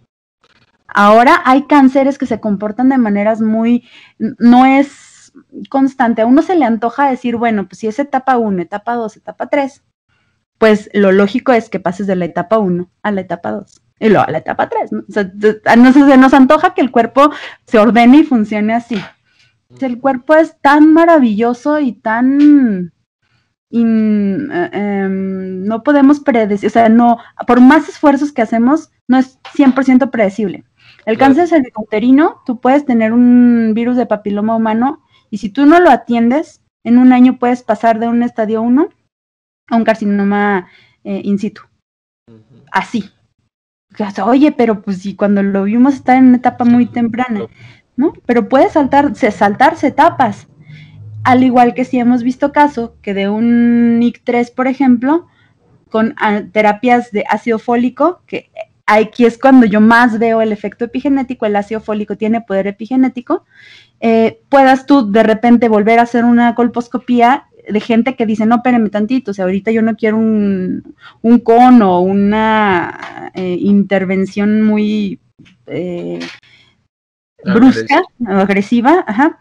Ahora 0.87 1.43
hay 1.45 1.67
cánceres 1.67 2.19
que 2.19 2.27
se 2.27 2.41
comportan 2.41 2.89
de 2.89 2.99
maneras 2.99 3.41
muy, 3.41 3.85
no 4.19 4.65
es 4.65 5.33
constante. 5.69 6.23
A 6.23 6.27
uno 6.27 6.43
se 6.43 6.57
le 6.57 6.65
antoja 6.65 7.11
decir, 7.11 7.37
bueno, 7.37 7.69
pues 7.69 7.81
si 7.81 7.89
es 7.89 7.99
etapa 7.99 8.39
1, 8.39 8.63
etapa 8.63 8.95
2, 8.95 9.17
etapa 9.17 9.49
3, 9.49 9.83
pues 10.59 10.91
lo 10.93 11.13
lógico 11.13 11.53
es 11.53 11.71
que 11.71 11.81
pases 11.81 12.07
de 12.07 12.17
la 12.17 12.25
etapa 12.25 12.59
1 12.59 12.91
a 13.03 13.11
la 13.13 13.21
etapa 13.21 13.53
2 13.53 13.83
y 14.01 14.09
luego 14.09 14.27
a 14.27 14.31
la 14.31 14.39
etapa 14.39 14.69
3. 14.69 14.93
¿no? 14.93 15.01
O 15.09 15.13
sea, 15.13 15.31
se 15.31 16.17
nos 16.17 16.35
antoja 16.35 16.75
que 16.75 16.81
el 16.81 16.91
cuerpo 16.91 17.31
se 17.67 17.79
ordene 17.79 18.19
y 18.19 18.25
funcione 18.25 18.75
así. 18.75 19.01
El 19.81 19.99
cuerpo 19.99 20.35
es 20.35 20.57
tan 20.61 20.93
maravilloso 20.93 21.79
y 21.79 21.93
tan 21.93 22.93
eh, 23.71 24.69
em, 24.73 25.65
no 25.65 25.83
podemos 25.83 26.21
predecir, 26.21 26.69
o 26.69 26.71
sea, 26.71 26.89
no, 26.89 27.19
por 27.47 27.61
más 27.61 27.89
esfuerzos 27.89 28.33
que 28.33 28.41
hacemos, 28.41 28.91
no 29.07 29.19
es 29.19 29.39
100% 29.55 30.11
predecible. 30.11 30.65
El 31.05 31.19
cáncer 31.19 31.49
cervicouterino, 31.49 32.43
tú 32.47 32.61
puedes 32.61 32.85
tener 32.85 33.13
un 33.13 33.73
virus 33.75 33.97
de 33.97 34.07
papiloma 34.07 34.57
humano 34.57 35.03
y 35.31 35.39
si 35.39 35.51
tú 35.51 35.67
no 35.67 35.81
lo 35.81 35.91
atiendes, 35.91 36.63
en 36.85 36.99
un 36.99 37.13
año 37.13 37.39
puedes 37.39 37.63
pasar 37.63 37.99
de 37.99 38.09
un 38.09 38.23
estadio 38.23 38.63
1 38.63 38.89
a 39.69 39.77
un 39.77 39.85
carcinoma 39.85 40.69
eh, 41.05 41.21
in 41.25 41.39
situ. 41.39 41.63
Así. 42.73 43.11
oye, 44.25 44.53
pero 44.53 44.83
pues 44.83 44.99
si 44.99 45.15
cuando 45.15 45.43
lo 45.43 45.65
vimos 45.65 45.95
está 45.95 46.17
en 46.17 46.29
una 46.29 46.37
etapa 46.37 46.65
muy 46.65 46.87
temprana, 46.87 47.47
¿no? 47.97 48.13
Pero 48.27 48.49
puede 48.49 48.69
saltar, 48.71 49.15
saltarse 49.15 49.89
etapas 49.89 50.49
al 51.25 51.43
igual 51.45 51.75
que 51.75 51.85
si 51.85 51.99
hemos 51.99 52.23
visto 52.23 52.53
caso 52.53 52.95
que 53.03 53.13
de 53.13 53.29
un 53.29 54.01
NIC3, 54.01 54.55
por 54.55 54.67
ejemplo, 54.67 55.27
con 55.91 56.15
ah, 56.19 56.43
terapias 56.53 57.11
de 57.11 57.25
ácido 57.29 57.59
fólico, 57.59 58.23
que 58.27 58.51
aquí 58.87 59.27
es 59.27 59.39
cuando 59.39 59.67
yo 59.67 59.81
más 59.81 60.19
veo 60.19 60.41
el 60.41 60.53
efecto 60.53 60.87
epigenético, 60.87 61.45
el 61.45 61.57
ácido 61.57 61.81
fólico 61.81 62.17
tiene 62.17 62.41
poder 62.41 62.67
epigenético, 62.67 63.45
eh, 64.01 64.41
puedas 64.49 64.87
tú 64.87 65.11
de 65.11 65.23
repente 65.23 65.69
volver 65.69 65.99
a 65.99 66.03
hacer 66.03 66.25
una 66.25 66.55
colposcopía 66.55 67.49
de 67.69 67.81
gente 67.81 68.17
que 68.17 68.27
dice, 68.27 68.47
no, 68.47 68.57
espérame 68.57 68.91
tantito, 68.91 69.31
o 69.31 69.35
sea, 69.35 69.45
ahorita 69.45 69.71
yo 69.71 69.83
no 69.83 69.97
quiero 69.97 70.17
un, 70.17 70.95
un 71.23 71.39
cono, 71.41 72.01
una 72.01 73.31
eh, 73.35 73.57
intervención 73.61 74.63
muy 74.63 75.21
eh, 75.67 76.21
brusca, 77.45 78.03
agresiva, 78.27 79.05
ajá. 79.07 79.41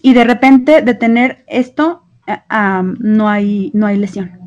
Y 0.00 0.14
de 0.14 0.24
repente 0.24 0.82
de 0.82 0.94
tener 0.94 1.44
esto, 1.48 2.04
no, 3.00 3.28
hay, 3.28 3.70
no 3.74 3.86
hay 3.86 3.96
lesión 3.98 4.38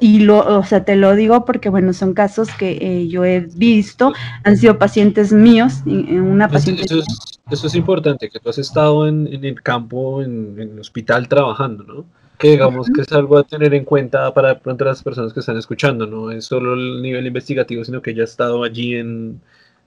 y 0.00 0.20
lo, 0.20 0.58
o 0.58 0.64
sea, 0.64 0.84
te 0.84 0.96
lo 0.96 1.14
digo 1.14 1.44
porque, 1.44 1.68
bueno, 1.68 1.92
son 1.92 2.14
casos 2.14 2.48
que 2.56 2.78
eh, 2.80 3.08
yo 3.08 3.24
he 3.24 3.40
visto, 3.40 4.12
han 4.44 4.56
sido 4.56 4.78
pacientes 4.78 5.32
míos, 5.32 5.82
una 5.86 6.48
paciente... 6.48 6.84
Eso 6.84 7.00
es, 7.00 7.31
eso 7.54 7.66
es 7.66 7.74
importante, 7.74 8.28
que 8.28 8.38
tú 8.40 8.50
has 8.50 8.58
estado 8.58 9.06
en, 9.06 9.26
en 9.32 9.44
el 9.44 9.62
campo, 9.62 10.22
en, 10.22 10.58
en, 10.58 10.72
el 10.72 10.80
hospital 10.80 11.28
trabajando, 11.28 11.84
¿no? 11.84 12.04
Que 12.38 12.50
digamos 12.50 12.88
que 12.92 13.02
es 13.02 13.12
algo 13.12 13.38
a 13.38 13.44
tener 13.44 13.72
en 13.74 13.84
cuenta 13.84 14.32
para 14.34 14.58
pronto 14.58 14.84
las 14.84 15.02
personas 15.02 15.32
que 15.32 15.40
están 15.40 15.56
escuchando, 15.56 16.06
no 16.06 16.30
es 16.30 16.44
solo 16.44 16.74
el 16.74 17.02
nivel 17.02 17.26
investigativo, 17.26 17.84
sino 17.84 18.02
que 18.02 18.14
ya 18.14 18.22
ha 18.22 18.24
estado 18.24 18.64
allí 18.64 18.96
en... 18.96 19.40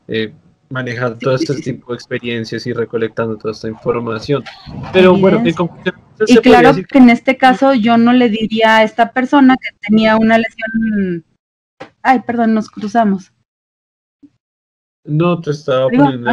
Eh, 0.07 0.33
manejar 0.69 1.17
todo 1.19 1.35
este 1.35 1.55
tipo 1.61 1.91
de 1.91 1.95
experiencias 1.95 2.65
y 2.65 2.73
recolectando 2.73 3.37
toda 3.37 3.51
esta 3.51 3.67
información. 3.67 4.43
Pero 4.91 5.15
bueno, 5.15 5.41
y 6.27 6.37
claro 6.37 6.73
que 6.73 6.97
en 6.97 7.09
este 7.09 7.37
caso 7.37 7.73
yo 7.73 7.97
no 7.97 8.13
le 8.13 8.29
diría 8.29 8.77
a 8.77 8.83
esta 8.83 9.11
persona 9.11 9.55
que 9.57 9.69
tenía 9.87 10.17
una 10.17 10.37
lesión. 10.37 11.23
Ay, 12.01 12.21
perdón, 12.21 12.53
nos 12.53 12.69
cruzamos. 12.69 13.31
No, 15.03 15.39
te 15.39 15.51
estaba 15.51 15.89
poniendo. 15.89 16.31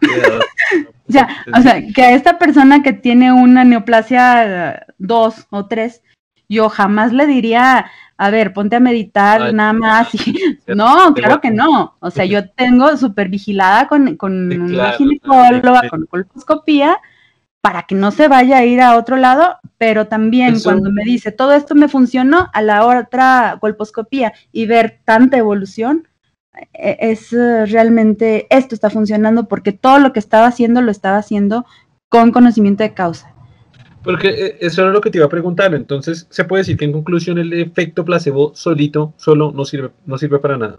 ya, 1.06 1.28
o 1.56 1.60
sea, 1.60 1.82
que 1.94 2.02
a 2.02 2.14
esta 2.14 2.38
persona 2.38 2.82
que 2.82 2.92
tiene 2.92 3.32
una 3.32 3.64
neoplasia 3.64 4.86
2 4.98 5.46
o 5.50 5.66
3, 5.66 6.02
yo 6.48 6.68
jamás 6.68 7.12
le 7.12 7.26
diría, 7.26 7.90
a 8.16 8.30
ver, 8.30 8.52
ponte 8.52 8.76
a 8.76 8.80
meditar 8.80 9.54
nada 9.54 9.72
más. 9.72 10.08
no, 10.66 11.14
claro 11.14 11.40
que 11.40 11.50
no. 11.50 11.96
O 12.00 12.10
sea, 12.10 12.24
yo 12.24 12.50
tengo 12.50 12.96
súper 12.96 13.28
vigilada 13.28 13.88
con, 13.88 14.16
con 14.16 14.52
una 14.52 14.92
ginecóloga, 14.92 15.88
con 15.88 16.06
colposcopía, 16.06 16.98
para 17.60 17.84
que 17.84 17.94
no 17.94 18.10
se 18.10 18.28
vaya 18.28 18.58
a 18.58 18.64
ir 18.64 18.80
a 18.80 18.96
otro 18.96 19.16
lado, 19.16 19.58
pero 19.78 20.06
también 20.06 20.60
cuando 20.60 20.90
me 20.90 21.04
dice, 21.04 21.30
todo 21.32 21.52
esto 21.52 21.74
me 21.74 21.88
funcionó, 21.88 22.50
a 22.52 22.62
la 22.62 22.84
otra 22.84 23.58
colposcopía 23.60 24.32
y 24.52 24.66
ver 24.66 25.00
tanta 25.04 25.38
evolución, 25.38 26.08
es 26.72 27.32
eh, 27.32 27.66
realmente, 27.66 28.46
esto 28.50 28.74
está 28.74 28.90
funcionando 28.90 29.48
porque 29.48 29.72
todo 29.72 29.98
lo 29.98 30.12
que 30.12 30.18
estaba 30.18 30.46
haciendo 30.46 30.82
lo 30.82 30.90
estaba 30.90 31.18
haciendo 31.18 31.64
con 32.08 32.32
conocimiento 32.32 32.82
de 32.82 32.94
causa. 32.94 33.32
Porque 34.02 34.28
eh, 34.28 34.58
eso 34.60 34.82
era 34.82 34.90
lo 34.90 35.00
que 35.00 35.10
te 35.10 35.18
iba 35.18 35.26
a 35.26 35.30
preguntar. 35.30 35.74
Entonces, 35.74 36.26
¿se 36.30 36.44
puede 36.44 36.62
decir 36.62 36.76
que 36.76 36.84
en 36.84 36.92
conclusión 36.92 37.38
el 37.38 37.52
efecto 37.52 38.04
placebo 38.04 38.54
solito, 38.54 39.14
solo, 39.16 39.52
no 39.52 39.64
sirve, 39.64 39.90
no 40.06 40.18
sirve 40.18 40.38
para 40.38 40.56
nada? 40.56 40.78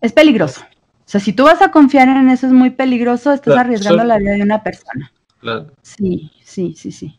Es 0.00 0.12
peligroso. 0.12 0.62
O 0.62 1.08
sea, 1.08 1.20
si 1.20 1.32
tú 1.32 1.44
vas 1.44 1.62
a 1.62 1.70
confiar 1.70 2.08
en 2.08 2.28
eso 2.30 2.46
es 2.46 2.52
muy 2.52 2.70
peligroso, 2.70 3.32
estás 3.32 3.56
arriesgando 3.56 4.04
la 4.04 4.18
vida 4.18 4.32
de 4.32 4.42
una 4.42 4.62
persona. 4.62 5.12
Claro. 5.40 5.66
Sí, 5.82 6.32
sí, 6.42 6.74
sí, 6.76 6.90
sí. 6.90 7.16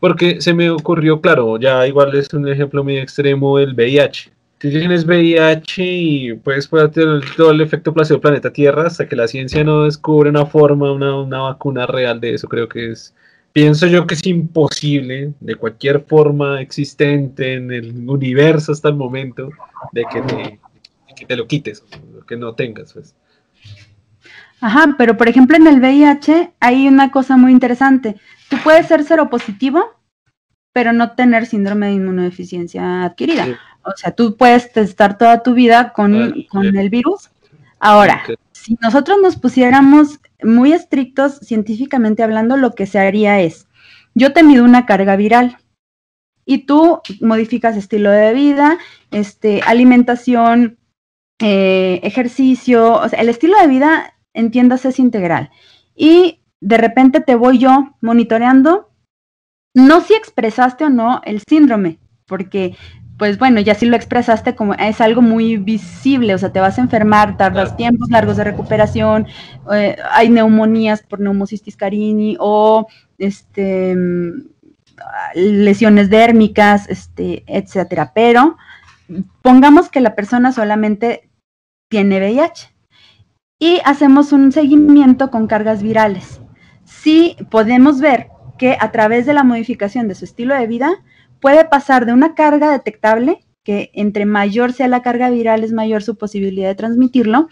Porque 0.00 0.40
se 0.40 0.54
me 0.54 0.70
ocurrió, 0.70 1.20
claro, 1.20 1.58
ya 1.58 1.86
igual 1.86 2.14
es 2.14 2.32
un 2.32 2.48
ejemplo 2.48 2.82
muy 2.82 2.98
extremo 2.98 3.58
el 3.58 3.74
VIH. 3.74 4.33
Si 4.64 4.70
tienes 4.70 5.04
VIH 5.04 5.84
y 5.84 6.32
puedes 6.36 6.70
tener 6.70 7.20
todo 7.36 7.50
el 7.50 7.60
efecto 7.60 7.92
placebo 7.92 8.22
planeta 8.22 8.50
Tierra 8.50 8.86
hasta 8.86 9.06
que 9.06 9.14
la 9.14 9.28
ciencia 9.28 9.62
no 9.62 9.84
descubre 9.84 10.30
una 10.30 10.46
forma, 10.46 10.90
una, 10.90 11.20
una 11.20 11.40
vacuna 11.40 11.84
real 11.84 12.18
de 12.18 12.32
eso, 12.32 12.48
creo 12.48 12.66
que 12.66 12.92
es, 12.92 13.14
pienso 13.52 13.86
yo 13.86 14.06
que 14.06 14.14
es 14.14 14.26
imposible 14.26 15.34
de 15.38 15.54
cualquier 15.56 16.00
forma 16.00 16.62
existente 16.62 17.52
en 17.52 17.72
el 17.72 18.08
universo 18.08 18.72
hasta 18.72 18.88
el 18.88 18.94
momento 18.94 19.50
de 19.92 20.06
que 20.10 20.22
te, 20.22 20.58
que 21.14 21.26
te 21.26 21.36
lo 21.36 21.46
quites, 21.46 21.84
que 22.26 22.36
no 22.38 22.54
tengas. 22.54 22.94
Pues. 22.94 23.14
Ajá, 24.62 24.94
pero 24.96 25.18
por 25.18 25.28
ejemplo 25.28 25.58
en 25.58 25.66
el 25.66 25.78
VIH 25.78 26.54
hay 26.60 26.88
una 26.88 27.10
cosa 27.10 27.36
muy 27.36 27.52
interesante. 27.52 28.16
Tú 28.48 28.56
puedes 28.64 28.86
ser 28.86 29.04
seropositivo, 29.04 29.84
pero 30.72 30.94
no 30.94 31.10
tener 31.10 31.44
síndrome 31.44 31.88
de 31.88 31.92
inmunodeficiencia 31.92 33.04
adquirida. 33.04 33.58
O 33.84 33.92
sea, 33.96 34.12
tú 34.12 34.36
puedes 34.36 34.74
estar 34.76 35.18
toda 35.18 35.42
tu 35.42 35.54
vida 35.54 35.92
con, 35.92 36.14
el 36.14 36.90
virus. 36.90 37.30
Ahora, 37.78 38.22
si 38.52 38.76
nosotros 38.80 39.18
nos 39.22 39.36
pusiéramos 39.36 40.20
muy 40.42 40.72
estrictos 40.72 41.38
científicamente 41.40 42.22
hablando, 42.22 42.56
lo 42.56 42.74
que 42.74 42.86
se 42.86 42.98
haría 42.98 43.40
es, 43.40 43.68
yo 44.14 44.32
te 44.32 44.42
mido 44.42 44.64
una 44.64 44.86
carga 44.86 45.16
viral 45.16 45.58
y 46.46 46.66
tú 46.66 47.00
modificas 47.20 47.76
estilo 47.76 48.10
de 48.10 48.32
vida, 48.32 48.78
este, 49.10 49.60
alimentación, 49.62 50.78
eh, 51.40 52.00
ejercicio, 52.02 52.94
o 52.94 53.08
sea, 53.08 53.20
el 53.20 53.28
estilo 53.28 53.58
de 53.58 53.66
vida, 53.66 54.14
entiendas, 54.32 54.84
es 54.84 54.98
integral. 54.98 55.50
Y 55.94 56.40
de 56.60 56.78
repente 56.78 57.20
te 57.20 57.34
voy 57.34 57.58
yo 57.58 57.96
monitoreando, 58.00 58.90
no 59.74 60.00
si 60.00 60.14
expresaste 60.14 60.84
o 60.84 60.90
no 60.90 61.20
el 61.24 61.42
síndrome, 61.46 61.98
porque 62.26 62.76
pues 63.18 63.38
bueno, 63.38 63.60
ya 63.60 63.74
si 63.74 63.86
lo 63.86 63.96
expresaste 63.96 64.54
como 64.54 64.74
es 64.74 65.00
algo 65.00 65.22
muy 65.22 65.56
visible, 65.56 66.34
o 66.34 66.38
sea, 66.38 66.52
te 66.52 66.60
vas 66.60 66.78
a 66.78 66.82
enfermar, 66.82 67.36
tardas 67.36 67.76
tiempos 67.76 68.10
largos 68.10 68.36
de 68.36 68.44
recuperación, 68.44 69.26
eh, 69.72 69.96
hay 70.10 70.28
neumonías 70.30 71.02
por 71.02 71.20
neumocistis 71.20 71.76
carini 71.76 72.36
o 72.40 72.86
este 73.18 73.96
lesiones 75.34 76.10
dérmicas, 76.10 76.88
este, 76.88 77.44
etcétera. 77.46 78.12
Pero 78.14 78.56
pongamos 79.42 79.88
que 79.88 80.00
la 80.00 80.14
persona 80.14 80.52
solamente 80.52 81.28
tiene 81.88 82.18
VIH 82.18 82.74
y 83.58 83.80
hacemos 83.84 84.32
un 84.32 84.52
seguimiento 84.52 85.30
con 85.30 85.46
cargas 85.46 85.82
virales. 85.82 86.40
Sí 86.84 87.36
podemos 87.50 88.00
ver 88.00 88.28
que 88.58 88.76
a 88.80 88.92
través 88.92 89.26
de 89.26 89.34
la 89.34 89.44
modificación 89.44 90.08
de 90.08 90.14
su 90.14 90.24
estilo 90.24 90.54
de 90.54 90.66
vida, 90.66 90.90
puede 91.44 91.66
pasar 91.66 92.06
de 92.06 92.14
una 92.14 92.34
carga 92.34 92.72
detectable, 92.72 93.44
que 93.64 93.90
entre 93.92 94.24
mayor 94.24 94.72
sea 94.72 94.88
la 94.88 95.02
carga 95.02 95.28
viral 95.28 95.62
es 95.62 95.74
mayor 95.74 96.02
su 96.02 96.16
posibilidad 96.16 96.68
de 96.68 96.74
transmitirlo, 96.74 97.48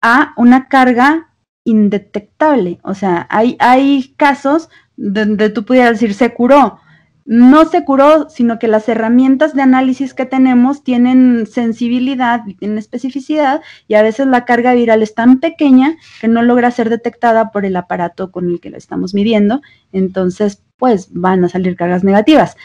a 0.00 0.34
una 0.36 0.68
carga 0.68 1.34
indetectable. 1.64 2.78
O 2.84 2.94
sea, 2.94 3.26
hay, 3.28 4.14
casos 4.16 4.68
donde 4.96 5.50
tú 5.50 5.64
pudieras 5.64 5.94
decir, 5.94 6.14
se 6.14 6.32
curó. 6.32 6.78
No 7.24 7.64
se 7.64 7.84
curó, 7.84 8.30
sino 8.30 8.60
que 8.60 8.68
las 8.68 8.88
herramientas 8.88 9.52
de 9.52 9.62
análisis 9.62 10.14
que 10.14 10.24
tenemos 10.24 10.84
tienen 10.84 11.48
sensibilidad 11.48 12.42
tienen 12.60 12.78
especificidad 12.78 13.62
y 13.88 13.94
a 13.94 14.02
veces 14.02 14.28
la 14.28 14.44
carga 14.44 14.74
viral 14.74 15.02
es 15.02 15.16
tan 15.16 15.40
pequeña 15.40 15.96
que 16.20 16.28
no 16.28 16.42
logra 16.42 16.70
ser 16.70 16.88
detectada 16.88 17.50
por 17.50 17.66
el 17.66 17.74
aparato 17.74 18.30
con 18.30 18.48
el 18.48 18.60
que 18.60 18.70
la 18.70 18.78
estamos 18.78 19.12
midiendo. 19.12 19.60
Entonces, 19.90 20.62
pues 20.76 21.12
van 21.12 21.44
a 21.44 21.48
salir 21.48 21.74
cargas 21.74 22.04
negativas 22.04 22.56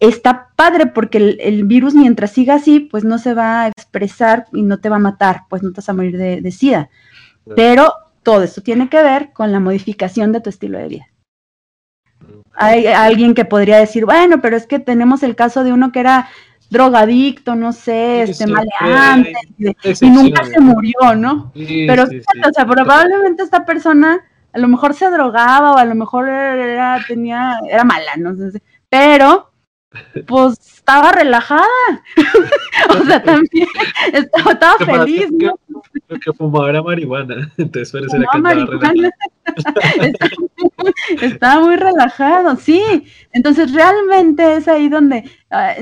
está 0.00 0.48
padre 0.56 0.86
porque 0.86 1.36
el, 1.40 1.64
virus 1.64 1.94
mientras 1.94 2.32
siga 2.32 2.54
así, 2.54 2.80
pues 2.80 3.04
no 3.04 3.18
se 3.18 3.34
va 3.34 3.62
a 3.62 3.68
expresar 3.68 4.46
y 4.52 4.62
no 4.62 4.78
te 4.78 4.88
va 4.88 4.96
a 4.96 5.00
matar, 5.00 5.42
pues 5.48 5.62
no 5.62 5.70
te 5.70 5.76
vas 5.76 5.88
a 5.88 5.94
morir 5.94 6.16
de, 6.16 6.50
SIDA. 6.50 6.90
Pero 7.54 7.92
todo 8.22 8.42
esto 8.42 8.60
tiene 8.60 8.88
que 8.88 9.02
ver 9.02 9.32
con 9.32 9.52
la 9.52 9.60
modificación 9.60 10.32
de 10.32 10.40
tu 10.40 10.50
estilo 10.50 10.78
de 10.78 10.88
vida. 10.88 11.06
Hay 12.54 12.86
alguien 12.86 13.34
que 13.34 13.44
podría 13.44 13.78
decir, 13.78 14.04
bueno, 14.04 14.40
pero 14.40 14.56
es 14.56 14.66
que 14.66 14.78
tenemos 14.78 15.22
el 15.22 15.36
caso 15.36 15.62
de 15.62 15.72
uno 15.72 15.92
que 15.92 16.00
era 16.00 16.28
drogadicto, 16.70 17.54
no 17.54 17.72
sé, 17.72 18.22
este 18.22 18.46
maleante, 18.46 19.34
y 19.58 20.10
nunca 20.10 20.44
se 20.44 20.58
murió, 20.58 21.14
¿no? 21.16 21.52
pero 21.54 22.04
o 22.04 22.52
sea, 22.52 22.66
probablemente 22.66 23.44
esta 23.44 23.64
persona 23.64 24.20
a 24.52 24.58
lo 24.58 24.68
mejor 24.68 24.94
se 24.94 25.08
drogaba 25.10 25.72
o 25.72 25.76
a 25.76 25.84
lo 25.84 25.94
mejor 25.94 26.28
era, 26.28 26.98
tenía, 27.06 27.60
era 27.70 27.84
mala, 27.84 28.16
no 28.16 28.34
sé, 28.34 28.60
pero 28.88 29.50
pues 30.26 30.58
estaba 30.76 31.12
relajada. 31.12 31.62
o 32.90 33.04
sea, 33.04 33.22
también 33.22 33.68
estaba, 34.12 34.52
estaba 34.52 34.78
feliz. 34.78 35.28
¿no? 35.32 35.58
Lo 36.08 36.18
que 36.18 36.32
fumaba 36.32 36.70
era 36.70 36.82
marihuana, 36.82 37.52
entonces 37.56 37.92
parece 37.92 38.18
que 38.32 38.38
marihuana. 38.38 39.10
estaba 41.22 41.64
muy 41.64 41.76
relajado, 41.76 42.56
sí. 42.56 43.04
Entonces 43.32 43.72
realmente 43.72 44.56
es 44.56 44.68
ahí 44.68 44.88
donde, 44.88 45.24
ah, 45.50 45.74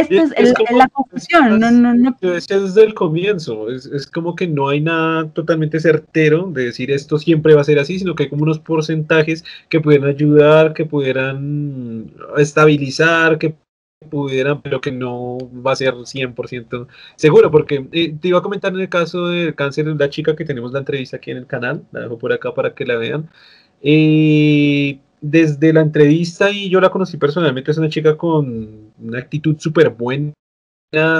esta 0.00 0.22
es, 0.36 0.54
la 0.72 0.88
confusión. 0.88 1.58
No, 1.58 1.70
no, 1.70 1.94
no. 1.94 2.16
desde 2.20 2.82
el 2.82 2.94
comienzo. 2.94 3.70
Es, 3.70 3.86
es, 3.86 4.06
como 4.06 4.34
que 4.34 4.46
no 4.46 4.68
hay 4.68 4.80
nada 4.80 5.28
totalmente 5.30 5.80
certero 5.80 6.50
de 6.50 6.66
decir 6.66 6.90
esto 6.90 7.18
siempre 7.18 7.54
va 7.54 7.60
a 7.60 7.64
ser 7.64 7.78
así, 7.78 7.98
sino 7.98 8.14
que 8.14 8.24
hay 8.24 8.28
como 8.28 8.42
unos 8.42 8.58
porcentajes 8.58 9.44
que 9.68 9.80
pudieran 9.80 10.08
ayudar, 10.08 10.74
que 10.74 10.84
pudieran 10.84 12.10
estabilizar, 12.36 13.38
que 13.38 13.54
pudieran, 14.10 14.62
pero 14.62 14.80
que 14.80 14.92
no 14.92 15.38
va 15.64 15.72
a 15.72 15.76
ser 15.76 15.94
100% 15.94 16.86
seguro, 17.16 17.50
porque 17.50 17.86
eh, 17.92 18.14
te 18.20 18.28
iba 18.28 18.38
a 18.38 18.42
comentar 18.42 18.72
en 18.72 18.80
el 18.80 18.88
caso 18.88 19.28
del 19.28 19.54
cáncer 19.54 19.86
de 19.86 19.94
la 19.94 20.10
chica 20.10 20.36
que 20.36 20.44
tenemos 20.44 20.72
la 20.72 20.80
entrevista 20.80 21.16
aquí 21.16 21.30
en 21.30 21.38
el 21.38 21.46
canal, 21.46 21.84
la 21.92 22.00
dejo 22.00 22.18
por 22.18 22.32
acá 22.32 22.54
para 22.54 22.74
que 22.74 22.86
la 22.86 22.96
vean. 22.96 23.30
Eh, 23.82 24.98
desde 25.24 25.72
la 25.72 25.80
entrevista 25.80 26.50
y 26.50 26.68
yo 26.68 26.82
la 26.82 26.90
conocí 26.90 27.16
personalmente, 27.16 27.70
es 27.70 27.78
una 27.78 27.88
chica 27.88 28.14
con 28.14 28.92
una 28.98 29.18
actitud 29.18 29.56
súper 29.58 29.88
buena, 29.88 30.34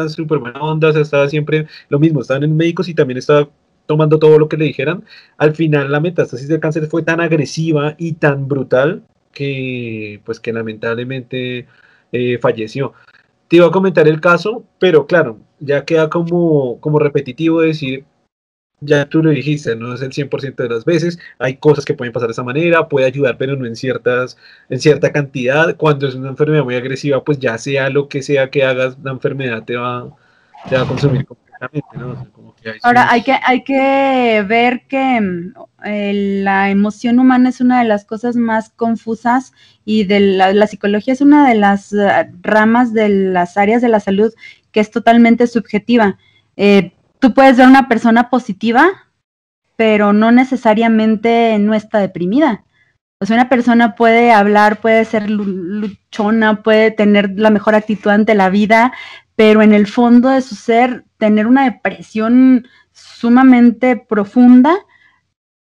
súper 0.08 0.38
buena 0.40 0.60
onda, 0.60 0.90
estaba 0.90 1.26
siempre 1.30 1.66
lo 1.88 1.98
mismo, 1.98 2.20
estaban 2.20 2.42
en 2.42 2.54
médicos 2.54 2.86
y 2.90 2.94
también 2.94 3.16
estaba 3.16 3.48
tomando 3.86 4.18
todo 4.18 4.38
lo 4.38 4.46
que 4.46 4.58
le 4.58 4.66
dijeran. 4.66 5.04
Al 5.38 5.54
final 5.54 5.90
la 5.90 6.00
metástasis 6.00 6.48
del 6.48 6.60
cáncer 6.60 6.86
fue 6.86 7.02
tan 7.02 7.22
agresiva 7.22 7.94
y 7.96 8.12
tan 8.12 8.46
brutal 8.46 9.04
que 9.32 10.20
pues 10.24 10.38
que 10.38 10.52
lamentablemente 10.52 11.66
eh, 12.12 12.38
falleció. 12.42 12.92
Te 13.48 13.56
iba 13.56 13.68
a 13.68 13.72
comentar 13.72 14.06
el 14.06 14.20
caso, 14.20 14.64
pero 14.78 15.06
claro, 15.06 15.38
ya 15.60 15.86
queda 15.86 16.10
como, 16.10 16.78
como 16.80 16.98
repetitivo 16.98 17.62
decir, 17.62 18.04
ya 18.84 19.06
tú 19.06 19.22
lo 19.22 19.30
dijiste, 19.30 19.76
no 19.76 19.94
es 19.94 20.02
el 20.02 20.10
100% 20.10 20.56
de 20.56 20.68
las 20.68 20.84
veces, 20.84 21.18
hay 21.38 21.56
cosas 21.56 21.84
que 21.84 21.94
pueden 21.94 22.12
pasar 22.12 22.28
de 22.28 22.32
esa 22.32 22.42
manera, 22.42 22.88
puede 22.88 23.06
ayudar, 23.06 23.36
pero 23.38 23.56
no 23.56 23.66
en 23.66 23.76
ciertas, 23.76 24.36
en 24.68 24.80
cierta 24.80 25.12
cantidad. 25.12 25.76
Cuando 25.76 26.08
es 26.08 26.14
una 26.14 26.30
enfermedad 26.30 26.64
muy 26.64 26.76
agresiva, 26.76 27.24
pues 27.24 27.38
ya 27.38 27.58
sea 27.58 27.90
lo 27.90 28.08
que 28.08 28.22
sea 28.22 28.50
que 28.50 28.64
hagas, 28.64 28.96
la 29.02 29.12
enfermedad 29.12 29.64
te 29.64 29.76
va, 29.76 30.08
te 30.68 30.76
va 30.76 30.82
a 30.82 30.86
consumir 30.86 31.26
Ahora 32.82 33.10
hay 33.10 33.22
que, 33.22 33.36
hay 33.42 33.62
que 33.62 34.44
ver 34.46 34.82
que 34.88 35.20
mm, 35.20 35.54
la 36.42 36.70
emoción 36.70 37.18
humana 37.18 37.48
es 37.50 37.60
una 37.60 37.80
de 37.80 37.88
las 37.88 38.04
cosas 38.04 38.36
más 38.36 38.70
confusas 38.70 39.52
y 39.84 40.04
de 40.04 40.20
la, 40.20 40.66
psicología 40.66 41.12
es 41.12 41.20
una 41.20 41.48
de 41.48 41.54
las 41.54 41.92
eh, 41.92 42.30
ramas 42.40 42.92
de 42.92 43.08
las 43.08 43.56
áreas 43.56 43.82
de 43.82 43.88
la 43.88 44.00
salud 44.00 44.32
que 44.72 44.80
es 44.80 44.90
totalmente 44.90 45.46
subjetiva. 45.46 46.18
Eh, 46.56 46.92
tú 47.24 47.32
puedes 47.32 47.56
ver 47.56 47.66
una 47.66 47.88
persona 47.88 48.28
positiva, 48.28 48.86
pero 49.76 50.12
no 50.12 50.30
necesariamente 50.30 51.58
no 51.58 51.72
está 51.72 51.98
deprimida. 51.98 52.66
O 53.18 53.24
sea, 53.24 53.36
una 53.36 53.48
persona 53.48 53.94
puede 53.94 54.30
hablar, 54.30 54.82
puede 54.82 55.06
ser 55.06 55.30
luchona, 55.30 56.62
puede 56.62 56.90
tener 56.90 57.30
la 57.36 57.48
mejor 57.48 57.76
actitud 57.76 58.10
ante 58.10 58.34
la 58.34 58.50
vida, 58.50 58.92
pero 59.36 59.62
en 59.62 59.72
el 59.72 59.86
fondo 59.86 60.28
de 60.28 60.42
su 60.42 60.54
ser 60.54 61.06
tener 61.16 61.46
una 61.46 61.64
depresión 61.64 62.68
sumamente 62.92 63.96
profunda, 63.96 64.76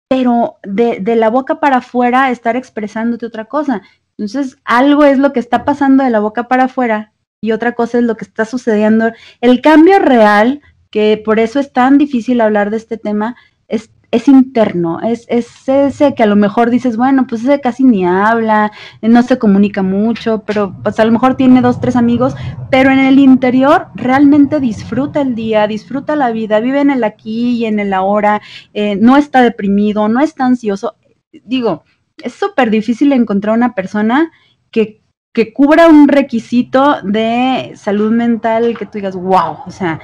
pero 0.09 0.55
de, 0.63 1.03
la 1.15 1.30
boca 1.30 1.59
para 1.59 1.77
afuera 1.77 2.31
estar 2.31 2.55
expresándote 2.55 3.27
otra 3.27 3.45
cosa. 3.45 3.84
Entonces, 4.17 4.57
algo 4.65 5.03
es 5.03 5.19
lo 5.19 5.34
que 5.34 5.39
está 5.39 5.65
pasando 5.65 6.03
de 6.03 6.09
la 6.09 6.19
boca 6.19 6.47
para 6.47 6.63
afuera 6.63 7.13
y 7.43 7.51
otra 7.51 7.73
cosa 7.73 7.99
es 7.99 8.05
lo 8.05 8.17
que 8.17 8.25
está 8.25 8.43
sucediendo. 8.45 9.11
El 9.39 9.61
cambio 9.61 9.99
real, 9.99 10.59
que 10.94 11.20
por 11.26 11.40
eso 11.40 11.60
es 11.60 11.74
tan 11.74 11.98
difícil 11.98 12.40
hablar 12.40 12.70
de 12.70 12.78
este 12.78 12.99
tema, 12.99 13.36
es 13.68 13.90
es 14.11 14.28
interno, 14.28 14.99
es, 15.02 15.26
ese 15.28 16.14
que 16.14 16.22
a 16.22 16.28
lo 16.28 16.36
mejor 16.36 16.70
dices, 16.70 16.98
bueno, 16.98 17.26
pues 17.26 17.41
ese 17.41 17.60
casi 17.60 17.84
ni 17.84 18.06
habla, 18.06 18.72
no 19.02 19.24
se 19.24 19.40
comunica 19.40 19.82
mucho, 19.82 20.44
pero 20.45 20.72
pues 20.84 20.99
a 20.99 21.06
lo 21.06 21.11
mejor 21.11 21.36
tiene 21.36 21.61
dos, 21.61 21.82
tres 21.82 21.95
amigos, 21.95 22.36
pero 22.70 22.91
en 22.91 22.99
el 22.99 23.18
interior 23.18 23.88
realmente 23.95 24.60
disfruta 24.60 25.22
el 25.22 25.34
día, 25.34 25.65
disfruta 25.65 26.15
la 26.15 26.30
vida, 26.30 26.60
vive 26.60 26.82
en 26.82 26.91
el 26.91 27.03
aquí 27.03 27.56
y 27.56 27.65
en 27.65 27.80
el 27.80 27.91
ahora, 27.91 28.44
eh, 28.76 28.98
no 28.98 29.18
está 29.18 29.41
deprimido, 29.41 30.07
no 30.07 30.20
está 30.20 30.45
ansioso. 30.45 30.95
Digo, 31.44 31.84
es 32.22 32.34
súper 32.34 32.70
difícil 32.70 33.11
encontrar 33.14 33.57
una 33.57 33.74
persona 33.74 34.32
que, 34.70 35.02
que 35.34 35.51
cubra 35.51 35.88
un 35.88 36.07
requisito 36.07 37.01
de 37.01 37.73
salud 37.76 38.11
mental 38.11 38.77
que 38.77 38.85
tú 38.85 38.93
digas, 38.93 39.15
wow, 39.15 39.57
o 39.65 39.72
sea, 39.72 39.99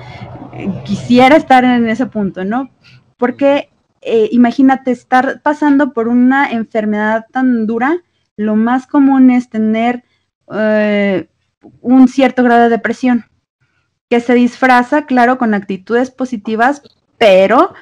quisiera 0.83 1.35
estar 1.37 1.63
en 1.63 1.87
ese 1.87 2.07
punto, 2.07 2.43
¿no? 2.43 2.71
Porque 3.15 3.69
eh, 4.01 4.27
imagínate 4.31 4.91
estar 4.91 5.41
pasando 5.41 5.93
por 5.93 6.07
una 6.07 6.49
enfermedad 6.49 7.25
tan 7.31 7.67
dura, 7.67 7.97
lo 8.37 8.55
más 8.55 8.87
común 8.87 9.29
es 9.29 9.49
tener 9.49 10.03
eh, 10.51 11.27
un 11.81 12.07
cierto 12.07 12.43
grado 12.43 12.63
de 12.63 12.69
depresión, 12.69 13.25
que 14.09 14.21
se 14.21 14.33
disfraza, 14.33 15.05
claro, 15.05 15.37
con 15.37 15.53
actitudes 15.53 16.09
positivas, 16.09 16.81
pero 17.19 17.73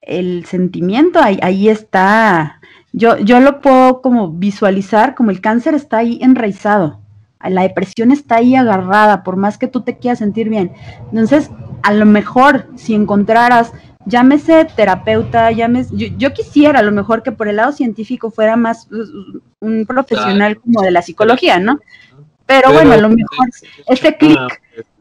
el 0.00 0.46
sentimiento 0.46 1.20
ahí, 1.20 1.38
ahí 1.42 1.68
está. 1.68 2.60
Yo, 2.92 3.18
yo 3.18 3.40
lo 3.40 3.60
puedo 3.60 4.02
como 4.02 4.30
visualizar 4.30 5.14
como 5.14 5.30
el 5.30 5.40
cáncer 5.40 5.74
está 5.74 5.98
ahí 5.98 6.18
enraizado, 6.22 7.00
la 7.42 7.62
depresión 7.62 8.12
está 8.12 8.36
ahí 8.36 8.54
agarrada, 8.54 9.22
por 9.24 9.36
más 9.36 9.58
que 9.58 9.66
tú 9.66 9.80
te 9.80 9.98
quieras 9.98 10.18
sentir 10.18 10.48
bien. 10.48 10.72
Entonces, 11.10 11.50
a 11.82 11.92
lo 11.92 12.06
mejor 12.06 12.68
si 12.76 12.94
encontraras 12.94 13.72
llámese 14.04 14.66
terapeuta, 14.76 15.50
llámese, 15.52 15.94
yo, 16.16 16.32
quisiera 16.32 16.80
a 16.80 16.82
lo 16.82 16.92
mejor 16.92 17.22
que 17.22 17.32
por 17.32 17.48
el 17.48 17.56
lado 17.56 17.72
científico 17.72 18.30
fuera 18.30 18.56
más 18.56 18.88
uh, 18.90 19.40
un 19.60 19.86
profesional 19.86 20.60
como 20.60 20.82
de 20.82 20.90
la 20.90 21.02
psicología, 21.02 21.58
¿no? 21.58 21.80
Pero, 22.46 22.72
bueno, 22.72 22.92
a 22.92 22.96
lo 22.96 23.08
mejor 23.08 23.48
ese 23.86 24.16
clic, 24.16 24.38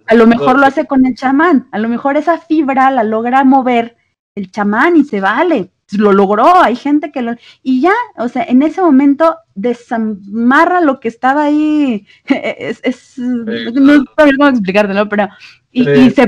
a 0.06 0.16
lo 0.16 0.28
mejor 0.28 0.60
lo 0.60 0.66
hace 0.66 0.86
con 0.86 1.06
el 1.06 1.16
chamán, 1.16 1.68
a 1.72 1.80
lo 1.80 1.90
mejor 1.90 2.18
esa 2.18 2.38
fibra 2.38 2.92
la 2.92 3.04
logra 3.04 3.44
mover 3.44 3.98
el 4.36 4.52
chamán 4.52 4.96
y 4.96 5.04
se 5.04 5.20
vale, 5.20 5.72
lo 5.94 6.14
logró, 6.14 6.62
hay 6.62 6.76
gente 6.76 7.12
que 7.12 7.22
lo... 7.22 7.36
Y 7.64 7.82
ya, 7.82 7.94
o 8.18 8.28
sea, 8.28 8.44
en 8.44 8.62
ese 8.62 8.82
momento 8.82 9.36
desamarra 9.56 10.82
lo 10.82 11.00
que 11.00 11.08
estaba 11.08 11.44
ahí, 11.44 12.06
es, 12.26 12.80
es 12.84 13.18
no 13.18 14.00
sé 14.00 14.36
cómo 14.38 14.50
explicártelo, 14.50 15.10
pero 15.10 15.30
y, 15.72 15.86
se, 15.86 16.28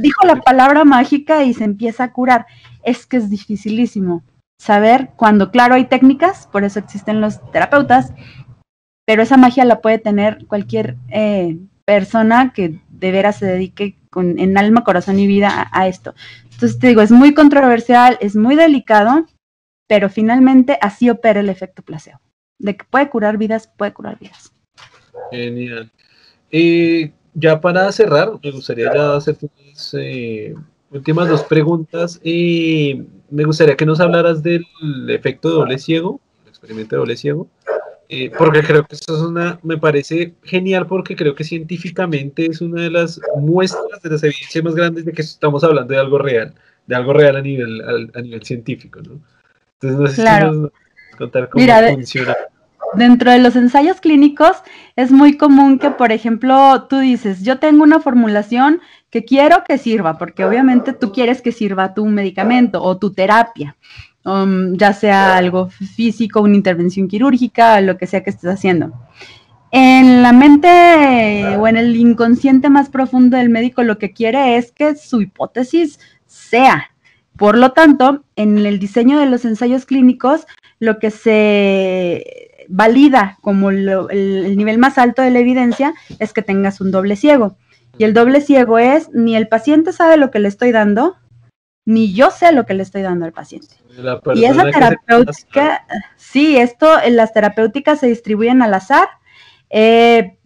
dijo 0.00 0.26
la 0.26 0.36
palabra 0.36 0.84
mágica 0.84 1.44
y 1.44 1.54
se 1.54 1.64
empieza 1.64 2.04
a 2.04 2.12
curar. 2.12 2.46
Es 2.84 3.06
que 3.06 3.16
es 3.16 3.30
dificilísimo 3.30 4.22
saber 4.60 5.10
cuando, 5.16 5.50
claro, 5.50 5.74
hay 5.74 5.86
técnicas, 5.86 6.48
por 6.50 6.64
eso 6.64 6.78
existen 6.78 7.20
los 7.20 7.40
terapeutas, 7.52 8.12
pero 9.06 9.22
esa 9.22 9.36
magia 9.36 9.64
la 9.64 9.80
puede 9.80 9.98
tener 9.98 10.46
cualquier 10.46 10.96
eh, 11.08 11.58
persona 11.84 12.52
que 12.52 12.80
de 12.90 13.12
veras 13.12 13.36
se 13.36 13.46
dedique 13.46 13.96
con, 14.10 14.38
en 14.38 14.58
alma, 14.58 14.84
corazón 14.84 15.18
y 15.18 15.26
vida 15.26 15.68
a, 15.72 15.88
esto. 15.88 16.14
Entonces 16.58 16.80
te 16.80 16.88
digo, 16.88 17.02
es 17.02 17.12
muy 17.12 17.34
controversial, 17.34 18.18
es 18.20 18.34
muy 18.34 18.56
delicado, 18.56 19.24
pero 19.86 20.10
finalmente 20.10 20.76
así 20.82 21.08
opera 21.08 21.38
el 21.38 21.50
efecto 21.50 21.82
placebo. 21.82 22.18
De 22.58 22.76
que 22.76 22.84
puede 22.90 23.08
curar 23.08 23.38
vidas, 23.38 23.70
puede 23.76 23.92
curar 23.92 24.18
vidas. 24.18 24.52
Genial. 25.30 25.88
Eh, 26.50 27.12
ya 27.34 27.60
para 27.60 27.92
cerrar, 27.92 28.32
me 28.42 28.50
gustaría 28.50 28.92
ya 28.92 29.14
hacer 29.14 29.36
eh, 30.00 30.52
últimas 30.90 31.28
dos 31.28 31.44
preguntas. 31.44 32.20
y 32.24 33.04
me 33.30 33.44
gustaría 33.44 33.76
que 33.76 33.86
nos 33.86 34.00
hablaras 34.00 34.42
del 34.42 34.64
efecto 35.10 35.50
doble 35.50 35.78
ciego, 35.78 36.20
el 36.42 36.48
experimento 36.48 36.96
de 36.96 36.98
doble 36.98 37.16
ciego, 37.16 37.46
eh, 38.08 38.30
porque 38.36 38.62
creo 38.62 38.84
que 38.84 38.94
esto 38.94 39.16
es 39.16 39.22
una, 39.22 39.58
me 39.62 39.76
parece 39.76 40.34
genial 40.42 40.86
porque 40.86 41.14
creo 41.14 41.34
que 41.34 41.44
científicamente 41.44 42.46
es 42.46 42.62
una 42.62 42.82
de 42.82 42.90
las 42.90 43.20
muestras, 43.36 44.00
de 44.02 44.10
las 44.10 44.22
evidencias 44.22 44.64
más 44.64 44.74
grandes 44.74 45.04
de 45.04 45.12
que 45.12 45.20
estamos 45.22 45.62
hablando 45.62 45.92
de 45.92 46.00
algo 46.00 46.18
real, 46.18 46.54
de 46.86 46.96
algo 46.96 47.12
real 47.12 47.36
a 47.36 47.42
nivel, 47.42 48.10
a, 48.14 48.20
nivel 48.22 48.42
científico, 48.42 49.00
¿no? 49.02 49.20
Entonces, 49.80 50.00
no 50.00 50.06
sé 50.06 50.14
si 50.14 50.46
nos 50.46 50.72
contar 51.18 51.48
cómo 51.50 51.64
funciona. 51.94 52.36
Dentro 52.94 53.30
de 53.30 53.38
los 53.38 53.54
ensayos 53.54 54.00
clínicos 54.00 54.56
es 54.96 55.10
muy 55.10 55.36
común 55.36 55.78
que, 55.78 55.90
por 55.90 56.10
ejemplo, 56.10 56.86
tú 56.88 56.98
dices, 56.98 57.42
yo 57.42 57.58
tengo 57.58 57.82
una 57.82 58.00
formulación 58.00 58.80
que 59.10 59.24
quiero 59.24 59.62
que 59.64 59.78
sirva, 59.78 60.18
porque 60.18 60.44
obviamente 60.44 60.92
tú 60.92 61.12
quieres 61.12 61.42
que 61.42 61.52
sirva 61.52 61.94
tu 61.94 62.06
medicamento 62.06 62.82
o 62.82 62.96
tu 62.96 63.12
terapia, 63.12 63.76
um, 64.24 64.74
ya 64.76 64.92
sea 64.92 65.36
algo 65.36 65.68
físico, 65.68 66.40
una 66.40 66.56
intervención 66.56 67.08
quirúrgica, 67.08 67.80
lo 67.80 67.98
que 67.98 68.06
sea 68.06 68.22
que 68.22 68.30
estés 68.30 68.50
haciendo. 68.50 68.92
En 69.70 70.22
la 70.22 70.32
mente 70.32 71.56
o 71.58 71.68
en 71.68 71.76
el 71.76 71.94
inconsciente 71.94 72.70
más 72.70 72.88
profundo 72.88 73.36
del 73.36 73.50
médico 73.50 73.82
lo 73.82 73.98
que 73.98 74.12
quiere 74.12 74.56
es 74.56 74.72
que 74.72 74.96
su 74.96 75.20
hipótesis 75.20 76.00
sea. 76.26 76.90
Por 77.36 77.56
lo 77.56 77.72
tanto, 77.72 78.24
en 78.34 78.58
el 78.58 78.78
diseño 78.78 79.18
de 79.18 79.26
los 79.26 79.44
ensayos 79.44 79.84
clínicos, 79.84 80.46
lo 80.80 80.98
que 80.98 81.10
se 81.10 82.37
valida 82.68 83.38
como 83.40 83.70
el, 83.70 84.56
nivel 84.56 84.78
más 84.78 84.98
alto 84.98 85.22
de 85.22 85.30
la 85.30 85.40
evidencia 85.40 85.94
es 86.18 86.32
que 86.32 86.42
tengas 86.42 86.80
un 86.80 86.90
doble 86.90 87.16
ciego. 87.16 87.56
Y 87.96 88.04
el 88.04 88.14
doble 88.14 88.40
ciego 88.40 88.78
es 88.78 89.10
ni 89.12 89.34
el 89.34 89.48
paciente 89.48 89.92
sabe 89.92 90.16
lo 90.16 90.30
que 90.30 90.38
le 90.38 90.48
estoy 90.48 90.70
dando, 90.70 91.16
ni 91.84 92.12
yo 92.12 92.30
sé 92.30 92.52
lo 92.52 92.66
que 92.66 92.74
le 92.74 92.82
estoy 92.82 93.02
dando 93.02 93.24
al 93.24 93.32
paciente. 93.32 93.76
Y 94.34 94.44
esa 94.44 94.70
terapéutica, 94.70 95.84
sí, 96.16 96.56
esto, 96.56 96.86
las 97.10 97.32
terapéuticas 97.32 97.98
se 97.98 98.06
distribuyen 98.06 98.62
al 98.62 98.74
azar. 98.74 99.08
Eh, 99.70 100.38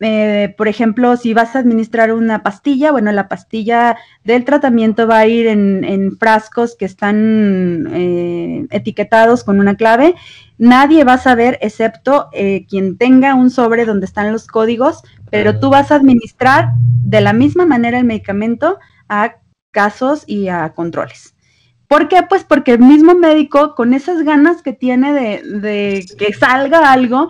eh, 0.00 0.54
por 0.56 0.68
ejemplo, 0.68 1.16
si 1.16 1.34
vas 1.34 1.54
a 1.54 1.60
administrar 1.60 2.12
una 2.12 2.42
pastilla, 2.42 2.92
bueno, 2.92 3.12
la 3.12 3.28
pastilla 3.28 3.96
del 4.24 4.44
tratamiento 4.44 5.06
va 5.06 5.18
a 5.18 5.26
ir 5.26 5.46
en, 5.46 6.16
frascos 6.18 6.76
que 6.76 6.84
están 6.84 7.88
eh, 7.92 8.66
etiquetados 8.70 9.44
con 9.44 9.60
una 9.60 9.76
clave. 9.76 10.14
Nadie 10.58 11.04
va 11.04 11.14
a 11.14 11.18
saber, 11.18 11.58
excepto 11.62 12.28
eh, 12.32 12.66
quien 12.68 12.98
tenga 12.98 13.34
un 13.34 13.50
sobre 13.50 13.84
donde 13.84 14.06
están 14.06 14.32
los 14.32 14.46
códigos, 14.46 15.02
pero 15.30 15.58
tú 15.60 15.70
vas 15.70 15.92
a 15.92 15.96
administrar 15.96 16.70
de 17.04 17.20
la 17.20 17.32
misma 17.32 17.64
manera 17.64 17.98
el 17.98 18.04
medicamento 18.04 18.78
a 19.08 19.36
casos 19.70 20.24
y 20.26 20.48
a 20.48 20.70
controles. 20.74 21.34
¿Por 21.86 22.08
qué? 22.08 22.22
Pues 22.28 22.44
porque 22.44 22.72
el 22.72 22.80
mismo 22.80 23.14
médico, 23.14 23.74
con 23.74 23.94
esas 23.94 24.22
ganas 24.22 24.60
que 24.60 24.74
tiene 24.74 25.14
de, 25.14 26.04
que 26.18 26.34
salga 26.34 26.92
algo, 26.92 27.28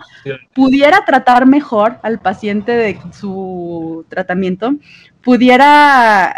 pudiera 0.53 1.05
tratar 1.05 1.45
mejor 1.45 1.99
al 2.03 2.19
paciente 2.19 2.73
de 2.73 2.99
su 3.13 4.05
tratamiento, 4.09 4.73
pudiera 5.21 6.35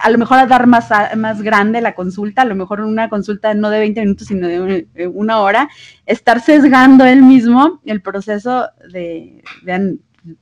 a 0.00 0.10
lo 0.10 0.18
mejor 0.18 0.46
dar 0.48 0.66
más, 0.66 0.88
más 1.16 1.42
grande 1.42 1.80
la 1.80 1.94
consulta, 1.94 2.42
a 2.42 2.44
lo 2.44 2.54
mejor 2.54 2.80
una 2.80 3.08
consulta 3.08 3.54
no 3.54 3.70
de 3.70 3.78
20 3.78 4.00
minutos, 4.00 4.28
sino 4.28 4.48
de 4.48 4.86
una 5.12 5.40
hora, 5.40 5.68
estar 6.06 6.40
sesgando 6.40 7.04
él 7.04 7.22
mismo 7.22 7.80
el 7.84 8.02
proceso 8.02 8.68
de, 8.92 9.42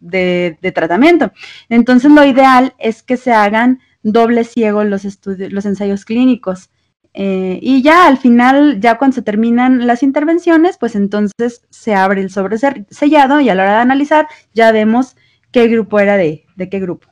de 0.01 0.73
tratamiento. 0.75 1.33
Entonces, 1.69 2.11
lo 2.11 2.25
ideal 2.25 2.75
es 2.79 3.03
que 3.03 3.17
se 3.17 3.33
hagan 3.33 3.81
doble 4.03 4.45
ciego 4.45 4.85
los 4.85 5.05
estudios, 5.05 5.53
los 5.53 5.65
ensayos 5.65 6.05
clínicos 6.05 6.71
eh, 7.15 7.59
y 7.61 7.83
ya 7.83 8.07
al 8.07 8.17
final, 8.17 8.81
ya 8.81 8.97
cuando 8.97 9.15
se 9.17 9.23
terminan 9.23 9.87
las 9.87 10.03
intervenciones, 10.03 10.79
pues 10.79 10.95
entonces 10.95 11.67
se 11.71 11.95
abre 11.95 12.23
el 12.23 12.31
sobre 12.31 12.57
sellado 12.91 13.41
y 13.41 13.51
a 13.51 13.55
la 13.55 13.65
hora 13.65 13.73
de 13.75 13.81
analizar 13.83 14.29
ya 14.55 14.73
vemos 14.73 15.17
qué 15.51 15.69
grupo 15.69 16.01
era 16.01 16.17
de, 16.17 16.47
de 16.57 16.69
qué 16.71 16.81
grupo. 16.81 17.12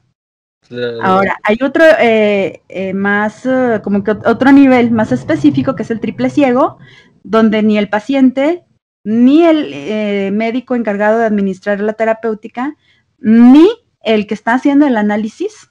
Ahora, 1.03 1.39
hay 1.43 1.59
otro 1.63 1.85
eh, 1.99 2.63
eh, 2.69 2.93
más, 2.95 3.49
como 3.83 4.05
que 4.05 4.13
otro 4.13 4.53
nivel 4.53 4.91
más 4.91 5.13
específico 5.13 5.75
que 5.75 5.83
es 5.83 5.91
el 5.91 6.01
triple 6.01 6.31
ciego, 6.31 6.79
donde 7.23 7.63
ni 7.63 7.77
el 7.77 7.89
paciente, 7.89 8.65
ni 9.05 9.45
el 9.45 10.33
médico 10.33 10.75
encargado 10.75 11.19
de 11.19 11.27
administrar 11.27 11.81
la 11.81 11.95
terapéutica, 11.95 12.77
ni 13.19 13.69
el 14.03 14.27
que 14.27 14.35
está 14.35 14.55
haciendo 14.55 14.87
el 14.87 14.97
análisis 14.97 15.71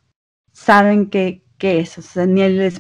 saben 0.52 1.10
que, 1.10 1.44
que 1.58 1.80
eso, 1.80 2.02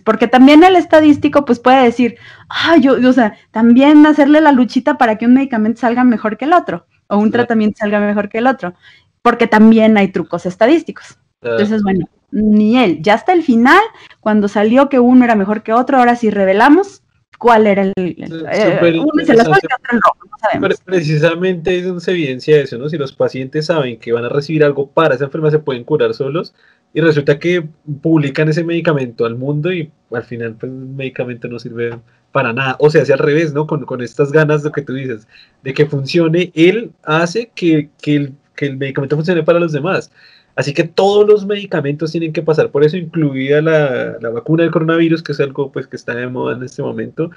porque 0.03 0.27
también 0.27 0.63
el 0.63 0.75
estadístico 0.75 1.45
pues 1.45 1.59
puede 1.59 1.83
decir, 1.83 2.17
ah, 2.49 2.77
yo, 2.77 2.93
o 2.93 3.13
sea, 3.13 3.37
también 3.51 4.05
hacerle 4.05 4.41
la 4.41 4.51
luchita 4.51 4.97
para 4.97 5.17
que 5.17 5.25
un 5.25 5.33
medicamento 5.33 5.81
salga 5.81 6.03
mejor 6.03 6.37
que 6.37 6.45
el 6.45 6.53
otro, 6.53 6.85
o 7.07 7.17
un 7.17 7.31
tratamiento 7.31 7.77
salga 7.79 7.99
mejor 7.99 8.29
que 8.29 8.39
el 8.39 8.47
otro, 8.47 8.73
porque 9.21 9.47
también 9.47 9.97
hay 9.97 10.09
trucos 10.09 10.45
estadísticos. 10.45 11.17
Entonces, 11.41 11.83
bueno, 11.83 12.07
ni 12.31 12.77
él, 12.77 13.01
ya 13.01 13.13
hasta 13.15 13.33
el 13.33 13.43
final, 13.43 13.81
cuando 14.19 14.47
salió 14.47 14.89
que 14.89 14.99
uno 14.99 15.25
era 15.25 15.35
mejor 15.35 15.63
que 15.63 15.73
otro, 15.73 15.97
ahora 15.97 16.15
sí 16.15 16.29
revelamos 16.29 17.01
cuál 17.37 17.67
era 17.67 17.83
el, 17.83 17.93
eh, 17.95 18.99
uno 18.99 19.25
se 19.25 19.33
otro 19.33 19.51
no, 19.51 20.37
sabemos. 20.41 20.81
Precisamente 20.83 21.77
es 21.77 21.85
donde 21.85 22.01
se 22.01 22.11
evidencia 22.11 22.59
eso, 22.59 22.77
¿no? 22.77 22.89
Si 22.89 22.97
los 22.97 23.13
pacientes 23.13 23.67
saben 23.67 23.97
que 23.97 24.11
van 24.11 24.25
a 24.25 24.29
recibir 24.29 24.63
algo 24.63 24.91
para 24.91 25.15
esa 25.15 25.25
enfermedad, 25.25 25.53
se 25.53 25.59
pueden 25.59 25.85
curar 25.85 26.13
solos, 26.13 26.53
y 26.93 27.01
resulta 27.01 27.39
que 27.39 27.65
publican 28.01 28.49
ese 28.49 28.63
medicamento 28.63 29.25
al 29.25 29.35
mundo 29.35 29.71
y 29.71 29.91
al 30.11 30.23
final 30.23 30.55
pues 30.55 30.71
el 30.71 30.77
medicamento 30.77 31.47
no 31.47 31.59
sirve 31.59 31.97
para 32.31 32.51
nada. 32.51 32.75
O 32.79 32.89
sea, 32.89 33.03
hace 33.03 33.13
al 33.13 33.19
revés, 33.19 33.53
¿no? 33.53 33.67
Con, 33.67 33.85
con, 33.85 34.01
estas 34.01 34.31
ganas 34.31 34.63
de 34.63 34.71
que 34.71 34.81
tú 34.81 34.93
dices, 34.93 35.27
de 35.63 35.73
que 35.73 35.85
funcione, 35.85 36.51
él 36.55 36.91
hace 37.03 37.51
que, 37.55 37.89
que, 38.01 38.15
el, 38.15 38.33
que 38.55 38.67
el 38.67 38.77
medicamento 38.77 39.15
funcione 39.15 39.43
para 39.43 39.59
los 39.59 39.71
demás. 39.71 40.11
Así 40.59 40.73
que 40.73 40.83
todos 40.83 41.25
los 41.25 41.45
medicamentos 41.45 42.11
tienen 42.11 42.33
que 42.33 42.41
pasar 42.41 42.69
por 42.69 42.83
eso, 42.83 42.97
incluida 42.97 43.61
la, 43.61 44.17
la, 44.19 44.29
vacuna 44.29 44.63
del 44.63 44.73
coronavirus, 44.73 45.23
que 45.23 45.31
es 45.31 45.39
algo 45.39 45.71
pues, 45.71 45.87
que 45.87 45.95
está 45.95 46.13
de 46.13 46.27
moda 46.27 46.53
en 46.53 46.63
este 46.63 46.81
momento, 46.81 47.31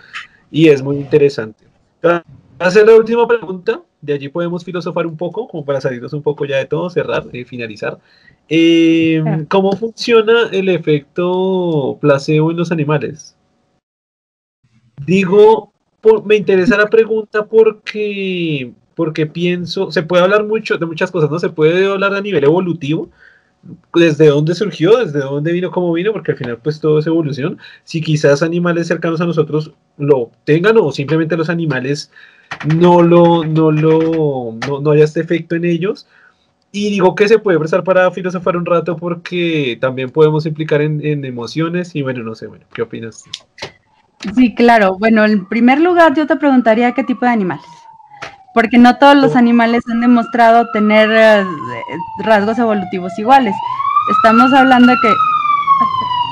y 0.51 0.71
es 0.71 0.83
muy 0.83 0.97
interesante. 0.97 1.65
Hacer 2.59 2.85
la 2.85 2.97
última 2.97 3.29
pregunta, 3.29 3.81
de 4.01 4.15
allí 4.15 4.29
podemos 4.29 4.65
filosofar 4.65 5.07
un 5.07 5.17
poco, 5.17 5.47
como 5.47 5.65
para 5.65 5.81
salirnos 5.81 6.13
un 6.15 6.23
poco 6.25 6.47
ya 6.47 6.57
de 6.57 6.65
todo, 6.65 6.91
cerrar 6.91 7.25
y 7.33 7.45
finalizar. 7.45 7.97
Eh, 8.49 9.23
¿Cómo 9.49 9.77
funciona 9.77 10.49
el 10.51 10.69
efecto 10.69 11.99
placebo 12.01 12.51
en 12.51 12.57
los 12.57 12.73
animales? 12.73 13.37
Digo, 15.07 15.73
me 16.25 16.35
interesa 16.35 16.77
la 16.77 16.91
pregunta 16.91 17.47
porque, 17.47 18.73
porque 18.95 19.27
pienso, 19.27 19.91
se 19.91 20.03
puede 20.03 20.23
hablar 20.23 20.45
mucho 20.45 20.79
de 20.79 20.87
muchas 20.87 21.11
cosas, 21.11 21.31
¿no? 21.31 21.39
Se 21.39 21.51
puede 21.51 21.87
hablar 21.91 22.15
a 22.15 22.21
nivel 22.21 22.45
evolutivo, 22.45 23.11
desde 23.95 24.29
dónde 24.29 24.55
surgió, 24.55 24.99
desde 24.99 25.21
dónde 25.21 25.53
vino, 25.53 25.71
cómo 25.71 25.93
vino, 25.93 26.13
porque 26.13 26.33
al 26.33 26.39
final 26.39 26.59
pues 26.59 26.81
todo 26.81 26.99
es 26.99 27.07
evolución. 27.07 27.59
Si 27.85 28.01
quizás 28.01 28.43
animales 28.43 28.89
cercanos 28.89 29.21
a 29.21 29.27
nosotros 29.27 29.73
lo 29.99 30.31
tengan 30.45 30.77
o 30.79 30.93
simplemente 30.93 31.37
los 31.37 31.49
animales 31.49 32.11
no 32.77 33.03
lo, 33.03 33.45
no 33.45 33.71
lo, 33.71 34.57
no, 34.67 34.81
no 34.81 34.91
haya 34.91 35.05
este 35.05 35.21
efecto 35.21 35.55
en 35.55 35.65
ellos, 35.65 36.07
y 36.73 36.89
digo 36.89 37.15
que 37.15 37.29
se 37.29 37.39
puede 37.39 37.59
prestar 37.59 37.85
para 37.85 38.11
filosofar 38.11 38.57
un 38.57 38.65
rato 38.65 38.97
porque 38.97 39.77
también 39.79 40.09
podemos 40.09 40.47
implicar 40.47 40.81
en, 40.81 41.25
emociones 41.25 41.95
y 41.95 42.01
bueno, 42.01 42.23
no 42.23 42.35
sé, 42.35 42.47
bueno, 42.47 42.65
¿qué 42.73 42.81
opinas? 42.81 43.25
Sí, 44.35 44.55
claro. 44.55 44.97
Bueno, 44.99 45.25
en 45.25 45.47
primer 45.47 45.81
lugar 45.81 46.15
yo 46.15 46.27
te 46.27 46.37
preguntaría 46.37 46.93
qué 46.93 47.05
tipo 47.05 47.27
de 47.27 47.33
animales. 47.33 47.67
Porque 48.55 48.79
no 48.79 48.99
todos 48.99 49.17
los 49.17 49.35
oh. 49.35 49.39
animales 49.39 49.83
han 49.91 50.01
demostrado 50.01 50.71
tener 50.73 51.11
eh, 51.11 51.45
rasgos 52.25 52.59
evolutivos 52.59 53.19
iguales. 53.19 53.55
Estamos 54.17 54.53
hablando 54.53 54.93
de 54.93 54.99
que... 55.01 55.13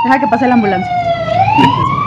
Deja 0.04 0.20
que 0.20 0.28
pase 0.28 0.48
la 0.48 0.54
ambulancia. 0.54 0.90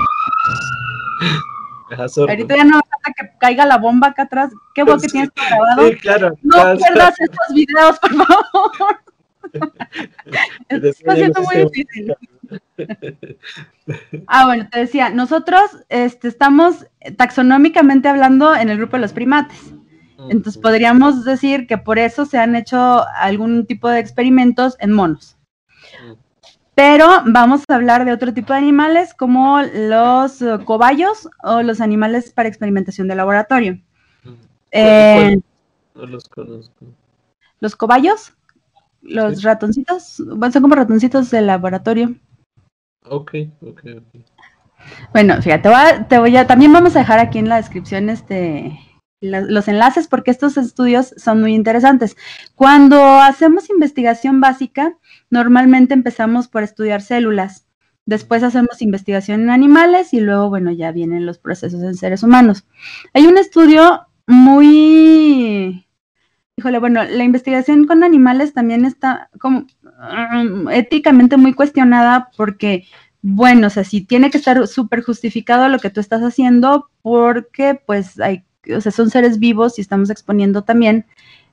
Ahorita 1.98 2.56
ya 2.56 2.64
no 2.64 2.82
falta 2.90 3.14
que 3.16 3.30
caiga 3.40 3.66
la 3.66 3.78
bomba 3.78 4.08
acá 4.08 4.24
atrás. 4.24 4.52
¿Qué 4.74 4.84
vos 4.84 5.02
que 5.02 5.08
tienes 5.10 5.30
grabado? 5.36 5.88
Sí, 5.88 5.96
claro. 5.98 6.38
No 6.42 6.76
pierdas 6.76 7.14
estos 7.20 7.54
videos, 7.54 8.00
por 8.00 8.16
favor. 8.16 9.00
Está 10.70 11.16
siendo 11.16 11.42
muy 11.42 11.58
difícil. 11.58 12.16
Ah, 14.28 14.46
bueno, 14.46 14.68
te 14.72 14.80
decía, 14.80 15.10
nosotros 15.10 15.62
este, 15.90 16.28
estamos 16.28 16.88
taxonómicamente 17.18 18.08
hablando 18.08 18.56
en 18.56 18.70
el 18.70 18.78
grupo 18.78 18.98
de 18.98 19.02
los 19.02 19.14
primates. 19.14 19.74
Entonces 20.30 20.62
podríamos 20.62 21.26
decir 21.26 21.68
que 21.68 21.78
por 21.78 22.00
eso 22.00 22.26
se 22.26 22.38
han 22.38 22.56
hecho 22.56 23.06
algún 23.18 23.66
tipo 23.66 23.90
de 23.90 24.00
experimentos 24.00 24.76
en 24.80 24.92
monos. 24.92 25.38
Pero 26.76 27.08
vamos 27.28 27.64
a 27.68 27.76
hablar 27.76 28.04
de 28.04 28.14
otro 28.14 28.34
tipo 28.34 28.54
de 28.54 28.60
animales 28.60 29.14
como 29.14 29.62
los 29.62 30.44
cobayos 30.66 31.30
o 31.44 31.62
los 31.62 31.82
animales 31.82 32.32
para 32.32 32.50
experimentación 32.50 33.08
de 33.08 33.16
laboratorio. 33.16 33.80
Eh, 34.72 35.38
no 35.94 36.06
los 36.08 36.28
conozco. 36.28 36.86
¿Los 37.60 37.76
cobayos? 37.76 38.34
Los 39.02 39.44
ratoncitos, 39.44 40.24
bueno, 40.26 40.52
son 40.52 40.64
como 40.64 40.76
ratoncitos 40.76 41.30
de 41.30 41.42
laboratorio. 41.42 42.16
Ok, 43.06 43.36
ok, 43.62 43.82
ok. 43.98 44.22
Bueno, 45.12 45.42
fíjate, 45.42 45.70
te 46.10 46.18
voy 46.18 46.36
a, 46.36 46.48
también 46.48 46.74
vamos 46.74 46.96
a 46.96 47.00
dejar 47.00 47.20
aquí 47.20 47.38
en 47.38 47.50
la 47.50 47.58
descripción 47.58 48.10
este, 48.10 48.80
los 49.24 49.68
enlaces 49.68 50.08
porque 50.08 50.32
estos 50.32 50.58
estudios 50.58 51.14
son 51.18 51.42
muy 51.42 51.54
interesantes. 51.54 52.18
Cuando 52.56 53.02
hacemos 53.02 53.70
investigación 53.70 54.42
básica, 54.42 54.98
normalmente 55.30 55.94
empezamos 55.94 56.48
por 56.48 56.64
estudiar 56.64 57.02
células, 57.02 57.66
después 58.06 58.44
hacemos 58.44 58.82
investigación 58.82 59.42
en 59.42 59.50
animales 59.50 60.14
y 60.14 60.20
luego, 60.20 60.50
bueno, 60.50 60.72
ya 60.72 60.92
vienen 60.92 61.26
los 61.26 61.40
procesos 61.40 61.82
en 61.84 61.96
seres 61.96 62.24
humanos. 62.24 62.66
Hay 63.14 63.26
un 63.28 63.38
estudio 63.38 64.08
muy... 64.28 65.88
Híjole, 66.56 66.78
bueno, 66.78 67.04
la 67.04 67.24
investigación 67.24 67.88
con 67.88 68.04
animales 68.04 68.54
también 68.54 68.86
está 68.86 69.30
como 69.40 69.66
mm, 69.82 70.70
éticamente 70.70 71.36
muy 71.38 71.54
cuestionada 71.54 72.30
porque 72.38 72.86
bueno, 73.26 73.68
o 73.68 73.70
sea, 73.70 73.86
sí 73.86 74.02
tiene 74.02 74.30
que 74.30 74.38
estar 74.38 74.68
súper 74.68 75.02
justificado 75.02 75.70
lo 75.70 75.80
que 75.80 75.90
tú 75.90 76.02
estás 76.02 76.22
haciendo 76.22 76.90
porque 77.02 77.74
pues 77.74 78.20
hay 78.20 78.44
o 78.76 78.82
sea, 78.82 78.92
son 78.92 79.10
seres 79.10 79.40
vivos 79.40 79.78
y 79.78 79.82
estamos 79.82 80.10
exponiendo 80.10 80.64
también 80.64 81.06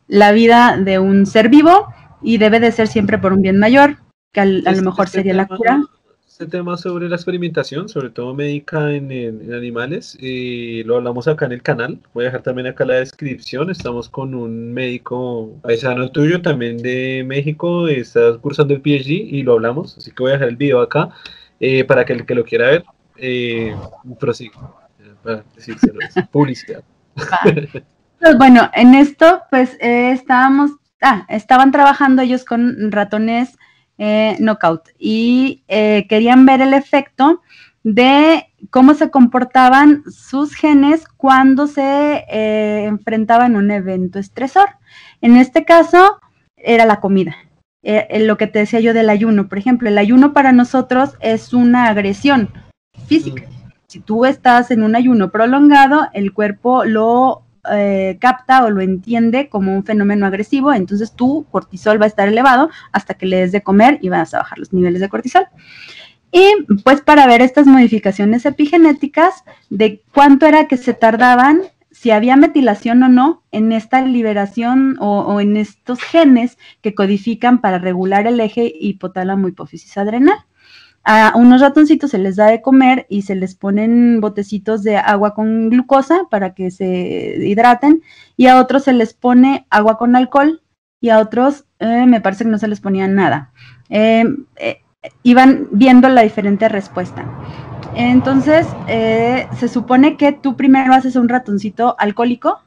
la 0.07 0.33
vida 0.33 0.77
de 0.77 0.99
un 0.99 1.27
ser 1.27 1.49
vivo 1.49 1.87
y 2.23 2.39
debe 2.39 2.61
de 2.61 2.73
ser 2.73 2.89
siempre 2.89 3.19
por 3.19 3.33
un 3.33 3.43
bien 3.43 3.59
mayor, 3.59 3.97
que 4.33 4.41
a 4.41 4.45
lo 4.45 4.59
este 4.59 4.83
mejor 4.83 5.09
sería 5.09 5.35
la 5.35 5.47
cura. 5.47 5.83
Este 6.27 6.47
tema 6.47 6.77
sobre 6.79 7.07
la 7.09 7.17
experimentación, 7.17 7.89
sobre 7.89 8.09
todo 8.09 8.35
médica 8.35 8.95
en, 8.95 9.53
animales, 9.53 10.17
eh, 10.23 10.83
lo 10.87 10.97
hablamos 10.97 11.29
acá 11.29 11.45
en 11.45 11.53
el 11.53 11.63
canal. 11.63 11.99
Voy 12.15 12.25
a 12.25 12.29
dejar 12.29 12.43
también 12.43 12.67
acá 12.67 12.87
la 12.87 12.95
descripción. 12.95 13.69
Estamos 13.69 14.09
con 14.09 14.35
un 14.35 14.73
médico 14.73 15.59
paisano 15.63 16.11
tuyo, 16.11 16.41
también 16.41 16.79
de 16.79 17.25
México, 17.27 17.89
estás 17.89 18.39
cursando 18.39 18.73
el 18.73 18.81
PhD 18.81 19.11
y 19.11 19.43
lo 19.43 19.53
hablamos, 19.53 19.99
así 19.99 20.13
que 20.13 20.23
voy 20.23 20.31
a 20.31 20.35
dejar 20.35 20.49
el 20.49 20.57
video 20.57 20.81
acá 20.81 21.11
eh, 21.61 21.85
para 21.85 22.07
que 22.07 22.15
el 22.15 22.25
que 22.25 22.35
lo 22.35 22.45
quiera 22.45 22.69
ver 22.69 22.85
eh, 23.19 23.77
prosiga. 24.19 24.75
Para 25.23 25.45
decírselo, 25.55 25.99
publicidad. 26.33 26.83
Pues 28.21 28.37
bueno, 28.37 28.71
en 28.75 28.95
esto 28.95 29.43
pues 29.51 29.79
eh, 29.81 30.13
estábamos 30.13 30.73
ah, 31.01 31.25
estaban 31.29 31.71
trabajando 31.73 32.21
ellos 32.23 32.45
con 32.45 32.93
ratones 32.93 33.57
eh, 34.03 34.37
knockout 34.39 34.89
y 34.99 35.63
eh, 35.69 36.07
querían 36.09 36.47
ver 36.47 36.63
el 36.63 36.73
efecto 36.73 37.43
de 37.83 38.47
cómo 38.71 38.95
se 38.95 39.11
comportaban 39.11 40.05
sus 40.11 40.55
genes 40.55 41.05
cuando 41.19 41.67
se 41.67 42.25
eh, 42.31 42.85
enfrentaban 42.87 43.55
a 43.55 43.59
un 43.59 43.71
evento 43.71 44.19
estresor. 44.19 44.69
En 45.21 45.37
este 45.37 45.67
caso, 45.67 46.19
era 46.57 46.87
la 46.87 47.01
comida. 47.01 47.37
lo 47.83 48.39
que 48.39 48.47
te 48.47 48.61
decía 48.61 48.81
yo 48.81 48.95
del 48.95 49.11
ayuno, 49.11 49.49
por 49.49 49.59
ejemplo, 49.59 49.89
el 49.89 49.99
ayuno 49.99 50.33
para 50.33 50.53
nosotros 50.53 51.17
es 51.21 51.53
una 51.53 51.89
agresión 51.89 52.51
física. 53.07 53.45
Si 53.91 53.99
tú 53.99 54.25
estás 54.25 54.71
en 54.71 54.85
un 54.85 54.95
ayuno 54.95 55.33
prolongado, 55.33 56.07
el 56.13 56.33
cuerpo 56.33 56.85
lo 56.85 57.43
eh, 57.73 58.19
capta 58.21 58.65
o 58.65 58.71
lo 58.71 58.83
entiende 58.83 59.49
como 59.49 59.75
un 59.75 59.83
fenómeno 59.83 60.27
agresivo, 60.27 60.73
entonces 60.73 61.17
tu 61.17 61.45
cortisol 61.51 62.01
va 62.01 62.05
a 62.05 62.07
estar 62.07 62.29
elevado 62.29 62.71
hasta 62.93 63.15
que 63.15 63.27
le 63.27 63.39
des 63.39 63.51
de 63.51 63.65
comer 63.65 63.99
y 64.01 64.09
vas 64.09 64.33
a 64.33 64.39
bajar 64.39 64.61
los 64.61 64.73
niveles 64.73 65.01
de 65.01 65.09
cortisol. 65.09 65.45
Y 66.31 66.45
pues 66.85 67.01
para 67.01 67.27
ver 67.27 67.43
estas 67.43 67.67
modificaciones 67.67 68.47
epigenéticas 68.47 69.43
de 69.71 70.05
cuánto 70.15 70.47
era 70.47 70.69
que 70.69 70.77
se 70.77 70.95
tardaban, 70.95 71.63
si 71.91 72.13
había 72.13 72.37
metilación 72.37 73.03
o 73.03 73.09
no 73.09 73.43
en 73.51 73.73
esta 73.73 74.03
liberación 74.03 74.99
o, 75.01 75.23
o 75.23 75.41
en 75.41 75.57
estos 75.57 76.01
genes 76.01 76.59
que 76.81 76.95
codifican 76.95 77.61
para 77.61 77.81
regular 77.81 78.29
el 78.29 78.39
eje 78.39 78.73
hipotálamo 78.73 79.49
hipófisis 79.49 79.99
adrenal. 79.99 80.39
A 81.03 81.33
unos 81.35 81.63
ratoncitos 81.63 82.11
se 82.11 82.19
les 82.19 82.37
da 82.37 82.47
de 82.47 82.61
comer 82.61 83.07
y 83.09 83.23
se 83.23 83.35
les 83.35 83.55
ponen 83.55 84.21
botecitos 84.21 84.83
de 84.83 84.99
agua 84.99 85.35
con 85.35 85.71
glucosa 85.71 86.27
para 86.31 86.55
que 86.55 86.71
se 86.71 87.37
hidraten 87.39 88.03
y 88.37 88.49
a 88.49 88.61
otros 88.61 88.85
se 88.85 88.93
les 88.93 89.15
pone 89.15 89.67
agua 89.71 89.97
con 89.97 90.15
alcohol 90.15 90.63
y 91.01 91.09
a 91.09 91.19
otros 91.19 91.65
eh, 91.79 92.05
me 92.07 92.21
parece 92.21 92.45
que 92.45 92.51
no 92.51 92.59
se 92.59 92.69
les 92.69 92.81
ponía 92.81 93.09
nada. 93.09 93.53
Em, 93.89 94.45
eh, 94.57 94.83
iban 95.23 95.69
viendo 95.73 96.09
la 96.11 96.23
diferente 96.23 96.69
respuesta. 96.69 97.25
Entonces, 97.95 98.67
eh, 98.87 99.49
se 99.59 99.69
supone 99.69 100.17
que 100.19 100.33
tú 100.33 100.57
primero 100.57 100.93
haces 100.93 101.17
un 101.17 101.29
ratoncito 101.29 101.97
alcohólico 101.99 102.61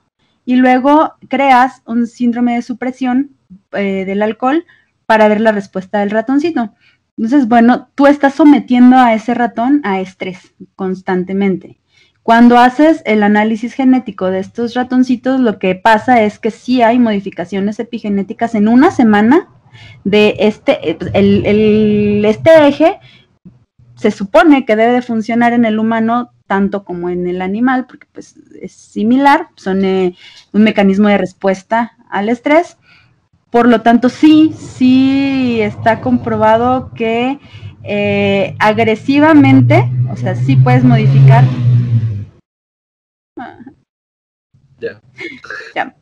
y 0.44 0.56
luego 0.56 1.14
creas 1.30 1.84
un 1.86 2.08
síndrome 2.08 2.56
de 2.56 2.64
supresión 2.64 3.38
del 3.72 4.22
alcohol 4.24 4.66
para 5.06 5.28
ver 5.28 5.42
la 5.42 5.52
respuesta 5.52 6.00
del 6.00 6.10
ratoncito. 6.10 6.74
Entonces, 7.18 7.48
bueno, 7.48 7.90
tú 7.96 8.08
estás 8.08 8.34
sometiendo 8.34 8.98
a 8.98 9.14
ese 9.14 9.34
ratón 9.34 9.82
a 9.84 10.02
estrés 10.02 10.54
constantemente. 10.76 11.80
Cuando 12.24 12.58
haces 12.58 13.02
el 13.06 13.22
análisis 13.22 13.74
genético 13.74 14.28
de 14.28 14.40
estos 14.40 14.74
ratoncitos, 14.74 15.42
lo 15.42 15.60
que 15.60 15.76
pasa 15.76 16.22
es 16.24 16.40
que 16.40 16.52
sí 16.52 16.82
hay 16.82 16.98
modificaciones 16.98 17.80
epigenéticas 17.80 18.56
en 18.56 18.70
una 18.70 18.92
semana 18.92 19.50
de 20.04 20.36
este, 20.40 20.98
el, 21.14 22.24
este 22.26 22.68
eje 22.68 23.00
se 23.96 24.12
supone 24.12 24.66
que 24.66 24.76
debe 24.76 24.94
de 24.94 25.02
funcionar 25.02 25.54
en 25.54 25.66
el 25.66 25.80
humano 25.80 26.34
tanto 26.48 26.84
como 26.84 27.10
en 27.10 27.28
el 27.28 27.42
animal, 27.42 27.88
porque 27.88 28.08
pues 28.12 28.36
es 28.62 28.72
similar, 28.72 29.48
son 29.56 29.86
eh, 29.86 30.16
un 30.52 30.64
mecanismo 30.64 31.08
de 31.08 31.18
respuesta 31.18 31.94
al 32.10 32.30
estrés. 32.30 32.78
Por 33.54 33.68
lo 33.68 33.82
tanto, 33.82 34.10
sí, 34.10 34.52
sí 34.58 35.62
está 35.62 36.02
comprobado 36.02 36.92
que 36.96 37.38
eh, 37.84 38.56
agresivamente, 38.58 39.88
o 40.12 40.18
sea, 40.18 40.34
sí 40.34 40.56
puedes 40.56 40.84
modificar. 40.84 41.44
Ya. 44.80 45.00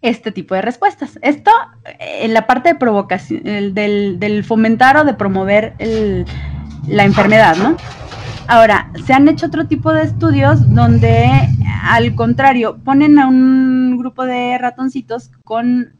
Este 0.00 0.30
tipo 0.30 0.54
de 0.54 0.62
respuestas. 0.62 1.18
Esto 1.22 1.50
en 1.98 2.32
la 2.32 2.46
parte 2.46 2.68
de 2.68 2.76
provocación, 2.76 3.42
del, 3.42 4.20
del 4.20 4.44
fomentar 4.44 4.96
o 4.96 5.04
de 5.04 5.12
promover 5.12 5.74
la 6.86 7.04
enfermedad, 7.04 7.56
¿no? 7.56 7.76
Ahora, 8.46 8.92
se 9.04 9.12
han 9.12 9.28
hecho 9.28 9.46
otro 9.46 9.66
tipo 9.66 9.92
de 9.92 10.04
estudios 10.04 10.72
donde, 10.72 11.28
al 11.82 12.14
contrario, 12.14 12.78
ponen 12.84 13.18
a 13.18 13.26
un 13.26 13.98
grupo 13.98 14.24
de 14.24 14.56
ratoncitos 14.56 15.32
con 15.42 15.97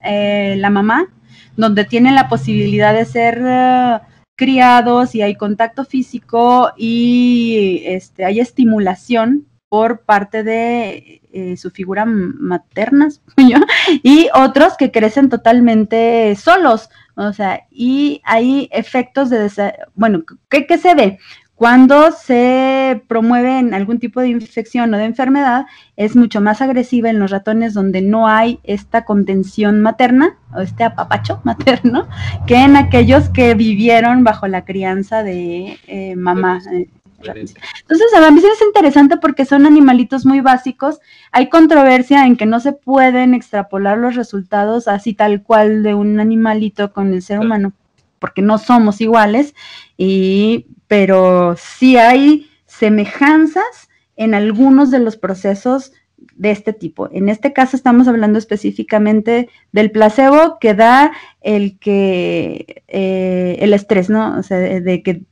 eh, 0.00 0.54
la 0.58 0.70
mamá, 0.70 1.08
donde 1.56 1.84
tienen 1.84 2.14
la 2.14 2.28
posibilidad 2.28 2.94
de 2.94 3.04
ser 3.04 3.42
eh, 3.44 3.98
criados 4.36 5.14
y 5.14 5.22
hay 5.22 5.34
contacto 5.34 5.84
físico 5.84 6.72
y 6.76 7.82
este, 7.84 8.24
hay 8.24 8.40
estimulación 8.40 9.46
por 9.68 10.00
parte 10.00 10.44
de 10.44 11.20
eh, 11.32 11.56
su 11.56 11.70
figura 11.70 12.04
materna 12.06 13.08
y 14.02 14.28
otros 14.34 14.76
que 14.78 14.90
crecen 14.90 15.28
totalmente 15.28 16.34
solos, 16.36 16.88
o 17.16 17.32
sea, 17.32 17.66
y 17.70 18.22
hay 18.24 18.68
efectos 18.72 19.28
de, 19.28 19.50
bueno, 19.94 20.22
¿qué, 20.48 20.66
¿qué, 20.66 20.78
se 20.78 20.94
ve? 20.94 21.18
Cuando 21.58 22.12
se 22.12 23.02
promueve 23.08 23.58
algún 23.74 23.98
tipo 23.98 24.20
de 24.20 24.28
infección 24.28 24.94
o 24.94 24.96
de 24.96 25.06
enfermedad, 25.06 25.66
es 25.96 26.14
mucho 26.14 26.40
más 26.40 26.62
agresiva 26.62 27.10
en 27.10 27.18
los 27.18 27.32
ratones 27.32 27.74
donde 27.74 28.00
no 28.00 28.28
hay 28.28 28.60
esta 28.62 29.04
contención 29.04 29.80
materna 29.80 30.38
o 30.54 30.60
este 30.60 30.84
apapacho 30.84 31.40
materno 31.44 32.06
que 32.46 32.54
en 32.54 32.76
aquellos 32.76 33.28
que 33.30 33.54
vivieron 33.54 34.22
bajo 34.22 34.46
la 34.46 34.64
crianza 34.64 35.24
de 35.24 35.80
eh, 35.88 36.14
mamá. 36.14 36.60
Eh, 36.72 36.88
Entonces, 37.24 38.06
a 38.14 38.30
mí 38.30 38.38
es 38.38 38.62
interesante 38.64 39.16
porque 39.16 39.44
son 39.44 39.66
animalitos 39.66 40.24
muy 40.24 40.40
básicos. 40.40 41.00
Hay 41.32 41.48
controversia 41.48 42.24
en 42.24 42.36
que 42.36 42.46
no 42.46 42.60
se 42.60 42.72
pueden 42.72 43.34
extrapolar 43.34 43.98
los 43.98 44.14
resultados 44.14 44.86
así 44.86 45.12
tal 45.12 45.42
cual 45.42 45.82
de 45.82 45.94
un 45.94 46.20
animalito 46.20 46.92
con 46.92 47.12
el 47.12 47.20
ser 47.20 47.40
humano, 47.40 47.72
porque 48.20 48.42
no 48.42 48.58
somos 48.58 49.00
iguales. 49.00 49.56
Y 49.96 50.66
pero 50.88 51.54
sí 51.56 51.96
hay 51.96 52.50
semejanzas 52.66 53.88
en 54.16 54.34
algunos 54.34 54.90
de 54.90 54.98
los 54.98 55.16
procesos 55.16 55.92
de 56.34 56.50
este 56.50 56.72
tipo. 56.72 57.08
En 57.12 57.28
este 57.28 57.52
caso 57.52 57.76
estamos 57.76 58.08
hablando 58.08 58.38
específicamente 58.38 59.48
del 59.72 59.90
placebo 59.90 60.58
que 60.60 60.74
da 60.74 61.12
el 61.40 61.78
que 61.78 62.82
eh, 62.88 63.56
el 63.60 63.72
estrés, 63.72 64.10
¿no? 64.10 64.36
O 64.38 64.42
sea, 64.42 64.58
de, 64.58 65.02
que 65.02 65.22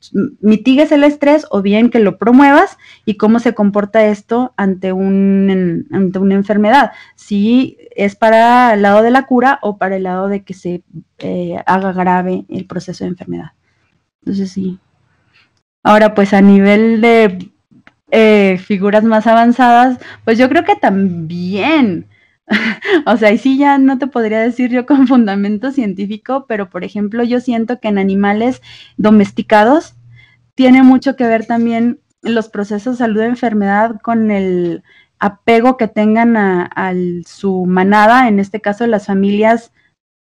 mitigues 0.41 0.93
el 0.93 1.05
estrés 1.05 1.47
o 1.51 1.62
bien 1.62 1.91
que 1.91 1.99
lo 1.99 2.19
promuevas 2.19 2.78
y 3.05 3.16
cómo 3.16 3.41
se 3.41 3.55
comporta 3.55 4.07
esto 4.07 4.53
ante, 4.57 4.93
un, 4.93 5.87
ante 5.91 6.19
una 6.19 6.35
enfermedad. 6.35 6.93
Si 7.16 7.78
es 7.97 8.15
para 8.15 8.74
el 8.74 8.83
lado 8.83 9.03
de 9.03 9.11
la 9.11 9.27
cura 9.27 9.59
o 9.62 9.78
para 9.78 9.97
el 9.97 10.05
lado 10.05 10.28
de 10.28 10.45
que 10.45 10.55
se 10.55 10.85
eh, 11.19 11.57
haga 11.66 11.93
grave 11.93 12.45
el 12.49 12.66
proceso 12.66 13.05
de 13.05 13.11
enfermedad. 13.11 13.53
Entonces 14.20 14.51
sí, 14.51 14.78
Ahora, 15.87 16.17
pues 16.17 16.35
a 16.35 16.41
nivel 16.41 17.01
de 17.01 17.49
eh, 18.11 18.59
figuras 18.59 19.05
más 19.05 19.29
avanzadas, 19.29 20.01
pues 20.25 20.37
yo 20.37 20.49
creo 20.49 20.65
que 20.65 20.75
también. 20.75 22.09
o 23.07 23.17
sea, 23.17 23.31
y 23.31 23.39
sí 23.39 23.57
ya 23.57 23.79
no 23.79 23.97
te 23.97 24.09
podría 24.09 24.41
decir 24.41 24.71
yo 24.71 24.85
con 24.85 25.07
fundamento 25.07 25.71
científico, 25.71 26.45
pero 26.49 26.71
por 26.71 26.83
ejemplo 26.83 27.23
yo 27.23 27.39
siento 27.39 27.79
que 27.79 27.87
en 27.87 27.99
animales 27.99 28.63
domesticados 28.97 29.95
tiene 30.57 30.83
mucho 30.83 31.15
que 31.15 31.25
ver 31.29 31.47
también 31.47 32.01
los 32.21 32.49
procesos 32.49 32.95
de 32.99 33.05
salud 33.05 33.21
de 33.21 33.27
enfermedad 33.27 34.01
con 34.03 34.33
el 34.33 34.83
apego 35.21 35.77
que 35.77 35.87
tengan 35.87 36.37
a, 36.37 36.95
su 37.25 37.65
manada, 37.65 38.27
en 38.27 38.41
este 38.41 38.61
caso 38.61 38.89
las 38.89 39.07
familias 39.07 39.71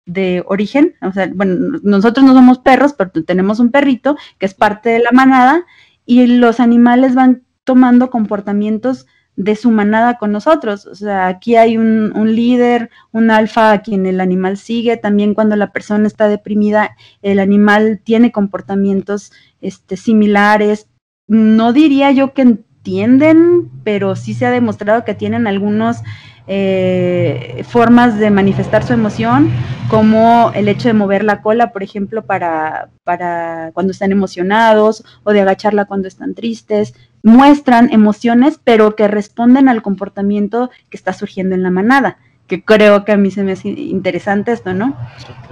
de 0.07 0.43
origen, 0.47 0.95
o 1.01 1.13
sea, 1.13 1.31
bueno, 1.33 1.79
nosotros 1.83 2.27
no 2.27 2.35
somos 2.35 2.59
perros, 2.59 2.93
pero 2.93 3.11
tenemos 3.11 3.61
un 3.61 3.71
perrito 3.71 4.17
que 4.39 4.47
es 4.47 4.55
parte 4.55 4.91
de 4.91 4.99
la 4.99 5.13
manada 5.13 5.65
y 6.05 6.27
los 6.27 6.61
animales 6.61 7.15
van 7.15 7.43
tomando 7.65 8.11
comportamientos 8.11 9.07
de 9.37 9.57
su 9.57 9.71
manada 9.71 10.19
con 10.19 10.33
nosotros. 10.33 10.87
O 10.87 10.95
sea, 10.95 11.29
aquí 11.29 11.57
hay 11.57 11.79
un, 11.79 12.13
líder, 12.35 12.91
un 13.13 13.31
alfa 13.31 13.73
a 13.73 13.83
quien 13.83 14.07
el 14.07 14.21
animal 14.21 14.57
sigue. 14.57 14.97
También 14.97 15.35
cuando 15.35 15.57
la 15.57 15.73
persona 15.73 16.07
está 16.07 16.29
deprimida, 16.29 16.97
el 17.23 17.39
animal 17.39 18.01
tiene 18.03 18.33
comportamientos 18.33 19.33
este, 19.61 19.97
similares. 19.97 20.89
No 21.29 21.73
diría 21.73 22.11
yo 22.11 22.35
que 22.35 22.43
entienden, 22.43 23.71
pero 23.85 24.17
sí 24.17 24.35
se 24.35 24.47
ha 24.47 24.51
demostrado 24.51 25.05
que 25.05 25.15
tienen 25.15 25.47
algunos 25.47 25.99
eh, 26.47 27.65
formas 27.69 28.19
de 28.19 28.31
manifestar 28.31 28.85
su 28.85 28.93
emoción, 28.93 29.51
como 29.89 30.51
el 30.55 30.69
hecho 30.69 30.89
de 30.89 30.95
mover 30.95 31.25
la 31.25 31.43
cola, 31.43 31.73
por 31.73 31.83
ejemplo, 31.83 32.25
para, 32.25 32.91
para 33.05 33.71
cuando 33.75 33.93
están 33.93 34.13
emocionados 34.13 35.05
o 35.23 35.33
de 35.33 35.41
agacharla 35.41 35.85
cuando 35.85 36.09
están 36.09 36.35
tristes. 36.35 36.95
Muestran 37.23 37.93
emociones, 37.93 38.59
pero 38.63 38.97
que 38.97 39.07
responden 39.09 39.69
al 39.69 39.83
comportamiento 39.83 40.71
que 40.91 40.97
está 40.97 41.13
surgiendo 41.13 41.55
en 41.55 41.63
la 41.63 41.71
manada 41.71 42.19
que 42.53 42.63
creo 42.63 43.07
que 43.07 43.13
a 43.13 43.17
mí 43.17 43.31
se 43.31 43.43
me 43.45 43.53
hace 43.53 43.69
interesante 43.69 44.53
esto, 44.53 44.75
¿no? 44.75 44.95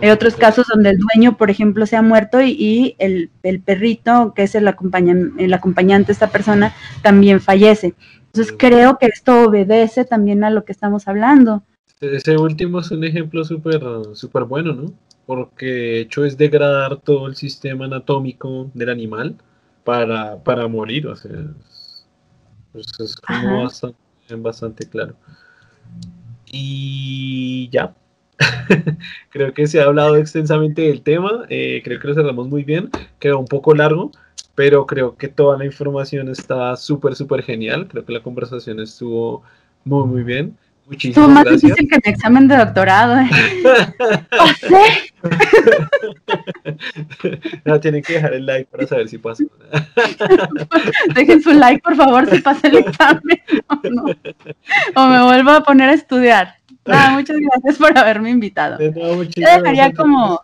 Hay 0.03 0.11
otros 0.11 0.37
casos 0.37 0.67
donde 0.67 0.91
el 0.91 0.99
dueño, 0.99 1.39
por 1.39 1.49
ejemplo, 1.49 1.87
se 1.87 1.97
ha 1.97 2.03
muerto 2.03 2.43
y, 2.43 2.95
el, 2.99 3.31
perrito, 3.65 4.35
que 4.35 4.43
es 4.43 4.55
el, 4.55 4.69
el 5.39 5.55
acompañante 5.55 6.07
de 6.09 6.13
esta 6.13 6.27
persona, 6.27 6.75
también 7.01 7.41
fallece. 7.41 7.95
Entonces 8.33 8.55
creo 8.57 8.97
que 8.99 9.07
esto 9.07 9.49
obedece 9.49 10.05
también 10.05 10.45
a 10.45 10.51
lo 10.51 10.65
que 10.65 10.71
estamos 10.71 11.09
hablando. 11.09 11.65
Ese 12.01 12.37
último 12.37 12.79
es 12.79 12.91
un 12.93 13.03
ejemplo 13.03 13.45
súper 13.45 13.83
super 14.15 14.45
bueno, 14.45 14.73
¿no? 14.73 14.93
Porque 15.27 15.67
de 15.67 16.01
hecho 16.01 16.25
es 16.25 16.39
degradar 16.39 17.01
todo 17.01 17.27
el 17.27 17.35
sistema 17.35 17.87
anatómico 17.87 18.71
del 18.73 18.91
animal 18.91 19.37
para, 19.85 20.43
para 20.43 20.69
morir, 20.69 21.09
o 21.09 21.17
sea, 21.17 21.33
es, 22.75 23.01
es 23.01 23.17
como 23.17 23.65
bastante, 23.65 23.99
bastante 24.37 24.89
claro. 24.89 25.17
Y 26.47 27.69
ya, 27.71 27.95
creo 29.31 29.53
que 29.53 29.67
se 29.67 29.81
ha 29.81 29.85
hablado 29.85 30.17
extensamente 30.17 30.83
del 30.83 31.03
tema, 31.03 31.45
eh, 31.49 31.81
creo 31.85 31.99
que 31.99 32.09
lo 32.09 32.15
cerramos 32.15 32.49
muy 32.49 32.63
bien, 32.63 32.91
quedó 33.19 33.39
un 33.39 33.47
poco 33.47 33.75
largo, 33.75 34.13
pero 34.61 34.85
creo 34.85 35.17
que 35.17 35.29
toda 35.29 35.57
la 35.57 35.65
información 35.65 36.29
está 36.29 36.77
súper, 36.77 37.17
súper 37.17 37.43
genial, 37.43 37.89
creo 37.89 38.05
que 38.05 38.13
la 38.13 38.21
conversación 38.21 38.79
estuvo 38.79 39.43
muy, 39.85 40.07
muy 40.07 40.23
bien. 40.23 40.55
Muchísimas 40.85 41.17
Estuvo 41.17 41.35
más 41.35 41.45
gracias. 41.45 41.63
difícil 41.63 41.89
que 41.89 41.99
mi 42.05 42.13
examen 42.13 42.47
de 42.47 42.57
doctorado. 42.59 43.21
¿eh? 43.21 43.31
Pasé. 44.29 45.15
no, 47.65 47.81
tienen 47.81 48.03
que 48.03 48.13
dejar 48.13 48.35
el 48.35 48.45
like 48.45 48.69
para 48.71 48.87
saber 48.87 49.09
si 49.09 49.17
pasó. 49.17 49.45
Dejen 51.15 51.43
su 51.43 51.55
like, 51.55 51.81
por 51.81 51.97
favor, 51.97 52.29
si 52.29 52.43
pasé 52.43 52.67
el 52.67 52.77
examen. 52.77 53.41
O, 53.67 53.77
no. 53.89 54.05
o 54.95 55.07
me 55.07 55.23
vuelvo 55.23 55.53
a 55.53 55.63
poner 55.63 55.89
a 55.89 55.95
estudiar. 55.95 56.57
Nada, 56.85 57.13
muchas 57.13 57.39
gracias 57.39 57.79
por 57.79 57.97
haberme 57.97 58.29
invitado. 58.29 58.77
De 58.77 58.93
Yo 58.93 59.57
dejaría 59.57 59.91
como, 59.95 60.43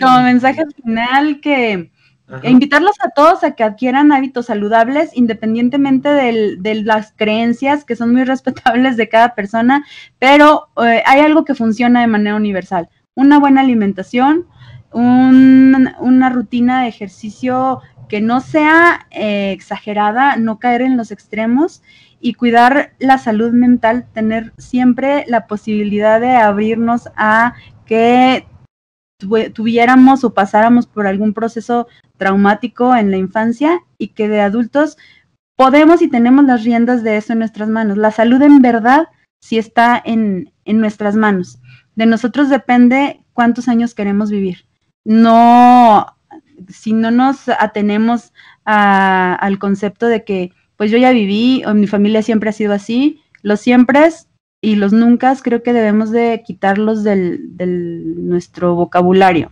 como 0.00 0.22
mensaje 0.22 0.64
final 0.82 1.40
que 1.40 1.93
Invitarlos 2.42 2.96
a 3.04 3.10
todos 3.10 3.44
a 3.44 3.50
que 3.52 3.64
adquieran 3.64 4.10
hábitos 4.10 4.46
saludables 4.46 5.10
independientemente 5.14 6.08
del- 6.08 6.62
de 6.62 6.76
las 6.76 7.12
creencias 7.14 7.84
que 7.84 7.96
son 7.96 8.12
muy 8.12 8.24
respetables 8.24 8.96
de 8.96 9.08
cada 9.10 9.34
persona, 9.34 9.84
pero 10.18 10.68
eh, 10.82 11.02
hay 11.06 11.20
algo 11.20 11.44
que 11.44 11.54
funciona 11.54 12.00
de 12.00 12.06
manera 12.06 12.34
universal. 12.36 12.88
Una 13.14 13.38
buena 13.38 13.60
alimentación, 13.60 14.46
un- 14.90 15.90
una 15.98 16.30
rutina 16.30 16.82
de 16.82 16.88
ejercicio 16.88 17.80
que 18.08 18.20
no 18.20 18.40
sea 18.40 19.06
eh, 19.10 19.52
exagerada, 19.52 20.36
no 20.36 20.58
caer 20.58 20.82
en 20.82 20.96
los 20.96 21.10
extremos 21.10 21.82
y 22.20 22.34
cuidar 22.34 22.92
la 22.98 23.18
salud 23.18 23.52
mental, 23.52 24.06
tener 24.14 24.52
siempre 24.56 25.24
la 25.28 25.46
posibilidad 25.46 26.20
de 26.20 26.36
abrirnos 26.36 27.08
a 27.16 27.54
que 27.84 28.46
tuviéramos 29.18 30.24
o 30.24 30.34
pasáramos 30.34 30.86
por 30.86 31.06
algún 31.06 31.32
proceso 31.32 31.86
traumático 32.16 32.94
en 32.94 33.10
la 33.10 33.16
infancia 33.16 33.80
y 33.98 34.08
que 34.08 34.28
de 34.28 34.40
adultos 34.40 34.96
podemos 35.56 36.02
y 36.02 36.08
tenemos 36.08 36.44
las 36.44 36.64
riendas 36.64 37.02
de 37.02 37.16
eso 37.16 37.32
en 37.32 37.38
nuestras 37.38 37.68
manos. 37.68 37.96
La 37.96 38.10
salud 38.10 38.42
en 38.42 38.60
verdad 38.60 39.08
sí 39.40 39.58
está 39.58 40.00
en, 40.04 40.52
en 40.64 40.80
nuestras 40.80 41.16
manos. 41.16 41.60
De 41.94 42.06
nosotros 42.06 42.48
depende 42.48 43.22
cuántos 43.32 43.68
años 43.68 43.94
queremos 43.94 44.30
vivir. 44.30 44.66
No, 45.04 46.06
si 46.68 46.92
no 46.92 47.10
nos 47.10 47.48
atenemos 47.48 48.32
al 48.64 49.58
concepto 49.58 50.06
de 50.06 50.24
que, 50.24 50.52
pues 50.76 50.90
yo 50.90 50.98
ya 50.98 51.12
viví, 51.12 51.62
o 51.66 51.74
mi 51.74 51.86
familia 51.86 52.22
siempre 52.22 52.50
ha 52.50 52.54
sido 52.54 52.72
así, 52.72 53.20
los 53.42 53.60
siempre 53.60 54.08
y 54.64 54.76
los 54.76 54.94
nunca 54.94 55.36
creo 55.42 55.62
que 55.62 55.74
debemos 55.74 56.10
de 56.10 56.42
quitarlos 56.44 57.04
del, 57.04 57.52
nuestro 58.26 58.74
vocabulario. 58.74 59.50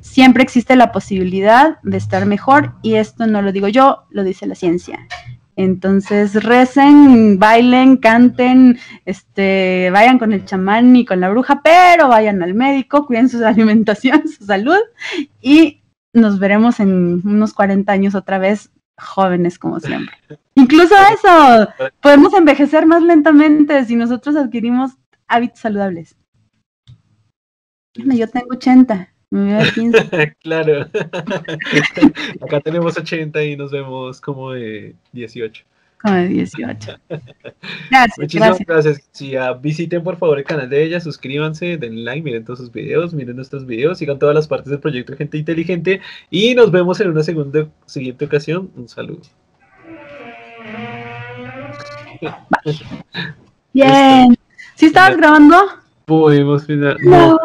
Siempre 0.00 0.42
existe 0.42 0.74
la 0.74 0.90
posibilidad 0.90 1.78
de 1.84 1.96
estar 1.96 2.26
mejor 2.26 2.74
y 2.82 2.94
esto 2.94 3.28
no 3.28 3.40
lo 3.40 3.52
digo 3.52 3.68
yo, 3.68 4.04
lo 4.10 4.24
dice 4.24 4.46
la 4.46 4.56
ciencia. 4.56 5.06
Entonces 5.54 6.42
recen, 6.42 7.38
bailen, 7.38 7.98
canten, 7.98 8.78
este, 9.04 9.90
vayan 9.92 10.18
con 10.18 10.32
el 10.32 10.44
chamán 10.44 10.94
y 10.96 11.04
con 11.04 11.20
la 11.20 11.30
bruja, 11.30 11.60
pero 11.62 12.08
vayan 12.08 12.42
al 12.42 12.54
médico, 12.54 13.06
cuiden 13.06 13.28
su 13.28 13.44
alimentación, 13.46 14.26
su 14.26 14.44
salud 14.44 14.80
y 15.40 15.82
nos 16.12 16.40
veremos 16.40 16.80
en 16.80 17.22
unos 17.24 17.54
40 17.54 17.92
años 17.92 18.16
otra 18.16 18.38
vez 18.38 18.70
jóvenes 18.98 19.58
como 19.58 19.80
siempre. 19.80 20.16
Incluso 20.54 20.94
eso, 21.12 21.68
podemos 22.00 22.34
envejecer 22.34 22.86
más 22.86 23.02
lentamente 23.02 23.84
si 23.84 23.96
nosotros 23.96 24.36
adquirimos 24.36 24.92
hábitos 25.26 25.60
saludables. 25.60 26.16
Yo 27.94 28.28
tengo 28.28 28.48
80, 28.50 29.12
me 29.30 29.44
veo 29.44 29.64
de 29.64 29.72
15. 29.72 30.36
claro. 30.40 30.82
Acá 32.40 32.60
tenemos 32.60 32.96
80 32.96 33.42
y 33.44 33.56
nos 33.56 33.70
vemos 33.70 34.20
como 34.20 34.52
de 34.52 34.94
18. 35.12 35.64
Como 36.00 36.14
de 36.14 36.28
18. 36.28 36.92
Gracias, 37.90 38.18
Muchísimas 38.18 38.58
gracias. 38.64 38.98
gracias. 39.16 39.34
Ah, 39.40 39.52
visiten 39.52 40.04
por 40.04 40.16
favor 40.16 40.38
el 40.38 40.44
canal 40.44 40.70
de 40.70 40.84
ella, 40.84 41.00
suscríbanse, 41.00 41.76
denle 41.76 42.02
like, 42.02 42.22
miren 42.22 42.44
todos 42.44 42.60
sus 42.60 42.70
videos, 42.72 43.12
miren 43.12 43.34
nuestros 43.34 43.66
videos, 43.66 43.98
sigan 43.98 44.18
todas 44.18 44.34
las 44.34 44.46
partes 44.46 44.70
del 44.70 44.78
proyecto 44.78 45.16
Gente 45.16 45.38
Inteligente 45.38 46.00
y 46.30 46.54
nos 46.54 46.70
vemos 46.70 47.00
en 47.00 47.10
una 47.10 47.22
segunda 47.24 47.68
siguiente 47.86 48.26
ocasión. 48.26 48.70
Un 48.76 48.88
saludo. 48.88 49.22
Bien. 53.72 54.36
¿Sí 54.76 54.86
estabas 54.86 55.16
grabando? 55.16 55.56
Pudimos 56.04 56.64
final. 56.64 56.96
No, 57.02 57.36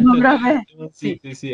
no 0.00 0.12
grabé. 0.14 0.62
sí, 0.92 1.18
sí, 1.22 1.34
sí. 1.34 1.52